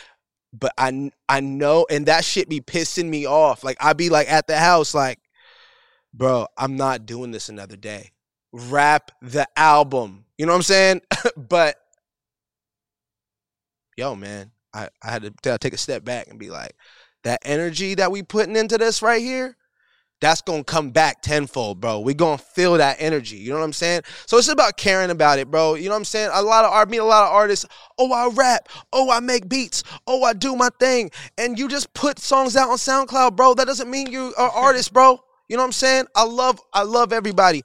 But 0.53 0.73
I 0.77 1.11
I 1.27 1.39
know, 1.39 1.85
and 1.89 2.05
that 2.07 2.25
shit 2.25 2.49
be 2.49 2.61
pissing 2.61 3.09
me 3.09 3.27
off. 3.27 3.63
Like 3.63 3.77
I 3.79 3.93
be 3.93 4.09
like 4.09 4.31
at 4.31 4.47
the 4.47 4.57
house, 4.57 4.93
like, 4.93 5.19
bro, 6.13 6.47
I'm 6.57 6.77
not 6.77 7.05
doing 7.05 7.31
this 7.31 7.49
another 7.49 7.75
day. 7.75 8.11
Wrap 8.51 9.11
the 9.21 9.47
album. 9.55 10.25
You 10.37 10.45
know 10.45 10.53
what 10.53 10.57
I'm 10.57 10.63
saying? 10.63 11.01
but 11.37 11.75
yo, 13.97 14.15
man, 14.15 14.51
I, 14.73 14.89
I 15.03 15.11
had 15.11 15.23
to 15.43 15.57
take 15.57 15.73
a 15.73 15.77
step 15.77 16.05
back 16.05 16.27
and 16.27 16.39
be 16.39 16.49
like, 16.49 16.75
that 17.23 17.41
energy 17.43 17.95
that 17.95 18.11
we 18.11 18.23
putting 18.23 18.55
into 18.55 18.77
this 18.77 19.01
right 19.01 19.21
here, 19.21 19.57
that's 20.19 20.41
gonna 20.41 20.63
come 20.63 20.89
back 20.89 21.21
tenfold, 21.21 21.79
bro. 21.79 21.99
We 21.99 22.13
gonna 22.13 22.37
feel 22.37 22.73
that 22.73 22.97
energy. 22.99 23.37
You 23.37 23.51
know 23.51 23.59
what 23.59 23.65
I'm 23.65 23.73
saying? 23.73 24.01
So 24.25 24.37
it's 24.37 24.47
about 24.47 24.77
caring 24.77 25.11
about 25.11 25.39
it, 25.39 25.51
bro. 25.51 25.75
You 25.75 25.85
know 25.85 25.91
what 25.91 25.97
I'm 25.97 26.05
saying? 26.05 26.31
A 26.33 26.41
lot 26.41 26.65
of 26.65 26.71
art, 26.71 26.89
meet 26.89 26.97
a 26.97 27.03
lot 27.03 27.27
of 27.27 27.33
artists. 27.33 27.65
Oh, 27.97 28.11
I 28.11 28.29
rap. 28.33 28.69
Oh, 28.91 29.11
I 29.11 29.19
make 29.19 29.47
beats. 29.47 29.83
Oh, 30.07 30.23
I 30.23 30.33
do 30.33 30.55
my 30.55 30.69
thing. 30.79 31.11
And 31.37 31.59
you 31.59 31.67
just 31.67 31.93
put 31.93 32.19
songs 32.19 32.55
out 32.55 32.69
on 32.69 32.77
SoundCloud, 32.77 33.35
bro. 33.35 33.53
That 33.53 33.67
doesn't 33.67 33.89
mean 33.89 34.11
you 34.11 34.33
are 34.37 34.49
artist, 34.55 34.91
bro. 34.91 35.23
You 35.47 35.55
know 35.55 35.63
what 35.63 35.67
I'm 35.67 35.73
saying? 35.73 36.05
I 36.15 36.23
love, 36.23 36.59
I 36.73 36.83
love 36.83 37.13
everybody. 37.13 37.63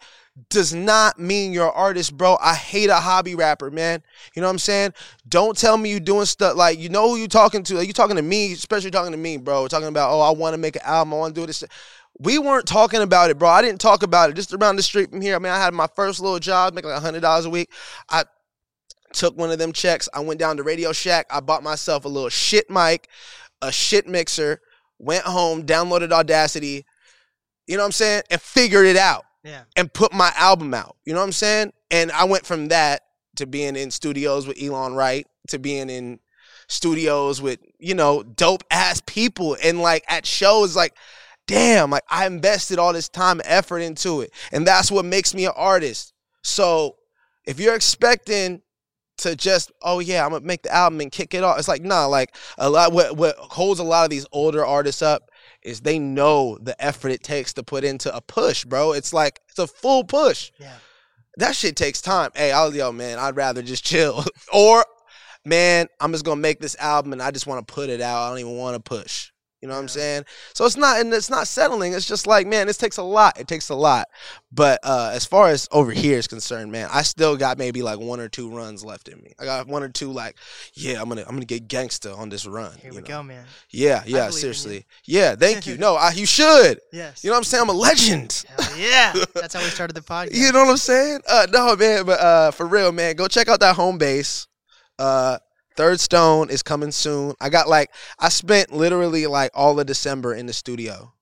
Does 0.48 0.72
not 0.72 1.18
mean 1.18 1.52
you're 1.52 1.66
an 1.66 1.72
artist, 1.74 2.16
bro. 2.16 2.38
I 2.40 2.54
hate 2.54 2.88
a 2.88 2.94
hobby 2.94 3.34
rapper, 3.34 3.70
man. 3.70 4.02
You 4.34 4.40
know 4.40 4.48
what 4.48 4.52
I'm 4.52 4.58
saying? 4.58 4.94
Don't 5.28 5.58
tell 5.58 5.76
me 5.76 5.90
you 5.90 6.00
doing 6.00 6.24
stuff 6.24 6.56
like 6.56 6.78
you 6.78 6.88
know 6.88 7.10
who 7.10 7.16
you 7.16 7.28
talking 7.28 7.62
to. 7.64 7.74
Like, 7.74 7.86
you 7.86 7.92
talking 7.92 8.16
to 8.16 8.22
me, 8.22 8.52
especially 8.52 8.90
talking 8.90 9.12
to 9.12 9.18
me, 9.18 9.36
bro. 9.36 9.68
Talking 9.68 9.88
about, 9.88 10.10
oh, 10.10 10.20
I 10.20 10.30
want 10.30 10.54
to 10.54 10.58
make 10.58 10.76
an 10.76 10.82
album. 10.84 11.12
I 11.12 11.16
want 11.18 11.34
to 11.34 11.40
do 11.40 11.46
this. 11.46 11.62
We 12.18 12.38
weren't 12.38 12.66
talking 12.66 13.00
about 13.00 13.30
it, 13.30 13.38
bro. 13.38 13.48
I 13.48 13.62
didn't 13.62 13.80
talk 13.80 14.02
about 14.02 14.30
it. 14.30 14.36
Just 14.36 14.52
around 14.52 14.76
the 14.76 14.82
street 14.82 15.10
from 15.10 15.20
here. 15.20 15.34
I 15.34 15.38
mean, 15.38 15.52
I 15.52 15.58
had 15.58 15.74
my 15.74 15.88
first 15.96 16.20
little 16.20 16.38
job, 16.38 16.74
making 16.74 16.90
like 16.90 17.02
hundred 17.02 17.20
dollars 17.20 17.46
a 17.46 17.50
week. 17.50 17.70
I 18.08 18.24
took 19.12 19.36
one 19.36 19.50
of 19.50 19.58
them 19.58 19.72
checks. 19.72 20.08
I 20.14 20.20
went 20.20 20.38
down 20.38 20.56
to 20.58 20.62
Radio 20.62 20.92
Shack. 20.92 21.26
I 21.30 21.40
bought 21.40 21.62
myself 21.62 22.04
a 22.04 22.08
little 22.08 22.28
shit 22.28 22.70
mic, 22.70 23.08
a 23.60 23.72
shit 23.72 24.06
mixer. 24.06 24.60
Went 24.98 25.24
home, 25.24 25.64
downloaded 25.64 26.12
Audacity. 26.12 26.84
You 27.66 27.76
know 27.76 27.82
what 27.82 27.86
I'm 27.86 27.92
saying? 27.92 28.22
And 28.30 28.40
figured 28.40 28.86
it 28.86 28.96
out 28.96 29.24
yeah. 29.44 29.62
and 29.76 29.92
put 29.92 30.12
my 30.12 30.32
album 30.36 30.74
out. 30.74 30.96
You 31.04 31.12
know 31.12 31.20
what 31.20 31.26
I'm 31.26 31.32
saying? 31.32 31.72
And 31.90 32.12
I 32.12 32.24
went 32.24 32.46
from 32.46 32.68
that 32.68 33.02
to 33.36 33.46
being 33.46 33.76
in 33.76 33.90
studios 33.90 34.46
with 34.46 34.62
Elon 34.62 34.94
Wright 34.94 35.26
to 35.48 35.58
being 35.58 35.90
in 35.90 36.20
studios 36.68 37.42
with, 37.42 37.58
you 37.78 37.94
know, 37.94 38.22
dope 38.22 38.64
ass 38.70 39.02
people 39.06 39.56
and 39.62 39.80
like 39.80 40.04
at 40.08 40.26
shows 40.26 40.76
like 40.76 40.94
damn, 41.52 41.90
like 41.90 42.04
I 42.08 42.26
invested 42.26 42.78
all 42.78 42.92
this 42.92 43.08
time 43.08 43.40
and 43.40 43.48
effort 43.48 43.80
into 43.80 44.22
it. 44.22 44.32
And 44.52 44.66
that's 44.66 44.90
what 44.90 45.04
makes 45.04 45.34
me 45.34 45.46
an 45.46 45.52
artist. 45.54 46.12
So, 46.42 46.96
if 47.44 47.60
you're 47.60 47.74
expecting 47.74 48.62
to 49.18 49.36
just 49.36 49.70
oh 49.82 50.00
yeah, 50.00 50.24
I'm 50.24 50.32
to 50.32 50.40
make 50.40 50.62
the 50.62 50.74
album 50.74 51.00
and 51.00 51.12
kick 51.12 51.34
it 51.34 51.44
off. 51.44 51.58
It's 51.58 51.68
like 51.68 51.82
nah, 51.82 52.06
like 52.06 52.34
a 52.58 52.68
lot 52.68 52.92
what 52.92 53.16
what 53.16 53.36
holds 53.36 53.80
a 53.80 53.84
lot 53.84 54.04
of 54.04 54.10
these 54.10 54.26
older 54.32 54.64
artists 54.64 55.02
up 55.02 55.30
is 55.62 55.80
they 55.80 55.98
know 55.98 56.58
the 56.60 56.80
effort 56.82 57.10
it 57.10 57.22
takes 57.22 57.52
to 57.54 57.62
put 57.62 57.84
into 57.84 58.14
a 58.14 58.20
push, 58.20 58.64
bro. 58.64 58.92
It's 58.92 59.12
like 59.12 59.40
it's 59.48 59.58
a 59.58 59.66
full 59.66 60.04
push. 60.04 60.50
Yeah. 60.58 60.74
That 61.36 61.56
shit 61.56 61.76
takes 61.76 62.02
time. 62.02 62.30
Hey, 62.34 62.52
I'll 62.52 62.74
yo, 62.74 62.92
man, 62.92 63.18
I'd 63.18 63.36
rather 63.36 63.62
just 63.62 63.84
chill. 63.84 64.24
or, 64.52 64.84
man, 65.46 65.86
I'm 65.98 66.12
just 66.12 66.24
gonna 66.24 66.40
make 66.40 66.60
this 66.60 66.76
album 66.78 67.12
and 67.12 67.22
I 67.22 67.30
just 67.30 67.46
want 67.46 67.66
to 67.66 67.72
put 67.72 67.90
it 67.90 68.00
out. 68.00 68.22
I 68.22 68.28
don't 68.30 68.38
even 68.38 68.56
want 68.56 68.74
to 68.74 68.80
push. 68.80 69.31
You 69.62 69.68
know 69.68 69.74
what 69.74 69.80
I'm 69.80 69.88
saying? 69.88 70.24
So 70.54 70.66
it's 70.66 70.76
not 70.76 71.00
and 71.00 71.14
it's 71.14 71.30
not 71.30 71.46
settling. 71.46 71.92
It's 71.92 72.06
just 72.06 72.26
like, 72.26 72.48
man, 72.48 72.66
this 72.66 72.76
takes 72.76 72.96
a 72.96 73.02
lot. 73.02 73.38
It 73.38 73.46
takes 73.46 73.68
a 73.68 73.76
lot. 73.76 74.08
But 74.50 74.80
uh 74.82 75.12
as 75.14 75.24
far 75.24 75.48
as 75.48 75.68
over 75.70 75.92
here 75.92 76.18
is 76.18 76.26
concerned, 76.26 76.72
man, 76.72 76.88
I 76.92 77.02
still 77.02 77.36
got 77.36 77.58
maybe 77.58 77.80
like 77.80 78.00
one 78.00 78.18
or 78.18 78.28
two 78.28 78.50
runs 78.50 78.84
left 78.84 79.08
in 79.08 79.20
me. 79.22 79.34
I 79.38 79.44
got 79.44 79.68
one 79.68 79.84
or 79.84 79.88
two 79.88 80.10
like, 80.10 80.36
yeah, 80.74 81.00
I'm 81.00 81.08
gonna 81.08 81.22
I'm 81.22 81.36
gonna 81.36 81.44
get 81.44 81.68
gangsta 81.68 82.18
on 82.18 82.28
this 82.28 82.44
run. 82.44 82.76
Here 82.78 82.90
you 82.90 82.96
we 82.96 83.02
know? 83.02 83.06
go, 83.06 83.22
man. 83.22 83.44
Yeah, 83.70 84.02
yeah, 84.04 84.30
seriously. 84.30 84.84
Yeah, 85.04 85.36
thank 85.36 85.66
you. 85.66 85.76
No, 85.82 85.96
I, 85.96 86.10
you 86.12 86.26
should. 86.26 86.78
Yes. 86.92 87.24
You 87.24 87.30
know 87.30 87.34
what 87.34 87.38
I'm 87.38 87.44
saying? 87.44 87.62
I'm 87.62 87.68
a 87.70 87.72
legend. 87.72 88.44
Hell 88.56 88.78
yeah. 88.78 89.12
That's 89.34 89.54
how 89.54 89.60
we 89.60 89.66
started 89.66 89.94
the 89.94 90.00
podcast. 90.00 90.34
You 90.42 90.52
know 90.52 90.64
what 90.64 90.70
I'm 90.70 90.76
saying? 90.76 91.20
Uh, 91.28 91.46
no, 91.50 91.74
man, 91.76 92.04
but 92.04 92.20
uh, 92.20 92.50
for 92.50 92.66
real, 92.66 92.92
man, 92.92 93.16
go 93.16 93.26
check 93.26 93.48
out 93.48 93.60
that 93.60 93.74
home 93.74 93.98
base. 93.98 94.46
Uh, 94.98 95.38
Third 95.76 96.00
Stone 96.00 96.50
is 96.50 96.62
coming 96.62 96.92
soon. 96.92 97.34
I 97.40 97.48
got 97.48 97.68
like 97.68 97.90
I 98.18 98.28
spent 98.28 98.72
literally 98.72 99.26
like 99.26 99.50
all 99.54 99.78
of 99.78 99.86
December 99.86 100.34
in 100.34 100.46
the 100.46 100.52
studio, 100.52 101.12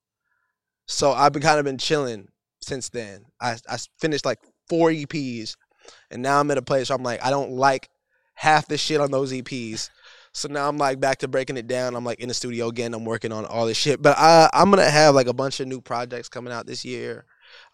so 0.86 1.12
I've 1.12 1.32
been 1.32 1.42
kind 1.42 1.58
of 1.58 1.64
been 1.64 1.78
chilling 1.78 2.28
since 2.60 2.88
then. 2.88 3.26
I 3.40 3.56
I 3.68 3.78
finished 3.98 4.24
like 4.24 4.38
four 4.68 4.90
EPs, 4.90 5.56
and 6.10 6.22
now 6.22 6.40
I'm 6.40 6.50
at 6.50 6.58
a 6.58 6.62
place 6.62 6.90
where 6.90 6.96
I'm 6.96 7.02
like 7.04 7.24
I 7.24 7.30
don't 7.30 7.52
like 7.52 7.88
half 8.34 8.66
the 8.66 8.78
shit 8.78 9.00
on 9.00 9.10
those 9.10 9.32
EPs. 9.32 9.90
So 10.32 10.48
now 10.48 10.68
I'm 10.68 10.78
like 10.78 11.00
back 11.00 11.18
to 11.18 11.28
breaking 11.28 11.56
it 11.56 11.66
down. 11.66 11.94
I'm 11.94 12.04
like 12.04 12.20
in 12.20 12.28
the 12.28 12.34
studio 12.34 12.68
again. 12.68 12.94
I'm 12.94 13.04
working 13.04 13.32
on 13.32 13.44
all 13.44 13.66
this 13.66 13.76
shit. 13.76 14.00
But 14.00 14.16
I 14.16 14.48
I'm 14.52 14.70
gonna 14.70 14.88
have 14.88 15.14
like 15.14 15.26
a 15.26 15.32
bunch 15.32 15.60
of 15.60 15.68
new 15.68 15.80
projects 15.80 16.28
coming 16.28 16.52
out 16.52 16.66
this 16.66 16.84
year. 16.84 17.24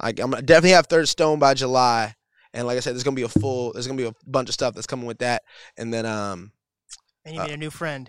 Like 0.03 0.19
I'm 0.19 0.31
gonna 0.31 0.43
definitely 0.43 0.71
have 0.71 0.87
Third 0.87 1.09
Stone 1.09 1.39
by 1.39 1.55
July. 1.55 2.15
And 2.55 2.67
like 2.67 2.79
I 2.79 2.81
said, 2.81 2.95
there's 2.95 3.03
gonna 3.03 3.15
be 3.15 3.23
a 3.23 3.29
full 3.29 3.73
there's 3.73 3.87
gonna 3.87 3.99
be 3.99 4.09
a 4.09 4.15
bunch 4.27 4.49
of 4.49 4.55
stuff 4.55 4.75
that's 4.75 4.87
coming 4.87 5.07
with 5.07 5.19
that. 5.19 5.43
And 5.77 5.93
then 5.93 6.07
um 6.07 6.53
And 7.27 7.35
you 7.35 7.41
Uh, 7.43 7.45
made 7.47 7.55
a 7.55 7.57
new 7.57 7.71
friend, 7.71 8.09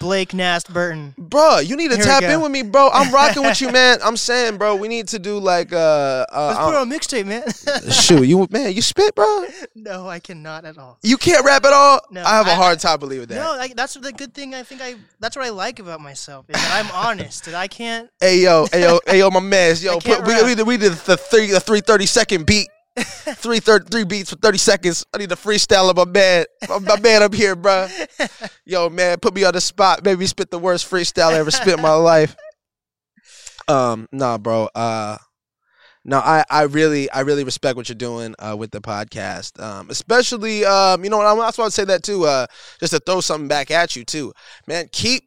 Blake 0.00 0.34
Nast 0.34 0.72
Burton. 0.74 1.14
Bro, 1.16 1.60
you 1.60 1.76
need 1.76 1.92
to 1.92 1.96
Here 1.96 2.04
tap 2.04 2.24
in 2.24 2.40
with 2.40 2.50
me, 2.50 2.62
bro. 2.62 2.90
I'm 2.92 3.14
rocking 3.14 3.44
with 3.44 3.60
you, 3.60 3.70
man. 3.70 3.98
I'm 4.02 4.16
saying, 4.16 4.56
bro, 4.58 4.74
we 4.74 4.88
need 4.88 5.06
to 5.08 5.20
do 5.20 5.38
like 5.38 5.72
uh, 5.72 6.26
Let's 6.28 6.58
uh, 6.58 6.64
put 6.64 6.74
it 6.74 6.78
on 6.80 6.90
a 6.90 6.94
mixtape, 6.94 7.24
man. 7.26 7.44
uh 7.68 7.90
shoot, 7.92 8.24
you 8.26 8.48
man, 8.50 8.72
you 8.72 8.82
spit, 8.82 9.14
bro. 9.14 9.46
no, 9.76 10.08
I 10.08 10.18
cannot 10.18 10.64
at 10.64 10.76
all. 10.76 10.98
You 11.04 11.16
can't 11.16 11.44
rap 11.44 11.64
at 11.64 11.72
all. 11.72 12.00
No, 12.10 12.24
I 12.24 12.30
have 12.30 12.48
a 12.48 12.50
I- 12.50 12.54
hard 12.56 12.80
time 12.80 12.98
believing 12.98 13.26
that. 13.28 13.36
No, 13.36 13.56
like, 13.56 13.76
that's 13.76 13.94
the 13.94 14.10
good 14.12 14.34
thing. 14.34 14.56
I 14.56 14.64
think 14.64 14.80
I 14.82 14.96
that's 15.20 15.36
what 15.36 15.46
I 15.46 15.50
like 15.50 15.78
about 15.78 16.00
myself 16.00 16.46
is 16.50 16.56
that 16.56 16.84
I'm 16.84 16.90
honest. 16.92 17.44
That 17.44 17.54
I 17.54 17.68
can't. 17.68 18.10
Hey 18.20 18.40
yo, 18.42 18.66
hey 18.72 18.82
yo, 18.82 18.98
hey 19.06 19.18
yo, 19.20 19.30
my 19.30 19.38
man, 19.38 19.76
yo, 19.78 20.00
put, 20.00 20.26
we, 20.26 20.42
we 20.42 20.54
did 20.56 20.66
we 20.66 20.76
did 20.78 20.94
the 20.94 21.16
three 21.16 21.52
the 21.52 21.60
three 21.60 21.80
thirty 21.80 22.06
second 22.06 22.44
beat, 22.44 22.66
three 22.96 23.60
thirty 23.60 23.86
three 23.90 24.04
beats 24.04 24.30
for 24.30 24.36
thirty 24.36 24.58
seconds. 24.58 25.04
I 25.14 25.18
need 25.18 25.30
to 25.30 25.36
freestyle 25.36 25.90
of 25.90 25.96
my 25.96 26.04
man, 26.04 26.44
my, 26.68 27.00
man 27.00 27.22
up 27.22 27.34
here, 27.34 27.56
bro. 27.56 27.88
Yo, 28.64 28.88
man, 28.90 29.18
put 29.18 29.34
me 29.34 29.44
on 29.44 29.54
the 29.54 29.60
spot. 29.60 30.04
Maybe 30.04 30.26
spit 30.26 30.50
the 30.50 30.58
worst 30.58 30.90
freestyle 30.90 31.32
I 31.32 31.38
ever 31.38 31.50
spit 31.50 31.76
in 31.76 31.82
my 31.82 31.94
life. 31.94 32.36
Um, 33.68 34.08
nah, 34.12 34.38
bro. 34.38 34.68
Uh, 34.74 35.16
no, 36.04 36.18
I, 36.18 36.44
I 36.50 36.62
really, 36.62 37.08
I 37.10 37.20
really 37.20 37.44
respect 37.44 37.76
what 37.76 37.88
you're 37.88 37.94
doing 37.94 38.34
uh, 38.38 38.56
with 38.58 38.72
the 38.72 38.80
podcast. 38.80 39.60
Um, 39.62 39.88
especially, 39.88 40.64
um, 40.64 41.04
you 41.04 41.10
know, 41.10 41.18
what 41.18 41.26
I'm 41.26 41.38
that's 41.38 41.58
why 41.58 41.64
I'd 41.64 41.72
say 41.72 41.84
that 41.84 42.02
too. 42.02 42.24
Uh, 42.24 42.46
just 42.80 42.92
to 42.92 42.98
throw 42.98 43.20
something 43.20 43.48
back 43.48 43.70
at 43.70 43.94
you 43.96 44.04
too, 44.04 44.32
man. 44.66 44.88
Keep. 44.92 45.24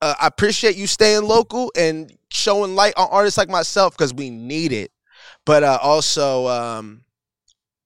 Uh, 0.00 0.14
I 0.20 0.28
appreciate 0.28 0.76
you 0.76 0.86
staying 0.86 1.24
local 1.24 1.72
and 1.76 2.12
showing 2.30 2.76
light 2.76 2.94
on 2.96 3.08
artists 3.10 3.36
like 3.36 3.48
myself 3.48 3.96
because 3.96 4.14
we 4.14 4.30
need 4.30 4.72
it. 4.72 4.92
But 5.48 5.62
uh, 5.62 5.78
also, 5.80 6.46
um, 6.46 7.04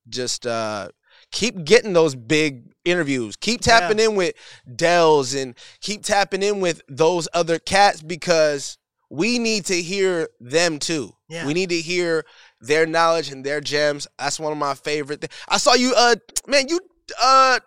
just 0.09 0.49
uh, 0.49 0.89
keep 1.31 1.65
getting 1.65 1.93
those 1.93 2.17
big 2.17 2.73
interviews. 2.85 3.37
Keep 3.37 3.61
tapping 3.61 4.01
in 4.01 4.17
with 4.17 4.35
Dells 4.75 5.33
and 5.35 5.55
keep 5.81 6.03
tapping 6.03 6.43
in 6.43 6.59
with 6.59 6.83
those 6.89 7.29
other 7.33 7.61
cats 7.61 8.03
because 8.03 8.79
we 9.11 9.39
need 9.39 9.67
to 9.67 9.81
hear 9.81 10.29
them 10.41 10.81
too. 10.81 11.13
Yeah. 11.29 11.47
We 11.47 11.55
need 11.55 11.69
to 11.69 11.81
hear 11.81 12.25
their 12.61 12.85
knowledge 12.85 13.31
and 13.31 13.45
their 13.45 13.61
gems. 13.61 14.09
That's 14.19 14.41
one 14.41 14.51
of 14.51 14.59
my 14.59 14.75
favorite 14.75 15.21
things. 15.21 15.33
I 15.49 15.59
saw 15.59 15.75
you, 15.75 15.95
uh, 15.97 16.17
man, 16.49 16.67
you 16.69 16.81
uh, 17.23 17.61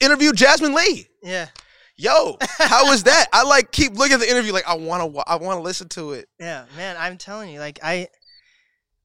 interviewed 0.00 0.36
Jasmin 0.36 0.72
Leigh. 0.72 1.08
Yeah, 1.24 1.48
Yo, 1.96 2.36
how 2.58 2.88
was 2.88 3.02
that? 3.02 3.26
I 3.32 3.42
like 3.42 3.72
keep 3.72 3.94
looking 3.94 4.14
at 4.14 4.20
the 4.20 4.30
interview 4.30 4.52
like 4.52 4.68
I 4.68 4.74
want 4.74 5.14
to, 5.14 5.20
I 5.26 5.34
want 5.34 5.58
to 5.58 5.62
listen 5.62 5.88
to 5.88 6.12
it. 6.12 6.28
yeah, 6.38 6.66
man. 6.76 6.94
I'm 6.96 7.18
telling 7.18 7.50
you, 7.50 7.58
like 7.58 7.80
I, 7.82 8.06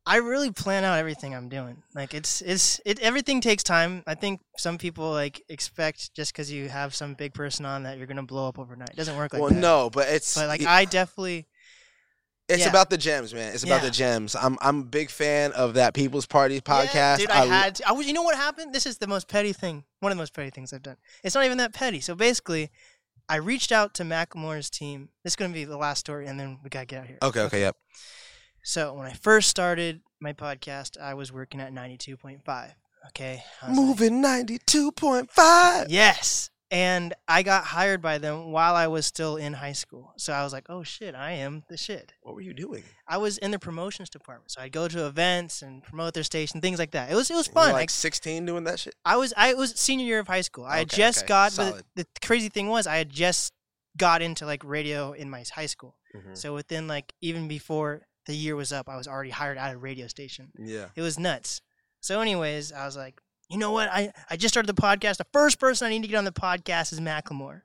I 0.06 0.18
really 0.18 0.52
plan 0.52 0.84
out 0.84 0.98
everything 0.98 1.36
I'm 1.36 1.48
doing. 1.48 1.84
Like 1.94 2.14
it's 2.16 2.42
it's 2.42 2.82
it. 2.86 3.00
Everything 3.00 3.40
takes 3.40 3.62
time. 3.64 4.04
I 4.08 4.16
think 4.16 4.42
some 4.58 4.78
people 4.80 5.12
like 5.12 5.44
expect 5.48 6.14
just 6.16 6.34
because 6.34 6.52
you 6.52 6.70
have 6.70 6.96
some 6.96 7.14
big 7.14 7.34
person 7.36 7.66
on 7.66 7.84
that 7.84 7.98
you're 7.98 8.08
gonna 8.08 8.24
blow 8.24 8.48
up 8.48 8.58
overnight. 8.58 8.90
It 8.90 8.96
doesn't 8.96 9.16
work 9.16 9.34
like 9.34 9.42
well, 9.42 9.52
that. 9.52 9.60
no, 9.60 9.90
but 9.92 10.08
it's 10.10 10.34
But 10.36 10.48
like 10.48 10.62
it- 10.62 10.68
I 10.68 10.86
definitely. 10.86 11.48
It's 12.50 12.64
Yeah. 12.64 12.70
about 12.70 12.90
the 12.90 12.98
gems, 12.98 13.34
man. 13.34 13.54
It's 13.54 13.64
about 13.64 13.82
Yeah. 13.82 13.86
the 13.90 13.92
gems. 13.92 14.36
I'm 14.36 14.58
I'm 14.60 14.80
a 14.80 14.84
big 14.84 15.10
fan 15.12 15.52
of 15.54 15.76
that 15.76 15.94
People's 15.94 16.26
Party 16.26 16.60
podcast. 16.60 16.94
Yeah, 16.96 17.18
dude, 17.18 17.30
I, 17.30 17.44
lo- 17.44 17.50
had. 17.50 17.76
To, 17.76 17.88
I 17.90 17.92
was. 17.94 18.08
You 18.08 18.14
know 18.14 18.24
what 18.24 18.36
happened? 18.36 18.74
This 18.74 18.86
is 18.88 18.98
the 18.98 19.08
most 19.08 19.28
petty 19.28 19.54
thing. 19.54 19.86
One 20.00 20.12
of 20.12 20.18
the 20.18 20.22
most 20.22 20.34
petty 20.34 20.50
things 20.50 20.74
I've 20.74 20.82
done. 20.84 20.98
It's 21.24 21.36
not 21.36 21.46
even 21.46 21.60
that 21.60 21.74
petty. 21.74 22.02
So 22.02 22.14
basically, 22.16 22.70
I 23.30 23.36
reached 23.38 23.72
out 23.72 23.94
to 23.96 24.04
Macklemore's 24.04 24.70
team. 24.72 25.10
This 25.24 25.34
is 25.34 25.36
gonna 25.38 25.54
be 25.54 25.64
the 25.64 25.78
last 25.78 26.00
story, 26.00 26.26
and 26.28 26.38
then 26.40 26.60
we 26.64 26.70
gotta 26.72 26.88
get 26.88 27.02
out 27.02 27.08
here. 27.08 27.20
Okay, 27.22 27.42
okay, 27.42 27.60
yep. 27.62 27.78
So 28.64 28.94
when 28.94 29.06
I 29.08 29.14
first 29.14 29.50
started 29.50 30.02
my 30.20 30.34
podcast, 30.34 31.00
I 31.00 31.14
was 31.14 31.32
working 31.32 31.60
at 31.60 31.74
ninety 31.74 31.98
two 31.98 32.18
point 32.18 32.44
five. 32.46 32.74
Okay. 33.08 33.44
I 33.62 33.70
was 33.70 33.78
like, 33.78 33.86
Moving 33.88 34.22
ninety 34.22 34.60
two 34.66 34.92
point 34.92 35.32
five. 35.32 35.90
Yes. 35.90 36.50
And 36.74 37.14
I 37.28 37.44
got 37.44 37.66
hired 37.66 38.02
by 38.02 38.18
them 38.18 38.54
while 38.54 38.76
I 38.76 38.88
was 38.88 39.06
still 39.06 39.36
in 39.36 39.52
high 39.52 39.74
school. 39.74 40.14
So 40.18 40.32
I 40.32 40.42
was 40.44 40.54
like, 40.54 40.68
oh 40.70 40.84
shit, 40.84 41.16
I 41.16 41.32
am 41.34 41.64
the 41.68 41.76
shit. 41.76 42.14
What 42.22 42.34
were 42.34 42.40
you 42.40 42.54
doing? 42.54 42.84
I 43.06 43.18
was 43.18 43.38
in 43.40 43.52
the 43.52 43.60
promotions 43.60 44.10
department. 44.10 44.52
So 44.52 44.62
I'd 44.62 44.72
go 44.72 44.88
to 44.88 45.06
events 45.06 45.64
and 45.64 45.84
promote 45.84 46.14
their 46.14 46.24
station, 46.24 46.62
things 46.62 46.80
like 46.80 46.92
that. 46.92 47.12
It 47.12 47.16
was 47.16 47.30
it 47.30 47.36
was 47.36 47.48
You 47.48 47.52
were 47.56 47.62
fun. 47.62 47.72
like 47.74 47.82
Like, 47.82 47.90
sixteen 47.90 48.46
doing 48.46 48.64
that 48.66 48.80
shit. 48.80 48.96
I 49.04 49.18
was 49.18 49.34
I 49.36 49.54
was 49.56 49.72
senior 49.78 50.06
year 50.06 50.20
of 50.20 50.28
high 50.28 50.42
school. 50.42 50.64
I 50.64 50.78
had 50.78 50.88
Okay, 50.88 50.98
just 50.98 51.20
okay, 51.24 51.28
got 51.28 51.52
solid. 51.52 51.84
the 51.96 52.06
crazy 52.24 52.48
thing 52.48 52.70
was 52.70 52.88
I 52.88 52.96
had 52.98 53.10
just 53.10 53.52
got 53.98 54.22
into 54.22 54.46
like 54.46 54.64
radio 54.64 55.12
in 55.12 55.30
my 55.30 55.44
high 55.54 55.66
school. 55.66 55.98
Mhm. 56.16 56.38
So 56.38 56.54
within 56.54 56.88
like 56.88 57.12
even 57.20 57.50
before 57.50 58.04
the 58.26 58.36
year 58.36 58.56
was 58.56 58.72
up, 58.72 58.88
I 58.90 58.98
was 58.98 59.08
already 59.08 59.30
hired 59.32 59.58
at 59.58 59.74
a 59.74 59.78
radio 59.78 60.08
station. 60.08 60.52
Yeah. 60.58 60.88
It 60.96 61.02
was 61.02 61.18
nuts. 61.18 61.62
So, 62.02 62.22
anyways, 62.22 62.72
I 62.72 62.86
was 62.86 62.98
like, 62.98 63.20
you 63.50 63.58
know 63.58 63.72
what? 63.72 63.90
I, 63.92 64.12
I 64.30 64.38
just 64.38 64.54
started 64.54 64.74
the 64.74 64.82
podcast. 64.82 65.18
The 65.18 65.28
first 65.34 65.60
person 65.60 65.88
I 65.88 65.90
need 65.90 66.02
to 66.04 66.08
get 66.08 66.18
on 66.18 66.26
the 66.26 66.32
podcast 66.32 66.94
is 66.94 67.00
Macklemore. 67.00 67.62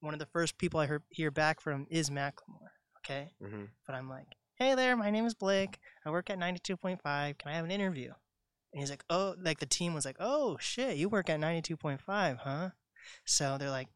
One 0.00 0.14
of 0.14 0.20
the 0.20 0.26
first 0.26 0.58
people 0.58 0.80
I 0.80 0.86
hear, 0.86 1.02
hear 1.10 1.30
back 1.30 1.60
from 1.60 1.86
is 1.90 2.10
Macklemore. 2.10 2.70
Okay. 3.04 3.30
hmm 3.42 3.64
But 3.86 3.94
I'm 3.94 4.08
like, 4.08 4.26
hey 4.56 4.74
there, 4.74 4.96
my 4.96 5.10
name 5.10 5.26
is 5.26 5.34
Blake. 5.34 5.78
I 6.04 6.10
work 6.10 6.30
at 6.30 6.38
92.5. 6.38 6.98
Can 7.02 7.50
I 7.50 7.54
have 7.54 7.64
an 7.64 7.70
interview? 7.70 8.12
And 8.72 8.80
he's 8.80 8.90
like, 8.90 9.04
oh, 9.10 9.34
like 9.40 9.58
the 9.58 9.66
team 9.66 9.94
was 9.94 10.04
like, 10.04 10.16
oh 10.20 10.56
shit, 10.60 10.96
you 10.96 11.08
work 11.08 11.30
at 11.30 11.40
92.5, 11.40 12.38
huh? 12.38 12.70
So 13.24 13.56
they're 13.58 13.70
like, 13.70 13.88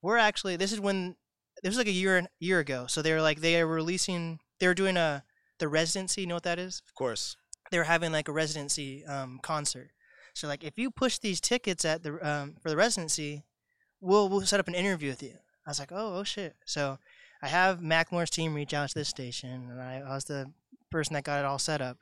we're 0.00 0.16
actually, 0.16 0.56
this 0.56 0.72
is 0.72 0.80
when, 0.80 1.16
this 1.62 1.70
was 1.70 1.78
like 1.78 1.86
a 1.86 1.92
year, 1.92 2.26
year 2.40 2.58
ago. 2.60 2.86
So 2.88 3.02
they 3.02 3.12
were 3.12 3.20
like, 3.20 3.40
they 3.40 3.60
are 3.60 3.66
releasing, 3.66 4.38
they 4.62 4.68
were 4.68 4.74
doing 4.74 4.96
a, 4.96 5.24
the 5.58 5.66
residency. 5.66 6.20
You 6.20 6.28
know 6.28 6.36
what 6.36 6.44
that 6.44 6.60
is? 6.60 6.82
Of 6.86 6.94
course. 6.94 7.36
they 7.72 7.78
were 7.78 7.84
having 7.84 8.12
like 8.12 8.28
a 8.28 8.32
residency 8.32 9.04
um, 9.06 9.40
concert. 9.42 9.90
So 10.34 10.46
like, 10.46 10.62
if 10.62 10.78
you 10.78 10.88
push 10.92 11.18
these 11.18 11.40
tickets 11.40 11.84
at 11.84 12.04
the 12.04 12.12
um, 12.26 12.54
for 12.62 12.70
the 12.70 12.76
residency, 12.76 13.42
we'll 14.00 14.28
we'll 14.28 14.42
set 14.42 14.60
up 14.60 14.68
an 14.68 14.76
interview 14.76 15.10
with 15.10 15.20
you. 15.20 15.34
I 15.66 15.70
was 15.70 15.80
like, 15.80 15.90
oh 15.90 16.18
oh 16.18 16.22
shit. 16.22 16.54
So 16.64 16.98
I 17.42 17.48
have 17.48 17.80
Macklemore's 17.80 18.30
team 18.30 18.54
reach 18.54 18.72
out 18.72 18.88
to 18.90 18.94
this 18.94 19.08
station, 19.08 19.66
and 19.68 19.80
I, 19.82 19.96
I 20.06 20.14
was 20.14 20.26
the 20.26 20.52
person 20.92 21.14
that 21.14 21.24
got 21.24 21.40
it 21.40 21.44
all 21.44 21.58
set 21.58 21.80
up. 21.80 21.98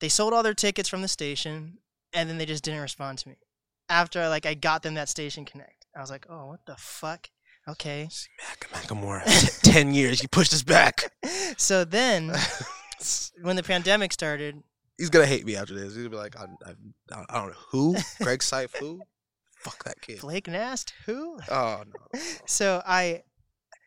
They 0.00 0.08
sold 0.08 0.32
all 0.32 0.42
their 0.42 0.54
tickets 0.54 0.88
from 0.88 1.02
the 1.02 1.08
station, 1.08 1.78
and 2.14 2.30
then 2.30 2.38
they 2.38 2.46
just 2.46 2.64
didn't 2.64 2.80
respond 2.80 3.18
to 3.18 3.28
me. 3.28 3.36
After 3.90 4.26
like 4.30 4.46
I 4.46 4.54
got 4.54 4.82
them 4.82 4.94
that 4.94 5.10
station 5.10 5.44
connect, 5.44 5.84
I 5.94 6.00
was 6.00 6.10
like, 6.10 6.24
oh 6.30 6.46
what 6.46 6.64
the 6.66 6.76
fuck. 6.78 7.28
Okay. 7.68 8.08
Mac 8.38 8.68
Macklemore. 8.70 9.24
T- 9.62 9.70
Ten 9.70 9.92
years. 9.92 10.22
You 10.22 10.28
pushed 10.28 10.52
us 10.52 10.62
back. 10.62 11.12
So 11.56 11.84
then, 11.84 12.32
when 13.42 13.56
the 13.56 13.64
pandemic 13.64 14.12
started, 14.12 14.62
He's 14.96 15.10
gonna 15.10 15.26
hate 15.26 15.44
me 15.44 15.56
after 15.56 15.74
this. 15.74 15.94
He's 15.94 15.96
gonna 15.96 16.10
be 16.10 16.16
like, 16.16 16.36
I, 16.36 16.44
I, 16.64 17.22
I 17.30 17.38
don't 17.40 17.48
know 17.48 17.58
who. 17.70 17.96
Greg 18.22 18.40
Seif, 18.40 18.76
who? 18.76 19.00
Fuck 19.58 19.82
that 19.84 20.00
kid. 20.00 20.20
Blake 20.20 20.46
Nast, 20.46 20.92
who? 21.06 21.38
Oh 21.50 21.82
no. 21.86 22.20
so 22.46 22.80
I 22.86 23.22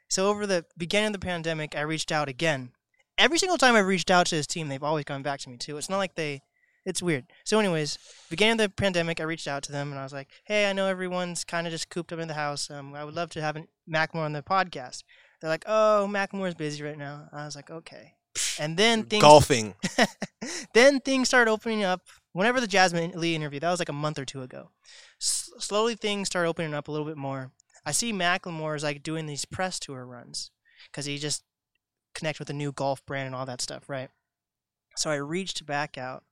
so 0.10 0.28
over 0.28 0.46
the 0.46 0.66
beginning 0.78 1.08
of 1.08 1.14
the 1.14 1.20
pandemic 1.20 1.76
I 1.76 1.82
reached 1.82 2.12
out 2.12 2.28
again. 2.28 2.72
Every 3.18 3.38
single 3.38 3.58
time 3.58 3.76
I've 3.76 3.86
reached 3.88 4.12
out 4.12 4.26
to 4.28 4.36
his 4.36 4.48
team, 4.48 4.68
they've 4.68 4.84
always 4.84 5.06
gone 5.06 5.24
back 5.24 5.40
to 5.42 5.50
me 5.50 5.58
too. 5.58 5.78
It's 5.78 5.90
not 5.90 5.98
like 5.98 6.16
they 6.16 6.42
it's 6.86 7.02
weird. 7.02 7.26
So 7.44 7.60
anyways, 7.60 7.98
beginning 8.30 8.54
of 8.54 8.58
the 8.60 8.70
pandemic 8.70 9.20
I 9.20 9.24
reached 9.24 9.48
out 9.48 9.64
to 9.64 9.72
them 9.72 9.92
and 9.92 10.00
I 10.00 10.04
was 10.04 10.14
like, 10.14 10.30
Hey, 10.46 10.70
I 10.70 10.74
know 10.74 10.88
everyone's 10.88 11.44
kinda 11.44 11.70
just 11.70 11.90
cooped 11.90 12.12
up 12.12 12.20
in 12.20 12.28
the 12.28 12.34
house. 12.34 12.70
Um 12.70 12.94
I 12.96 13.04
would 13.04 13.16
love 13.16 13.30
to 13.32 13.42
have 13.42 13.56
an 13.56 13.68
Macklemore 13.90 14.26
on 14.26 14.34
the 14.34 14.42
podcast. 14.42 15.04
They're 15.40 15.50
like, 15.50 15.66
Oh, 15.68 16.08
Macklemore's 16.10 16.56
busy 16.56 16.84
right 16.84 16.98
now. 16.98 17.28
I 17.32 17.46
was 17.46 17.56
like, 17.56 17.70
Okay. 17.70 18.14
And 18.60 18.78
then 18.78 19.04
things 19.04 19.22
Golfing. 19.22 19.76
then 20.74 21.00
things 21.02 21.28
started 21.28 21.52
opening 21.52 21.84
up. 21.84 22.02
Whenever 22.34 22.62
the 22.62 22.68
Jasmin 22.68 23.12
Leigh 23.12 23.36
interview, 23.36 23.60
that 23.60 23.70
was 23.70 23.80
like 23.80 23.90
a 23.90 23.94
month 23.94 24.18
or 24.18 24.26
two 24.26 24.42
ago. 24.42 24.70
S- 25.22 25.52
slowly, 25.60 25.96
things 25.96 26.28
started 26.28 26.48
opening 26.48 26.74
up 26.74 26.88
a 26.88 26.92
little 26.92 27.06
bit 27.06 27.18
more. 27.18 27.52
I 27.86 27.92
see 27.92 28.14
Macklemore 28.14 28.76
is 28.76 28.84
like 28.84 29.04
doing 29.04 29.26
these 29.26 29.44
press 29.44 29.80
tour 29.80 30.06
runs 30.06 30.52
because 30.86 31.06
he 31.06 31.18
just 31.18 31.44
connect 32.14 32.40
with 32.40 32.50
a 32.50 32.54
new 32.54 32.72
golf 32.72 33.06
brand 33.06 33.28
and 33.28 33.36
all 33.36 33.46
that 33.46 33.62
stuff, 33.62 33.90
right? 33.90 34.10
So 34.96 35.10
I 35.10 35.16
reached 35.16 35.66
back 35.66 35.98
out 35.98 36.24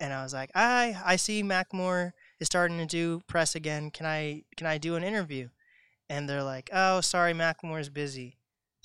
and 0.00 0.12
I 0.12 0.22
was 0.22 0.32
like, 0.32 0.50
I 0.54 0.96
I 1.04 1.16
see 1.16 1.42
Macklemore 1.42 2.12
is 2.40 2.46
starting 2.46 2.78
to 2.78 2.86
do 2.86 3.20
press 3.26 3.54
again. 3.54 3.90
Can 3.90 4.06
I 4.06 4.42
can 4.56 4.66
I 4.66 4.78
do 4.78 4.96
an 4.96 5.04
interview? 5.04 5.48
And 6.10 6.28
they're 6.28 6.42
like, 6.42 6.70
Oh, 6.72 7.00
sorry, 7.00 7.32
Macklemore 7.32 7.80
is 7.80 7.88
busy. 7.88 8.38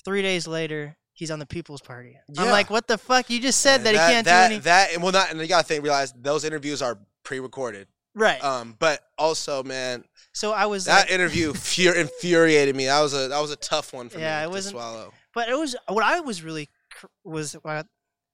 Three 0.05 0.21
days 0.21 0.47
later, 0.47 0.95
he's 1.13 1.29
on 1.31 1.39
the 1.39 1.45
People's 1.45 1.81
Party. 1.81 2.17
I'm 2.37 2.49
like, 2.49 2.69
what 2.69 2.87
the 2.87 2.97
fuck? 2.97 3.29
You 3.29 3.39
just 3.41 3.59
said 3.59 3.83
that, 3.83 3.91
he 3.93 3.97
can't 3.97 4.25
that, 4.25 4.47
do 4.47 4.53
any. 4.53 4.61
That 4.63 4.93
and 4.93 5.03
well, 5.03 5.11
not 5.11 5.29
and 5.31 5.39
you 5.41 5.47
gotta 5.47 5.67
think 5.67 5.83
realize 5.83 6.13
those 6.13 6.43
interviews 6.45 6.81
are 6.81 6.97
pre-recorded. 7.23 7.87
right. 8.15 8.41
Um, 8.43 8.75
but 8.79 9.01
also, 9.17 9.61
man, 9.63 10.05
so 10.33 10.51
I 10.53 10.65
was 10.67 10.85
that 10.85 11.01
like, 11.01 11.11
interview 11.11 11.53
fur- 11.53 11.95
infuriated 11.95 12.75
me. 12.75 12.85
That 12.85 13.01
was 13.01 13.13
a 13.13 13.27
that 13.27 13.39
was 13.41 13.51
a 13.51 13.57
tough 13.57 13.93
one 13.93 14.07
for 14.09 14.19
Yeah, 14.19 14.45
me 14.47 14.51
it 14.51 14.55
to 14.55 14.61
swallow. 14.61 15.13
but 15.33 15.49
it 15.49 15.55
was 15.57 15.75
what 15.89 16.03
I 16.03 16.21
was 16.21 16.41
really 16.41 16.69
cr- 16.91 17.07
was 17.25 17.53
what 17.61 17.85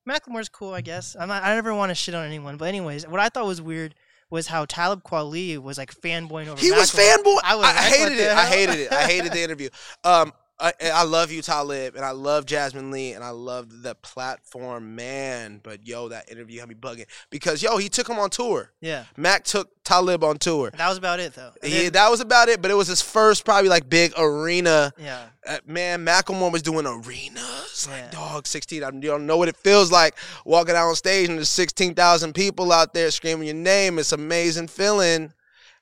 Macklemore's 0.08 0.50
cool, 0.50 0.74
I 0.74 0.82
guess. 0.82 1.16
I'm 1.20 1.28
not, 1.28 1.44
I 1.44 1.56
never 1.56 1.74
want 1.74 1.90
to 1.90 1.96
shit 1.96 2.14
on 2.14 2.26
anyone, 2.26 2.58
but 2.58 2.68
anyways, 2.68 3.08
what 3.08 3.20
I 3.20 3.30
thought 3.30 3.46
was 3.46 3.62
weird 3.62 3.96
was 4.30 4.48
how 4.48 4.66
Talib 4.66 5.04
Kweli 5.04 5.58
was 5.58 5.78
like 5.78 5.94
fanboying 5.94 6.48
over. 6.48 6.60
He 6.60 6.72
was 6.72 6.92
Macklemore. 6.92 7.18
fanboy. 7.18 7.38
I 7.44 7.52
I, 7.52 7.56
was 7.56 7.64
like, 7.64 7.76
hated 7.76 8.20
it. 8.20 8.32
I 8.32 8.46
hated 8.46 8.80
it. 8.80 8.92
I 8.92 9.04
hated 9.04 9.32
the 9.32 9.44
interview. 9.44 9.70
Um, 10.04 10.34
I, 10.58 10.72
I 10.94 11.04
love 11.04 11.32
you, 11.34 11.42
Talib, 11.42 11.96
and 11.96 12.06
I 12.06 12.12
love 12.12 12.46
Jasmin 12.46 12.90
Leigh, 12.90 13.12
and 13.12 13.24
I 13.24 13.32
love 13.32 13.82
the 13.84 13.94
platform, 13.96 14.96
man. 14.96 15.60
But 15.62 15.86
yo, 15.86 16.08
that 16.10 16.32
interview 16.32 16.62
had 16.62 16.70
me 16.70 16.76
bugging 16.76 17.06
because 17.30 17.62
yo, 17.62 17.76
he 17.78 17.90
took 17.90 18.08
him 18.10 18.18
on 18.20 18.30
tour. 18.30 18.72
Yeah, 18.80 19.04
Mac 19.18 19.44
took 19.44 19.70
Talib 19.84 20.24
on 20.24 20.38
tour. 20.38 20.72
that 20.78 20.88
was 20.90 20.98
about 20.98 21.20
it 21.20 21.34
though. 21.34 21.52
And 21.62 21.72
Yeah, 21.72 21.82
then- 21.84 21.92
that 21.94 22.10
was 22.10 22.22
about 22.22 22.48
it. 22.50 22.62
But 22.62 22.72
it 22.72 22.76
was 22.76 22.88
his 22.88 23.02
first, 23.02 23.44
probably 23.46 23.70
like 23.70 23.90
big 23.90 24.14
arena. 24.18 24.94
yeah. 24.98 25.26
Uh, 25.48 25.58
man, 25.68 26.04
Macklemore 26.06 26.52
was 26.52 26.64
doing 26.64 26.88
arenas. 26.88 27.88
Like, 27.90 28.06
Yeah. 28.06 28.12
dog, 28.12 28.48
16. 28.48 28.84
I, 28.84 28.88
you 28.92 29.02
don't 29.02 29.26
know 29.28 29.38
what 29.38 29.48
it 29.48 29.58
feels 29.58 29.92
like 29.92 30.16
walking 30.46 30.76
out 30.76 30.88
on 30.88 30.96
stage 30.96 31.30
and 31.30 31.38
there's 31.38 31.50
16,000 31.50 32.34
people 32.34 32.72
out 32.72 32.94
there 32.94 33.12
screaming 33.12 33.46
your 33.48 33.56
name. 33.56 34.00
It's 34.00 34.12
amazing 34.12 34.70
feeling. 34.70 35.34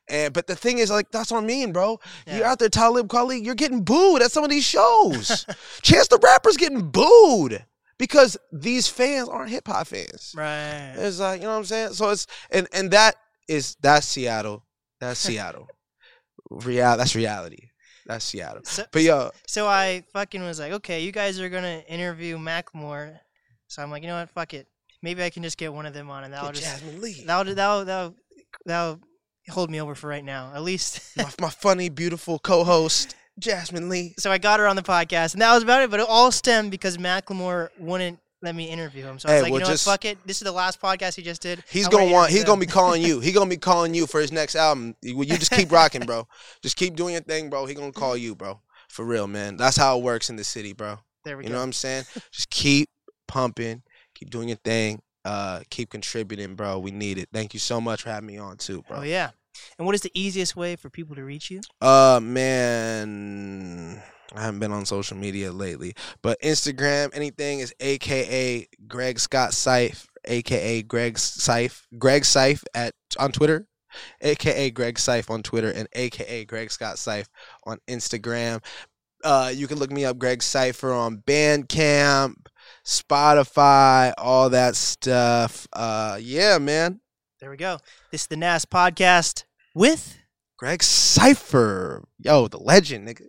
And 0.09 0.33
but 0.33 0.47
the 0.47 0.55
thing 0.55 0.79
is, 0.79 0.91
like, 0.91 1.11
that's 1.11 1.31
what 1.31 1.43
I 1.43 1.45
mean, 1.45 1.71
bro. 1.71 1.99
You're 2.27 2.45
out 2.45 2.59
there, 2.59 2.69
Talib 2.69 3.07
Kweli, 3.07 3.43
you're 3.43 3.55
getting 3.55 3.83
booed 3.83 4.21
at 4.21 4.31
some 4.31 4.43
of 4.43 4.49
these 4.49 4.65
shows. 4.65 5.45
Chance 5.81 6.09
the 6.09 6.19
Rapper's 6.21 6.57
getting 6.57 6.89
booed 6.89 7.65
because 7.97 8.37
these 8.51 8.87
fans 8.87 9.29
aren't 9.29 9.49
hip 9.49 9.67
hop 9.67 9.87
fans. 9.87 10.33
Right. 10.35 10.93
It's 10.97 11.19
like, 11.19 11.39
you 11.39 11.47
know 11.47 11.53
what 11.53 11.59
I'm 11.59 11.65
saying? 11.65 11.93
So 11.93 12.09
it's 12.09 12.27
and 12.51 12.67
and 12.73 12.91
that 12.91 13.15
is 13.47 13.75
that's 13.81 14.05
Seattle. 14.07 14.65
That's 14.99 15.19
Seattle. 15.27 15.69
Real 16.49 16.97
that's 16.97 17.15
reality. 17.15 17.69
That's 18.05 18.25
Seattle. 18.25 18.63
So, 18.65 18.83
But 18.91 19.03
yo, 19.03 19.31
so 19.47 19.67
I 19.67 20.03
fucking 20.11 20.43
was 20.43 20.59
like, 20.59 20.73
okay, 20.73 21.01
you 21.01 21.13
guys 21.13 21.39
are 21.39 21.47
gonna 21.49 21.81
interview 21.87 22.37
Macklemore, 22.37 23.17
so 23.67 23.81
I'm 23.81 23.89
like, 23.89 24.03
you 24.03 24.09
know 24.09 24.19
what, 24.19 24.29
fuck 24.31 24.53
it. 24.53 24.67
Maybe 25.01 25.23
I 25.23 25.29
can 25.29 25.43
just 25.43 25.57
get 25.57 25.73
one 25.73 25.85
of 25.85 25.93
them 25.93 26.09
on, 26.09 26.25
and 26.25 26.33
that'll 26.33 26.51
just 26.51 26.63
Jasmin 26.63 27.01
Leigh. 27.01 27.23
that'll 27.25 27.55
that'll 27.55 27.85
that'll, 27.85 28.15
that'll 28.65 28.99
hold 29.49 29.69
me 29.69 29.81
over 29.81 29.95
for 29.95 30.07
right 30.07 30.23
now, 30.23 30.51
at 30.55 30.61
least. 30.63 31.01
my, 31.17 31.29
my 31.39 31.49
funny, 31.49 31.89
beautiful 31.89 32.39
co-host, 32.39 33.15
Jasmin 33.39 33.89
Leigh. 33.89 34.13
so 34.17 34.31
I 34.31 34.37
got 34.37 34.59
her 34.59 34.67
on 34.67 34.75
the 34.75 34.81
podcast, 34.83 35.33
and 35.33 35.41
that 35.41 35.53
was 35.53 35.63
about 35.63 35.81
it. 35.83 35.89
But 35.91 35.99
it 35.99 36.05
all 36.09 36.31
stemmed 36.31 36.71
because 36.71 36.97
Macklemore 36.97 37.69
wouldn't 37.79 38.19
let 38.41 38.55
me 38.55 38.65
interview 38.69 39.05
him. 39.05 39.19
So 39.19 39.29
I 39.29 39.31
was 39.33 39.37
Hey, 39.39 39.43
like, 39.43 39.51
well, 39.53 39.59
you 39.61 39.65
know 39.65 39.71
just- 39.71 39.87
what, 39.87 39.93
fuck 39.93 40.05
it. 40.05 40.17
This 40.25 40.37
is 40.37 40.43
the 40.43 40.51
last 40.51 40.81
podcast 40.81 41.15
he 41.15 41.21
just 41.21 41.41
did. 41.41 41.63
He's 41.69 41.87
I 41.87 41.91
gonna 41.91 42.11
wanna. 42.11 42.31
He's 42.31 42.43
gonna 42.43 42.59
be 42.59 42.65
calling 42.67 43.01
you. 43.01 43.19
He's 43.21 43.33
gonna 43.33 43.49
be 43.49 43.57
calling 43.57 43.93
you 43.93 44.05
for 44.07 44.19
his 44.21 44.31
next 44.31 44.55
album. 44.55 44.95
You 45.01 45.17
you 45.23 45.37
just 45.37 45.51
keep 45.51 45.71
rocking, 45.71 46.01
bro. 46.01 46.27
Just 46.61 46.75
keep 46.75 46.95
doing 46.95 47.13
your 47.13 47.23
thing, 47.23 47.49
bro. 47.49 47.65
He 47.65 47.73
gonna 47.73 47.91
call 47.91 48.15
you, 48.17 48.35
bro. 48.35 48.59
For 48.89 49.03
real, 49.05 49.27
man. 49.27 49.57
That's 49.57 49.77
how 49.77 49.97
it 49.97 50.03
works 50.03 50.29
in 50.29 50.35
the 50.35 50.43
city, 50.43 50.73
bro. 50.73 50.99
There 51.25 51.37
we 51.37 51.43
You 51.45 51.49
go. 51.49 51.53
know 51.53 51.59
what 51.59 51.65
I'm 51.65 51.73
saying? 51.73 52.03
Just 52.31 52.49
keep 52.49 52.89
pumping. 53.27 53.81
Keep 54.13 54.29
doing 54.29 54.49
your 54.49 54.57
thing. 54.57 55.01
Uh, 55.25 55.61
keep 55.69 55.89
contributing, 55.89 56.55
bro. 56.55 56.79
We 56.79 56.91
need 56.91 57.17
it. 57.17 57.29
Thank 57.31 57.53
you 57.53 57.59
so 57.59 57.79
much 57.79 58.03
for 58.03 58.09
having 58.09 58.27
me 58.27 58.37
on 58.37 58.57
too, 58.57 58.83
bro. 58.87 58.97
oh 58.97 59.01
yeah. 59.03 59.29
And 59.77 59.85
what 59.85 59.93
is 59.95 60.01
the 60.01 60.11
easiest 60.15 60.55
way 60.55 60.75
for 60.75 60.89
people 60.89 61.15
to 61.15 61.23
reach 61.23 61.51
you? 61.51 61.61
Uh 61.79 62.19
man, 62.21 64.01
I 64.35 64.41
haven't 64.41 64.59
been 64.59 64.71
on 64.71 64.85
social 64.85 65.15
media 65.17 65.51
lately, 65.51 65.93
but 66.21 66.41
Instagram, 66.41 67.11
anything 67.13 67.59
is 67.59 67.73
AKA 67.79 68.67
Greg 68.87 69.19
Scott 69.19 69.51
Seif, 69.51 70.07
AKA 70.25 70.81
Greg 70.83 71.15
Seif, 71.15 71.83
Greg 71.99 72.23
Seif 72.23 72.63
at 72.73 72.93
on 73.19 73.31
Twitter, 73.31 73.67
AKA 74.21 74.71
Greg 74.71 74.95
Seif 74.95 75.29
on 75.29 75.43
Twitter, 75.43 75.69
and 75.69 75.87
AKA 75.93 76.45
Greg 76.45 76.71
Scott 76.71 76.95
Seif 76.95 77.27
on 77.65 77.77
Instagram. 77.87 78.63
Uh, 79.23 79.51
you 79.53 79.67
can 79.67 79.79
look 79.79 79.91
me 79.91 80.03
up, 80.03 80.17
Greg 80.17 80.43
Cipher, 80.43 80.91
on 80.91 81.17
Bandcamp, 81.17 82.47
Spotify, 82.85 84.13
all 84.17 84.49
that 84.49 84.75
stuff. 84.75 85.67
Uh, 85.71 86.17
yeah, 86.21 86.57
man, 86.57 86.99
There 87.39 87.49
we 87.49 87.57
go. 87.57 87.77
This 88.11 88.21
is 88.21 88.27
the 88.27 88.35
NAS 88.37 88.65
podcast 88.65 89.45
with 89.73 90.17
Greg 90.57 90.83
Cipher, 90.83 92.03
yo, 92.19 92.47
the 92.47 92.57
legend, 92.59 93.07
nigga. 93.07 93.27